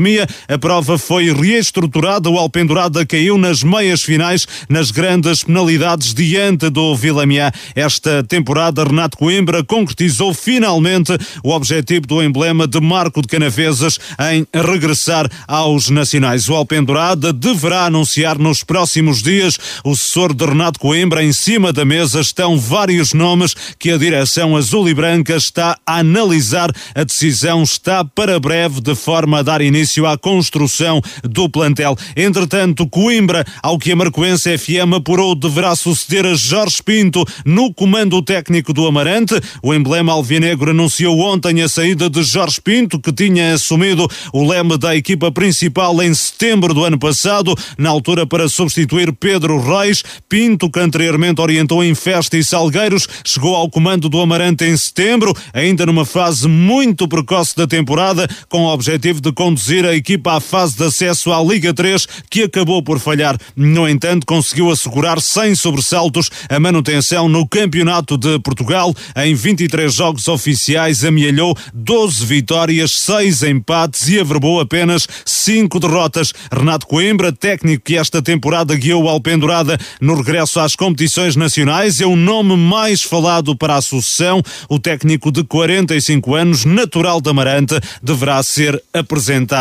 a 0.47 0.57
prova 0.57 0.97
foi 0.97 1.34
reestruturada. 1.34 2.30
O 2.30 2.38
Alpendurada 2.38 3.05
caiu 3.05 3.38
nas 3.38 3.63
meias 3.63 4.01
finais, 4.01 4.47
nas 4.69 4.91
grandes 4.91 5.43
penalidades 5.43 6.13
diante 6.13 6.69
do 6.69 6.95
Vilamiá. 6.95 7.51
Esta 7.76 8.23
temporada, 8.23 8.84
Renato 8.84 9.17
Coimbra 9.17 9.63
concretizou 9.63 10.34
finalmente 10.34 11.15
o 11.43 11.51
objetivo 11.51 12.07
do 12.07 12.23
emblema 12.23 12.67
de 12.67 12.80
Marco 12.80 13.22
de 13.22 13.27
Canavesas 13.27 13.99
em 14.31 14.47
regressar 14.53 15.30
aos 15.47 15.89
nacionais. 15.89 16.49
O 16.49 16.55
Alpendurada 16.55 17.31
deverá 17.31 17.85
anunciar 17.85 18.38
nos 18.38 18.63
próximos 18.63 19.22
dias 19.22 19.57
o 19.84 19.95
sucessor 19.95 20.34
de 20.34 20.45
Renato 20.45 20.80
Coimbra. 20.80 21.23
Em 21.23 21.34
cima 21.34 21.72
da 21.72 21.85
mesa 21.85 22.22
estão 22.22 22.57
vários 22.57 23.13
nomes 23.13 23.55
que 23.77 23.91
a 23.91 23.97
direção 23.97 24.55
azul 24.55 24.88
e 24.89 24.93
branca 24.93 25.35
está 25.35 25.77
a 25.85 25.99
analisar. 25.99 26.72
A 26.93 27.03
decisão 27.03 27.63
está 27.63 28.03
para 28.03 28.39
breve, 28.39 28.81
de 28.81 28.95
forma 28.95 29.39
a 29.39 29.43
dar 29.43 29.61
início 29.61 29.84
à 30.05 30.17
construção 30.17 31.01
do 31.23 31.49
plantel. 31.49 31.95
Entretanto, 32.15 32.87
Coimbra, 32.87 33.45
ao 33.61 33.77
que 33.77 33.91
a 33.91 33.95
Marcoense 33.95 34.57
FM 34.57 34.93
apurou, 34.95 35.35
deverá 35.35 35.75
suceder 35.75 36.25
a 36.25 36.33
Jorge 36.33 36.77
Pinto 36.83 37.25
no 37.45 37.73
comando 37.73 38.21
técnico 38.21 38.73
do 38.73 38.87
Amarante. 38.87 39.35
O 39.61 39.73
emblema 39.73 40.13
alvinegro 40.13 40.71
anunciou 40.71 41.19
ontem 41.19 41.61
a 41.61 41.67
saída 41.67 42.09
de 42.09 42.23
Jorge 42.23 42.61
Pinto, 42.61 42.99
que 42.99 43.11
tinha 43.11 43.53
assumido 43.53 44.07
o 44.33 44.47
leme 44.47 44.77
da 44.77 44.95
equipa 44.95 45.31
principal 45.31 46.01
em 46.01 46.13
setembro 46.13 46.73
do 46.73 46.83
ano 46.83 46.97
passado, 46.97 47.53
na 47.77 47.89
altura 47.89 48.25
para 48.25 48.47
substituir 48.47 49.11
Pedro 49.13 49.59
Reis. 49.59 50.03
Pinto, 50.29 50.69
que 50.69 50.79
anteriormente 50.79 51.41
orientou 51.41 51.83
em 51.83 51.93
Festa 51.93 52.37
e 52.37 52.43
Salgueiros, 52.43 53.07
chegou 53.25 53.55
ao 53.55 53.69
comando 53.69 54.07
do 54.07 54.21
Amarante 54.21 54.63
em 54.63 54.77
setembro, 54.77 55.33
ainda 55.53 55.85
numa 55.85 56.05
fase 56.05 56.47
muito 56.47 57.07
precoce 57.07 57.55
da 57.55 57.67
temporada, 57.67 58.27
com 58.47 58.63
o 58.63 58.73
objetivo 58.73 59.19
de 59.19 59.31
conduzir 59.31 59.74
a 59.84 59.95
equipa 59.95 60.34
à 60.34 60.39
fase 60.39 60.77
de 60.77 60.84
acesso 60.84 61.34
à 61.34 61.43
Liga 61.43 61.73
3, 61.73 62.07
que 62.30 62.43
acabou 62.43 62.84
por 62.84 62.99
falhar. 62.99 63.35
No 63.56 63.89
entanto, 63.89 64.27
conseguiu 64.27 64.69
assegurar 64.69 65.19
sem 65.19 65.56
sobressaltos 65.56 66.30
a 66.47 66.60
manutenção 66.60 67.27
no 67.27 67.47
Campeonato 67.47 68.15
de 68.15 68.38
Portugal. 68.38 68.93
Em 69.15 69.34
23 69.34 69.91
jogos 69.91 70.27
oficiais, 70.27 71.03
amealhou 71.03 71.57
12 71.73 72.23
vitórias, 72.26 72.91
6 72.99 73.41
empates 73.41 74.07
e 74.07 74.19
averbou 74.19 74.60
apenas 74.60 75.07
5 75.26 75.80
derrotas. 75.80 76.31
Renato 76.52 76.85
Coimbra, 76.85 77.31
técnico 77.31 77.84
que 77.84 77.97
esta 77.97 78.22
temporada 78.22 78.76
guiou 78.76 79.06
o 79.06 79.10
Alpendurada 79.10 79.80
no 79.99 80.15
regresso 80.15 80.60
às 80.60 80.76
competições 80.76 81.35
nacionais, 81.35 81.99
é 81.99 82.06
o 82.06 82.15
nome 82.15 82.56
mais 82.56 83.02
falado 83.02 83.56
para 83.56 83.76
a 83.76 83.81
sucessão. 83.81 84.43
O 84.69 84.77
técnico 84.77 85.31
de 85.31 85.43
45 85.43 86.35
anos, 86.35 86.65
natural 86.65 87.19
da 87.19 87.31
Amarante, 87.31 87.80
deverá 88.03 88.43
ser 88.43 88.80
apresentado 88.93 89.55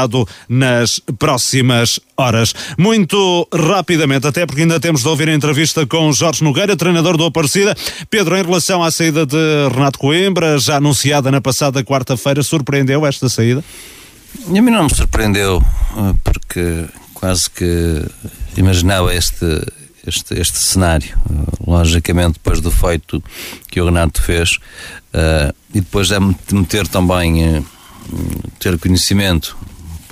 nas 0.48 1.00
próximas 1.18 2.00
horas. 2.16 2.54
Muito 2.78 3.48
rapidamente, 3.52 4.26
até 4.26 4.46
porque 4.46 4.62
ainda 4.62 4.80
temos 4.80 5.02
de 5.02 5.08
ouvir 5.08 5.28
a 5.28 5.34
entrevista 5.34 5.86
com 5.86 6.12
Jorge 6.12 6.42
Nogueira, 6.42 6.76
treinador 6.76 7.16
do 7.16 7.24
Aparecida. 7.24 7.74
Pedro, 8.10 8.36
em 8.36 8.42
relação 8.42 8.82
à 8.82 8.90
saída 8.90 9.26
de 9.26 9.68
Renato 9.72 9.98
Coimbra, 9.98 10.58
já 10.58 10.76
anunciada 10.76 11.30
na 11.30 11.40
passada 11.40 11.82
quarta-feira, 11.82 12.42
surpreendeu 12.42 13.06
esta 13.06 13.28
saída? 13.28 13.64
A 14.46 14.50
mim 14.50 14.70
não 14.70 14.84
me 14.84 14.94
surpreendeu, 14.94 15.62
porque 16.22 16.86
quase 17.14 17.48
que 17.48 18.04
imaginava 18.56 19.14
este, 19.14 19.46
este, 20.06 20.38
este 20.38 20.58
cenário. 20.58 21.16
Logicamente, 21.66 22.34
depois 22.34 22.60
do 22.60 22.70
feito 22.70 23.22
que 23.68 23.80
o 23.80 23.86
Renato 23.86 24.20
fez, 24.20 24.58
uh, 25.14 25.54
e 25.70 25.80
depois 25.80 26.08
de 26.08 26.20
me 26.20 26.66
ter 26.66 26.86
também 26.86 27.58
uh, 27.58 27.66
ter 28.58 28.78
conhecimento 28.78 29.56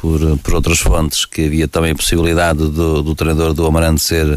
por, 0.02 0.18
por 0.38 0.54
outras 0.54 0.80
fontes 0.80 1.24
que 1.24 1.46
havia 1.46 1.68
também 1.68 1.92
a 1.92 1.94
possibilidade 1.94 2.58
do, 2.58 3.04
do 3.04 3.14
treinador 3.14 3.54
do 3.54 3.64
Amarante 3.64 4.02
ser, 4.02 4.36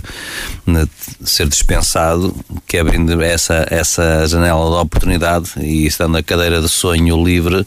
ser 1.23 1.47
dispensado, 1.47 2.35
que 2.67 2.77
abrindo 2.77 3.19
essa, 3.23 3.65
essa 3.71 4.27
janela 4.27 4.69
de 4.69 4.75
oportunidade 4.75 5.49
e 5.57 5.87
estando 5.87 6.11
na 6.11 6.21
cadeira 6.21 6.61
de 6.61 6.69
sonho 6.69 7.21
livre, 7.21 7.65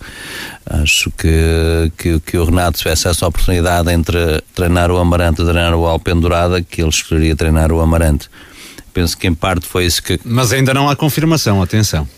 acho 0.64 1.10
que, 1.10 1.90
que, 1.98 2.20
que 2.20 2.38
o 2.38 2.44
Renato 2.44 2.78
tivesse 2.78 3.08
essa 3.08 3.26
oportunidade 3.26 3.90
entre 3.90 4.40
treinar 4.54 4.92
o 4.92 4.98
Amarante 4.98 5.42
e 5.42 5.44
treinar 5.44 5.74
o 5.74 5.84
Alpendurada, 5.84 6.62
que 6.62 6.80
ele 6.80 6.90
escolheria 6.90 7.34
treinar 7.34 7.72
o 7.72 7.80
Amarante. 7.80 8.30
Penso 8.94 9.18
que 9.18 9.26
em 9.26 9.34
parte 9.34 9.66
foi 9.66 9.86
isso 9.86 10.00
que. 10.00 10.20
Mas 10.24 10.52
ainda 10.52 10.72
não 10.72 10.88
há 10.88 10.94
confirmação, 10.94 11.60
atenção. 11.60 12.08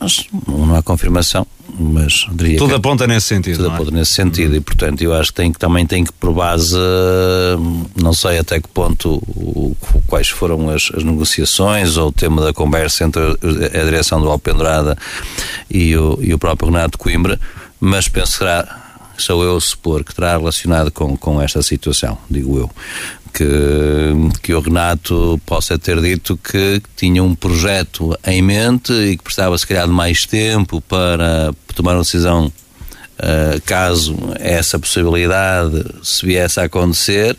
Mas 0.00 0.26
não 0.46 0.74
há 0.74 0.82
confirmação 0.82 1.46
mas 1.78 2.26
diria 2.32 2.58
tudo 2.58 2.74
aponta 2.74 3.06
nesse 3.06 3.26
sentido. 3.26 3.56
Tudo 3.58 3.70
é? 3.70 3.74
aponta 3.74 3.90
nesse 3.90 4.12
sentido 4.12 4.56
e 4.56 4.60
portanto 4.60 5.02
eu 5.02 5.14
acho 5.14 5.30
que 5.30 5.36
tem 5.36 5.52
que 5.52 5.58
também 5.58 5.86
tem 5.86 6.02
que 6.02 6.12
por 6.12 6.32
base 6.32 6.76
não 7.94 8.12
sei 8.12 8.38
até 8.38 8.60
que 8.60 8.68
ponto 8.68 9.16
o, 9.16 9.76
quais 10.06 10.28
foram 10.28 10.70
as, 10.70 10.90
as, 10.94 11.04
negociações 11.04 11.96
ou 11.96 12.08
o 12.08 12.12
tema 12.12 12.42
da 12.42 12.52
conversa 12.52 13.04
entre 13.04 13.22
a 13.22 13.84
direção 13.84 14.20
do 14.20 14.28
Alpendurada 14.28 14.96
e 15.70 15.96
o, 15.96 16.18
e 16.20 16.32
o 16.32 16.38
próprio 16.38 16.70
Renato 16.72 16.98
Coimbra, 16.98 17.38
mas 17.78 18.08
penso 18.08 18.32
que 18.32 18.38
será 18.38 18.87
sou 19.22 19.42
eu 19.42 19.56
a 19.56 19.60
supor 19.60 20.04
que 20.04 20.14
terá 20.14 20.36
relacionado 20.36 20.90
com, 20.90 21.16
com 21.16 21.40
esta 21.40 21.62
situação, 21.62 22.18
digo 22.30 22.58
eu. 22.58 22.70
Que, 23.32 23.44
que 24.42 24.54
o 24.54 24.60
Renato 24.60 25.40
possa 25.44 25.78
ter 25.78 26.00
dito 26.00 26.36
que 26.36 26.82
tinha 26.96 27.22
um 27.22 27.34
projeto 27.34 28.18
em 28.26 28.42
mente 28.42 28.92
e 28.92 29.16
que 29.16 29.22
precisava 29.22 29.56
se 29.56 29.66
calhar 29.66 29.86
de 29.86 29.92
mais 29.92 30.24
tempo 30.24 30.80
para 30.80 31.52
tomar 31.74 31.92
uma 31.92 32.02
decisão 32.02 32.46
uh, 32.46 33.60
caso 33.64 34.16
essa 34.40 34.78
possibilidade 34.78 35.84
se 36.02 36.24
viesse 36.24 36.58
a 36.58 36.64
acontecer 36.64 37.36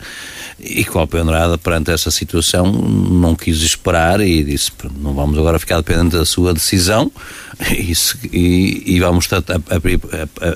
e 0.62 0.86
a 0.94 1.00
Alpendurada 1.00 1.58
perante 1.58 1.92
essa 1.92 2.12
situação 2.12 2.72
não 2.72 3.36
quis 3.36 3.58
esperar 3.62 4.20
e 4.22 4.44
disse 4.44 4.72
não 5.00 5.14
vamos 5.14 5.38
agora 5.38 5.60
ficar 5.60 5.78
dependente 5.78 6.16
da 6.16 6.26
sua 6.26 6.54
decisão. 6.54 7.12
E, 7.62 7.92
e, 8.32 8.96
e 8.96 9.00
vamos 9.02 9.28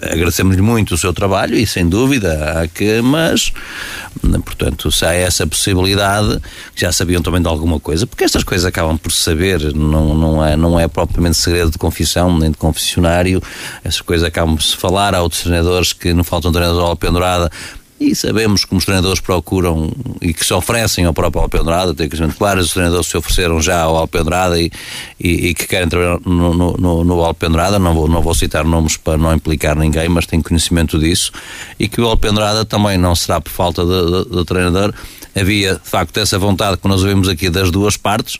agradecemos-lhe 0.09 0.61
muito 0.61 0.93
o 0.93 0.97
seu 0.97 1.11
trabalho 1.11 1.53
e 1.53 1.67
sem 1.67 1.85
dúvida 1.85 2.61
há 2.61 2.65
que 2.65 3.01
mas 3.01 3.51
portanto 4.45 4.89
se 4.89 5.05
há 5.05 5.13
essa 5.13 5.45
possibilidade 5.45 6.39
já 6.73 6.93
sabiam 6.93 7.21
também 7.21 7.41
de 7.41 7.47
alguma 7.49 7.77
coisa 7.77 8.07
porque 8.07 8.23
estas 8.23 8.45
coisas 8.45 8.65
acabam 8.65 8.97
por 8.97 9.11
saber 9.11 9.73
não, 9.75 10.15
não, 10.15 10.45
é, 10.45 10.55
não 10.55 10.80
é 10.80 10.88
propriamente 10.88 11.38
segredo 11.38 11.71
de 11.71 11.77
confissão 11.77 12.39
nem 12.39 12.51
de 12.51 12.57
confessionário 12.57 13.43
essas 13.84 13.99
coisas 13.99 14.25
acabam 14.25 14.55
por 14.55 14.63
se 14.63 14.75
falar. 14.75 15.15
Há 15.15 15.21
outros 15.21 15.41
treinadores 15.41 15.93
que 15.93 16.13
não 16.13 16.23
faltam 16.23 16.51
treinadores 16.51 16.89
ao 16.89 16.95
pendurada 16.95 17.51
e 18.03 18.15
sabemos 18.15 18.65
que 18.65 18.75
os 18.75 18.84
treinadores 18.84 19.21
procuram 19.21 19.91
e 20.21 20.34
que 20.34 20.45
se 20.45 20.53
oferecem 20.53 21.05
ao 21.05 21.13
próprio 21.13 21.41
Alpendrada, 21.41 21.93
tem 21.93 22.09
que 22.09 22.17
ser 22.17 22.31
claro, 22.34 22.59
os 22.59 22.73
treinadores 22.73 23.07
se 23.07 23.15
ofereceram 23.15 23.61
já 23.61 23.81
ao 23.81 23.95
Alpendrada 23.95 24.59
e, 24.59 24.69
e, 25.19 25.47
e, 25.47 25.53
que 25.53 25.65
querem 25.65 25.88
trabalhar 25.88 26.19
no, 26.25 26.53
no, 26.53 27.03
no 27.03 27.23
Alpendrada, 27.23 27.80
não 27.80 27.93
vou, 27.93 28.09
não 28.09 28.21
vou 28.21 28.35
citar 28.35 28.65
nomes 28.65 28.97
para 28.97 29.17
não 29.17 29.34
implicar 29.34 29.77
ninguém, 29.77 30.09
mas 30.09 30.25
tenho 30.25 30.43
conhecimento 30.43 30.99
disso, 30.99 31.31
e 31.80 31.88
que 31.88 32.01
o 32.01 32.07
Alpendrada 32.07 32.65
também 32.65 32.97
não 32.97 33.15
será 33.15 33.39
por 33.39 33.51
falta 33.51 33.85
de, 33.85 34.25
de, 34.25 34.35
de 34.38 34.45
treinador, 34.45 34.93
havia 35.34 35.75
de 35.75 35.89
facto 35.89 36.17
essa 36.17 36.38
vontade 36.38 36.77
que 36.77 36.88
nós 36.88 37.01
ouvimos 37.01 37.30
aqui 37.30 37.49
das 37.49 37.71
duas 37.71 37.95
partes, 37.95 38.38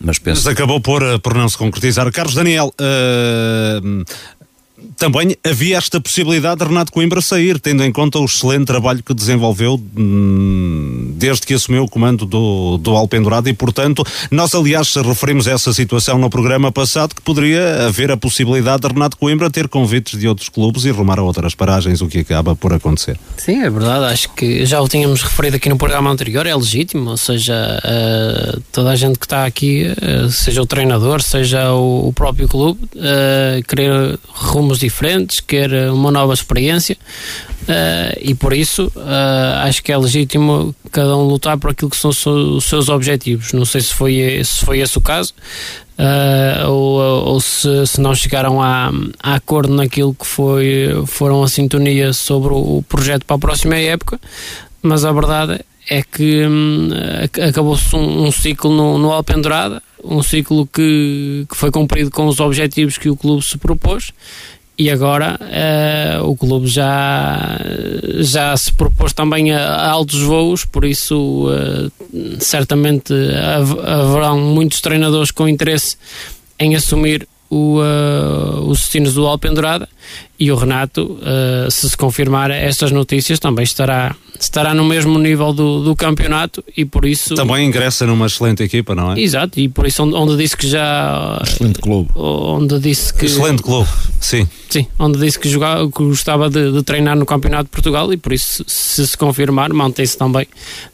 mas 0.00 0.18
penso... 0.18 0.42
Mas 0.44 0.54
acabou 0.54 0.80
por, 0.80 1.02
eh, 1.02 1.18
por 1.18 1.34
não 1.34 1.48
se 1.48 1.58
concretizar. 1.58 2.10
Carlos 2.10 2.34
Daniel, 2.34 2.72
uh, 2.80 4.04
também 4.96 5.36
havia 5.44 5.78
esta 5.78 6.00
possibilidade 6.00 6.60
de 6.60 6.66
Renato 6.66 6.92
Coimbra 6.92 7.20
sair, 7.20 7.58
tendo 7.58 7.82
em 7.82 7.90
conta 7.90 8.18
o 8.18 8.24
excelente 8.24 8.66
trabalho 8.66 9.02
que 9.02 9.14
desenvolveu 9.14 9.80
hum, 9.96 11.14
desde 11.16 11.46
que 11.46 11.54
assumiu 11.54 11.84
o 11.84 11.88
comando 11.88 12.26
do, 12.26 12.78
do 12.78 12.90
Alpendurado 12.96 13.48
e, 13.48 13.52
portanto, 13.52 14.04
nós, 14.30 14.54
aliás, 14.54 14.94
referimos 14.96 15.46
essa 15.46 15.72
situação 15.72 16.18
no 16.18 16.28
programa 16.28 16.70
passado 16.70 17.14
que 17.14 17.22
poderia 17.22 17.86
haver 17.86 18.10
a 18.10 18.16
possibilidade 18.16 18.82
de 18.82 18.88
Renato 18.88 19.16
Coimbra 19.16 19.50
ter 19.50 19.68
convites 19.68 20.18
de 20.18 20.28
outros 20.28 20.48
clubes 20.48 20.84
e 20.84 20.90
rumar 20.90 21.18
a 21.18 21.22
outras 21.22 21.54
paragens, 21.54 22.00
o 22.00 22.08
que 22.08 22.18
acaba 22.18 22.54
por 22.54 22.72
acontecer. 22.72 23.18
Sim, 23.36 23.62
é 23.62 23.70
verdade. 23.70 24.12
Acho 24.12 24.30
que 24.34 24.64
já 24.66 24.80
o 24.80 24.88
tínhamos 24.88 25.22
referido 25.22 25.56
aqui 25.56 25.68
no 25.68 25.76
programa 25.76 26.10
anterior, 26.10 26.46
é 26.46 26.54
legítimo, 26.54 27.10
ou 27.10 27.16
seja, 27.16 27.80
uh, 27.84 28.60
toda 28.72 28.90
a 28.90 28.96
gente 28.96 29.18
que 29.18 29.26
está 29.26 29.44
aqui, 29.44 29.86
uh, 29.86 30.30
seja 30.30 30.62
o 30.62 30.66
treinador, 30.66 31.22
seja 31.22 31.72
o, 31.72 32.08
o 32.08 32.12
próprio 32.12 32.48
clube, 32.48 32.80
uh, 32.96 33.62
querer 33.66 34.18
diferentes, 34.78 35.40
quer 35.40 35.90
uma 35.90 36.10
nova 36.10 36.32
experiência. 36.32 36.96
Uh, 37.62 38.16
e 38.20 38.34
por 38.34 38.52
isso 38.52 38.90
uh, 38.96 39.64
acho 39.64 39.82
que 39.82 39.92
é 39.92 39.96
legítimo 39.96 40.74
cada 40.90 41.16
um 41.16 41.24
lutar 41.24 41.58
por 41.58 41.70
aquilo 41.70 41.90
que 41.90 41.96
são 41.96 42.10
os 42.10 42.64
seus 42.64 42.88
objetivos. 42.88 43.52
Não 43.52 43.64
sei 43.64 43.80
se 43.80 43.94
foi, 43.94 44.40
se 44.44 44.64
foi 44.64 44.80
esse 44.80 44.96
o 44.98 45.00
caso. 45.00 45.34
Uh, 45.98 46.70
ou, 46.70 46.98
ou 47.26 47.40
se, 47.40 47.86
se, 47.86 48.00
não 48.00 48.14
chegaram 48.14 48.62
a, 48.62 48.90
a, 49.22 49.34
acordo 49.34 49.74
naquilo 49.74 50.14
que 50.14 50.26
foi, 50.26 50.88
foram 51.06 51.42
a 51.42 51.48
sintonia 51.48 52.14
sobre 52.14 52.54
o 52.54 52.82
projeto 52.88 53.26
para 53.26 53.36
a 53.36 53.38
próxima 53.38 53.76
época, 53.76 54.18
mas 54.82 55.04
a 55.04 55.12
verdade 55.12 55.60
é 55.90 56.02
que 56.02 56.46
hum, 56.46 56.88
acabou-se 57.46 57.94
um, 57.94 58.24
um, 58.24 58.32
ciclo 58.32 58.74
no, 58.74 58.96
no 58.96 59.12
Alpendurada, 59.12 59.82
um 60.02 60.22
ciclo 60.22 60.66
que, 60.66 61.44
que 61.46 61.54
foi 61.54 61.70
cumprido 61.70 62.10
com 62.10 62.26
os 62.26 62.40
objetivos 62.40 62.96
que 62.96 63.10
o 63.10 63.16
clube 63.16 63.44
se 63.44 63.58
propôs 63.58 64.12
e 64.80 64.88
agora 64.90 65.38
uh, 65.38 66.26
o 66.26 66.34
clube 66.34 66.66
já, 66.66 67.54
já 68.20 68.56
se 68.56 68.72
propôs 68.72 69.12
também 69.12 69.52
a, 69.52 69.60
a 69.62 69.90
altos 69.90 70.22
voos, 70.22 70.64
por 70.64 70.86
isso 70.86 71.50
uh, 71.50 71.92
certamente 72.40 73.12
haverão 73.84 74.40
muitos 74.40 74.80
treinadores 74.80 75.30
com 75.30 75.46
interesse 75.46 75.98
em 76.58 76.74
assumir 76.74 77.28
o, 77.50 77.78
uh, 77.78 78.70
os 78.70 78.78
destinos 78.78 79.12
do 79.12 79.26
Alpendurada 79.26 79.86
e 80.40 80.50
o 80.50 80.56
Renato, 80.56 81.02
uh, 81.02 81.70
se 81.70 81.90
se 81.90 81.96
confirmar 81.96 82.50
estas 82.50 82.90
notícias, 82.90 83.38
também 83.38 83.62
estará, 83.62 84.16
estará 84.40 84.72
no 84.72 84.82
mesmo 84.82 85.18
nível 85.18 85.52
do, 85.52 85.84
do 85.84 85.94
campeonato 85.94 86.64
e 86.74 86.86
por 86.86 87.04
isso. 87.04 87.34
Também 87.34 87.66
ingressa 87.66 88.06
numa 88.06 88.26
excelente 88.26 88.62
equipa, 88.62 88.94
não 88.94 89.12
é? 89.12 89.20
Exato, 89.20 89.60
e 89.60 89.68
por 89.68 89.86
isso 89.86 90.02
onde, 90.02 90.14
onde 90.14 90.42
disse 90.42 90.56
que 90.56 90.66
já. 90.66 91.42
Excelente 91.46 91.78
clube. 91.78 92.08
Onde 92.14 92.78
disse 92.78 93.12
que. 93.12 93.26
Excelente 93.26 93.62
clube, 93.62 93.88
sim. 94.18 94.48
Sim, 94.70 94.86
onde 95.00 95.18
disse 95.18 95.36
que, 95.36 95.48
jogava, 95.48 95.90
que 95.90 96.04
gostava 96.04 96.48
de, 96.48 96.70
de 96.70 96.82
treinar 96.84 97.16
no 97.16 97.26
Campeonato 97.26 97.64
de 97.64 97.70
Portugal 97.70 98.12
e 98.12 98.16
por 98.16 98.32
isso, 98.32 98.64
se 98.68 99.04
se 99.04 99.16
confirmar, 99.16 99.72
mantém-se 99.72 100.16
também 100.16 100.46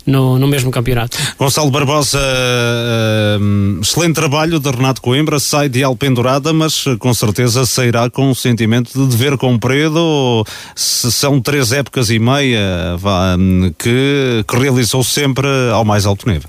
no, 0.06 0.38
no 0.38 0.48
mesmo 0.48 0.70
campeonato. 0.70 1.18
Gonçalo 1.38 1.70
Barbosa, 1.70 2.18
uh, 2.18 3.80
excelente 3.82 4.14
trabalho 4.14 4.58
de 4.58 4.70
Renato 4.70 5.02
Coimbra, 5.02 5.38
sai 5.38 5.68
de 5.68 5.84
Alpendurada, 5.84 6.54
mas 6.54 6.84
com 6.98 7.12
certeza 7.12 7.66
sairá 7.66 8.08
com 8.08 8.30
um 8.30 8.34
sentimento 8.34 8.92
de 8.94 9.06
dever 9.14 9.35
cumprido. 9.36 10.44
Se 10.74 11.10
são 11.12 11.40
três 11.40 11.72
épocas 11.72 12.10
e 12.10 12.18
meia 12.18 12.96
que, 13.78 14.44
que 14.46 14.56
realizou 14.56 15.02
sempre 15.02 15.48
ao 15.72 15.84
mais 15.84 16.06
alto 16.06 16.28
nível. 16.28 16.48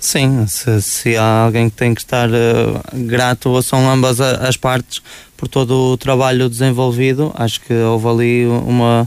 Sim, 0.00 0.46
se, 0.46 0.80
se 0.80 1.16
há 1.16 1.44
alguém 1.44 1.68
que 1.68 1.76
tem 1.76 1.94
que 1.94 2.00
estar 2.00 2.30
uh, 2.30 2.80
grato, 2.94 3.62
são 3.62 3.88
ambas 3.90 4.18
as 4.18 4.56
partes 4.56 5.02
por 5.36 5.46
todo 5.46 5.92
o 5.92 5.96
trabalho 5.98 6.48
desenvolvido. 6.48 7.30
Acho 7.36 7.60
que 7.60 7.74
houve 7.74 8.08
ali 8.08 8.46
uma, 8.46 9.06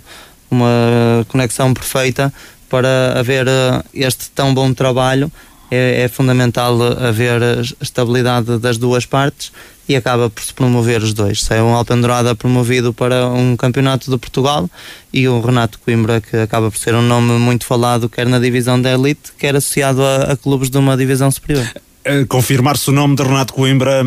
uma 0.52 1.26
conexão 1.30 1.74
perfeita 1.74 2.32
para 2.70 3.20
haver 3.20 3.48
uh, 3.48 3.84
este 3.92 4.30
tão 4.30 4.54
bom 4.54 4.72
trabalho. 4.72 5.32
É, 5.72 6.04
é 6.04 6.08
fundamental 6.08 6.80
haver 6.84 7.42
estabilidade 7.82 8.60
das 8.60 8.78
duas 8.78 9.08
partes 9.08 9.52
e 9.88 9.96
acaba 9.96 10.30
por 10.30 10.42
se 10.44 10.54
promover 10.54 11.02
os 11.02 11.14
dois. 11.14 11.42
Sai 11.42 11.62
um 11.62 11.74
Alpendurada 11.74 12.36
promovido 12.36 12.94
para 12.94 13.28
um 13.28 13.56
campeonato 13.56 14.10
de 14.10 14.18
Portugal 14.18 14.70
e 15.12 15.28
o 15.28 15.42
Renato 15.42 15.80
Coimbra, 15.80 16.22
que 16.22 16.38
acaba 16.38 16.72
por 16.72 16.78
ser 16.78 16.96
um 16.96 17.02
nome 17.02 17.34
muito 17.40 17.66
falado, 17.66 18.08
quer 18.08 18.28
na 18.28 18.40
divisão 18.40 18.82
da 18.82 18.92
elite, 18.92 19.34
quer 19.38 19.56
associado 19.56 20.04
a, 20.04 20.34
a 20.34 20.38
clubes 20.38 20.70
de 20.70 20.78
uma 20.78 20.96
divisão 20.96 21.30
superior. 21.30 21.68
Uh, 22.06 22.26
Confirmar-se 22.28 22.90
o 22.90 22.94
nome 22.94 23.16
de 23.16 23.24
Renato 23.24 23.54
Coimbra 23.54 24.04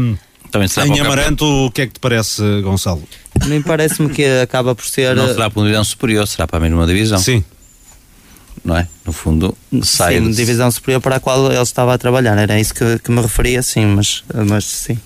também 0.50 0.68
será 0.68 0.86
em 0.86 1.00
Amaranto, 1.00 1.44
o 1.44 1.70
que 1.70 1.82
é 1.82 1.86
que 1.86 1.94
te 1.94 2.00
parece, 2.00 2.42
Gonçalo? 2.62 3.02
A 3.40 3.46
mim 3.46 3.60
parece-me 3.60 4.08
que 4.08 4.24
acaba 4.40 4.74
por 4.74 4.86
ser. 4.86 5.14
Não 5.14 5.26
será 5.26 5.50
para 5.50 5.60
uma 5.60 5.66
divisão 5.66 5.84
superior, 5.84 6.26
será 6.26 6.46
para 6.46 6.58
a 6.58 6.60
mesma 6.60 6.86
divisão. 6.86 7.18
Sim 7.18 7.44
não 8.66 8.76
é? 8.76 8.88
No 9.04 9.12
fundo, 9.12 9.56
sai. 9.82 10.18
Sim, 10.18 10.30
divisão 10.32 10.70
superior 10.70 11.00
para 11.00 11.16
a 11.16 11.20
qual 11.20 11.52
ele 11.52 11.62
estava 11.62 11.94
a 11.94 11.98
trabalhar, 11.98 12.36
era 12.36 12.58
isso 12.58 12.74
que, 12.74 12.98
que 12.98 13.10
me 13.10 13.20
referia, 13.20 13.62
sim, 13.62 13.86
mas, 13.86 14.24
mas 14.48 14.64
sim. 14.64 14.98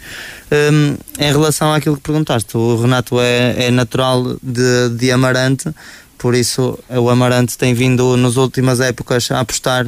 Um, 0.52 0.96
em 1.18 1.30
relação 1.30 1.72
àquilo 1.72 1.96
que 1.96 2.02
perguntaste, 2.02 2.56
o 2.56 2.80
Renato 2.80 3.20
é, 3.20 3.66
é 3.66 3.70
natural 3.70 4.36
de, 4.42 4.88
de 4.96 5.12
Amarante, 5.12 5.72
por 6.18 6.34
isso 6.34 6.78
o 6.88 7.08
Amarante 7.08 7.56
tem 7.56 7.72
vindo 7.72 8.16
nas 8.16 8.36
últimas 8.36 8.80
épocas 8.80 9.30
a 9.30 9.40
apostar 9.40 9.86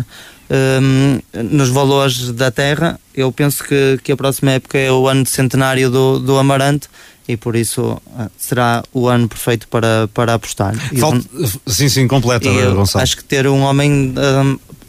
um, 0.51 1.19
nos 1.51 1.69
valores 1.69 2.33
da 2.33 2.51
terra. 2.51 2.99
Eu 3.15 3.31
penso 3.33 3.65
que, 3.65 3.99
que 4.03 4.13
a 4.13 4.17
próxima 4.17 4.53
época 4.53 4.79
é 4.79 4.91
o 4.91 5.09
ano 5.09 5.25
de 5.25 5.31
centenário 5.31 5.91
do, 5.91 6.19
do 6.19 6.39
Amarante 6.39 6.89
e 7.29 7.37
por 7.37 7.55
isso 7.57 8.01
ah, 8.17 8.29
será 8.39 8.83
o 8.93 9.09
ano 9.09 9.29
perfeito 9.29 9.69
para, 9.69 10.09
para 10.15 10.35
apostar. 10.35 10.75
Falta, 10.99 11.23
sim, 11.67 11.89
sim, 11.89 12.09
completa, 12.09 12.49
Gonçalo. 12.75 13.03
Acho 13.03 13.17
que 13.17 13.25
ter 13.25 13.47
um 13.47 13.61
homem 13.61 14.15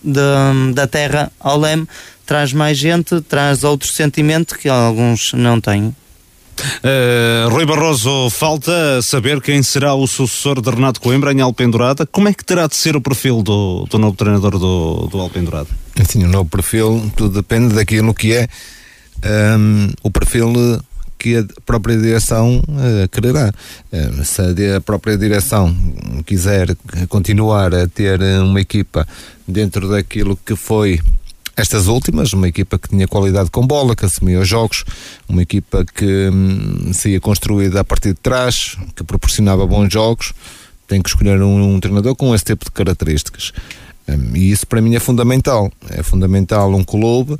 da, 0.03 0.53
da 0.73 0.87
terra 0.87 1.31
ao 1.39 1.59
leme 1.59 1.87
traz 2.33 2.51
mais 2.51 2.79
gente, 2.79 3.21
traz 3.21 3.63
outro 3.63 3.87
sentimento 3.87 4.57
que 4.57 4.67
alguns 4.67 5.33
não 5.33 5.61
têm. 5.61 5.95
Uh, 6.79 7.47
Rui 7.51 7.63
Barroso, 7.63 8.27
falta 8.31 9.03
saber 9.03 9.39
quem 9.39 9.61
será 9.61 9.93
o 9.93 10.07
sucessor 10.07 10.59
de 10.59 10.67
Renato 10.67 10.99
Coimbra 10.99 11.31
em 11.31 11.41
Alpendurada. 11.41 12.07
Como 12.07 12.27
é 12.27 12.33
que 12.33 12.43
terá 12.43 12.65
de 12.65 12.75
ser 12.75 12.95
o 12.95 13.01
perfil 13.01 13.43
do, 13.43 13.85
do 13.87 13.99
novo 13.99 14.17
treinador 14.17 14.57
do, 14.57 15.07
do 15.11 15.19
Alpendurada? 15.19 15.69
Assim, 16.01 16.23
o 16.23 16.27
novo 16.27 16.49
perfil, 16.49 17.11
tudo 17.15 17.35
depende 17.35 17.75
daquilo 17.75 18.15
que 18.15 18.33
é 18.33 18.47
um, 19.55 19.89
o 20.01 20.09
perfil 20.09 20.51
que 21.19 21.37
a 21.37 21.45
própria 21.63 21.95
direção 21.95 22.63
uh, 22.67 23.07
quererá. 23.09 23.53
Uh, 23.91 24.25
se 24.25 24.41
a 24.75 24.81
própria 24.81 25.15
direção 25.15 25.71
quiser 26.25 26.75
continuar 27.09 27.75
a 27.75 27.87
ter 27.87 28.19
uma 28.41 28.59
equipa 28.59 29.07
dentro 29.47 29.87
daquilo 29.87 30.35
que 30.35 30.55
foi 30.55 30.99
estas 31.55 31.87
últimas, 31.87 32.33
uma 32.33 32.47
equipa 32.47 32.79
que 32.79 32.89
tinha 32.89 33.07
qualidade 33.07 33.51
com 33.51 33.65
bola, 33.65 33.95
que 33.95 34.05
assumia 34.05 34.39
os 34.39 34.47
jogos, 34.47 34.83
uma 35.27 35.41
equipa 35.41 35.85
que 35.85 36.29
hum, 36.31 36.91
se 36.93 37.09
ia 37.09 37.19
construída 37.19 37.81
a 37.81 37.83
partir 37.83 38.09
de 38.09 38.19
trás, 38.19 38.75
que 38.95 39.03
proporcionava 39.03 39.65
bons 39.67 39.91
jogos, 39.91 40.33
tem 40.87 41.01
que 41.01 41.09
escolher 41.09 41.41
um, 41.41 41.75
um 41.75 41.79
treinador 41.79 42.15
com 42.15 42.33
esse 42.33 42.45
tipo 42.45 42.65
de 42.65 42.71
características. 42.71 43.53
Hum, 44.07 44.31
e 44.35 44.51
isso 44.51 44.65
para 44.65 44.81
mim 44.81 44.95
é 44.95 44.99
fundamental. 44.99 45.71
É 45.89 46.01
fundamental 46.01 46.73
um 46.73 46.83
clube 46.83 47.37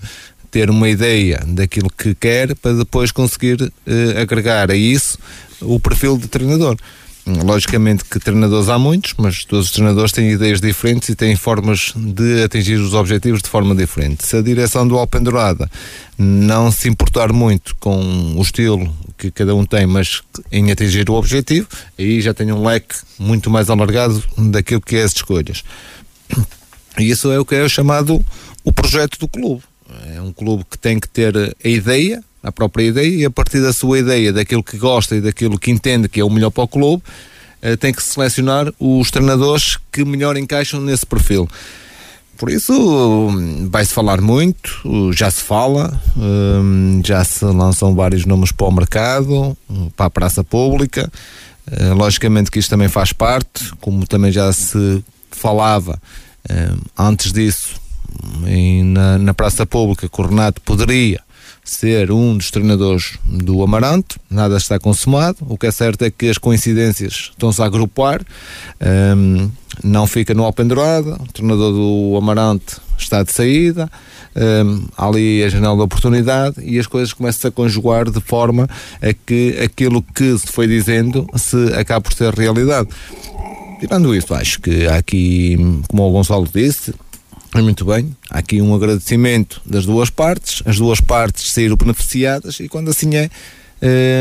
ter 0.51 0.69
uma 0.69 0.87
ideia 0.87 1.41
daquilo 1.47 1.89
que 1.89 2.13
quer 2.13 2.55
para 2.55 2.73
depois 2.73 3.11
conseguir 3.11 3.59
uh, 3.63 4.21
agregar 4.21 4.69
a 4.69 4.75
isso 4.75 5.17
o 5.59 5.79
perfil 5.79 6.17
de 6.17 6.27
treinador. 6.27 6.77
Logicamente 7.25 8.03
que 8.03 8.19
treinadores 8.19 8.67
há 8.67 8.77
muitos, 8.77 9.13
mas 9.17 9.45
todos 9.45 9.67
os 9.67 9.71
treinadores 9.71 10.11
têm 10.11 10.31
ideias 10.31 10.59
diferentes 10.59 11.07
e 11.07 11.15
têm 11.15 11.37
formas 11.37 11.93
de 11.95 12.43
atingir 12.43 12.75
os 12.75 12.93
objetivos 12.93 13.41
de 13.41 13.47
forma 13.47 13.73
diferente. 13.73 14.27
Se 14.27 14.35
a 14.35 14.41
direção 14.41 14.85
do 14.85 14.97
Alpendurada 14.97 15.71
não 16.17 16.69
se 16.69 16.89
importar 16.89 17.31
muito 17.31 17.75
com 17.77 18.35
o 18.35 18.41
estilo 18.41 18.93
que 19.17 19.31
cada 19.31 19.55
um 19.55 19.65
tem, 19.65 19.85
mas 19.85 20.21
em 20.51 20.69
atingir 20.69 21.09
o 21.09 21.13
objetivo, 21.13 21.67
aí 21.97 22.19
já 22.19 22.33
tem 22.33 22.51
um 22.51 22.61
leque 22.61 22.95
muito 23.17 23.49
mais 23.49 23.69
alargado 23.69 24.21
daquilo 24.37 24.81
que 24.81 24.97
é 24.97 25.03
as 25.03 25.13
escolhas. 25.13 25.63
E 26.99 27.09
isso 27.09 27.31
é 27.31 27.39
o 27.39 27.45
que 27.45 27.55
é 27.55 27.69
chamado 27.69 28.23
o 28.65 28.73
projeto 28.73 29.17
do 29.17 29.29
clube. 29.29 29.63
É 30.13 30.21
um 30.21 30.33
clube 30.33 30.65
que 30.69 30.77
tem 30.77 30.99
que 30.99 31.07
ter 31.07 31.35
a 31.37 31.67
ideia, 31.67 32.21
a 32.43 32.51
própria 32.51 32.83
ideia, 32.83 33.21
e 33.21 33.25
a 33.25 33.31
partir 33.31 33.61
da 33.61 33.71
sua 33.71 33.99
ideia, 33.99 34.33
daquilo 34.33 34.61
que 34.61 34.77
gosta 34.77 35.15
e 35.15 35.21
daquilo 35.21 35.57
que 35.57 35.71
entende 35.71 36.09
que 36.09 36.19
é 36.19 36.23
o 36.23 36.29
melhor 36.29 36.49
para 36.49 36.63
o 36.63 36.67
clube, 36.67 37.01
eh, 37.61 37.77
tem 37.77 37.93
que 37.93 38.03
selecionar 38.03 38.71
os 38.77 39.09
treinadores 39.09 39.79
que 39.89 40.03
melhor 40.03 40.35
encaixam 40.35 40.81
nesse 40.81 41.05
perfil. 41.05 41.47
Por 42.37 42.49
isso 42.49 43.29
vai-se 43.69 43.93
falar 43.93 44.19
muito, 44.19 45.13
já 45.13 45.31
se 45.31 45.41
fala, 45.41 46.01
hum, 46.17 47.01
já 47.05 47.23
se 47.23 47.45
lançam 47.45 47.95
vários 47.95 48.25
nomes 48.25 48.51
para 48.51 48.67
o 48.67 48.71
mercado, 48.71 49.57
para 49.95 50.07
a 50.07 50.09
praça 50.09 50.43
pública. 50.43 51.09
Eh, 51.71 51.93
logicamente 51.93 52.51
que 52.51 52.59
isto 52.59 52.69
também 52.69 52.89
faz 52.89 53.13
parte, 53.13 53.71
como 53.79 54.05
também 54.05 54.31
já 54.31 54.51
se 54.51 55.01
falava 55.31 56.01
hum, 56.49 56.77
antes 56.97 57.31
disso, 57.31 57.81
na 59.19 59.33
praça 59.33 59.65
pública 59.65 60.09
que 60.09 60.21
o 60.21 60.25
Renato 60.25 60.59
poderia 60.61 61.21
ser 61.63 62.11
um 62.11 62.37
dos 62.37 62.51
treinadores 62.51 63.17
do 63.25 63.63
Amarante, 63.63 64.19
nada 64.29 64.57
está 64.57 64.77
consumado. 64.77 65.37
O 65.41 65.57
que 65.57 65.67
é 65.67 65.71
certo 65.71 66.03
é 66.03 66.11
que 66.11 66.29
as 66.29 66.37
coincidências 66.37 67.31
estão-se 67.31 67.61
a 67.61 67.65
agrupar. 67.65 68.21
Um, 69.15 69.49
não 69.83 70.05
fica 70.05 70.33
no 70.33 70.43
Alpendurada, 70.43 71.15
o 71.19 71.31
treinador 71.31 71.73
do 71.73 72.15
Amarante 72.17 72.77
está 72.97 73.23
de 73.23 73.31
saída, 73.31 73.89
um, 74.35 74.85
ali 74.95 75.43
a 75.43 75.49
janela 75.49 75.77
da 75.77 75.83
oportunidade 75.83 76.61
e 76.63 76.77
as 76.77 76.85
coisas 76.85 77.13
começam 77.13 77.49
a 77.49 77.51
conjugar 77.51 78.09
de 78.09 78.21
forma 78.21 78.67
a 79.01 79.13
que 79.13 79.57
aquilo 79.63 80.01
que 80.01 80.37
se 80.37 80.47
foi 80.47 80.67
dizendo 80.67 81.27
se 81.35 81.73
acaba 81.73 82.01
por 82.01 82.13
ser 82.13 82.33
realidade. 82.33 82.89
Tirando 83.79 84.15
isso, 84.15 84.33
acho 84.33 84.61
que 84.61 84.87
há 84.87 84.95
aqui, 84.95 85.57
como 85.89 86.07
o 86.07 86.11
Gonçalo 86.11 86.47
disse, 86.53 86.93
muito 87.61 87.85
bem, 87.85 88.15
há 88.29 88.39
aqui 88.39 88.61
um 88.61 88.73
agradecimento 88.73 89.61
das 89.65 89.85
duas 89.85 90.09
partes, 90.09 90.63
as 90.65 90.77
duas 90.77 90.99
partes 90.99 91.51
saíram 91.51 91.75
beneficiadas 91.75 92.59
e 92.59 92.67
quando 92.67 92.89
assim 92.89 93.15
é, 93.15 93.29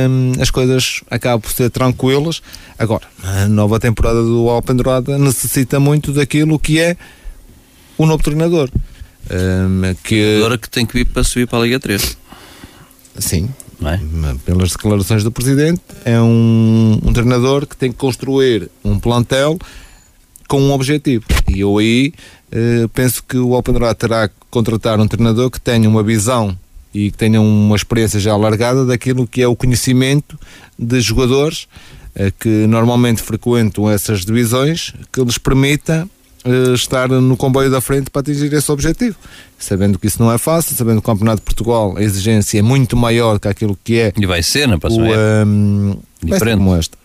hum, 0.08 0.32
as 0.40 0.50
coisas 0.50 1.02
acabam 1.10 1.40
por 1.40 1.50
ser 1.52 1.70
tranquilas. 1.70 2.42
Agora, 2.78 3.06
a 3.22 3.48
nova 3.48 3.80
temporada 3.80 4.22
do 4.22 4.48
Alpendurada 4.50 5.18
necessita 5.18 5.80
muito 5.80 6.12
daquilo 6.12 6.58
que 6.58 6.78
é 6.78 6.96
o 7.96 8.04
novo 8.04 8.22
treinador. 8.22 8.70
Hum, 9.30 9.94
que... 10.04 10.36
Agora 10.36 10.58
que 10.58 10.68
tem 10.68 10.84
que 10.84 10.92
vir 10.92 11.06
para 11.06 11.24
subir 11.24 11.46
para 11.46 11.60
a 11.60 11.62
Liga 11.62 11.80
3. 11.80 12.18
Sim, 13.18 13.48
é? 13.86 13.98
pelas 14.44 14.70
declarações 14.70 15.24
do 15.24 15.32
presidente, 15.32 15.82
é 16.04 16.20
um, 16.20 16.98
um, 17.02 17.12
treinador 17.12 17.66
que 17.66 17.76
tem 17.76 17.90
que 17.90 17.98
construir 17.98 18.70
um 18.84 18.98
plantel 18.98 19.58
com 20.48 20.60
um 20.60 20.72
objetivo. 20.72 21.24
E 21.48 21.60
eu 21.60 21.78
aí 21.78 22.12
eh, 22.52 22.86
penso 22.92 23.24
que 23.24 23.38
o 23.38 23.52
Open 23.52 23.74
terá 23.98 24.28
que 24.28 24.34
contratar 24.50 25.00
um 25.00 25.08
treinador 25.08 25.50
que 25.50 25.58
tenha 25.58 25.88
uma 25.88 26.02
visão 26.02 26.56
e 26.94 27.10
que 27.10 27.16
tenha 27.16 27.40
uma 27.40 27.74
experiência 27.74 28.20
já 28.20 28.32
alargada 28.32 28.84
daquilo 28.84 29.26
que 29.26 29.40
é 29.40 29.48
o 29.48 29.56
conhecimento 29.56 30.38
de 30.78 31.00
jogadores 31.00 31.66
eh, 32.14 32.30
que 32.38 32.66
normalmente 32.66 33.22
frequentam 33.22 33.90
essas 33.90 34.26
divisões, 34.26 34.92
que 35.10 35.22
lhes 35.22 35.38
permita 35.38 36.06
eh, 36.44 36.74
estar 36.74 37.08
no 37.08 37.38
comboio 37.38 37.70
da 37.70 37.80
frente 37.80 38.10
para 38.10 38.20
atingir 38.20 38.52
esse 38.52 38.70
objetivo. 38.70 39.16
Sabendo 39.58 39.98
que 39.98 40.06
isso 40.06 40.22
não 40.22 40.30
é 40.30 40.36
fácil, 40.36 40.76
sabendo 40.76 41.00
que 41.00 41.08
o 41.08 41.10
Campeonato 41.10 41.38
de 41.38 41.44
Portugal 41.44 41.94
a 41.96 42.02
exigência 42.02 42.58
é 42.58 42.62
muito 42.62 42.98
maior 42.98 43.40
que 43.40 43.48
aquilo 43.48 43.78
que 43.82 43.98
é. 43.98 44.12
E 44.14 44.26
vai 44.26 44.42
ser 44.42 44.68
na 44.68 44.78
próxima 44.78 45.06
o, 45.06 45.46
um, 45.46 45.96
Diferente. 46.22 46.58
como 46.58 46.76
esta 46.76 47.01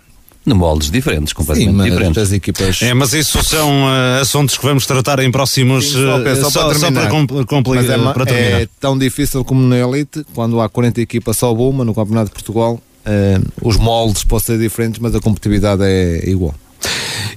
de 0.47 0.53
moldes 0.53 0.89
diferentes, 0.89 1.33
completamente 1.33 1.83
Sim, 1.83 1.89
diferentes. 1.89 2.17
As 2.23 2.31
equipas... 2.31 2.81
É, 2.81 2.93
mas 2.93 3.13
isso 3.13 3.43
são 3.43 3.83
uh, 3.83 4.21
assuntos 4.21 4.57
que 4.57 4.63
vamos 4.65 4.85
tratar 4.85 5.19
em 5.19 5.31
próximos. 5.31 5.85
Sim, 5.91 6.03
só, 6.03 6.17
uh, 6.17 6.35
só, 6.35 6.49
só, 6.49 6.67
para, 6.67 6.79
só 6.79 6.91
para, 6.91 7.09
compl 7.45 7.75
é, 7.75 8.13
para 8.13 8.25
terminar. 8.25 8.61
É 8.61 8.67
tão 8.79 8.97
difícil 8.97 9.43
como 9.43 9.61
na 9.61 9.77
Elite, 9.77 10.25
quando 10.33 10.61
há 10.61 10.69
40 10.69 11.01
equipas 11.01 11.37
só 11.37 11.53
uma 11.53 11.83
no 11.83 11.93
Campeonato 11.93 12.27
de 12.27 12.33
Portugal, 12.33 12.79
uh, 13.05 13.67
os 13.67 13.77
moldes 13.77 14.23
podem 14.23 14.45
ser 14.45 14.59
diferentes, 14.59 14.99
mas 14.99 15.13
a 15.13 15.19
competitividade 15.19 15.83
é 15.83 16.29
igual. 16.29 16.55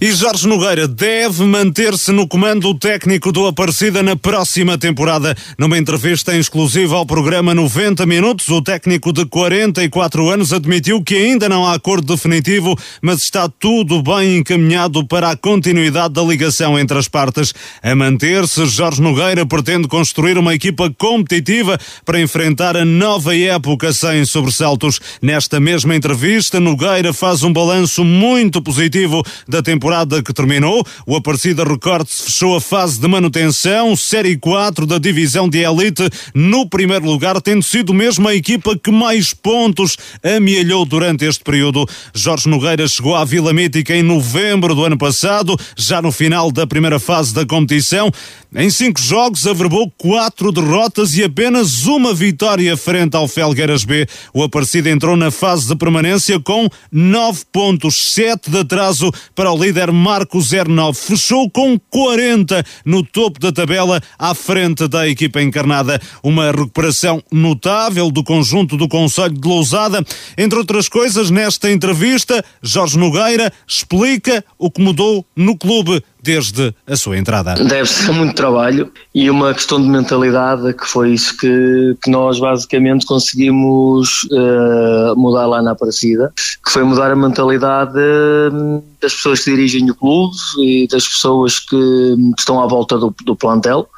E 0.03 0.13
Jorge 0.13 0.49
Nogueira 0.49 0.89
deve 0.89 1.45
manter-se 1.45 2.11
no 2.11 2.27
comando 2.27 2.73
técnico 2.73 3.31
do 3.31 3.47
Aparecida 3.47 4.03
na 4.03 4.17
próxima 4.17 4.79
temporada. 4.79 5.37
Numa 5.59 5.77
entrevista 5.77 6.35
exclusiva 6.35 6.97
ao 6.97 7.05
programa 7.05 7.55
90 7.55 8.07
Minutos, 8.07 8.49
o 8.49 8.63
técnico 8.63 9.13
de 9.13 9.27
44 9.27 10.31
anos 10.31 10.55
admitiu 10.55 11.05
que 11.05 11.17
ainda 11.17 11.51
não 11.51 11.67
há 11.67 11.75
acordo 11.75 12.15
definitivo, 12.15 12.79
mas 13.03 13.21
está 13.21 13.47
tudo 13.47 14.03
bem 14.03 14.39
encaminhado 14.39 15.07
para 15.07 15.33
a 15.33 15.37
continuidade 15.37 16.15
da 16.15 16.23
ligação 16.23 16.79
entre 16.79 16.97
as 16.97 17.07
partes. 17.07 17.53
A 17.83 17.95
manter-se, 17.95 18.65
Jorge 18.65 19.03
Nogueira 19.03 19.45
pretende 19.45 19.87
construir 19.87 20.39
uma 20.39 20.55
equipa 20.55 20.91
competitiva 20.97 21.79
para 22.07 22.19
enfrentar 22.19 22.75
a 22.75 22.87
nova 22.87 23.37
época 23.37 23.93
sem 23.93 24.25
sobressaltos. 24.25 24.99
Nesta 25.21 25.61
mesma 25.61 25.95
entrevista, 25.95 26.59
Nogueira 26.59 27.13
faz 27.13 27.43
um 27.43 27.53
balanço 27.53 28.03
muito 28.03 28.63
positivo 28.63 29.23
da 29.47 29.63
temporada 29.63 29.90
temporada 29.91 30.23
que 30.23 30.33
terminou. 30.33 30.87
O 31.05 31.17
Aparecida 31.17 31.65
Recortes 31.65 32.21
fechou 32.21 32.55
a 32.55 32.61
fase 32.61 33.01
de 33.01 33.09
manutenção, 33.09 33.97
Série 33.97 34.37
4 34.37 34.87
da 34.87 34.99
divisão 34.99 35.49
de 35.49 35.59
elite, 35.59 36.09
no 36.33 36.69
primeiro 36.69 37.07
lugar, 37.07 37.41
tendo 37.41 37.63
sido 37.63 37.93
mesmo 37.93 38.29
a 38.29 38.35
equipa 38.35 38.79
que 38.79 38.93
mais 38.93 39.35
pontos 39.35 39.97
amealhou 40.23 40.85
durante 40.85 41.25
este 41.25 41.43
período. 41.43 41.89
Jorge 42.15 42.49
Nogueira 42.49 42.87
chegou 42.87 43.17
à 43.17 43.25
Vila 43.25 43.53
Mítica 43.53 43.95
em 43.95 44.03
novembro 44.03 44.75
do 44.75 44.85
ano 44.85 44.97
passado, 44.97 45.59
já 45.77 46.01
no 46.01 46.13
final 46.13 46.53
da 46.53 46.67
primeira 46.67 47.01
fase 47.01 47.35
da 47.35 47.45
competição. 47.45 48.13
Em 48.55 48.69
cinco 48.69 49.01
jogos, 49.01 49.47
averbou 49.47 49.93
quatro 49.97 50.51
derrotas 50.51 51.17
e 51.17 51.23
apenas 51.23 51.87
uma 51.87 52.13
vitória 52.13 52.77
frente 52.77 53.17
ao 53.17 53.29
Felgueiras 53.29 53.85
B. 53.85 54.09
O 54.35 54.43
Aparecida 54.43 54.91
entrou 54.91 55.17
na 55.17 55.31
fase 55.31 55.69
de 55.69 55.77
permanência 55.77 56.39
com 56.41 56.69
nove 56.91 57.43
pontos, 57.53 57.95
sete 58.13 58.51
de 58.51 58.59
atraso 58.59 59.13
para 59.37 59.53
o 59.53 59.57
líder 59.57 59.80
líder 59.81 59.93
Marco 59.93 60.39
09 60.39 60.99
fechou 60.99 61.51
com 61.51 61.79
40 61.79 62.63
no 62.85 63.03
topo 63.03 63.41
da 63.41 63.51
tabela 63.51 64.01
à 64.19 64.35
frente 64.35 64.87
da 64.87 65.09
equipa 65.09 65.41
encarnada. 65.41 66.01
Uma 66.23 66.51
recuperação 66.51 67.23
notável 67.33 68.11
do 68.11 68.23
conjunto 68.23 68.77
do 68.77 68.89
Conselho 68.89 69.33
de 69.33 69.49
Lousada. 69.49 70.05
Entre 70.37 70.59
outras 70.59 70.89
coisas, 70.89 71.31
nesta 71.31 71.71
entrevista, 71.71 72.45
Jorge 72.63 72.99
Nogueira 72.99 73.53
explica 73.67 74.45
o 74.59 74.71
que 74.71 74.83
mudou 74.83 75.25
no 75.35 75.57
clube 75.57 76.03
desde 76.23 76.75
a 76.87 76.97
sua 76.97 77.19
entrada. 77.19 77.55
Deve 77.55 77.89
ser 77.89 78.13
muito 78.13 78.35
trabalho 78.35 78.93
e 79.15 79.31
uma 79.31 79.55
questão 79.55 79.81
de 79.81 79.89
mentalidade 79.89 80.73
que 80.75 80.87
foi 80.87 81.13
isso 81.13 81.37
que, 81.37 81.97
que 82.03 82.11
nós 82.11 82.39
basicamente 82.39 83.07
conseguimos 83.07 84.25
uh, 84.33 85.17
mudar 85.17 85.47
lá 85.47 85.63
na 85.63 85.73
Aparecida, 85.73 86.33
que 86.65 86.71
foi 86.71 86.83
mudar 86.83 87.11
a 87.11 87.17
mentalidade 87.17 87.99
uh, 87.99 88.85
das 89.01 89.15
pessoas 89.15 89.41
que 89.41 89.51
dirigem 89.51 89.91
o 89.91 89.95
clube 89.95 90.37
e 90.59 90.87
das 90.89 91.07
pessoas 91.07 91.59
que, 91.59 91.77
que 91.77 92.41
estão 92.41 92.63
à 92.63 92.67
volta 92.67 92.99
do, 92.99 93.15
do 93.25 93.35
plantel. 93.37 93.89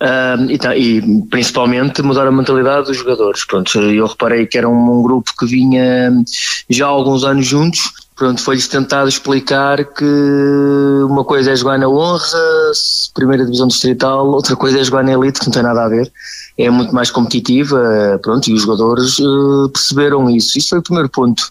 Uh, 0.00 0.50
e, 0.50 0.58
tá, 0.58 0.76
e, 0.76 1.00
principalmente 1.30 2.02
mudar 2.02 2.26
a 2.26 2.32
mentalidade 2.32 2.88
dos 2.88 2.96
jogadores. 2.96 3.44
Pronto, 3.44 3.78
eu 3.78 4.06
reparei 4.06 4.46
que 4.46 4.58
era 4.58 4.68
um, 4.68 4.98
um 4.98 5.02
grupo 5.02 5.30
que 5.38 5.46
vinha 5.46 6.12
já 6.68 6.86
há 6.86 6.88
alguns 6.88 7.22
anos 7.22 7.46
juntos 7.46 7.80
pronto, 8.22 8.40
foi-lhes 8.40 8.68
tentado 8.68 9.08
explicar 9.08 9.84
que 9.84 10.04
uma 11.04 11.24
coisa 11.24 11.50
é 11.50 11.56
jogar 11.56 11.76
na 11.76 11.88
honra, 11.88 12.38
primeira 13.12 13.44
divisão 13.44 13.66
distrital, 13.66 14.28
outra 14.28 14.54
coisa 14.54 14.78
é 14.78 14.84
jogar 14.84 15.02
na 15.02 15.12
elite, 15.12 15.40
que 15.40 15.46
não 15.46 15.52
tem 15.52 15.62
nada 15.64 15.82
a 15.84 15.88
ver 15.88 16.12
é 16.58 16.70
muito 16.70 16.94
mais 16.94 17.10
competitiva, 17.10 18.18
pronto, 18.22 18.48
e 18.48 18.54
os 18.54 18.62
jogadores 18.62 19.18
uh, 19.18 19.68
perceberam 19.70 20.28
isso. 20.28 20.58
Isso 20.58 20.70
foi 20.70 20.78
o 20.78 20.82
primeiro 20.82 21.08
ponto. 21.08 21.50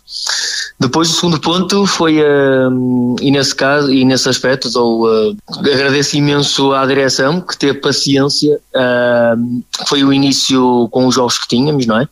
Depois 0.80 1.10
o 1.10 1.14
segundo 1.14 1.40
ponto 1.40 1.86
foi, 1.86 2.20
uh, 2.22 3.16
e 3.20 3.32
nesse 3.32 3.56
caso, 3.56 3.92
e 3.92 4.06
nesse 4.06 4.30
aspecto, 4.30 4.70
dou, 4.70 5.08
uh, 5.08 5.36
agradeço 5.58 6.18
imenso 6.18 6.74
à 6.74 6.86
direção 6.86 7.42
que 7.42 7.58
teve 7.58 7.80
paciência, 7.80 8.60
foi 9.88 10.04
o 10.04 10.14
início 10.14 10.88
com 10.92 11.08
os 11.08 11.16
jogos 11.16 11.38
que 11.38 11.48
tínhamos, 11.48 11.86
não 11.86 12.00
é? 12.00 12.08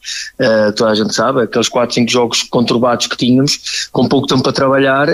toda 0.75 0.91
a 0.91 0.95
gente 0.95 1.13
sabe, 1.13 1.41
aqueles 1.41 1.69
4, 1.69 1.95
5 1.95 2.11
jogos 2.11 2.43
conturbados 2.43 3.07
que 3.07 3.17
tínhamos, 3.17 3.87
com 3.91 4.07
pouco 4.07 4.27
tempo 4.27 4.43
para 4.49 4.53
trabalhar, 4.53 5.07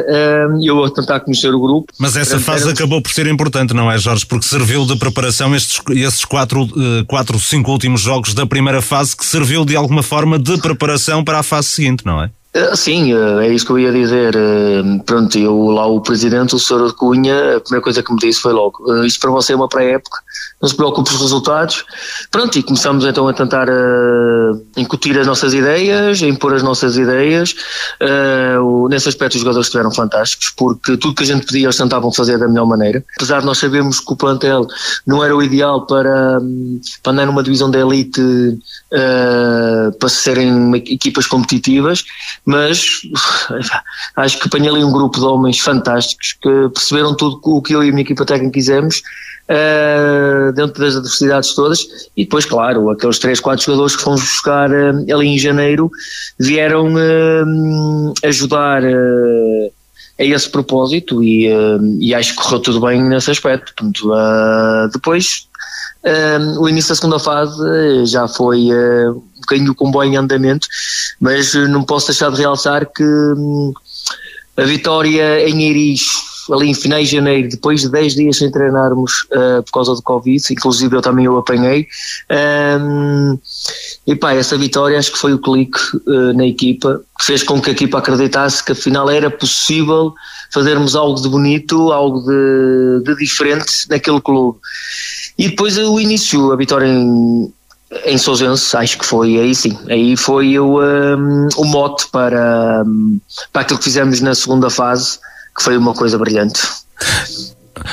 e 0.59 0.67
eu 0.67 0.83
a 0.83 0.89
tentar 0.89 1.19
conhecer 1.19 1.53
o 1.53 1.59
grupo. 1.59 1.91
Mas 1.99 2.15
essa 2.15 2.39
fase 2.39 2.69
acabou 2.69 3.01
por 3.01 3.11
ser 3.11 3.27
importante, 3.27 3.73
não 3.73 3.91
é, 3.91 3.97
Jorge? 3.97 4.25
Porque 4.25 4.45
serviu 4.45 4.85
de 4.85 4.95
preparação 4.95 5.53
estes, 5.55 5.81
esses 5.89 6.25
4, 6.25 7.05
4 7.07 7.39
5 7.39 7.71
últimos 7.71 8.01
jogos 8.01 8.33
da 8.33 8.45
primeira 8.45 8.81
fase 8.81 9.15
que 9.15 9.25
serviu 9.25 9.65
de 9.65 9.75
alguma 9.75 10.01
forma 10.01 10.39
de 10.39 10.57
preparação 10.59 11.23
para 11.23 11.39
a 11.39 11.43
fase 11.43 11.69
seguinte, 11.69 12.05
não 12.05 12.23
é? 12.23 12.29
Eh, 12.55 12.73
sim, 12.73 13.13
eh, 13.13 13.47
é 13.47 13.53
isso 13.53 13.65
que 13.65 13.71
eu 13.73 13.79
ia 13.79 13.91
dizer. 13.91 14.33
Eh, 14.33 14.81
pronto, 15.05 15.37
eu 15.37 15.71
lá 15.71 15.85
o 15.87 15.99
presidente, 15.99 16.55
o 16.55 16.59
Sr. 16.59 16.93
Cunha, 16.93 17.57
a 17.57 17.59
primeira 17.59 17.83
coisa 17.83 18.01
que 18.01 18.13
me 18.13 18.17
disse 18.17 18.39
foi 18.39 18.53
logo: 18.53 19.03
isto 19.03 19.19
para 19.19 19.29
você 19.29 19.51
é 19.51 19.55
uma 19.57 19.67
pré-época, 19.67 20.19
não 20.61 20.69
se 20.69 20.75
preocupe 20.75 21.09
com 21.09 21.15
os 21.15 21.21
resultados. 21.21 21.83
Pronto, 22.31 22.57
e 22.57 22.63
começamos 22.63 23.03
então 23.03 23.27
a 23.27 23.33
tentar 23.33 23.67
incutir 24.77 25.19
as 25.19 25.27
nossas 25.27 25.53
ideias, 25.53 26.23
a 26.23 26.27
impor 26.27 26.53
as 26.53 26.63
nossas 26.63 26.95
ideias. 26.95 27.53
nesse 28.89 29.09
aspecto, 29.09 29.35
os 29.35 29.41
jogadores 29.41 29.67
estiveram 29.67 29.91
fantásticos, 29.91 30.53
porque 30.55 30.95
tudo 30.95 31.13
que 31.13 31.23
a 31.23 31.25
gente 31.25 31.45
pedia 31.45 31.65
eles 31.65 31.75
tentavam 31.75 32.11
fazer 32.11 32.37
da 32.37 32.47
melhor 32.47 32.65
maneira. 32.65 33.03
Apesar 33.17 33.41
de 33.41 33.45
nós 33.45 33.57
sabermos 33.57 33.99
que 33.99 34.13
o 34.13 34.15
plantel 34.15 34.65
não 35.05 35.21
era 35.21 35.35
o 35.35 35.43
ideal 35.43 35.85
para, 35.85 36.39
para 37.03 37.11
andar 37.11 37.25
numa 37.25 37.43
divisão 37.43 37.69
da 37.69 37.79
elite 37.79 38.21
para 39.99 40.09
serem 40.09 40.73
equipas 40.75 41.27
competitivas 41.27 42.05
mas 42.45 43.01
acho 44.15 44.39
que 44.39 44.47
apanhei 44.47 44.69
ali 44.69 44.83
um 44.83 44.91
grupo 44.91 45.19
de 45.19 45.25
homens 45.25 45.59
fantásticos 45.59 46.33
que 46.33 46.69
perceberam 46.73 47.15
tudo 47.15 47.39
o 47.43 47.61
que 47.61 47.73
eu 47.73 47.83
e 47.83 47.89
a 47.89 47.91
minha 47.91 48.03
equipa 48.03 48.25
técnica 48.25 48.53
quisemos 48.53 49.01
uh, 49.49 50.51
dentro 50.53 50.81
das 50.81 50.95
adversidades 50.95 51.53
todas 51.53 51.87
e 52.15 52.23
depois, 52.23 52.45
claro, 52.45 52.89
aqueles 52.89 53.19
3, 53.19 53.39
4 53.39 53.65
jogadores 53.65 53.95
que 53.95 54.03
fomos 54.03 54.21
buscar 54.21 54.69
uh, 54.69 55.13
ali 55.13 55.27
em 55.27 55.37
janeiro 55.37 55.89
vieram 56.39 56.93
uh, 56.93 58.13
ajudar 58.23 58.83
a 60.17 60.23
esse 60.23 60.49
propósito 60.49 61.21
e, 61.21 61.49
e, 61.99 62.15
acho 62.15 62.35
que 62.35 62.41
correu 62.41 62.59
tudo 62.61 62.79
bem 62.79 63.03
nesse 63.03 63.31
aspecto. 63.31 63.73
Portanto, 63.75 64.09
depois 64.93 65.49
o 66.57 66.69
início 66.69 66.89
da 66.91 66.95
segunda 66.95 67.19
fase 67.19 68.05
já 68.05 68.25
foi 68.25 68.69
bocadinho 69.45 69.71
o 69.71 69.75
comboio 69.75 70.11
em 70.11 70.17
andamento, 70.17 70.67
mas 71.19 71.55
eh, 71.55 71.67
não 71.67 71.83
posso 71.83 72.07
deixar 72.07 72.31
de 72.31 72.37
realçar 72.37 72.85
que 72.85 73.03
hum, 73.03 73.73
a 74.57 74.63
vitória 74.63 75.47
em 75.47 75.61
Iris, 75.69 76.01
ali 76.51 76.69
em 76.69 76.73
finais 76.73 77.09
de 77.09 77.15
janeiro, 77.15 77.49
depois 77.49 77.81
de 77.81 77.89
10 77.89 78.15
dias 78.15 78.37
sem 78.37 78.51
treinarmos 78.51 79.11
uh, 79.31 79.63
por 79.63 79.71
causa 79.71 79.95
do 79.95 80.01
Covid, 80.01 80.41
inclusive 80.51 80.95
eu 80.95 81.01
também 81.01 81.27
o 81.27 81.37
apanhei, 81.37 81.87
um, 82.79 83.37
e 84.07 84.15
pá, 84.15 84.33
essa 84.33 84.57
vitória 84.57 84.97
acho 84.97 85.11
que 85.11 85.17
foi 85.17 85.33
o 85.33 85.39
clique 85.39 85.79
uh, 86.07 86.33
na 86.33 86.45
equipa, 86.45 87.01
que 87.19 87.25
fez 87.25 87.43
com 87.43 87.61
que 87.61 87.71
a 87.71 87.73
equipa 87.73 87.97
acreditasse 87.97 88.63
que 88.63 88.71
afinal 88.71 89.09
era 89.09 89.29
possível 89.29 90.13
fazermos 90.53 90.95
algo 90.95 91.19
de 91.19 91.27
bonito, 91.27 91.91
algo 91.91 92.21
de, 92.21 93.03
de 93.03 93.15
diferente 93.17 93.71
naquele 93.89 94.21
clube. 94.21 94.57
E 95.37 95.49
depois 95.49 95.77
o 95.77 95.99
início, 95.99 96.53
a 96.53 96.55
vitória 96.55 96.87
em, 96.87 97.51
Em 98.05 98.17
Sousense, 98.17 98.75
acho 98.75 98.97
que 98.97 99.05
foi 99.05 99.39
aí 99.39 99.53
sim. 99.53 99.77
Aí 99.89 100.17
foi 100.17 100.57
o, 100.57 100.81
um, 100.81 101.47
o 101.57 101.65
mote 101.65 102.07
para, 102.11 102.83
um, 102.85 103.19
para 103.53 103.61
aquilo 103.61 103.77
que 103.77 103.85
fizemos 103.85 104.21
na 104.21 104.33
segunda 104.33 104.69
fase, 104.69 105.19
que 105.55 105.63
foi 105.63 105.77
uma 105.77 105.93
coisa 105.93 106.17
brilhante. 106.17 106.61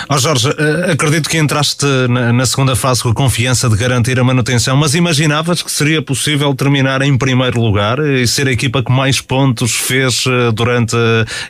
Oh 0.09 0.17
Jorge, 0.17 0.49
eh, 0.49 0.93
acredito 0.93 1.29
que 1.29 1.37
entraste 1.37 1.85
na, 2.09 2.33
na, 2.33 2.47
segunda 2.47 2.77
fase 2.77 3.03
com 3.03 3.09
a 3.09 3.15
confiança 3.15 3.69
de 3.69 3.77
garantir 3.77 4.19
a 4.19 4.25
manutenção, 4.25 4.77
mas 4.77 4.95
imaginavas 4.95 5.61
que 5.61 5.71
seria 5.71 6.01
possível 6.01 6.55
terminar 6.55 7.03
em 7.03 7.19
primeiro 7.19 7.61
lugar 7.61 7.99
e 7.99 8.27
ser 8.27 8.47
a 8.47 8.53
equipa 8.53 8.83
que 8.83 8.93
mais 8.93 9.21
pontos 9.21 9.73
fez 9.73 10.25
eh, 10.27 10.53
durante 10.53 10.97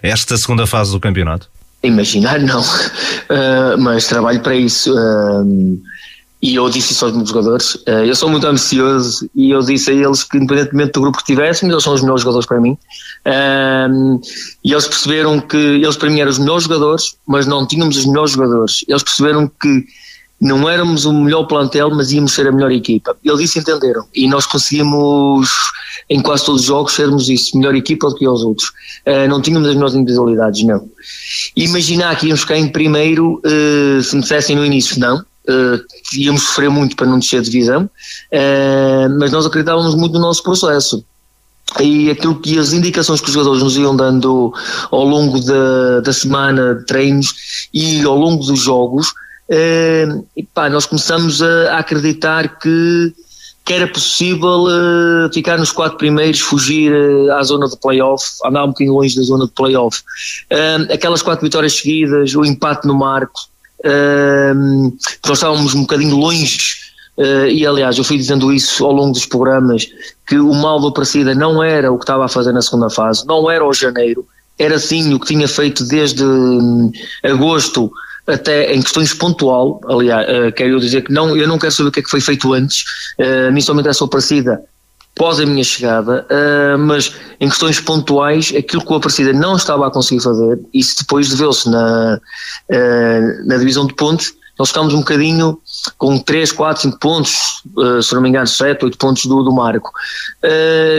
esta 0.03 0.37
segunda 0.37 0.67
fase 0.67 0.93
do 0.93 1.01
campeonato? 1.01 1.49
Imaginar 1.83 2.41
não, 2.41 2.61
uh, 2.61 3.77
mas 3.79 4.07
trabalho 4.07 4.41
para 4.41 4.55
isso. 4.55 4.93
Uh, 4.93 5.79
e 6.43 6.57
eu 6.57 6.69
disse 6.69 6.93
isso 6.93 7.05
aos 7.05 7.15
meus 7.15 7.29
jogadores. 7.29 7.77
Uh, 7.87 8.05
eu 8.05 8.17
sou 8.17 8.29
muito 8.29 8.47
ambicioso 8.47 9.31
e 9.35 9.53
eu 9.53 9.61
disse 9.61 9.93
a 9.93 9.95
eles 9.95 10.25
que, 10.25 10.37
independentemente 10.37 10.93
do 10.93 11.01
grupo 11.01 11.19
que 11.19 11.25
tivéssemos, 11.25 11.73
eles 11.73 11.85
são 11.85 11.95
os 11.95 12.03
melhores 12.03 12.23
jogadores 12.23 12.47
para 12.47 12.61
mim. 12.61 12.77
e 14.65 14.73
eles 14.73 14.87
perceberam 14.89 15.41
que 15.41 15.57
eles 15.57 15.97
para 15.97 16.11
mim 16.11 16.21
eram 16.21 16.31
os 16.31 16.39
melhores 16.39 16.65
jogadores, 16.65 17.17
mas 17.27 17.47
não 17.47 17.65
tínhamos 17.67 17.97
os 17.97 18.07
melhores 18.07 18.33
jogadores. 18.33 18.85
Eles 18.89 19.05
perceberam 19.05 19.49
que 19.61 19.87
não 20.43 20.69
éramos 20.69 21.05
o 21.05 21.13
melhor 21.13 21.45
plantel, 21.45 21.89
mas 21.91 22.11
íamos 22.11 22.33
ser 22.33 22.49
a 22.49 22.53
melhor 22.53 22.73
equipa. 22.73 23.17
Eles 23.25 23.43
isso 23.43 23.61
entenderam 23.61 24.05
e 24.13 24.27
nós 24.27 24.45
conseguimos, 24.45 25.49
em 26.11 26.21
quase 26.21 26.45
todos 26.45 26.63
os 26.63 26.67
jogos, 26.67 26.93
sermos 26.95 27.29
isso, 27.29 27.57
melhor 27.57 27.77
equipa 27.77 28.09
do 28.09 28.17
que 28.17 28.27
os 28.27 28.43
outros. 28.43 28.71
Uh, 29.07 29.29
não 29.29 29.41
tínhamos 29.41 29.69
as 29.69 29.75
melhores 29.75 29.95
individualidades, 29.95 30.65
não. 30.65 30.91
Imaginar 31.55 32.19
que 32.19 32.27
íamos 32.27 32.41
ficar 32.41 32.59
em 32.59 32.69
primeiro, 32.69 33.41
uh, 33.47 34.03
se 34.03 34.17
me 34.17 34.23
dissessem 34.23 34.57
no 34.57 34.67
início, 34.67 34.99
não. 34.99 35.25
Uh, 35.49 35.83
íamos 36.15 36.43
sofrer 36.43 36.71
muito 36.71 36.95
para 36.95 37.07
não 37.07 37.19
descer 37.19 37.43
de 37.43 37.51
divisão, 37.51 37.91
mas 39.19 39.33
nós 39.33 39.45
acreditávamos 39.45 39.95
muito 39.95 40.15
no 40.15 40.21
nosso 40.21 40.43
processo 40.43 41.05
e 41.81 42.11
aquilo 42.11 42.39
que 42.39 42.59
as 42.59 42.73
indicações 42.73 43.21
que 43.21 43.27
os 43.29 43.33
jogadores 43.33 43.63
nos 43.63 43.77
iam 43.77 43.97
dando 43.97 44.53
ao 44.91 45.05
longo 45.05 45.41
da, 45.41 46.01
da 46.01 46.13
semana 46.13 46.75
de 46.75 46.87
treinos 46.87 47.69
e 47.73 48.03
ao 48.03 48.17
longo 48.17 48.45
dos 48.45 48.61
jogos 48.61 49.13
Uh, 49.53 50.27
e 50.35 50.43
pá, 50.43 50.71
nós 50.71 50.87
começamos 50.87 51.43
a, 51.43 51.75
a 51.75 51.79
acreditar 51.81 52.59
que, 52.59 53.13
que 53.65 53.73
era 53.75 53.87
possível 53.87 54.65
uh, 54.65 55.33
ficar 55.33 55.59
nos 55.59 55.71
quatro 55.71 55.99
primeiros, 55.99 56.41
fugir 56.41 56.91
uh, 56.91 57.33
à 57.33 57.43
zona 57.43 57.69
de 57.69 57.77
playoff, 57.77 58.25
andar 58.45 58.65
um 58.65 58.69
bocadinho 58.69 58.95
longe 58.95 59.15
da 59.15 59.23
zona 59.23 59.45
de 59.45 59.53
playoff. 59.53 60.01
Uh, 60.51 60.91
aquelas 60.91 61.21
quatro 61.21 61.45
vitórias 61.45 61.75
seguidas, 61.75 62.35
o 62.35 62.45
empate 62.47 62.87
no 62.87 62.95
marco, 62.95 63.41
nós 65.25 65.39
estávamos 65.39 65.75
um 65.75 65.83
bocadinho 65.83 66.17
longe. 66.17 66.77
e 67.51 67.67
aliás, 67.67 67.99
eu 67.99 68.05
fui 68.05 68.17
dizendo 68.17 68.53
isso 68.53 68.85
ao 68.85 68.93
longo 68.93 69.13
dos 69.13 69.27
programas 69.27 69.87
que 70.27 70.39
o 70.39 70.53
mal 70.55 70.81
do 70.81 70.89
Aparecida 70.89 71.35
não 71.35 71.63
era 71.63 71.93
o 71.93 71.99
que 71.99 72.05
estava 72.05 72.25
a 72.25 72.29
fazer 72.29 72.53
na 72.53 72.63
segunda 72.63 72.89
fase, 72.89 73.27
não 73.27 73.51
era 73.51 73.65
o 73.67 73.73
janeiro, 73.73 74.27
era 74.59 74.79
sim 74.79 75.13
o 75.13 75.21
que 75.21 75.27
tinha 75.27 75.49
feito 75.49 75.85
desde 75.85 76.25
hum, 76.25 76.91
agosto 77.23 77.93
até 78.27 78.73
em 78.73 78.81
questões 78.81 79.13
pontual, 79.13 79.81
aliás, 79.89 80.27
uh, 80.29 80.53
quero 80.53 80.79
dizer 80.79 81.03
que 81.03 81.13
não, 81.13 81.37
eu 81.37 81.49
não 81.49 81.59
quero 81.59 81.73
saber 81.73 81.89
o 81.89 81.93
que 81.93 82.01
é 82.01 82.03
que 82.03 82.11
foi 82.11 82.21
feito 82.21 82.53
antes, 82.53 82.85
uh, 83.19 83.49
a 83.49 83.51
mim 83.51 83.61
só 83.61 83.75
me 83.75 83.81
interessa 83.81 84.07
parecida 84.07 84.63
após 85.15 85.39
a 85.39 85.47
minha 85.47 85.63
chegada, 85.63 86.27
uh, 86.31 86.79
mas 86.79 87.15
em 87.41 87.49
questões 87.49 87.79
pontuais, 87.79 88.53
aquilo 88.57 88.85
que 88.85 88.93
o 88.93 88.97
Aparecida 88.97 89.33
não 89.33 89.57
estava 89.57 89.87
a 89.87 89.91
conseguir 89.91 90.23
fazer, 90.23 90.59
isso 90.73 90.97
depois 90.99 91.29
deveu-se 91.29 91.69
na, 91.69 92.19
uh, 92.71 93.47
na 93.47 93.57
divisão 93.57 93.87
de 93.87 93.95
pontos, 93.95 94.35
nós 94.59 94.69
ficámos 94.69 94.95
um 94.95 94.99
bocadinho 94.99 95.59
com 95.99 96.19
3, 96.19 96.53
4, 96.53 96.83
5 96.83 96.99
pontos, 96.99 97.63
uh, 97.77 98.03
se 98.03 98.15
não 98.15 98.23
me 98.23 98.29
engano, 98.29 98.47
7, 98.47 98.85
8 98.85 98.99
pontos 98.99 99.27
do, 99.27 99.43
do 99.43 99.53
Marco. 99.53 99.93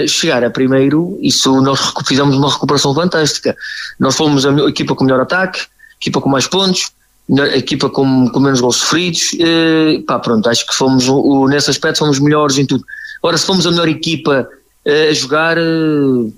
chegar 0.08 0.44
a 0.44 0.50
primeiro, 0.50 1.18
isso 1.22 1.62
nós 1.62 1.94
fizemos 2.06 2.36
uma 2.36 2.52
recuperação 2.52 2.94
fantástica. 2.94 3.56
Nós 4.00 4.16
fomos 4.16 4.46
a 4.46 4.52
equipa 4.68 4.96
com 4.96 5.04
melhor 5.04 5.22
ataque, 5.22 5.62
equipa 6.00 6.20
com 6.20 6.30
mais 6.30 6.48
pontos, 6.48 6.92
a 7.32 7.58
equipa 7.58 7.90
com, 7.90 8.28
com 8.30 8.40
menos 8.40 8.60
gols 8.60 8.78
sofridos, 8.78 9.36
eh, 9.40 10.02
pá, 10.06 10.20
pronto, 10.20 10.50
acho 10.50 10.68
que 10.68 10.74
fomos, 10.74 11.08
o, 11.08 11.48
nesse 11.48 11.70
aspecto 11.70 12.00
fomos 12.00 12.20
melhores 12.20 12.58
em 12.58 12.66
tudo. 12.66 12.84
Ora, 13.26 13.38
se 13.38 13.46
fomos 13.46 13.66
a 13.66 13.72
melhor 13.72 13.88
equipa 13.88 14.50
eh, 14.84 15.10
a 15.10 15.14
jogar, 15.14 15.58
eh, 15.58 16.32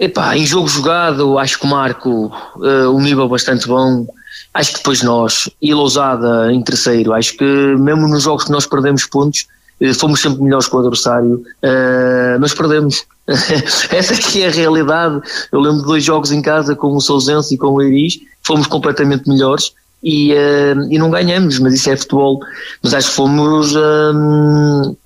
epá, 0.00 0.36
em 0.36 0.44
jogo 0.44 0.66
jogado, 0.66 1.38
acho 1.38 1.60
que 1.60 1.66
Marco, 1.66 2.32
eh, 2.60 2.88
um 2.88 3.00
nível 3.00 3.28
bastante 3.28 3.68
bom, 3.68 4.04
acho 4.52 4.72
que 4.72 4.78
depois 4.78 5.00
nós, 5.00 5.48
e 5.62 5.72
Lousada 5.72 6.52
em 6.52 6.60
terceiro, 6.60 7.12
acho 7.12 7.36
que 7.36 7.44
mesmo 7.44 8.08
nos 8.08 8.24
jogos 8.24 8.44
que 8.44 8.50
nós 8.50 8.66
perdemos 8.66 9.06
pontos, 9.06 9.46
fomos 9.96 10.20
sempre 10.20 10.42
melhores 10.42 10.66
com 10.66 10.78
o 10.78 10.80
adversário, 10.80 11.40
mas 12.40 12.52
perdemos. 12.52 13.04
Essa 13.28 14.38
é 14.38 14.48
a 14.48 14.50
realidade. 14.50 15.20
Eu 15.52 15.60
lembro 15.60 15.82
de 15.82 15.86
dois 15.86 16.02
jogos 16.02 16.32
em 16.32 16.42
casa 16.42 16.74
com 16.74 16.96
o 16.96 17.00
Sousense 17.00 17.54
e 17.54 17.58
com 17.58 17.68
o 17.68 17.80
Iris, 17.80 18.18
fomos 18.42 18.66
completamente 18.66 19.28
melhores 19.28 19.72
e, 20.02 20.32
uh, 20.32 20.90
e 20.90 20.98
não 20.98 21.10
ganhamos, 21.10 21.60
mas 21.60 21.74
isso 21.74 21.90
é 21.90 21.96
futebol. 21.96 22.40
Mas 22.82 22.94
acho 22.94 23.10
que 23.10 23.14
fomos 23.14 23.76
uh, 23.76 24.96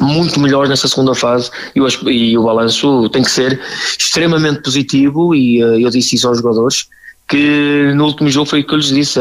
muito 0.00 0.40
melhores 0.40 0.68
nessa 0.68 0.88
segunda 0.88 1.14
fase 1.14 1.50
e, 1.74 1.80
acho, 1.80 2.08
e, 2.08 2.36
o 2.36 2.44
balanço 2.44 3.08
tem 3.10 3.22
que 3.22 3.30
ser 3.30 3.60
extremamente 3.98 4.62
positivo 4.62 5.34
e 5.34 5.62
uh, 5.62 5.80
eu 5.80 5.90
disse 5.90 6.16
isso 6.16 6.28
aos 6.28 6.38
jogadores 6.38 6.86
que 7.28 7.92
no 7.94 8.06
último 8.06 8.28
jogo 8.28 8.46
foi 8.46 8.60
o 8.60 8.66
que 8.66 8.74
eu 8.74 8.78
lhes 8.78 8.88
disse 8.88 9.20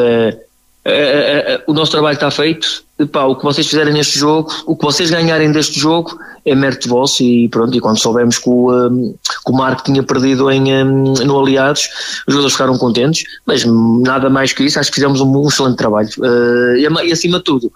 o 1.67 1.73
nosso 1.73 1.91
trabalho 1.91 2.15
está 2.15 2.31
feito 2.31 2.83
o 2.99 3.35
que 3.35 3.43
vocês 3.43 3.65
fizerem 3.65 3.93
neste 3.93 4.19
jogo, 4.19 4.51
o 4.65 4.75
que 4.75 4.83
vocês 4.83 5.09
ganharem 5.09 5.51
deste 5.51 5.79
jogo 5.79 6.19
é 6.45 6.53
mérito 6.53 6.89
vosso 6.89 7.23
e 7.23 7.47
pronto, 7.47 7.75
e 7.75 7.79
quando 7.79 7.97
soubemos 7.97 8.37
que 8.37 8.49
o, 8.49 8.71
um, 8.71 9.13
que 9.13 9.51
o 9.51 9.53
Marco 9.53 9.83
tinha 9.83 10.03
perdido 10.03 10.51
em, 10.51 10.83
um, 10.83 11.13
no 11.13 11.39
Aliados, 11.39 11.87
os 12.27 12.33
jogadores 12.33 12.53
ficaram 12.53 12.77
contentes, 12.77 13.23
mas 13.45 13.63
nada 13.65 14.29
mais 14.29 14.51
que 14.51 14.63
isso, 14.63 14.79
acho 14.79 14.89
que 14.89 14.95
fizemos 14.95 15.21
um, 15.21 15.31
um 15.31 15.47
excelente 15.47 15.77
trabalho. 15.77 16.09
Uh, 16.17 16.75
e, 16.75 17.07
e, 17.07 17.11
acima 17.13 17.37
de 17.37 17.45
tudo, 17.45 17.71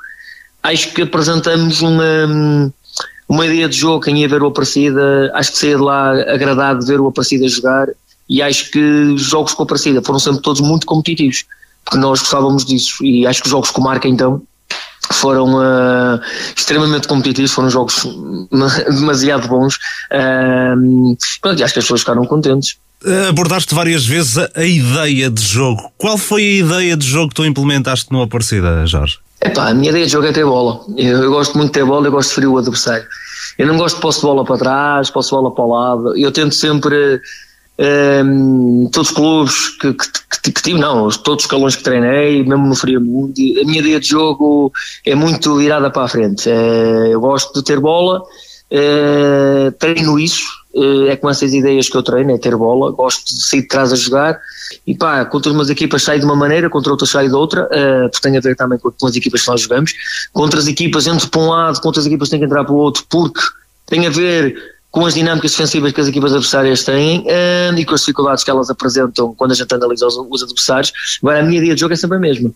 acho 0.61 0.93
que 0.93 1.03
apresentamos 1.03 1.81
uma, 1.81 2.27
hum, 2.27 2.71
uma 3.33 3.47
ideia 3.47 3.67
de 3.67 3.75
jogo, 3.75 4.01
quem 4.01 4.21
ia 4.21 4.29
ver 4.29 4.43
o 4.43 4.47
Aparecida, 4.47 5.31
acho 5.33 5.51
que 5.51 5.57
saía 5.57 5.75
de 5.75 5.81
lá 5.81 6.11
agradado 6.11 6.79
de 6.79 6.85
ver 6.85 6.99
o 6.99 7.07
Aparecida 7.07 7.47
jogar 7.47 7.87
e 8.29 8.41
acho 8.43 8.69
que 8.69 8.79
os 8.79 9.23
jogos 9.23 9.53
com 9.53 9.63
o 9.63 9.65
Aparecida 9.65 10.03
foram 10.03 10.19
sempre 10.19 10.41
todos 10.41 10.61
muito 10.61 10.85
competitivos, 10.85 11.43
porque 11.83 11.97
nós 11.97 12.19
gostávamos 12.19 12.63
disso 12.63 13.03
e 13.03 13.25
acho 13.25 13.41
que 13.41 13.47
os 13.47 13.51
jogos 13.51 13.71
com 13.71 13.81
o 13.81 13.83
Marco 13.83 14.07
então 14.07 14.41
foram 15.11 15.55
uh, 15.55 16.21
extremamente 16.55 17.07
competitivos, 17.07 17.51
foram 17.51 17.71
jogos 17.71 18.05
demasiado 18.87 19.47
bons. 19.47 19.75
Uh, 20.11 21.17
pronto, 21.41 21.63
acho 21.63 21.73
que 21.73 21.79
as 21.79 21.85
pessoas 21.85 22.01
ficaram 22.01 22.25
contentes. 22.25 22.77
Abordaste 23.27 23.73
várias 23.73 24.05
vezes 24.05 24.37
a, 24.37 24.49
a, 24.55 24.63
ideia 24.63 25.29
de 25.29 25.41
jogo. 25.41 25.91
Qual 25.97 26.17
foi 26.17 26.41
a 26.41 26.55
ideia 26.59 26.95
de 26.95 27.05
jogo 27.05 27.29
que 27.29 27.35
tu 27.35 27.45
implementaste 27.45 28.09
no 28.11 28.21
Aparecida, 28.21 28.85
Jorge? 28.85 29.17
Epá, 29.45 29.69
a 29.69 29.73
minha 29.73 29.89
ideia 29.89 30.05
de 30.05 30.11
jogo 30.11 30.27
é 30.27 30.31
ter 30.31 30.45
bola. 30.45 30.79
Eu, 30.95 31.23
eu 31.23 31.29
gosto 31.29 31.57
muito 31.57 31.73
de 31.73 31.79
ter 31.79 31.85
bola, 31.85 32.07
eu 32.07 32.11
gosto 32.11 32.29
de 32.29 32.35
ferir 32.35 32.47
o 32.47 32.57
adversário. 32.57 33.05
Eu 33.57 33.67
não 33.67 33.77
gosto 33.77 33.95
de 33.95 34.01
posse 34.01 34.21
de 34.21 34.25
bola 34.25 34.45
para 34.45 34.57
trás, 34.57 35.09
posse 35.09 35.29
de 35.29 35.35
bola 35.35 35.53
para 35.53 35.63
o 35.63 35.69
lado. 35.69 36.17
Eu 36.17 36.31
tento 36.31 36.55
sempre 36.55 37.21
um, 38.25 38.89
todos 38.91 39.09
os 39.09 39.15
clubes 39.15 39.69
que, 39.79 39.93
que, 39.93 40.07
que, 40.43 40.51
que, 40.51 40.61
tive, 40.61 40.79
não, 40.79 41.09
todos 41.09 41.43
os 41.43 41.43
escalões 41.43 41.75
que 41.75 41.83
treinei, 41.83 42.43
mesmo 42.43 42.67
no 42.67 42.75
Friamundo, 42.75 43.33
a 43.61 43.65
minha 43.65 43.79
ideia 43.79 43.99
de 43.99 44.07
jogo 44.07 44.71
é 45.05 45.15
muito 45.15 45.55
virada 45.57 45.89
para 45.89 46.03
a 46.03 46.07
frente. 46.07 46.49
É, 46.49 47.09
eu 47.11 47.19
gosto 47.19 47.53
de 47.53 47.63
ter 47.63 47.79
bola, 47.79 48.23
é, 48.71 49.71
treino 49.77 50.19
isso, 50.19 50.47
é, 50.75 51.11
é 51.11 51.15
com 51.15 51.29
essas 51.29 51.53
ideias 51.53 51.89
que 51.89 51.95
eu 51.95 52.03
treino, 52.03 52.31
é 52.31 52.37
ter 52.37 52.55
bola, 52.55 52.91
gosto 52.91 53.25
de 53.25 53.47
sair 53.47 53.61
de 53.61 53.67
trás 53.67 53.93
a 53.93 53.95
jogar 53.95 54.39
e 54.85 54.95
pá, 54.95 55.23
contra 55.25 55.51
umas 55.51 55.69
equipas 55.69 56.03
sai 56.03 56.19
de 56.19 56.25
uma 56.25 56.35
maneira, 56.35 56.69
contra 56.69 56.91
outras 56.91 57.09
sai 57.09 57.27
de 57.27 57.35
outra, 57.35 57.65
uh, 57.65 58.09
porque 58.09 58.27
tem 58.27 58.37
a 58.37 58.41
ver 58.41 58.55
também 58.55 58.79
com, 58.79 59.07
as 59.07 59.15
equipas 59.15 59.41
que 59.41 59.47
nós 59.47 59.61
jogamos. 59.61 59.93
Contra 60.31 60.59
as 60.59 60.67
equipas 60.67 61.07
entro 61.07 61.29
para 61.29 61.41
um 61.41 61.49
lado, 61.49 61.79
contra 61.81 61.99
as 61.99 62.07
equipas 62.07 62.29
tenho 62.29 62.41
que 62.41 62.45
entrar 62.45 62.63
para 62.63 62.73
o 62.73 62.77
outro, 62.77 63.05
porque 63.09 63.41
tem 63.87 64.07
a 64.07 64.09
ver 64.09 64.55
com 64.89 65.05
as 65.05 65.13
dinâmicas 65.15 65.51
defensivas 65.51 65.91
que 65.91 66.01
as 66.01 66.07
equipas 66.07 66.31
adversárias 66.31 66.83
têm 66.83 67.21
uh, 67.21 67.77
e 67.77 67.85
com 67.85 67.93
as 67.93 68.01
dificuldades 68.01 68.43
que 68.43 68.49
elas 68.49 68.69
apresentam 68.69 69.33
quando 69.35 69.51
a 69.51 69.55
gente 69.55 69.73
analisa 69.73 70.07
os, 70.07 70.15
os 70.17 70.43
adversários. 70.43 70.91
Agora, 71.21 71.39
a 71.39 71.43
minha 71.43 71.57
ideia 71.57 71.75
de 71.75 71.81
jogo 71.81 71.93
é 71.93 71.97
sempre 71.97 72.17
a 72.17 72.19
mesma 72.19 72.51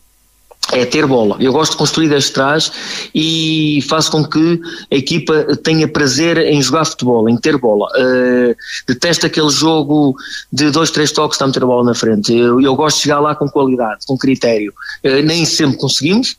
é 0.73 0.85
ter 0.85 1.05
bola. 1.05 1.37
Eu 1.39 1.53
gosto 1.53 1.71
de 1.71 1.77
construir 1.77 2.09
desde 2.09 2.31
trás 2.31 2.71
e 3.13 3.79
faço 3.89 4.11
com 4.11 4.23
que 4.23 4.59
a 4.91 4.95
equipa 4.95 5.55
tenha 5.63 5.87
prazer 5.87 6.37
em 6.37 6.61
jogar 6.61 6.85
futebol, 6.85 7.29
em 7.29 7.37
ter 7.37 7.57
bola. 7.57 7.87
Uh, 7.97 8.55
detesto 8.87 9.25
aquele 9.25 9.49
jogo 9.49 10.15
de 10.51 10.69
dois, 10.69 10.91
três 10.91 11.11
toques, 11.11 11.35
está 11.35 11.45
a 11.45 11.47
meter 11.47 11.63
a 11.63 11.67
bola 11.67 11.83
na 11.83 11.93
frente. 11.93 12.35
Eu, 12.35 12.59
eu 12.61 12.75
gosto 12.75 12.97
de 12.97 13.03
chegar 13.03 13.19
lá 13.19 13.35
com 13.35 13.47
qualidade, 13.47 14.05
com 14.05 14.17
critério. 14.17 14.73
Uh, 15.03 15.23
nem 15.23 15.45
sempre 15.45 15.77
conseguimos, 15.77 16.37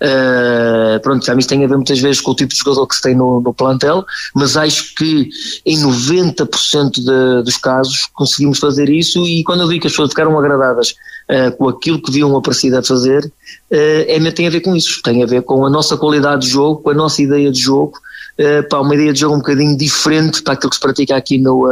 Uh, 0.00 1.00
pronto, 1.00 1.26
isso 1.38 1.48
tem 1.48 1.64
a 1.64 1.66
ver 1.68 1.76
muitas 1.76 2.00
vezes 2.00 2.20
com 2.20 2.32
o 2.32 2.34
tipo 2.34 2.52
de 2.52 2.58
jogador 2.58 2.86
que 2.86 2.94
se 2.94 3.02
tem 3.02 3.14
no, 3.14 3.40
no 3.40 3.54
plantel, 3.54 4.04
mas 4.34 4.56
acho 4.56 4.94
que 4.94 5.28
em 5.64 5.78
90% 5.78 6.92
de, 6.92 7.42
dos 7.44 7.56
casos 7.56 8.08
conseguimos 8.12 8.58
fazer 8.58 8.88
isso 8.88 9.26
e 9.26 9.42
quando 9.44 9.62
eu 9.62 9.68
digo 9.68 9.82
que 9.82 9.86
as 9.86 9.92
pessoas 9.92 10.10
ficaram 10.10 10.38
agradadas 10.38 10.94
uh, 11.30 11.56
com 11.56 11.68
aquilo 11.68 12.00
que 12.00 12.12
viam 12.12 12.36
aparecido 12.36 12.78
a 12.78 12.82
fazer, 12.82 13.24
uh, 13.24 13.30
é, 13.70 14.30
tem 14.30 14.46
a 14.46 14.50
ver 14.50 14.60
com 14.60 14.74
isso, 14.76 15.00
tem 15.02 15.22
a 15.22 15.26
ver 15.26 15.42
com 15.42 15.64
a 15.64 15.70
nossa 15.70 15.96
qualidade 15.96 16.42
de 16.42 16.52
jogo, 16.52 16.82
com 16.82 16.90
a 16.90 16.94
nossa 16.94 17.22
ideia 17.22 17.50
de 17.50 17.60
jogo, 17.60 17.98
uh, 18.38 18.68
pá, 18.68 18.80
uma 18.80 18.94
ideia 18.94 19.12
de 19.12 19.20
jogo 19.20 19.34
um 19.34 19.38
bocadinho 19.38 19.76
diferente 19.76 20.42
para 20.42 20.54
aquilo 20.54 20.70
que 20.70 20.76
se 20.76 20.82
pratica 20.82 21.16
aqui 21.16 21.38
no, 21.38 21.66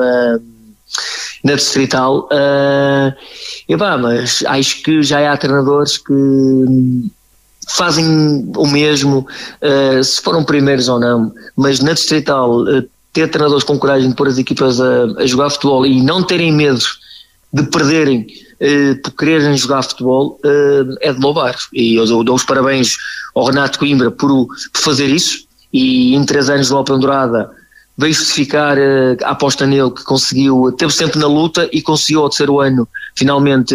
na 1.44 1.54
Distrital. 1.54 2.28
Uh, 2.30 3.12
e 3.68 3.76
pá, 3.76 3.96
mas 3.96 4.42
acho 4.46 4.82
que 4.82 5.02
já 5.02 5.32
há 5.32 5.36
treinadores 5.36 5.98
que 5.98 6.12
fazem 7.76 8.50
o 8.56 8.66
mesmo, 8.66 9.26
se 10.02 10.20
foram 10.20 10.44
primeiros 10.44 10.88
ou 10.88 10.98
não, 10.98 11.32
mas 11.56 11.78
na 11.80 11.92
Distrital 11.92 12.64
ter 13.12 13.28
treinadores 13.28 13.64
com 13.64 13.78
coragem 13.78 14.08
de 14.08 14.16
pôr 14.16 14.28
as 14.28 14.38
equipas 14.38 14.80
a, 14.80 15.04
a 15.18 15.26
jogar 15.26 15.50
futebol 15.50 15.86
e 15.86 16.02
não 16.02 16.22
terem 16.22 16.50
medo 16.50 16.82
de 17.52 17.62
perderem 17.64 18.26
por 19.02 19.12
quererem 19.12 19.56
jogar 19.56 19.82
futebol 19.82 20.38
é 21.00 21.12
de 21.12 21.20
louvar. 21.20 21.56
E 21.72 21.96
eu 21.96 22.06
dou, 22.06 22.24
dou, 22.24 22.36
os 22.36 22.44
parabéns 22.44 22.96
ao 23.34 23.46
Renato 23.46 23.78
Coimbra 23.78 24.10
por, 24.10 24.46
por 24.46 24.80
fazer 24.80 25.06
isso 25.06 25.44
e 25.72 26.14
em 26.14 26.24
três 26.24 26.48
anos 26.50 26.68
do 26.68 26.76
Open 26.76 26.98
Dourada 26.98 27.50
veio 27.96 28.14
justificar 28.14 28.76
a 29.22 29.30
aposta 29.30 29.66
nele 29.66 29.90
que 29.90 30.04
conseguiu, 30.04 30.72
teve 30.72 30.92
sempre 30.92 31.18
na 31.18 31.26
luta 31.26 31.68
e 31.72 31.82
conseguiu 31.82 32.22
ao 32.22 32.28
terceiro 32.28 32.60
ano 32.60 32.88
finalmente 33.14 33.74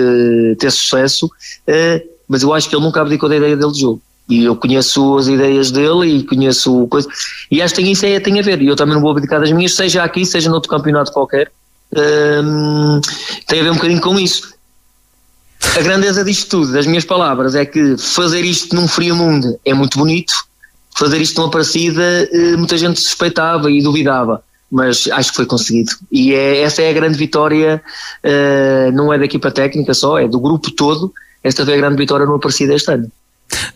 ter 0.59 0.72
sucesso 0.72 1.30
mas 2.27 2.43
eu 2.43 2.53
acho 2.53 2.69
que 2.69 2.76
ele 2.76 2.84
nunca 2.84 3.01
abdicou 3.01 3.30
da 3.30 3.38
ideia 3.38 3.55
dele 3.55 3.72
de 3.72 3.81
jogo. 3.81 4.01
E 4.30 4.43
eu 4.43 4.55
conheço 4.57 5.18
as 5.18 5.27
ideias 5.27 5.72
dele 5.72 6.18
e 6.18 6.23
conheço 6.23 6.85
coisa. 6.88 7.07
E 7.49 7.61
acho 7.61 7.73
que 7.73 7.81
isso 7.81 8.05
é, 8.05 8.19
tem 8.19 8.38
a 8.39 8.43
ver. 8.43 8.61
E 8.61 8.68
eu 8.68 8.76
também 8.76 8.95
não 8.95 9.01
vou 9.01 9.11
abdicar 9.11 9.39
das 9.39 9.51
minhas, 9.51 9.73
seja 9.73 10.03
aqui, 10.03 10.26
seja 10.26 10.49
noutro 10.49 10.69
campeonato 10.69 11.14
qualquer. 11.14 11.49
Hum, 11.95 12.99
tem 13.47 13.61
a 13.61 13.64
ver 13.64 13.72
um 13.72 13.76
bocadinho 13.76 14.01
com 14.01 14.19
isso. 14.19 14.53
A 15.75 15.81
grandeza 15.81 16.23
disto 16.23 16.49
tudo, 16.49 16.73
das 16.73 16.85
minhas 16.85 17.05
palavras, 17.05 17.55
é 17.55 17.65
que 17.65 17.97
fazer 17.97 18.43
isto 18.43 18.75
num 18.75 18.88
frio 18.88 19.15
mundo 19.15 19.59
é 19.63 19.73
muito 19.73 19.97
bonito. 19.97 20.34
Fazer 20.95 21.21
isto 21.21 21.39
numa 21.39 21.51
parecida, 21.51 22.01
eh, 22.31 22.55
muita 22.57 22.77
gente 22.77 22.99
suspeitava 22.99 23.69
e 23.69 23.81
duvidava 23.81 24.43
mas 24.69 25.07
acho 25.11 25.29
que 25.31 25.38
foi 25.38 25.45
conseguido. 25.45 25.91
E 26.11 26.34
é, 26.34 26.61
essa 26.61 26.81
é 26.81 26.89
a 26.89 26.93
grande 26.93 27.17
vitória, 27.17 27.81
uh, 28.23 28.91
não 28.91 29.13
é 29.13 29.17
da 29.17 29.25
equipa 29.25 29.49
técnica 29.49 29.93
só, 29.93 30.19
é 30.19 30.27
do 30.27 30.39
grupo 30.39 30.71
todo, 30.71 31.13
esta 31.43 31.65
foi 31.65 31.75
a 31.75 31.77
grande 31.77 31.97
vitória 31.97 32.25
no 32.25 32.35
Aparecida 32.35 32.73
este 32.73 32.91
ano. 32.91 33.11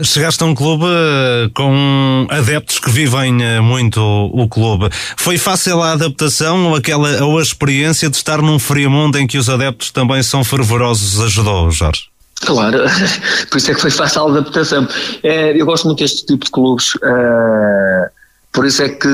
Chegaste 0.03 0.43
a 0.43 0.47
um 0.47 0.55
clube 0.55 0.85
eh, 0.85 1.49
com 1.53 2.27
adeptos 2.29 2.79
que 2.79 2.89
vivem 2.89 3.41
eh, 3.43 3.61
muito 3.61 4.01
o 4.01 4.47
clube. 4.47 4.89
Foi 5.15 5.37
fácil 5.37 5.81
a 5.81 5.93
adaptação 5.93 6.69
ou, 6.69 6.75
aquela, 6.75 7.23
ou 7.23 7.39
a 7.39 7.41
experiência 7.41 8.09
de 8.09 8.15
estar 8.15 8.41
num 8.41 8.57
mundo 8.89 9.17
em 9.17 9.27
que 9.27 9.37
os 9.37 9.49
adeptos 9.49 9.91
também 9.91 10.23
são 10.23 10.43
fervorosos 10.43 11.21
ajudou, 11.21 11.69
Jorge? 11.71 12.09
Claro, 12.41 12.79
por 13.49 13.57
isso 13.57 13.71
é 13.71 13.75
que 13.75 13.81
foi 13.81 13.91
fácil 13.91 14.23
a 14.23 14.31
adaptação. 14.31 14.87
É, 15.23 15.59
eu 15.59 15.65
gosto 15.65 15.85
muito 15.85 15.99
deste 15.99 16.25
tipo 16.25 16.45
de 16.45 16.51
clubes. 16.51 16.95
Uh, 16.95 18.09
por 18.51 18.65
isso 18.65 18.81
é 18.81 18.89
que 18.89 19.07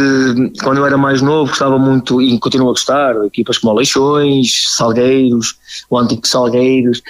quando 0.64 0.78
eu 0.78 0.86
era 0.86 0.98
mais 0.98 1.22
novo 1.22 1.50
gostava 1.50 1.78
muito 1.78 2.22
e 2.22 2.40
continuo 2.40 2.70
a 2.70 2.72
gostar, 2.72 3.14
equipas 3.26 3.60
como 3.60 3.74
Leixões, 3.74 4.64
Salgueiros, 4.76 5.56
o 5.90 5.98
antigo 5.98 6.26
Salgueiros, 6.26 7.04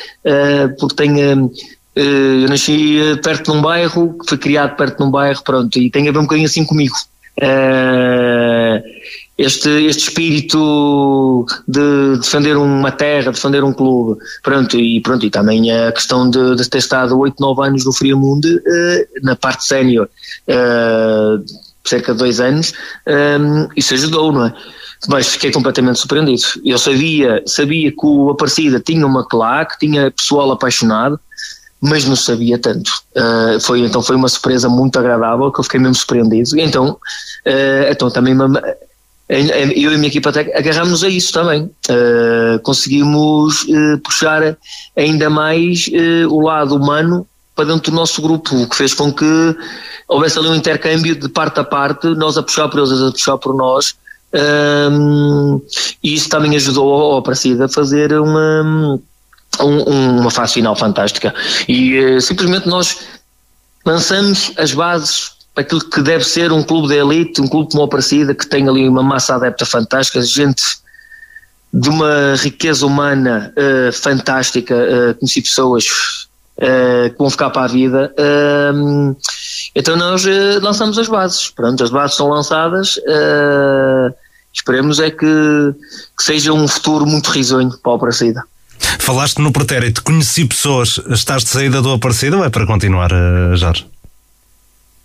porque 0.77 1.03
uh, 1.03 1.49
eu 1.99 2.47
nasci 2.49 2.99
perto 3.23 3.51
de 3.51 3.57
um 3.57 3.61
bairro, 3.61 4.17
fui 4.27 4.37
criado 4.37 4.75
perto 4.75 4.97
de 4.97 5.03
um 5.03 5.11
bairro, 5.11 5.41
pronto, 5.43 5.77
e 5.79 5.89
tem 5.89 6.07
a 6.07 6.11
ver 6.11 6.19
um 6.19 6.23
bocadinho 6.23 6.47
assim 6.47 6.65
comigo. 6.65 6.95
Uh, 7.39 8.81
este, 9.37 9.69
este 9.85 10.09
espírito 10.09 11.45
de 11.67 12.17
defender 12.17 12.57
uma 12.57 12.91
terra, 12.91 13.31
defender 13.31 13.63
um 13.63 13.71
clube, 13.71 14.19
pronto, 14.41 14.77
e 14.79 14.99
pronto, 15.01 15.25
e 15.25 15.29
também 15.29 15.71
a 15.71 15.91
questão 15.91 16.27
de, 16.27 16.55
de 16.55 16.67
ter 16.67 16.79
estado 16.79 17.17
8, 17.19 17.35
9 17.39 17.67
anos 17.67 17.85
no 17.85 17.93
Friamundo, 17.93 18.47
na 19.21 19.35
parte 19.35 19.65
sénior, 19.65 20.09
cerca 21.85 22.13
de 22.13 22.17
dois 22.17 22.39
anos, 22.39 22.73
isso 23.75 23.93
ajudou, 23.93 24.31
não 24.31 24.47
é? 24.47 24.53
Mas 25.07 25.27
fiquei 25.27 25.51
completamente 25.51 25.99
surpreendido. 25.99 26.41
Eu 26.65 26.79
sabia, 26.79 27.43
sabia 27.45 27.91
que 27.91 28.03
o 28.05 28.31
Aparecida 28.31 28.79
tinha 28.79 29.05
uma 29.05 29.23
claque, 29.23 29.77
tinha 29.77 30.09
pessoal 30.09 30.51
apaixonado, 30.51 31.19
mas 31.81 32.05
não 32.05 32.15
sabia 32.15 32.57
tanto. 32.57 32.91
Uh, 33.15 33.59
foi, 33.61 33.81
então 33.81 34.01
foi 34.01 34.15
uma 34.15 34.27
surpresa 34.27 34.67
muito 34.67 34.97
agradável 34.97 35.51
que 35.51 35.59
eu 35.59 35.63
fiquei 35.63 35.79
mesmo 35.79 35.95
surpreendido. 35.95 36.59
Então, 36.59 36.91
uh, 36.91 37.91
então 37.91 38.09
também 38.09 38.35
eu 39.29 39.91
e 39.91 39.95
a 39.95 39.97
minha 39.97 40.07
equipa 40.07 40.29
agarramos 40.29 41.03
a 41.03 41.09
isso 41.09 41.33
também. 41.33 41.69
Uh, 41.89 42.59
conseguimos 42.63 43.65
puxar 44.03 44.57
ainda 44.95 45.29
mais 45.29 45.85
o 46.29 46.41
lado 46.41 46.75
humano 46.75 47.27
para 47.55 47.65
dentro 47.65 47.91
do 47.91 47.95
nosso 47.95 48.21
grupo, 48.21 48.55
o 48.55 48.69
que 48.69 48.75
fez 48.75 48.93
com 48.93 49.11
que 49.11 49.55
houvesse 50.07 50.37
ali 50.37 50.47
um 50.47 50.55
intercâmbio 50.55 51.15
de 51.15 51.27
parte 51.27 51.59
a 51.59 51.63
parte, 51.63 52.07
nós 52.09 52.37
a 52.37 52.43
puxar 52.43 52.69
por 52.69 52.77
eles, 52.77 52.91
eles 52.91 53.01
a 53.01 53.11
puxar 53.11 53.37
por 53.37 53.55
nós, 53.55 53.95
um, 54.91 55.61
e 56.03 56.13
isso 56.13 56.29
também 56.29 56.55
ajudou 56.55 56.93
ao 56.93 57.17
Aparecida 57.17 57.65
a 57.65 57.69
fazer 57.69 58.13
uma, 58.13 58.99
um, 59.63 60.19
uma 60.21 60.31
fase 60.31 60.55
final 60.55 60.75
fantástica. 60.75 61.33
E 61.67 61.99
uh, 61.99 62.21
simplesmente 62.21 62.67
nós 62.67 62.99
lançamos 63.85 64.51
as 64.57 64.73
bases 64.73 65.31
para 65.53 65.63
aquilo 65.63 65.81
que 65.81 66.01
deve 66.01 66.23
ser 66.23 66.51
um 66.51 66.61
clube 66.61 66.89
de 66.89 66.95
elite, 66.95 67.41
um 67.41 67.47
clube 67.47 67.71
como 67.71 67.81
o 67.81 67.85
Aparecida, 67.85 68.35
que 68.35 68.45
tem 68.45 68.69
ali 68.69 68.87
uma 68.87 69.01
massa 69.01 69.35
adepta 69.35 69.65
fantástica, 69.65 70.21
gente 70.21 70.61
de 71.73 71.89
uma 71.89 72.35
riqueza 72.37 72.85
humana 72.85 73.53
uh, 73.57 73.91
fantástica, 73.91 74.75
uh, 74.75 75.15
conheci 75.15 75.41
pessoas 75.41 75.85
uh, 76.57 77.09
que 77.09 77.17
vão 77.17 77.29
ficar 77.29 77.49
para 77.49 77.63
a 77.63 77.67
vida. 77.67 78.13
Uh, 78.17 79.15
então 79.75 79.95
nós 79.95 80.25
lançamos 80.61 80.97
as 80.97 81.07
bases. 81.07 81.49
Pronto, 81.49 81.83
as 81.83 81.89
bases 81.89 82.17
são 82.17 82.29
lançadas. 82.29 82.99
Esperemos 84.53 84.99
é 84.99 85.11
que, 85.11 85.25
que, 86.17 86.23
seja 86.23 86.51
um 86.51 86.67
futuro 86.67 87.05
muito 87.05 87.29
risonho 87.29 87.77
para 87.77 87.91
a 87.91 87.95
Aparecida. 87.95 88.43
Falaste 88.99 89.41
no 89.41 89.51
pretérito, 89.51 90.03
conheci 90.03 90.45
pessoas, 90.45 90.99
estás 91.09 91.43
de 91.43 91.49
saída 91.49 91.81
do 91.81 91.91
Aparecida 91.91 92.37
ou 92.37 92.45
é 92.45 92.49
para 92.49 92.65
continuar, 92.65 93.11
uh, 93.11 93.55
Jorge? 93.55 93.85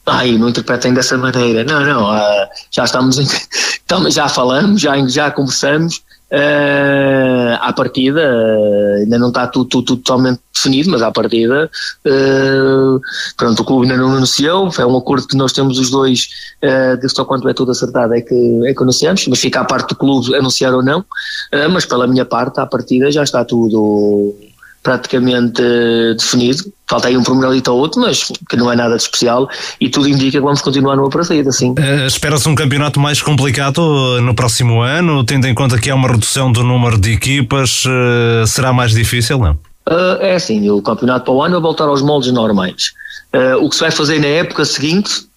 Ai, 0.04 0.32
não 0.32 0.48
interpretem 0.48 0.92
dessa 0.92 1.16
maneira. 1.16 1.62
Não, 1.64 1.80
não, 1.84 2.10
uh, 2.10 2.48
já 2.70 2.84
estamos, 2.84 3.18
em, 3.18 3.26
já 4.10 4.28
falamos, 4.28 4.80
já, 4.80 4.94
já 5.06 5.30
conversamos, 5.30 6.02
Uh, 6.32 7.58
à 7.60 7.74
partida, 7.74 8.22
uh, 8.22 9.02
ainda 9.02 9.18
não 9.18 9.28
está 9.28 9.46
tudo, 9.46 9.66
tudo, 9.66 9.84
tudo, 9.84 10.02
totalmente 10.02 10.40
definido, 10.54 10.90
mas 10.90 11.02
à 11.02 11.10
partida, 11.10 11.70
uh, 12.06 13.00
pronto, 13.36 13.60
o 13.60 13.64
clube 13.66 13.90
ainda 13.90 14.02
não 14.02 14.16
anunciou, 14.16 14.70
é 14.78 14.86
um 14.86 14.96
acordo 14.96 15.26
que 15.26 15.36
nós 15.36 15.52
temos 15.52 15.78
os 15.78 15.90
dois, 15.90 16.28
uh, 16.64 17.08
só 17.10 17.26
quando 17.26 17.48
é 17.50 17.52
tudo 17.52 17.72
acertado 17.72 18.14
é 18.14 18.22
que, 18.22 18.60
é 18.66 18.72
que 18.72 18.82
anunciamos, 18.82 19.26
mas 19.28 19.40
fica 19.40 19.60
à 19.60 19.64
parte 19.64 19.90
do 19.90 19.96
clube 19.96 20.34
anunciar 20.34 20.72
ou 20.72 20.82
não, 20.82 21.00
uh, 21.00 21.70
mas 21.70 21.84
pela 21.84 22.06
minha 22.06 22.24
parte, 22.24 22.60
à 22.60 22.66
partida 22.66 23.10
já 23.10 23.22
está 23.22 23.44
tudo 23.44 24.34
praticamente 24.82 25.62
definido. 26.16 26.64
Falta 26.88 27.08
aí 27.08 27.16
um 27.16 27.22
pormenor 27.22 27.54
ou 27.68 27.78
outro, 27.78 28.00
mas 28.00 28.30
que 28.48 28.56
não 28.56 28.70
é 28.70 28.76
nada 28.76 28.96
de 28.96 29.02
especial 29.02 29.48
e 29.80 29.88
tudo 29.88 30.08
indica 30.08 30.32
que 30.32 30.40
vamos 30.40 30.60
continuar 30.60 30.96
numa 30.96 31.08
partida, 31.08 31.48
assim. 31.48 31.70
Uh, 31.70 32.06
Espera-se 32.06 32.48
um 32.48 32.54
campeonato 32.54 33.00
mais 33.00 33.22
complicado 33.22 34.20
no 34.20 34.34
próximo 34.34 34.82
ano, 34.82 35.24
tendo 35.24 35.46
em 35.46 35.54
conta 35.54 35.78
que 35.78 35.88
há 35.88 35.94
uma 35.94 36.08
redução 36.08 36.52
do 36.52 36.62
número 36.62 36.98
de 36.98 37.12
equipas, 37.12 37.84
uh, 37.86 38.46
será 38.46 38.72
mais 38.72 38.92
difícil, 38.92 39.38
não? 39.38 39.52
Uh, 39.88 40.20
é 40.20 40.34
assim, 40.34 40.68
o 40.68 40.82
campeonato 40.82 41.24
para 41.24 41.34
o 41.34 41.42
ano 41.42 41.54
vai 41.54 41.62
voltar 41.62 41.84
aos 41.84 42.02
moldes 42.02 42.32
normais. 42.32 42.92
o 43.60 43.68
que 43.70 43.76
se 43.76 43.80
vai 43.80 43.90
fazer 43.90 44.20
na 44.20 44.26
época 44.26 44.64
seguinte 44.64 45.31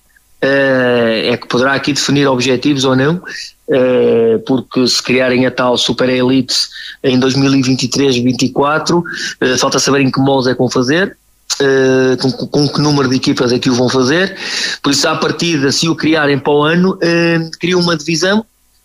é 0.48 1.38
que 1.38 1.48
poderá 1.48 1.74
aqui 1.74 1.94
definir 1.94 2.28
objetivos 2.28 2.86
ou 2.86 2.96
não, 2.96 3.22
eh, 3.68 4.40
porque 4.46 4.88
se 4.88 5.02
criarem 5.02 5.48
a 5.48 5.52
tal 5.52 5.76
Super 5.76 6.08
Elite 6.08 6.56
em 7.04 7.20
2023-24, 7.20 9.04
eh, 9.42 9.58
falta 9.58 9.80
saber 9.80 10.02
em 10.02 10.12
que 10.12 10.20
modos 10.20 10.46
é 10.48 10.54
que 10.54 10.60
vão 10.60 10.70
fazer. 10.70 11.18
Uh, 11.62 12.18
com, 12.18 12.32
com, 12.48 12.68
que 12.68 12.82
número 12.82 13.08
de 13.08 13.16
equipas 13.16 13.54
é 13.54 13.60
que 13.60 13.70
o 13.70 13.74
vão 13.74 13.88
fazer. 13.88 14.36
Por 14.84 14.92
isso, 14.92 15.08
à 15.08 15.16
partida, 15.16 15.72
se 15.72 15.88
o 15.88 15.96
criarem 15.96 16.38
para 16.38 16.52
o 16.52 16.64
ano, 16.64 16.96
uh, 16.96 17.52
criam 17.62 17.80
uma 17.80 17.96
divisão, 17.96 18.40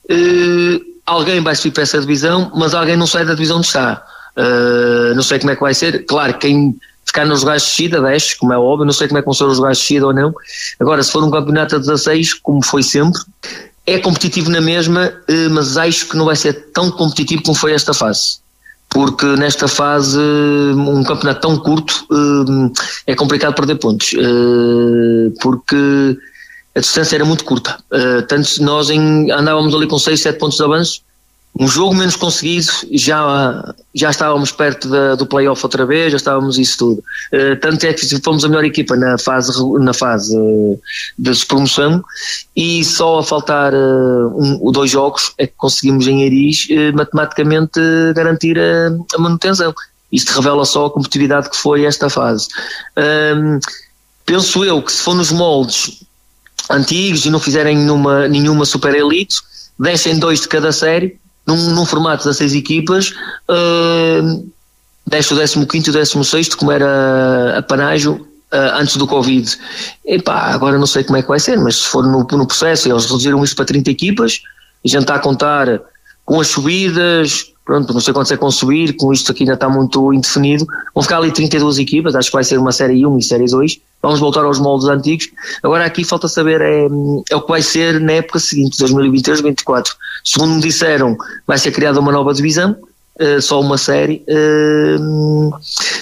uh, 0.08 0.80
alguém 1.04 1.40
vai 1.40 1.56
subir 1.56 1.72
para 1.72 1.82
essa 1.82 1.98
divisão, 1.98 2.52
mas 2.54 2.72
alguém 2.72 2.96
não 2.96 3.08
sai 3.08 3.24
da 3.24 3.34
divisão 3.34 3.56
onde 3.56 3.66
está. 3.66 4.04
não 5.16 5.22
sei 5.22 5.40
como 5.40 5.50
é 5.50 5.56
que 5.56 5.62
vai 5.62 5.74
ser. 5.74 6.04
Claro, 6.06 6.34
quem 6.34 6.78
ficar 7.10 7.26
nos 7.26 7.40
lugares 7.40 7.62
de 7.62 7.68
descida, 7.68 8.00
desce, 8.00 8.38
como 8.38 8.52
é 8.52 8.58
óbvio, 8.58 8.86
não 8.86 8.92
sei 8.92 9.08
como 9.08 9.18
é 9.18 9.20
que 9.20 9.26
vão 9.26 9.34
ser 9.34 9.44
os 9.44 9.58
lugares 9.58 9.78
de 9.78 9.82
descida 9.82 10.06
ou 10.06 10.14
não. 10.14 10.32
Agora, 10.78 11.02
se 11.02 11.10
for 11.10 11.22
um 11.22 11.30
campeonato 11.30 11.76
a 11.76 11.78
16, 11.78 12.34
como 12.34 12.64
foi 12.64 12.82
sempre, 12.82 13.20
é 13.86 13.98
competitivo 13.98 14.50
na 14.50 14.60
mesma, 14.60 15.12
eh, 15.26 15.48
mas 15.50 15.76
acho 15.76 16.08
que 16.08 16.16
não 16.16 16.24
vai 16.24 16.36
ser 16.36 16.70
tão 16.72 16.90
competitivo 16.90 17.42
como 17.42 17.56
foi 17.56 17.72
esta 17.72 17.92
fase. 17.92 18.38
Porque 18.88 19.26
nesta 19.26 19.68
fase, 19.68 20.18
um 20.18 21.02
campeonato 21.04 21.40
tão 21.40 21.56
curto, 21.58 22.06
eh, 23.06 23.12
é 23.12 23.14
complicado 23.14 23.54
perder 23.54 23.76
pontos. 23.76 24.12
Eh, 24.14 25.32
porque 25.42 26.16
a 26.76 26.80
distância 26.80 27.16
era 27.16 27.24
muito 27.24 27.44
curta. 27.44 27.78
Tanto 28.28 28.62
nós 28.62 28.90
em, 28.90 29.30
andávamos 29.32 29.74
ali 29.74 29.88
com 29.88 29.98
6, 29.98 30.20
7 30.20 30.38
pontos 30.38 30.56
de 30.56 30.62
avanço, 30.62 31.00
um 31.58 31.66
jogo 31.66 31.94
menos 31.94 32.16
conseguido, 32.16 32.68
já, 32.92 33.74
já 33.94 34.10
estávamos 34.10 34.52
perto 34.52 34.88
da, 34.88 35.14
do 35.14 35.26
playoff 35.26 35.62
outra 35.64 35.84
vez, 35.84 36.12
já 36.12 36.16
estávamos 36.16 36.58
isso 36.58 36.78
tudo. 36.78 37.04
Uh, 37.32 37.56
tanto 37.60 37.84
é 37.84 37.92
que 37.92 38.06
fomos 38.22 38.44
a 38.44 38.48
melhor 38.48 38.64
equipa 38.64 38.96
na 38.96 39.18
fase, 39.18 39.52
na 39.78 39.92
fase 39.92 40.36
uh, 40.36 40.80
de 41.18 41.46
promoção 41.46 42.02
e 42.56 42.84
só 42.84 43.18
a 43.18 43.22
faltar 43.22 43.74
uh, 43.74 44.32
um, 44.34 44.70
dois 44.70 44.90
jogos 44.90 45.34
é 45.36 45.46
que 45.46 45.54
conseguimos 45.56 46.06
em 46.06 46.22
Eris 46.22 46.66
uh, 46.70 46.96
matematicamente 46.96 47.80
garantir 48.14 48.58
a, 48.58 49.16
a, 49.16 49.18
manutenção. 49.18 49.74
Isto 50.10 50.32
revela 50.36 50.64
só 50.64 50.86
a 50.86 50.90
competitividade 50.90 51.50
que 51.50 51.56
foi 51.56 51.84
esta 51.84 52.08
fase. 52.08 52.48
penso 54.24 54.64
eu 54.64 54.82
que 54.82 54.90
se 54.90 55.02
for 55.02 55.14
nos 55.14 55.30
moldes 55.30 56.02
antigos 56.68 57.24
e 57.26 57.30
não 57.30 57.38
fizerem 57.38 57.76
nenhuma, 57.76 58.26
nenhuma 58.26 58.64
super 58.64 58.94
elite, 58.94 59.36
deixem 59.78 60.18
dois 60.18 60.40
de 60.40 60.48
cada 60.48 60.72
série 60.72 61.20
num, 61.50 61.74
num 61.74 61.84
formato 61.84 62.28
de 62.28 62.34
seis 62.34 62.54
equipas, 62.54 63.10
uh, 63.48 64.50
deixa 65.06 65.34
o 65.34 65.66
15 65.66 65.88
e 65.88 65.90
o 65.90 65.92
16, 65.92 66.54
como 66.54 66.70
era 66.70 67.58
a 67.58 67.62
Panágio 67.62 68.26
uh, 68.52 68.78
antes 68.78 68.96
do 68.96 69.06
Covid. 69.06 69.58
Epá, 70.04 70.52
agora 70.52 70.78
não 70.78 70.86
sei 70.86 71.02
como 71.02 71.18
é 71.18 71.22
que 71.22 71.28
vai 71.28 71.40
ser, 71.40 71.58
mas 71.58 71.76
se 71.76 71.86
for 71.86 72.04
no, 72.04 72.20
no 72.20 72.46
processo, 72.46 72.88
eles 72.88 73.04
reduziram 73.04 73.42
isso 73.42 73.56
para 73.56 73.64
30 73.64 73.90
equipas, 73.90 74.42
a 74.84 74.88
gente 74.88 75.02
está 75.02 75.16
a 75.16 75.18
contar 75.18 75.80
com 76.24 76.40
as 76.40 76.46
subidas, 76.46 77.49
pronto, 77.70 77.94
não 77.94 78.00
sei 78.00 78.12
quanto 78.12 78.34
é 78.34 78.36
com 78.36 78.50
subir, 78.50 78.96
com 78.96 79.12
isto 79.12 79.30
aqui 79.30 79.44
ainda 79.44 79.54
está 79.54 79.68
muito 79.68 80.12
indefinido. 80.12 80.66
Vão 80.92 81.04
ficar 81.04 81.18
ali 81.18 81.30
32 81.30 81.78
equipas, 81.78 82.16
acho 82.16 82.28
que 82.28 82.34
vai 82.34 82.42
ser 82.42 82.58
uma 82.58 82.72
série 82.72 83.06
1 83.06 83.18
e 83.18 83.22
série 83.22 83.46
2. 83.46 83.78
Vamos 84.02 84.18
voltar 84.18 84.42
aos 84.42 84.58
moldes 84.58 84.88
antigos. 84.88 85.28
Agora 85.62 85.84
aqui 85.84 86.02
falta 86.02 86.26
saber 86.26 86.60
é, 86.60 86.88
é 87.30 87.36
o 87.36 87.40
que 87.40 87.48
vai 87.48 87.62
ser 87.62 88.00
na 88.00 88.14
época 88.14 88.40
seguinte, 88.40 88.76
2023-2024. 88.82 89.86
Segundo 90.24 90.54
me 90.54 90.60
disseram, 90.60 91.16
vai 91.46 91.58
ser 91.58 91.70
criada 91.70 92.00
uma 92.00 92.10
nova 92.10 92.34
divisão, 92.34 92.74
uh, 93.20 93.40
só 93.40 93.60
uma 93.60 93.78
série. 93.78 94.24
Uh, 94.28 95.52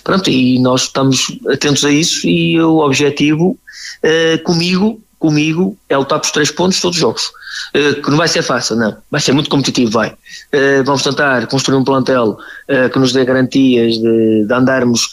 pronto, 0.03 0.31
e 0.31 0.59
nós 0.61 0.85
estamos 0.85 1.39
atentos 1.51 1.85
a 1.85 1.91
isso 1.91 2.27
e 2.27 2.59
o 2.59 2.79
objetivo 2.79 3.51
uh, 3.51 4.43
comigo 4.43 4.99
comigo 5.19 5.77
é 5.89 5.97
lutar 5.97 6.21
pelos 6.21 6.33
três 6.33 6.51
pontos 6.51 6.81
todos 6.81 6.97
os 6.97 7.01
jogos. 7.01 7.33
Uh, 7.75 8.01
que 8.01 8.11
não 8.11 8.17
vai 8.17 8.29
ser 8.29 8.43
fácil, 8.43 8.77
não. 8.77 8.97
Vai 9.11 9.21
ser 9.21 9.33
muito 9.33 9.51
competitivo, 9.51 9.91
vai. 9.91 10.11
Uh, 10.11 10.85
vamos 10.85 11.03
tentar 11.03 11.47
construir 11.49 11.77
um 11.77 11.85
plantel 11.85 12.39
uh, 12.69 12.91
que 12.91 12.99
nos 12.99 13.13
dê 13.13 13.25
garantias 13.25 13.95
de, 13.95 14.47
de 14.47 14.55
andarmos, 14.55 15.09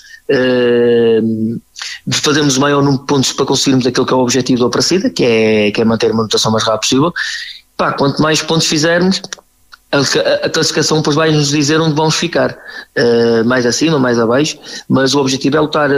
de 2.08 2.18
fazermos 2.20 2.58
o 2.58 2.62
maior 2.62 2.82
número 2.82 3.02
de 3.02 3.08
pontos 3.08 3.32
para 3.32 3.46
conseguirmos 3.46 3.86
aquilo 3.86 4.06
que 4.08 4.14
é 4.14 4.16
o 4.16 4.22
objetivo 4.22 4.62
da 4.62 4.68
Aparecida, 4.68 5.10
que 5.10 5.24
é, 5.24 5.72
que 5.72 5.82
é 5.82 5.86
manter 5.86 6.10
a 6.12 6.14
manutenção 6.16 6.52
mais 6.52 6.64
rápido 6.64 6.82
possível. 6.82 7.14
Pá, 7.78 7.94
quanto 7.94 8.22
mais 8.24 8.42
pontos 8.42 8.66
fizermos, 8.66 9.22
a, 9.92 10.50
classificação 10.50 10.98
depois 10.98 11.16
vai 11.16 11.32
nos 11.32 11.50
dizer 11.50 11.80
onde 11.80 11.94
vamos 11.94 12.16
ficar. 12.16 12.58
mais 13.46 13.68
acima, 13.68 14.00
mais 14.00 14.18
abaixo, 14.18 14.58
mas 14.90 15.14
o 15.14 15.20
objetivo 15.20 15.58
é 15.58 15.60
lutar 15.60 15.92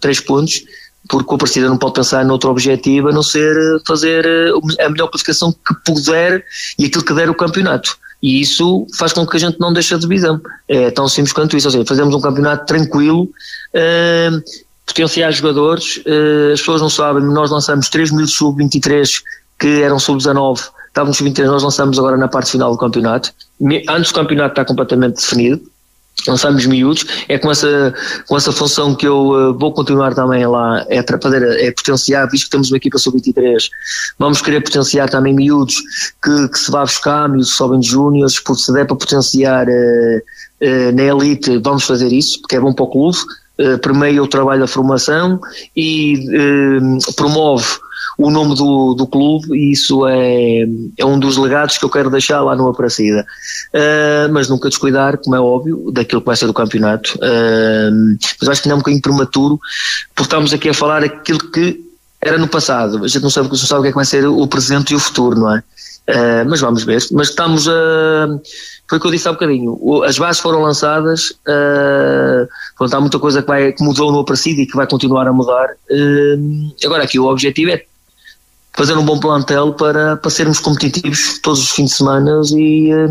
três 0.00 0.18
pontos 0.18 0.64
porque 1.08 1.30
o 1.30 1.34
Aparecida 1.34 1.68
não 1.68 1.76
pode 1.76 1.94
pensar 1.94 2.24
noutro 2.24 2.50
objetivo 2.50 3.08
a 3.08 3.12
não 3.12 3.22
ser 3.22 3.56
eh, 3.56 3.78
fazer 3.86 4.24
eh, 4.24 4.84
a 4.84 4.88
melhor 4.88 5.08
classificação 5.08 5.52
que 5.52 5.74
puder 5.84 6.44
e 6.78 6.86
aquilo 6.86 7.04
que 7.04 7.14
der 7.14 7.28
o 7.28 7.34
campeonato. 7.34 7.96
E 8.22 8.40
isso 8.40 8.86
faz 8.96 9.12
com 9.12 9.26
que 9.26 9.36
a 9.36 9.40
gente 9.40 9.58
não 9.58 9.72
deixe 9.72 9.94
a 9.94 9.98
divisão. 9.98 10.40
É 10.68 10.90
tão 10.92 11.08
simples 11.08 11.32
quanto 11.32 11.56
isso. 11.56 11.66
Ou 11.66 11.72
seja, 11.72 11.84
fazemos 11.84 12.14
um 12.14 12.20
campeonato 12.20 12.66
tranquilo, 12.66 13.24
uh, 13.24 14.42
potenciar 14.86 15.32
jogadores. 15.32 15.96
Uh, 15.98 16.52
as 16.52 16.60
pessoas 16.60 16.80
não 16.80 16.88
sabem, 16.88 17.24
nós 17.24 17.50
lançamos 17.50 17.88
3 17.88 18.12
mil 18.12 18.28
sub-23 18.28 19.10
que 19.58 19.82
eram 19.82 19.98
sub-19, 19.98 20.60
estávamos 20.86 21.16
sub-23, 21.16 21.46
nós 21.46 21.64
lançamos 21.64 21.98
agora 21.98 22.16
na 22.16 22.28
parte 22.28 22.52
final 22.52 22.70
do 22.70 22.78
campeonato. 22.78 23.32
Antes 23.88 24.12
do 24.12 24.14
campeonato 24.14 24.52
está 24.52 24.64
completamente 24.64 25.16
definido 25.16 25.71
lançamos 26.26 26.66
miúdos, 26.66 27.04
é 27.28 27.38
com 27.38 27.50
essa, 27.50 27.94
com 28.26 28.36
essa 28.36 28.52
função 28.52 28.94
que 28.94 29.06
eu 29.06 29.28
uh, 29.28 29.58
vou 29.58 29.72
continuar 29.72 30.14
também 30.14 30.46
lá, 30.46 30.84
é, 30.88 31.02
fazer, 31.20 31.42
é 31.42 31.70
potenciar, 31.72 32.28
visto 32.30 32.44
que 32.44 32.50
temos 32.50 32.70
uma 32.70 32.76
equipa 32.76 32.98
sub-23, 32.98 33.68
vamos 34.18 34.40
querer 34.40 34.62
potenciar 34.62 35.08
também 35.08 35.34
miúdos 35.34 35.76
que, 36.22 36.48
que 36.48 36.58
se 36.58 36.70
vá 36.70 36.82
buscar, 36.82 37.28
miúdos 37.28 37.50
que 37.50 37.56
sobem 37.56 37.80
de 37.80 37.88
júniores, 37.88 38.38
porque 38.38 38.62
se 38.62 38.72
der 38.72 38.86
para 38.86 38.96
potenciar 38.96 39.66
uh, 39.66 39.70
uh, 39.70 40.92
na 40.94 41.02
elite, 41.02 41.58
vamos 41.58 41.84
fazer 41.84 42.12
isso, 42.12 42.40
porque 42.40 42.56
é 42.56 42.60
bom 42.60 42.72
para 42.72 42.84
o 42.84 42.90
clube, 42.90 43.18
uh, 43.58 43.78
permeia 43.78 44.22
o 44.22 44.28
trabalho 44.28 44.60
da 44.60 44.68
formação 44.68 45.40
e 45.76 46.28
promove 47.16 47.66
o 48.22 48.30
nome 48.30 48.54
do, 48.54 48.94
do 48.94 49.06
clube 49.06 49.56
e 49.56 49.72
isso 49.72 50.06
é, 50.06 50.64
é 50.98 51.04
um 51.04 51.18
dos 51.18 51.36
legados 51.36 51.78
que 51.78 51.84
eu 51.84 51.90
quero 51.90 52.10
deixar 52.10 52.40
lá 52.40 52.54
no 52.54 52.68
Aparecida. 52.68 53.26
Uh, 53.74 54.32
mas 54.32 54.48
nunca 54.48 54.68
descuidar, 54.68 55.18
como 55.18 55.36
é 55.36 55.40
óbvio, 55.40 55.90
daquilo 55.92 56.20
que 56.20 56.26
vai 56.26 56.36
ser 56.36 56.46
do 56.46 56.54
campeonato. 56.54 57.14
Uh, 57.16 58.16
mas 58.40 58.48
acho 58.48 58.62
que 58.62 58.68
não 58.68 58.74
é 58.74 58.76
um 58.76 58.80
bocadinho 58.80 59.02
prematuro, 59.02 59.60
porque 60.14 60.26
estamos 60.26 60.52
aqui 60.52 60.68
a 60.68 60.74
falar 60.74 61.02
aquilo 61.02 61.50
que 61.50 61.80
era 62.20 62.38
no 62.38 62.48
passado. 62.48 63.04
A 63.04 63.08
gente 63.08 63.22
não 63.22 63.30
sabe, 63.30 63.48
não 63.48 63.56
sabe 63.56 63.80
o 63.80 63.82
que 63.82 63.88
é 63.88 63.92
que 63.92 63.96
vai 63.96 64.04
ser 64.04 64.26
o 64.26 64.46
presente 64.46 64.92
e 64.92 64.96
o 64.96 65.00
futuro, 65.00 65.40
não 65.40 65.54
é? 65.54 65.62
Uh, 66.08 66.48
mas 66.48 66.60
vamos 66.60 66.84
ver. 66.84 67.00
Mas 67.12 67.28
estamos 67.28 67.68
a. 67.68 68.28
Foi 68.88 68.98
o 68.98 69.00
que 69.00 69.06
eu 69.06 69.10
disse 69.10 69.28
há 69.28 69.32
bocadinho. 69.32 70.02
As 70.04 70.18
bases 70.18 70.40
foram 70.40 70.62
lançadas. 70.62 71.30
Uh, 71.30 72.48
pronto, 72.76 72.94
há 72.94 73.00
muita 73.00 73.18
coisa 73.18 73.40
que, 73.40 73.48
vai, 73.48 73.72
que 73.72 73.82
mudou 73.82 74.12
no 74.12 74.20
Aparecido 74.20 74.60
e 74.60 74.66
que 74.66 74.76
vai 74.76 74.86
continuar 74.86 75.26
a 75.26 75.32
mudar. 75.32 75.70
Uh, 75.90 76.74
agora, 76.84 77.04
aqui 77.04 77.18
o 77.18 77.26
objetivo 77.26 77.70
é 77.70 77.84
fazer 78.74 78.96
um 78.96 79.04
bom 79.04 79.18
plantel 79.18 79.74
para, 79.74 80.16
para 80.16 80.30
sermos 80.30 80.58
competitivos 80.58 81.38
todos 81.40 81.60
os 81.60 81.70
fins 81.70 81.90
de 81.90 81.96
semana 81.96 82.40
e, 82.52 82.90
eh, 82.90 83.08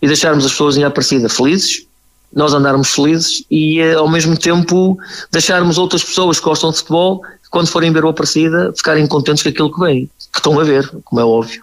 e 0.00 0.06
deixarmos 0.06 0.44
as 0.44 0.52
pessoas 0.52 0.76
em 0.76 0.84
Aparecida 0.84 1.28
felizes, 1.28 1.86
nós 2.32 2.54
andarmos 2.54 2.94
felizes 2.94 3.44
e 3.50 3.80
eh, 3.80 3.94
ao 3.94 4.08
mesmo 4.08 4.36
tempo 4.36 4.96
deixarmos 5.30 5.76
outras 5.76 6.04
pessoas 6.04 6.38
que 6.38 6.44
gostam 6.44 6.70
de 6.70 6.78
futebol, 6.78 7.22
quando 7.50 7.68
forem 7.68 7.92
ver 7.92 8.04
o 8.04 8.08
Aparecida, 8.08 8.72
ficarem 8.76 9.06
contentes 9.06 9.42
com 9.42 9.48
aquilo 9.48 9.72
que 9.72 9.80
vem, 9.80 10.10
que 10.32 10.38
estão 10.38 10.58
a 10.58 10.64
ver, 10.64 10.90
como 11.04 11.20
é 11.20 11.24
óbvio. 11.24 11.62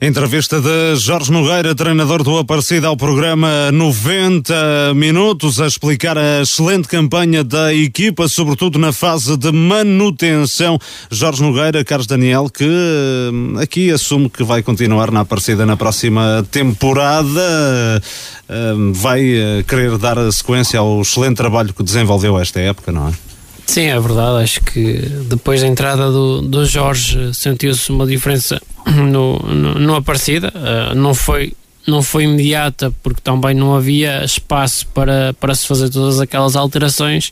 Entrevista 0.00 0.60
de 0.60 0.96
Jorge 0.96 1.30
Nogueira, 1.30 1.74
treinador 1.74 2.22
do 2.22 2.38
Aparecida, 2.38 2.88
ao 2.88 2.96
programa 2.96 3.70
90 3.70 4.94
Minutos, 4.94 5.60
a 5.60 5.66
explicar 5.66 6.16
a 6.16 6.40
excelente 6.40 6.88
campanha 6.88 7.44
da 7.44 7.72
equipa, 7.72 8.26
sobretudo 8.26 8.78
na 8.78 8.92
fase 8.92 9.36
de 9.36 9.52
manutenção. 9.52 10.78
Jorge 11.10 11.42
Nogueira, 11.42 11.84
Carlos 11.84 12.06
Daniel, 12.06 12.48
que 12.48 12.64
hum, 12.64 13.56
aqui 13.60 13.90
assume 13.90 14.28
que 14.28 14.42
vai 14.42 14.62
continuar 14.62 15.10
na 15.10 15.20
Aparecida 15.20 15.66
na 15.66 15.76
próxima 15.76 16.44
temporada, 16.50 18.02
hum, 18.48 18.92
vai 18.92 19.20
eh, 19.22 19.64
querer 19.68 19.98
dar 19.98 20.16
sequência 20.32 20.80
ao 20.80 21.02
excelente 21.02 21.36
trabalho 21.36 21.74
que 21.74 21.82
desenvolveu 21.82 22.38
esta 22.38 22.58
época, 22.58 22.90
não 22.90 23.08
é? 23.08 23.29
Sim, 23.66 23.86
é 23.86 24.00
verdade. 24.00 24.42
Acho 24.42 24.60
que 24.62 24.98
depois 25.28 25.60
da 25.60 25.66
entrada 25.66 26.10
do, 26.10 26.42
do 26.42 26.64
Jorge 26.64 27.32
sentiu-se 27.34 27.90
uma 27.90 28.06
diferença 28.06 28.60
no, 28.86 29.38
no, 29.38 29.74
no 29.74 29.94
Aparecida. 29.94 30.52
Uh, 30.54 30.94
não 30.94 31.14
foi 31.14 31.52
não 31.86 32.02
foi 32.02 32.24
imediata 32.24 32.92
porque 33.02 33.20
também 33.22 33.54
não 33.54 33.74
havia 33.74 34.24
espaço 34.24 34.86
para, 34.88 35.34
para 35.34 35.54
se 35.54 35.66
fazer 35.66 35.88
todas 35.90 36.20
aquelas 36.20 36.56
alterações. 36.56 37.30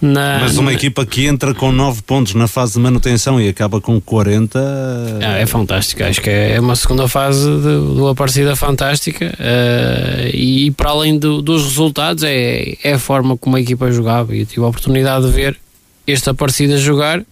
Na, 0.00 0.38
Mas 0.42 0.56
uma 0.56 0.70
na... 0.70 0.76
equipa 0.76 1.04
que 1.04 1.26
entra 1.26 1.52
com 1.52 1.72
9 1.72 2.02
pontos 2.02 2.34
na 2.34 2.46
fase 2.46 2.74
de 2.74 2.78
manutenção 2.78 3.40
e 3.40 3.48
acaba 3.48 3.80
com 3.80 4.00
40 4.00 4.58
é, 5.20 5.42
é 5.42 5.46
fantástico. 5.46 6.04
Acho 6.04 6.20
que 6.20 6.30
é 6.30 6.60
uma 6.60 6.76
segunda 6.76 7.08
fase 7.08 7.44
de, 7.44 7.94
de 7.94 8.00
uma 8.00 8.14
partida 8.14 8.54
fantástica 8.54 9.26
uh, 9.26 10.28
e, 10.32 10.70
para 10.72 10.90
além 10.90 11.18
do, 11.18 11.42
dos 11.42 11.64
resultados 11.64 12.22
é, 12.22 12.76
é 12.82 12.92
a 12.92 12.98
forma 12.98 13.36
como 13.36 13.56
a 13.56 13.60
equipa 13.60 13.90
jogava 13.90 14.36
e 14.36 14.40
eu 14.40 14.46
tive 14.46 14.64
a 14.64 14.68
oportunidade 14.68 15.26
de 15.26 15.32
ver 15.32 15.58
esta 16.06 16.32
partida 16.32 16.78
jogar 16.78 17.22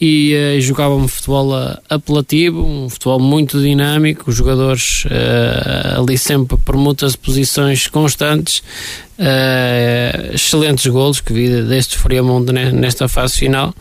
e 0.00 0.34
uh, 0.34 0.60
jogava 0.60 0.94
um 0.94 1.06
futebol 1.06 1.52
apelativo, 1.88 2.64
um 2.64 2.88
futebol 2.88 3.20
muito 3.20 3.60
dinâmico, 3.60 4.30
os 4.30 4.36
jogadores 4.36 5.04
uh, 5.04 6.00
ali 6.00 6.16
sempre 6.16 6.56
por 6.56 6.76
muitas 6.76 7.14
posições 7.14 7.86
constantes, 7.86 8.62
uh, 9.18 10.32
excelentes 10.34 10.86
golos 10.86 11.20
que 11.20 11.32
vi 11.32 11.62
deste 11.62 11.98
Friamundo 11.98 12.52
nesta 12.52 13.08
fase 13.08 13.38
final. 13.38 13.74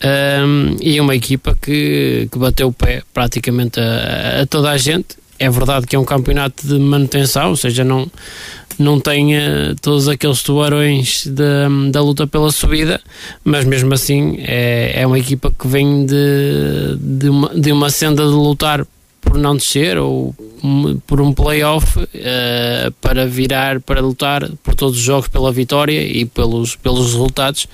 Um, 0.00 0.76
e 0.80 1.00
uma 1.00 1.16
equipa 1.16 1.58
que, 1.60 2.28
que 2.30 2.38
bateu 2.38 2.68
o 2.68 2.72
pé 2.72 3.02
praticamente 3.12 3.80
a, 3.80 4.42
a 4.42 4.46
toda 4.46 4.70
a 4.70 4.78
gente. 4.78 5.16
É 5.38 5.48
verdade 5.48 5.86
que 5.86 5.94
é 5.94 5.98
um 5.98 6.04
campeonato 6.04 6.66
de 6.66 6.78
manutenção, 6.78 7.50
ou 7.50 7.56
seja, 7.56 7.84
não, 7.84 8.10
não 8.78 8.98
tem 8.98 9.36
uh, 9.36 9.74
todos 9.80 10.08
aqueles 10.08 10.42
tubarões 10.42 11.24
de, 11.26 11.90
da 11.90 12.02
luta 12.02 12.26
pela 12.26 12.50
subida, 12.50 13.00
mas 13.44 13.64
mesmo 13.64 13.92
assim 13.94 14.36
é, 14.40 15.00
é 15.02 15.06
uma 15.06 15.18
equipa 15.18 15.52
que 15.56 15.66
vem 15.68 16.06
de, 16.06 16.96
de, 16.98 17.28
uma, 17.28 17.48
de 17.54 17.72
uma 17.72 17.90
senda 17.90 18.24
de 18.24 18.30
lutar 18.30 18.84
por 19.20 19.36
não 19.36 19.56
descer 19.56 19.98
ou 19.98 20.34
por 21.06 21.20
um 21.20 21.32
playoff 21.32 21.98
uh, 21.98 22.92
para 23.00 23.26
virar, 23.26 23.80
para 23.80 24.00
lutar 24.00 24.48
por 24.62 24.74
todos 24.74 24.96
os 24.96 25.04
jogos 25.04 25.28
pela 25.28 25.52
vitória 25.52 26.00
e 26.00 26.24
pelos, 26.24 26.76
pelos 26.76 27.12
resultados. 27.12 27.66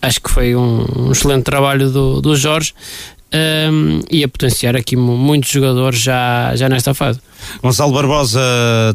Acho 0.00 0.20
que 0.20 0.30
foi 0.30 0.54
um, 0.54 0.84
um 0.96 1.12
excelente 1.12 1.44
trabalho 1.44 1.90
do, 1.90 2.20
do 2.20 2.36
Jorge. 2.36 2.74
Um, 3.34 4.00
e 4.10 4.22
a 4.22 4.28
potenciar 4.28 4.76
aqui 4.76 4.96
muitos 4.96 5.50
jogadores 5.50 6.00
já, 6.00 6.54
já 6.54 6.68
nesta 6.68 6.94
fase. 6.94 7.18
Gonçalo 7.62 7.92
Barbosa, 7.92 8.40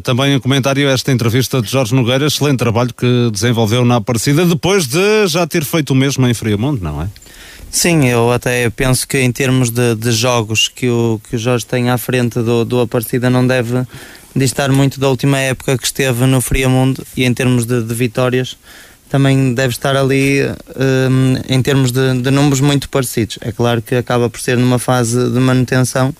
também 0.02 0.34
em 0.34 0.40
comentário 0.40 0.88
a 0.88 0.92
esta 0.92 1.12
entrevista 1.12 1.60
de 1.60 1.70
Jorge 1.70 1.94
Nogueira, 1.94 2.26
excelente 2.26 2.58
trabalho 2.58 2.92
que 2.94 3.30
desenvolveu 3.30 3.84
na 3.84 3.96
Aparecida, 3.96 4.46
depois 4.46 4.86
de 4.86 5.26
já 5.26 5.46
ter 5.46 5.64
feito 5.64 5.90
o 5.90 5.94
mesmo 5.94 6.26
em 6.26 6.34
Friamundo, 6.34 6.82
não 6.82 7.02
é? 7.02 7.08
Sim, 7.70 8.06
eu 8.06 8.32
até 8.32 8.68
penso 8.70 9.06
que 9.06 9.18
em 9.18 9.30
termos 9.30 9.70
de, 9.70 9.94
de 9.94 10.10
jogos 10.10 10.66
que 10.66 10.88
o, 10.88 11.20
que 11.28 11.36
o 11.36 11.38
Jorge 11.38 11.64
tem 11.64 11.88
à 11.88 11.96
frente 11.96 12.40
do, 12.40 12.64
do 12.64 12.80
Aparecida 12.80 13.30
não 13.30 13.46
deve 13.46 13.86
distar 14.34 14.72
muito 14.72 14.98
da 14.98 15.08
última 15.08 15.38
época 15.38 15.78
que 15.78 15.84
esteve 15.84 16.26
no 16.26 16.40
Friamundo 16.40 17.06
e 17.16 17.24
em 17.24 17.32
termos 17.32 17.66
de, 17.66 17.82
de 17.82 17.94
vitórias 17.94 18.56
também 19.10 19.52
deve 19.52 19.74
estar 19.74 19.96
ali 19.96 20.40
um, 20.76 21.34
em 21.48 21.60
termos 21.60 21.90
de, 21.90 22.22
de, 22.22 22.30
números 22.30 22.60
muito 22.60 22.88
parecidos. 22.88 23.38
É 23.40 23.50
claro 23.50 23.82
que 23.82 23.96
acaba 23.96 24.30
por 24.30 24.40
ser 24.40 24.56
numa 24.56 24.78
fase 24.78 25.30
de 25.30 25.40
manutenção, 25.40 26.14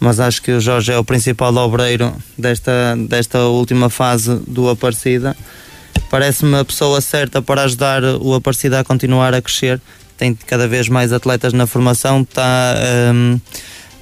mas 0.00 0.18
acho 0.18 0.42
que 0.42 0.50
o 0.50 0.60
Jorge 0.60 0.92
é 0.92 0.98
o 0.98 1.04
principal 1.04 1.54
obreiro 1.54 2.12
desta, 2.36 2.96
desta 3.08 3.38
última 3.44 3.88
fase 3.88 4.34
do 4.48 4.68
Aparecida. 4.68 5.36
Parece-me 6.10 6.58
a 6.58 6.64
pessoa 6.64 7.00
certa 7.00 7.40
para 7.40 7.62
ajudar 7.62 8.02
o 8.02 8.34
Aparecida 8.34 8.80
a 8.80 8.84
continuar 8.84 9.32
a 9.32 9.40
crescer. 9.40 9.80
Tem 10.18 10.34
cada 10.34 10.66
vez 10.66 10.88
mais 10.88 11.12
atletas 11.12 11.52
na 11.52 11.68
formação, 11.68 12.22
está 12.22 12.74
um, 13.14 13.40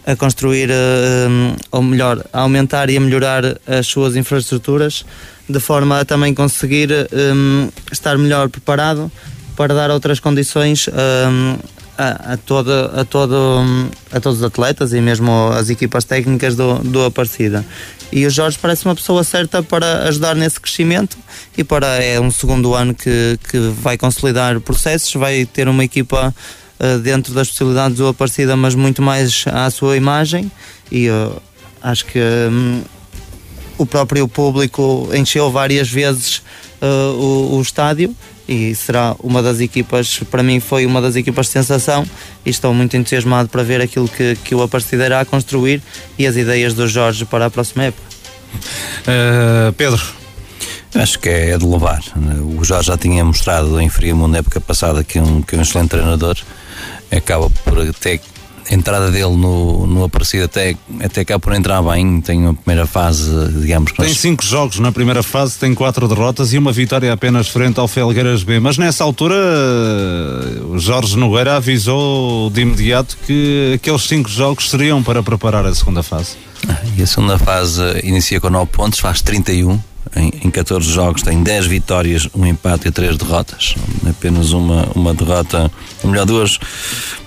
a 0.06 0.16
construir, 0.16 0.70
um, 0.70 1.54
ou 1.70 1.82
melhor, 1.82 2.24
a 2.32 2.40
aumentar 2.40 2.88
e 2.88 2.96
a 2.96 3.00
melhorar 3.00 3.44
as 3.66 3.86
suas 3.86 4.16
infraestruturas 4.16 5.04
de 5.52 5.60
forma 5.60 6.00
a 6.00 6.04
também 6.04 6.34
conseguir 6.34 6.90
um, 7.12 7.68
estar 7.90 8.16
melhor 8.18 8.48
preparado 8.48 9.10
para 9.56 9.74
dar 9.74 9.90
outras 9.90 10.18
condições 10.18 10.88
um, 10.88 11.58
a, 11.96 12.32
a, 12.32 12.36
todo, 12.36 12.70
a, 12.70 13.04
todo, 13.04 13.62
a 14.10 14.20
todos 14.20 14.38
os 14.38 14.44
atletas 14.44 14.92
e 14.92 15.00
mesmo 15.00 15.50
as 15.50 15.70
equipas 15.70 16.04
técnicas 16.04 16.56
do, 16.56 16.78
do 16.78 17.04
Aparecida. 17.04 17.64
E 18.10 18.26
o 18.26 18.30
Jorge 18.30 18.58
parece 18.60 18.84
uma 18.84 18.94
pessoa 18.94 19.24
certa 19.24 19.62
para 19.62 20.08
ajudar 20.08 20.34
nesse 20.34 20.60
crescimento 20.60 21.16
e 21.56 21.64
para 21.64 21.86
é 22.02 22.20
um 22.20 22.30
segundo 22.30 22.74
ano 22.74 22.94
que, 22.94 23.38
que 23.48 23.58
vai 23.80 23.96
consolidar 23.96 24.60
processos, 24.60 25.12
vai 25.14 25.46
ter 25.46 25.68
uma 25.68 25.84
equipa 25.84 26.34
uh, 26.78 26.98
dentro 26.98 27.32
das 27.32 27.48
possibilidades 27.48 27.96
do 27.96 28.08
Aparecida, 28.08 28.56
mas 28.56 28.74
muito 28.74 29.00
mais 29.00 29.44
à 29.46 29.70
sua 29.70 29.96
imagem 29.96 30.50
e 30.90 31.08
uh, 31.08 31.40
acho 31.82 32.04
que 32.04 32.18
um, 32.18 32.82
o 33.78 33.86
próprio 33.86 34.26
público 34.28 35.08
encheu 35.12 35.50
várias 35.50 35.88
vezes 35.88 36.42
uh, 36.80 37.12
o, 37.14 37.56
o, 37.56 37.62
estádio 37.62 38.14
e 38.48 38.74
será 38.74 39.14
uma 39.22 39.42
das 39.42 39.60
equipas, 39.60 40.20
para 40.30 40.42
mim 40.42 40.60
foi 40.60 40.84
uma 40.86 41.00
das 41.00 41.16
equipas 41.16 41.46
de 41.46 41.52
sensação 41.52 42.04
e 42.44 42.50
estou 42.50 42.74
muito 42.74 42.96
entusiasmado 42.96 43.48
para 43.48 43.62
ver 43.62 43.80
aquilo 43.80 44.08
que, 44.08 44.36
que 44.44 44.54
o 44.54 44.62
Aparecida 44.62 45.06
irá 45.06 45.24
construir 45.24 45.82
e 46.18 46.26
as 46.26 46.36
ideias 46.36 46.74
do 46.74 46.86
Jorge 46.86 47.24
para 47.24 47.46
a 47.46 47.50
próxima 47.50 47.84
época. 47.84 48.02
Uh, 49.06 49.72
Pedro, 49.72 50.02
Acho 50.94 51.18
que 51.18 51.28
é 51.28 51.56
de 51.56 51.64
louvar. 51.64 52.02
O 52.58 52.62
Jorge 52.62 52.88
já 52.88 52.98
tinha 52.98 53.24
mostrado 53.24 53.80
em 53.80 53.88
Friamundo 53.88 54.32
na 54.32 54.38
época 54.38 54.60
passada 54.60 55.02
que 55.02 55.18
é 55.18 55.22
um, 55.22 55.40
que 55.40 55.54
é 55.54 55.58
um 55.58 55.62
excelente 55.62 55.88
treinador. 55.88 56.36
Acaba 57.10 57.48
por 57.64 57.80
até 57.80 58.20
entrada 58.70 59.10
dele 59.10 59.36
no, 59.36 59.86
no 59.86 60.04
Aparecido 60.04 60.44
até, 60.44 60.76
até 61.00 61.24
cá 61.24 61.38
por 61.38 61.52
entrar 61.54 61.82
bem, 61.82 62.20
tem 62.20 62.40
uma 62.40 62.54
primeira 62.54 62.86
fase, 62.86 63.30
digamos 63.60 63.92
Tem 63.92 64.08
nós... 64.08 64.18
cinco 64.18 64.44
jogos 64.44 64.78
na 64.78 64.92
primeira 64.92 65.22
fase, 65.22 65.58
tem 65.58 65.74
quatro 65.74 66.06
derrotas 66.08 66.52
e 66.52 66.58
uma 66.58 66.72
vitória 66.72 67.12
apenas 67.12 67.48
frente 67.48 67.78
ao 67.78 67.88
Felgueiras 67.88 68.42
B. 68.42 68.60
Mas 68.60 68.78
nessa 68.78 69.04
altura 69.04 69.34
o 70.70 70.78
Jorge 70.78 71.16
Nogueira 71.16 71.56
avisou 71.56 72.50
de 72.50 72.62
imediato 72.62 73.16
que 73.26 73.72
aqueles 73.74 74.02
cinco 74.02 74.28
jogos 74.28 74.70
seriam 74.70 75.02
para 75.02 75.22
preparar 75.22 75.66
a 75.66 75.74
segunda 75.74 76.02
fase. 76.02 76.36
Ah, 76.68 76.80
e 76.96 77.02
a 77.02 77.06
segunda 77.06 77.38
fase 77.38 77.82
inicia 78.04 78.40
com 78.40 78.48
9 78.48 78.70
pontos, 78.70 79.00
faz 79.00 79.20
31 79.20 79.80
em, 80.16 80.32
em 80.44 80.50
14 80.50 80.90
jogos 80.90 81.22
tem 81.22 81.42
10 81.42 81.66
vitórias, 81.66 82.28
um 82.34 82.46
empate 82.46 82.88
e 82.88 82.90
3 82.90 83.16
derrotas. 83.16 83.74
Apenas 84.08 84.52
uma, 84.52 84.88
uma 84.94 85.14
derrota, 85.14 85.70
ou 86.02 86.10
melhor, 86.10 86.26
duas, 86.26 86.58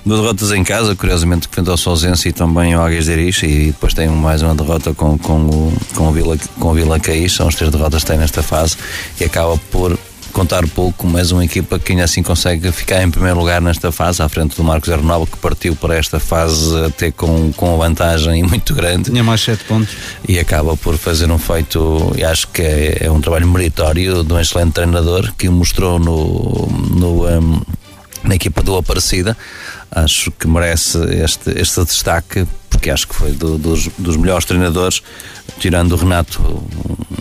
duas 0.05 0.19
derrotas 0.19 0.51
em 0.51 0.63
casa, 0.63 0.95
curiosamente, 0.95 1.47
que 1.47 1.55
frente 1.55 1.69
ao 1.69 1.77
Solzense 1.77 2.29
e 2.29 2.33
também 2.33 2.73
ao 2.73 2.85
Águias 2.85 3.05
de 3.05 3.11
Eriz, 3.11 3.41
e 3.43 3.65
depois 3.67 3.93
tem 3.93 4.07
mais 4.07 4.41
uma 4.41 4.55
derrota 4.55 4.93
com, 4.93 5.17
com, 5.17 5.41
o, 5.41 5.73
com, 5.95 6.07
o 6.07 6.11
Vila, 6.11 6.37
com 6.59 6.69
o 6.69 6.73
Vila 6.73 6.99
Caís, 6.99 7.33
são 7.33 7.47
as 7.47 7.55
três 7.55 7.71
derrotas 7.71 8.03
que 8.03 8.11
tem 8.11 8.17
nesta 8.17 8.43
fase, 8.43 8.77
e 9.19 9.23
acaba 9.23 9.57
por 9.71 9.97
contar 10.35 10.67
pouco, 10.67 11.07
mas 11.07 11.31
uma 11.31 11.45
equipa 11.45 11.79
que 11.79 11.93
ainda 11.93 12.03
assim 12.03 12.21
consegue 12.21 12.69
ficar 12.69 13.01
em 13.01 13.09
primeiro 13.09 13.39
lugar 13.39 13.61
nesta 13.61 13.89
fase, 13.89 14.21
à 14.21 14.27
frente 14.27 14.53
do 14.57 14.65
Marcos 14.65 14.89
Aeronauta, 14.89 15.31
que 15.31 15.37
partiu 15.37 15.73
para 15.77 15.95
esta 15.95 16.19
fase 16.19 16.77
até 16.85 17.09
com, 17.09 17.53
com 17.53 17.69
uma 17.69 17.77
vantagem 17.77 18.43
muito 18.43 18.75
grande. 18.75 19.09
Tinha 19.11 19.23
mais 19.23 19.39
7 19.39 19.63
pontos. 19.63 19.95
E 20.27 20.37
acaba 20.37 20.75
por 20.75 20.97
fazer 20.97 21.31
um 21.31 21.37
feito, 21.37 22.11
e 22.17 22.23
acho 22.25 22.49
que 22.49 22.61
é, 22.61 23.05
é 23.05 23.11
um 23.11 23.21
trabalho 23.21 23.47
meritório 23.47 24.25
de 24.25 24.33
um 24.33 24.37
excelente 24.37 24.73
treinador 24.73 25.33
que 25.37 25.47
mostrou 25.47 25.97
no, 25.99 26.67
no 26.67 27.25
um, 27.29 27.61
na 28.21 28.35
equipa 28.35 28.61
do 28.61 28.75
Aparecida. 28.75 29.37
Acho 29.89 30.31
que 30.31 30.47
merece 30.49 30.97
este, 31.23 31.51
este 31.57 31.81
destaque, 31.85 32.45
porque 32.69 32.89
acho 32.89 33.07
que 33.07 33.15
foi 33.15 33.31
do, 33.31 33.57
dos, 33.57 33.87
dos 33.97 34.17
melhores 34.17 34.43
treinadores 34.43 35.01
tirando 35.59 35.93
o 35.93 35.95
Renato 35.95 36.63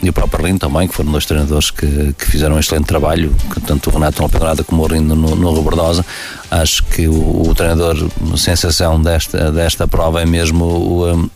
e 0.05 0.11
o 0.11 0.13
próprio 0.13 0.45
Arlindo 0.45 0.59
também, 0.59 0.87
que 0.87 0.95
foram 0.95 1.11
dois 1.11 1.25
treinadores 1.25 1.71
que, 1.71 2.15
que 2.19 2.27
fizeram 2.27 2.57
um 2.57 2.59
excelente 2.59 2.85
trabalho, 2.85 3.35
tanto 3.67 3.89
o 3.89 3.93
Renato 3.93 4.19
no 4.19 4.25
Alpedrada 4.25 4.63
como 4.63 4.83
o 4.83 4.85
Arlindo 4.85 5.17
no, 5.17 5.35
no 5.35 5.51
Robordosa. 5.51 6.05
Acho 6.51 6.85
que 6.85 7.09
o, 7.09 7.49
o, 7.49 7.55
treinador, 7.55 7.97
sensação 8.37 9.01
desta, 9.01 9.51
desta 9.51 9.89
prova 9.89 10.21
é 10.21 10.27
mesmo 10.27 10.65
o, 10.65 11.31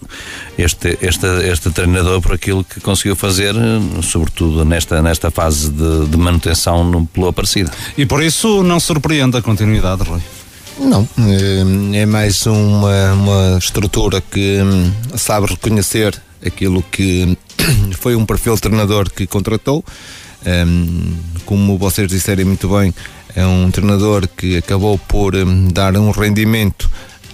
este, 0.59 0.99
este, 1.01 1.27
este 1.51 1.71
treinador 1.71 2.21
por 2.21 2.35
aquilo 2.35 2.63
que 2.63 2.79
conseguiu 2.81 3.17
fazer, 3.17 3.55
sobretudo 4.03 4.65
nesta, 4.67 5.01
nesta 5.01 5.31
fase 5.31 5.71
de, 5.71 6.07
de 6.07 6.17
manutenção 6.19 6.85
no, 6.85 7.07
pelo 7.07 7.29
Aparecida. 7.29 7.71
E 7.97 8.05
por 8.05 8.23
isso 8.23 8.63
não 8.63 8.79
surpreende 8.79 9.39
a 9.39 9.43
continuidade, 9.43 10.03
Rui? 10.03 10.21
Não, 10.79 11.09
é 11.93 12.07
mais 12.07 12.47
uma, 12.47 13.13
uma 13.13 13.59
estrutura 13.59 14.21
que 14.21 14.61
hum, 14.63 14.93
sabe 15.17 15.47
reconhecer 15.47 16.21
aquilo 16.45 16.83
que 16.83 17.37
foi 17.99 18.17
um 18.17 18.25
perfil 18.25 18.55
de 18.55 18.61
treinador 18.61 19.11
que 19.11 19.27
contratou. 19.27 19.85
Um, 20.47 21.17
como 21.45 21.77
vocês 21.77 22.09
disserem 22.09 22.45
muito 22.45 22.69
bem, 22.69 22.95
é 23.35 23.45
um 23.45 23.71
treinador 23.71 24.29
que 24.29 24.57
acabou 24.57 24.97
por 24.99 25.35
um, 25.35 25.69
dar 25.69 25.97
um 25.97 26.11
rendimento 26.11 26.89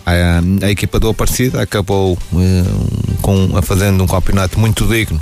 à, 0.07 0.41
à, 0.67 0.71
equipa 0.71 0.99
do 0.99 1.09
Aparecida, 1.09 1.61
acabou 1.61 2.19
um, 2.33 3.17
com, 3.21 3.63
fazendo 3.63 4.03
um 4.03 4.07
campeonato 4.07 4.59
muito 4.59 4.87
digno 4.87 5.21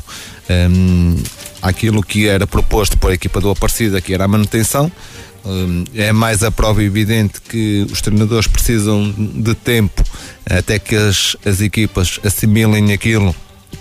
um, 0.48 1.16
aquilo 1.60 2.02
que 2.02 2.28
era 2.28 2.46
proposto 2.46 2.98
por 2.98 3.10
a 3.10 3.14
equipa 3.14 3.40
do 3.40 3.50
Aparecida, 3.50 4.00
que 4.00 4.14
era 4.14 4.24
a 4.24 4.28
manutenção. 4.28 4.90
É 5.96 6.12
mais 6.12 6.44
a 6.44 6.52
prova 6.52 6.84
evidente 6.84 7.40
que 7.40 7.84
os 7.90 8.00
treinadores 8.00 8.46
precisam 8.46 9.12
de 9.12 9.54
tempo 9.56 10.04
até 10.48 10.78
que 10.78 10.94
as, 10.94 11.36
as 11.44 11.60
equipas 11.60 12.20
assimilem 12.24 12.92
aquilo 12.92 13.34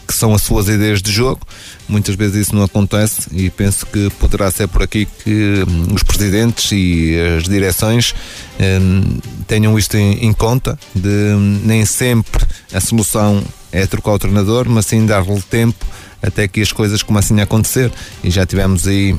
que 0.08 0.14
são 0.14 0.34
as 0.34 0.42
suas 0.42 0.68
ideias 0.68 1.02
de 1.02 1.12
jogo. 1.12 1.42
Muitas 1.88 2.16
vezes 2.16 2.48
isso 2.48 2.56
não 2.56 2.64
acontece 2.64 3.28
e 3.32 3.50
penso 3.50 3.86
que 3.86 4.10
poderá 4.20 4.50
ser 4.52 4.68
por 4.68 4.84
aqui 4.84 5.08
que 5.24 5.64
hum, 5.68 5.94
os 5.94 6.04
presidentes 6.04 6.72
e 6.72 7.16
as 7.38 7.44
direções 7.44 8.14
hum, 8.60 9.20
tenham 9.48 9.78
isto 9.78 9.96
em, 9.96 10.26
em, 10.26 10.34
conta, 10.34 10.78
de 10.94 11.08
hum, 11.08 11.62
nem 11.64 11.86
sempre 11.86 12.46
a 12.74 12.80
solução 12.80 13.44
é 13.72 13.86
trocar 13.88 14.14
o 14.14 14.20
treinador, 14.20 14.68
mas 14.70 14.86
sim 14.86 15.06
dar-lhe 15.06 15.42
tempo 15.44 15.86
até 16.22 16.48
que 16.48 16.62
as 16.62 16.72
coisas 16.72 17.02
comecem 17.02 17.40
a 17.40 17.44
acontecer. 17.44 17.92
E 18.24 18.30
já 18.30 18.46
tivemos 18.46 18.88
aí 18.88 19.16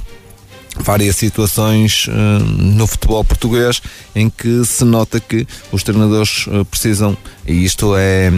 várias 0.78 1.16
situações 1.16 2.06
uh, 2.08 2.12
no 2.12 2.86
futebol 2.86 3.24
português 3.24 3.82
em 4.14 4.30
que 4.30 4.64
se 4.64 4.84
nota 4.84 5.20
que 5.20 5.46
os 5.70 5.82
treinadores 5.82 6.46
uh, 6.46 6.64
precisam, 6.64 7.16
e 7.46 7.64
isto 7.64 7.94
é 7.96 8.30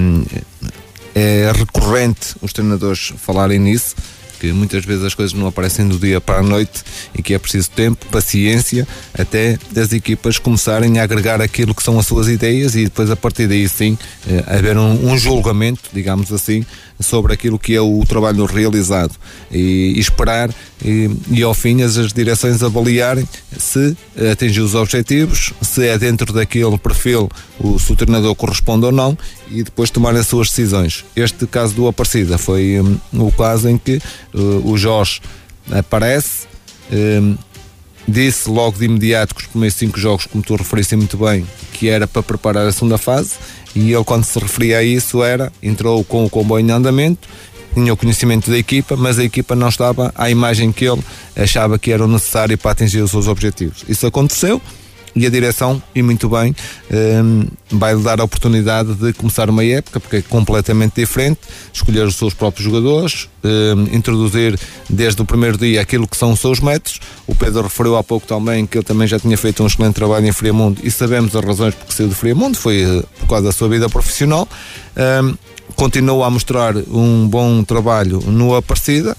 é 1.14 1.52
recorrente 1.54 2.34
os 2.42 2.52
treinadores 2.52 3.12
falarem 3.18 3.58
nisso, 3.58 3.94
que 4.40 4.52
muitas 4.52 4.84
vezes 4.84 5.04
as 5.04 5.14
coisas 5.14 5.32
não 5.32 5.46
aparecem 5.46 5.88
do 5.88 5.98
dia 5.98 6.20
para 6.20 6.40
a 6.40 6.42
noite 6.42 6.82
e 7.14 7.22
que 7.22 7.32
é 7.32 7.38
preciso 7.38 7.70
tempo, 7.70 8.04
paciência, 8.06 8.86
até 9.16 9.58
das 9.70 9.92
equipas 9.92 10.38
começarem 10.38 10.98
a 10.98 11.04
agregar 11.04 11.40
aquilo 11.40 11.74
que 11.74 11.82
são 11.82 11.98
as 11.98 12.06
suas 12.06 12.28
ideias 12.28 12.74
e 12.74 12.84
depois 12.84 13.10
a 13.10 13.16
partir 13.16 13.46
daí 13.46 13.68
sim 13.68 13.96
eh, 14.28 14.44
haver 14.46 14.76
um 14.76 15.16
julgamento, 15.16 15.88
digamos 15.92 16.32
assim, 16.32 16.64
sobre 17.00 17.32
aquilo 17.32 17.58
que 17.58 17.74
é 17.74 17.80
o 17.80 18.04
trabalho 18.06 18.44
realizado 18.44 19.14
e, 19.50 19.94
e 19.96 20.00
esperar 20.00 20.50
e, 20.84 21.10
e, 21.30 21.42
ao 21.42 21.54
fim 21.54 21.82
as, 21.82 21.96
as 21.96 22.12
direções 22.12 22.62
avaliarem 22.62 23.28
se 23.58 23.96
atingiu 24.30 24.64
os 24.64 24.74
objetivos, 24.74 25.52
se 25.60 25.86
é 25.86 25.98
dentro 25.98 26.32
daquele 26.32 26.78
perfil 26.78 27.28
o, 27.58 27.78
se 27.78 27.92
o 27.92 27.96
treinador 27.96 28.34
corresponde 28.34 28.86
ou 28.86 28.92
não 28.92 29.16
e 29.50 29.62
depois 29.62 29.90
tomar 29.90 30.14
as 30.14 30.26
suas 30.26 30.48
decisões. 30.48 31.04
Este 31.16 31.46
caso 31.46 31.74
do 31.74 31.86
Aparecida 31.88 32.38
foi 32.38 32.80
um, 32.80 32.98
o 33.26 33.32
caso 33.32 33.68
em 33.68 33.78
que 33.78 34.00
uh, 34.34 34.70
o 34.70 34.76
Jorge 34.76 35.20
aparece 35.70 36.46
um, 36.92 37.36
disse 38.06 38.48
logo 38.50 38.78
de 38.78 38.84
imediato 38.84 39.34
que 39.34 39.42
os 39.42 39.46
primeiros 39.46 39.76
cinco 39.76 39.98
jogos, 39.98 40.26
como 40.26 40.42
tu 40.42 40.56
referiste 40.56 40.96
muito 40.96 41.16
bem, 41.16 41.46
que 41.72 41.88
era 41.88 42.06
para 42.06 42.22
preparar 42.22 42.66
a 42.66 42.72
segunda 42.72 42.98
fase, 42.98 43.32
e 43.74 43.92
ele 43.92 44.04
quando 44.04 44.24
se 44.24 44.38
referia 44.38 44.78
a 44.78 44.82
isso 44.82 45.22
era, 45.22 45.52
entrou 45.62 46.04
com 46.04 46.24
o 46.24 46.30
comboio 46.30 46.64
em 46.64 46.70
andamento, 46.70 47.28
tinha 47.74 47.92
o 47.92 47.96
conhecimento 47.96 48.50
da 48.50 48.56
equipa, 48.56 48.96
mas 48.96 49.18
a 49.18 49.24
equipa 49.24 49.56
não 49.56 49.68
estava 49.68 50.12
à 50.14 50.30
imagem 50.30 50.70
que 50.70 50.84
ele 50.84 51.02
achava 51.34 51.78
que 51.78 51.90
era 51.90 52.06
necessário 52.06 52.56
para 52.56 52.70
atingir 52.70 53.00
os 53.00 53.10
seus 53.10 53.26
objetivos. 53.26 53.84
Isso 53.88 54.06
aconteceu 54.06 54.62
e 55.14 55.26
a 55.26 55.30
direção, 55.30 55.82
e 55.94 56.02
muito 56.02 56.28
bem, 56.28 56.54
um, 56.90 57.46
vai-lhe 57.70 58.02
dar 58.02 58.20
a 58.20 58.24
oportunidade 58.24 58.94
de 58.94 59.12
começar 59.12 59.48
uma 59.48 59.64
época, 59.64 60.00
porque 60.00 60.16
é 60.16 60.22
completamente 60.22 60.94
diferente, 60.96 61.40
escolher 61.72 62.06
os 62.06 62.16
seus 62.16 62.34
próprios 62.34 62.64
jogadores, 62.64 63.28
um, 63.44 63.94
introduzir 63.94 64.58
desde 64.90 65.22
o 65.22 65.24
primeiro 65.24 65.56
dia 65.56 65.80
aquilo 65.80 66.08
que 66.08 66.16
são 66.16 66.32
os 66.32 66.40
seus 66.40 66.60
métodos. 66.60 67.00
O 67.26 67.34
Pedro 67.34 67.62
referiu 67.62 67.96
há 67.96 68.02
pouco 68.02 68.26
também 68.26 68.66
que 68.66 68.78
ele 68.78 68.84
também 68.84 69.06
já 69.06 69.18
tinha 69.18 69.36
feito 69.36 69.62
um 69.62 69.66
excelente 69.66 69.94
trabalho 69.94 70.26
em 70.26 70.32
Friamundo 70.32 70.80
e 70.82 70.90
sabemos 70.90 71.34
as 71.36 71.44
razões 71.44 71.74
porque 71.74 71.92
saiu 71.92 72.08
de 72.08 72.14
Friamundo, 72.14 72.56
foi 72.56 72.84
uh, 72.84 73.06
por 73.20 73.28
causa 73.28 73.44
da 73.46 73.52
sua 73.52 73.68
vida 73.68 73.88
profissional. 73.88 74.48
Um, 74.96 75.36
continua 75.76 76.26
a 76.26 76.30
mostrar 76.30 76.76
um 76.76 77.26
bom 77.28 77.62
trabalho 77.64 78.20
no 78.26 78.54
Aparecida, 78.54 79.16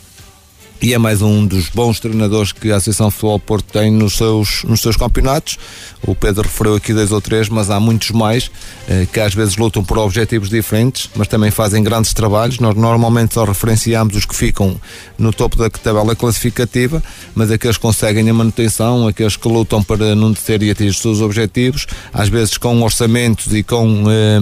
e 0.82 0.94
é 0.94 0.98
mais 0.98 1.22
um 1.22 1.46
dos 1.46 1.70
bons 1.70 2.00
treinadores 2.00 2.52
que 2.52 2.72
a 2.72 2.76
Associação 2.76 3.10
Futebol 3.10 3.40
Porto 3.40 3.72
tem 3.72 3.92
nos 3.92 4.18
seus, 4.18 4.64
nos 4.66 4.82
seus 4.82 4.96
campeonatos. 4.98 5.58
O 6.04 6.14
Pedro 6.14 6.44
referiu 6.44 6.76
aqui 6.76 6.94
dois 6.94 7.12
ou 7.12 7.22
três, 7.22 7.50
mas 7.50 7.70
há 7.70 7.80
muitos 7.80 8.12
mais 8.12 8.52
eh, 8.88 9.08
que 9.12 9.20
às 9.20 9.34
vezes 9.34 9.58
lutam 9.58 9.84
por 9.84 9.98
objetivos 9.98 10.50
diferentes, 10.50 11.10
mas 11.16 11.28
também 11.28 11.50
fazem 11.50 11.82
grandes 11.82 12.14
trabalhos. 12.14 12.60
Nós 12.60 12.76
normalmente 12.76 13.34
só 13.34 13.46
referenciamos 13.46 14.16
os 14.16 14.26
que 14.26 14.36
ficam 14.36 14.80
no 15.18 15.34
topo 15.34 15.58
da 15.58 15.70
tabela 15.70 16.16
classificativa, 16.16 17.02
mas 17.34 17.50
aqueles 17.50 17.78
que 17.78 17.82
conseguem 17.82 18.30
a 18.30 18.34
manutenção, 18.34 19.08
aqueles 19.08 19.36
que 19.36 19.48
lutam 19.48 19.82
para 19.82 20.14
não 20.14 20.32
descer 20.32 20.62
e 20.62 20.70
atingir 20.70 20.92
os 20.92 21.00
seus 21.00 21.22
objetivos, 21.22 21.88
às 22.14 22.30
vezes 22.30 22.58
com 22.58 22.82
orçamentos 22.82 23.54
e 23.54 23.64
com 23.64 24.04
eh, 24.10 24.40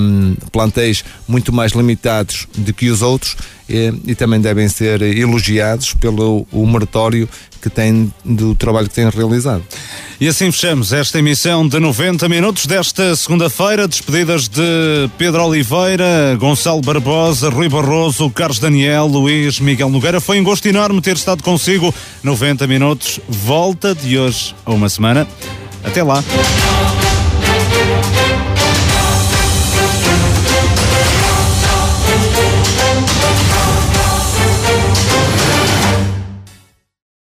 plantéis 0.51 1.05
muito 1.27 1.53
mais 1.53 1.71
limitados 1.71 2.47
do 2.57 2.73
que 2.73 2.89
os 2.89 3.01
outros 3.01 3.37
e, 3.67 4.15
também 4.15 4.39
devem 4.39 4.67
ser 4.67 5.01
elogiados 5.01 5.93
pelo 5.93 6.45
o 6.51 6.65
meritório 6.65 7.27
que 7.61 7.69
têm 7.69 8.13
do 8.25 8.53
trabalho 8.55 8.89
que 8.89 8.95
têm 8.95 9.09
realizado. 9.09 9.63
E 10.19 10.27
assim 10.27 10.51
fechamos 10.51 10.91
esta 10.91 11.19
emissão 11.19 11.67
de 11.67 11.79
90 11.79 12.27
minutos 12.27 12.65
desta 12.65 13.15
segunda-feira. 13.15 13.87
Despedidas 13.87 14.47
de 14.47 15.09
Pedro 15.17 15.45
Oliveira, 15.45 16.35
Gonçalo 16.37 16.81
Barbosa, 16.81 17.49
Rui 17.49 17.69
Barroso, 17.69 18.29
Carlos 18.29 18.59
Daniel, 18.59 19.05
Luís, 19.05 19.59
Miguel 19.59 19.89
Nogueira. 19.89 20.19
Foi 20.19 20.39
um 20.39 20.43
gosto 20.43 20.65
enorme 20.65 21.01
ter 21.01 21.15
estado 21.15 21.41
consigo. 21.41 21.93
90 22.21 22.67
minutos, 22.67 23.19
volta 23.27 23.95
de 23.95 24.17
hoje 24.17 24.53
a 24.65 24.71
uma 24.71 24.89
semana. 24.89 25.27
Até 25.83 26.03
lá. 26.03 26.23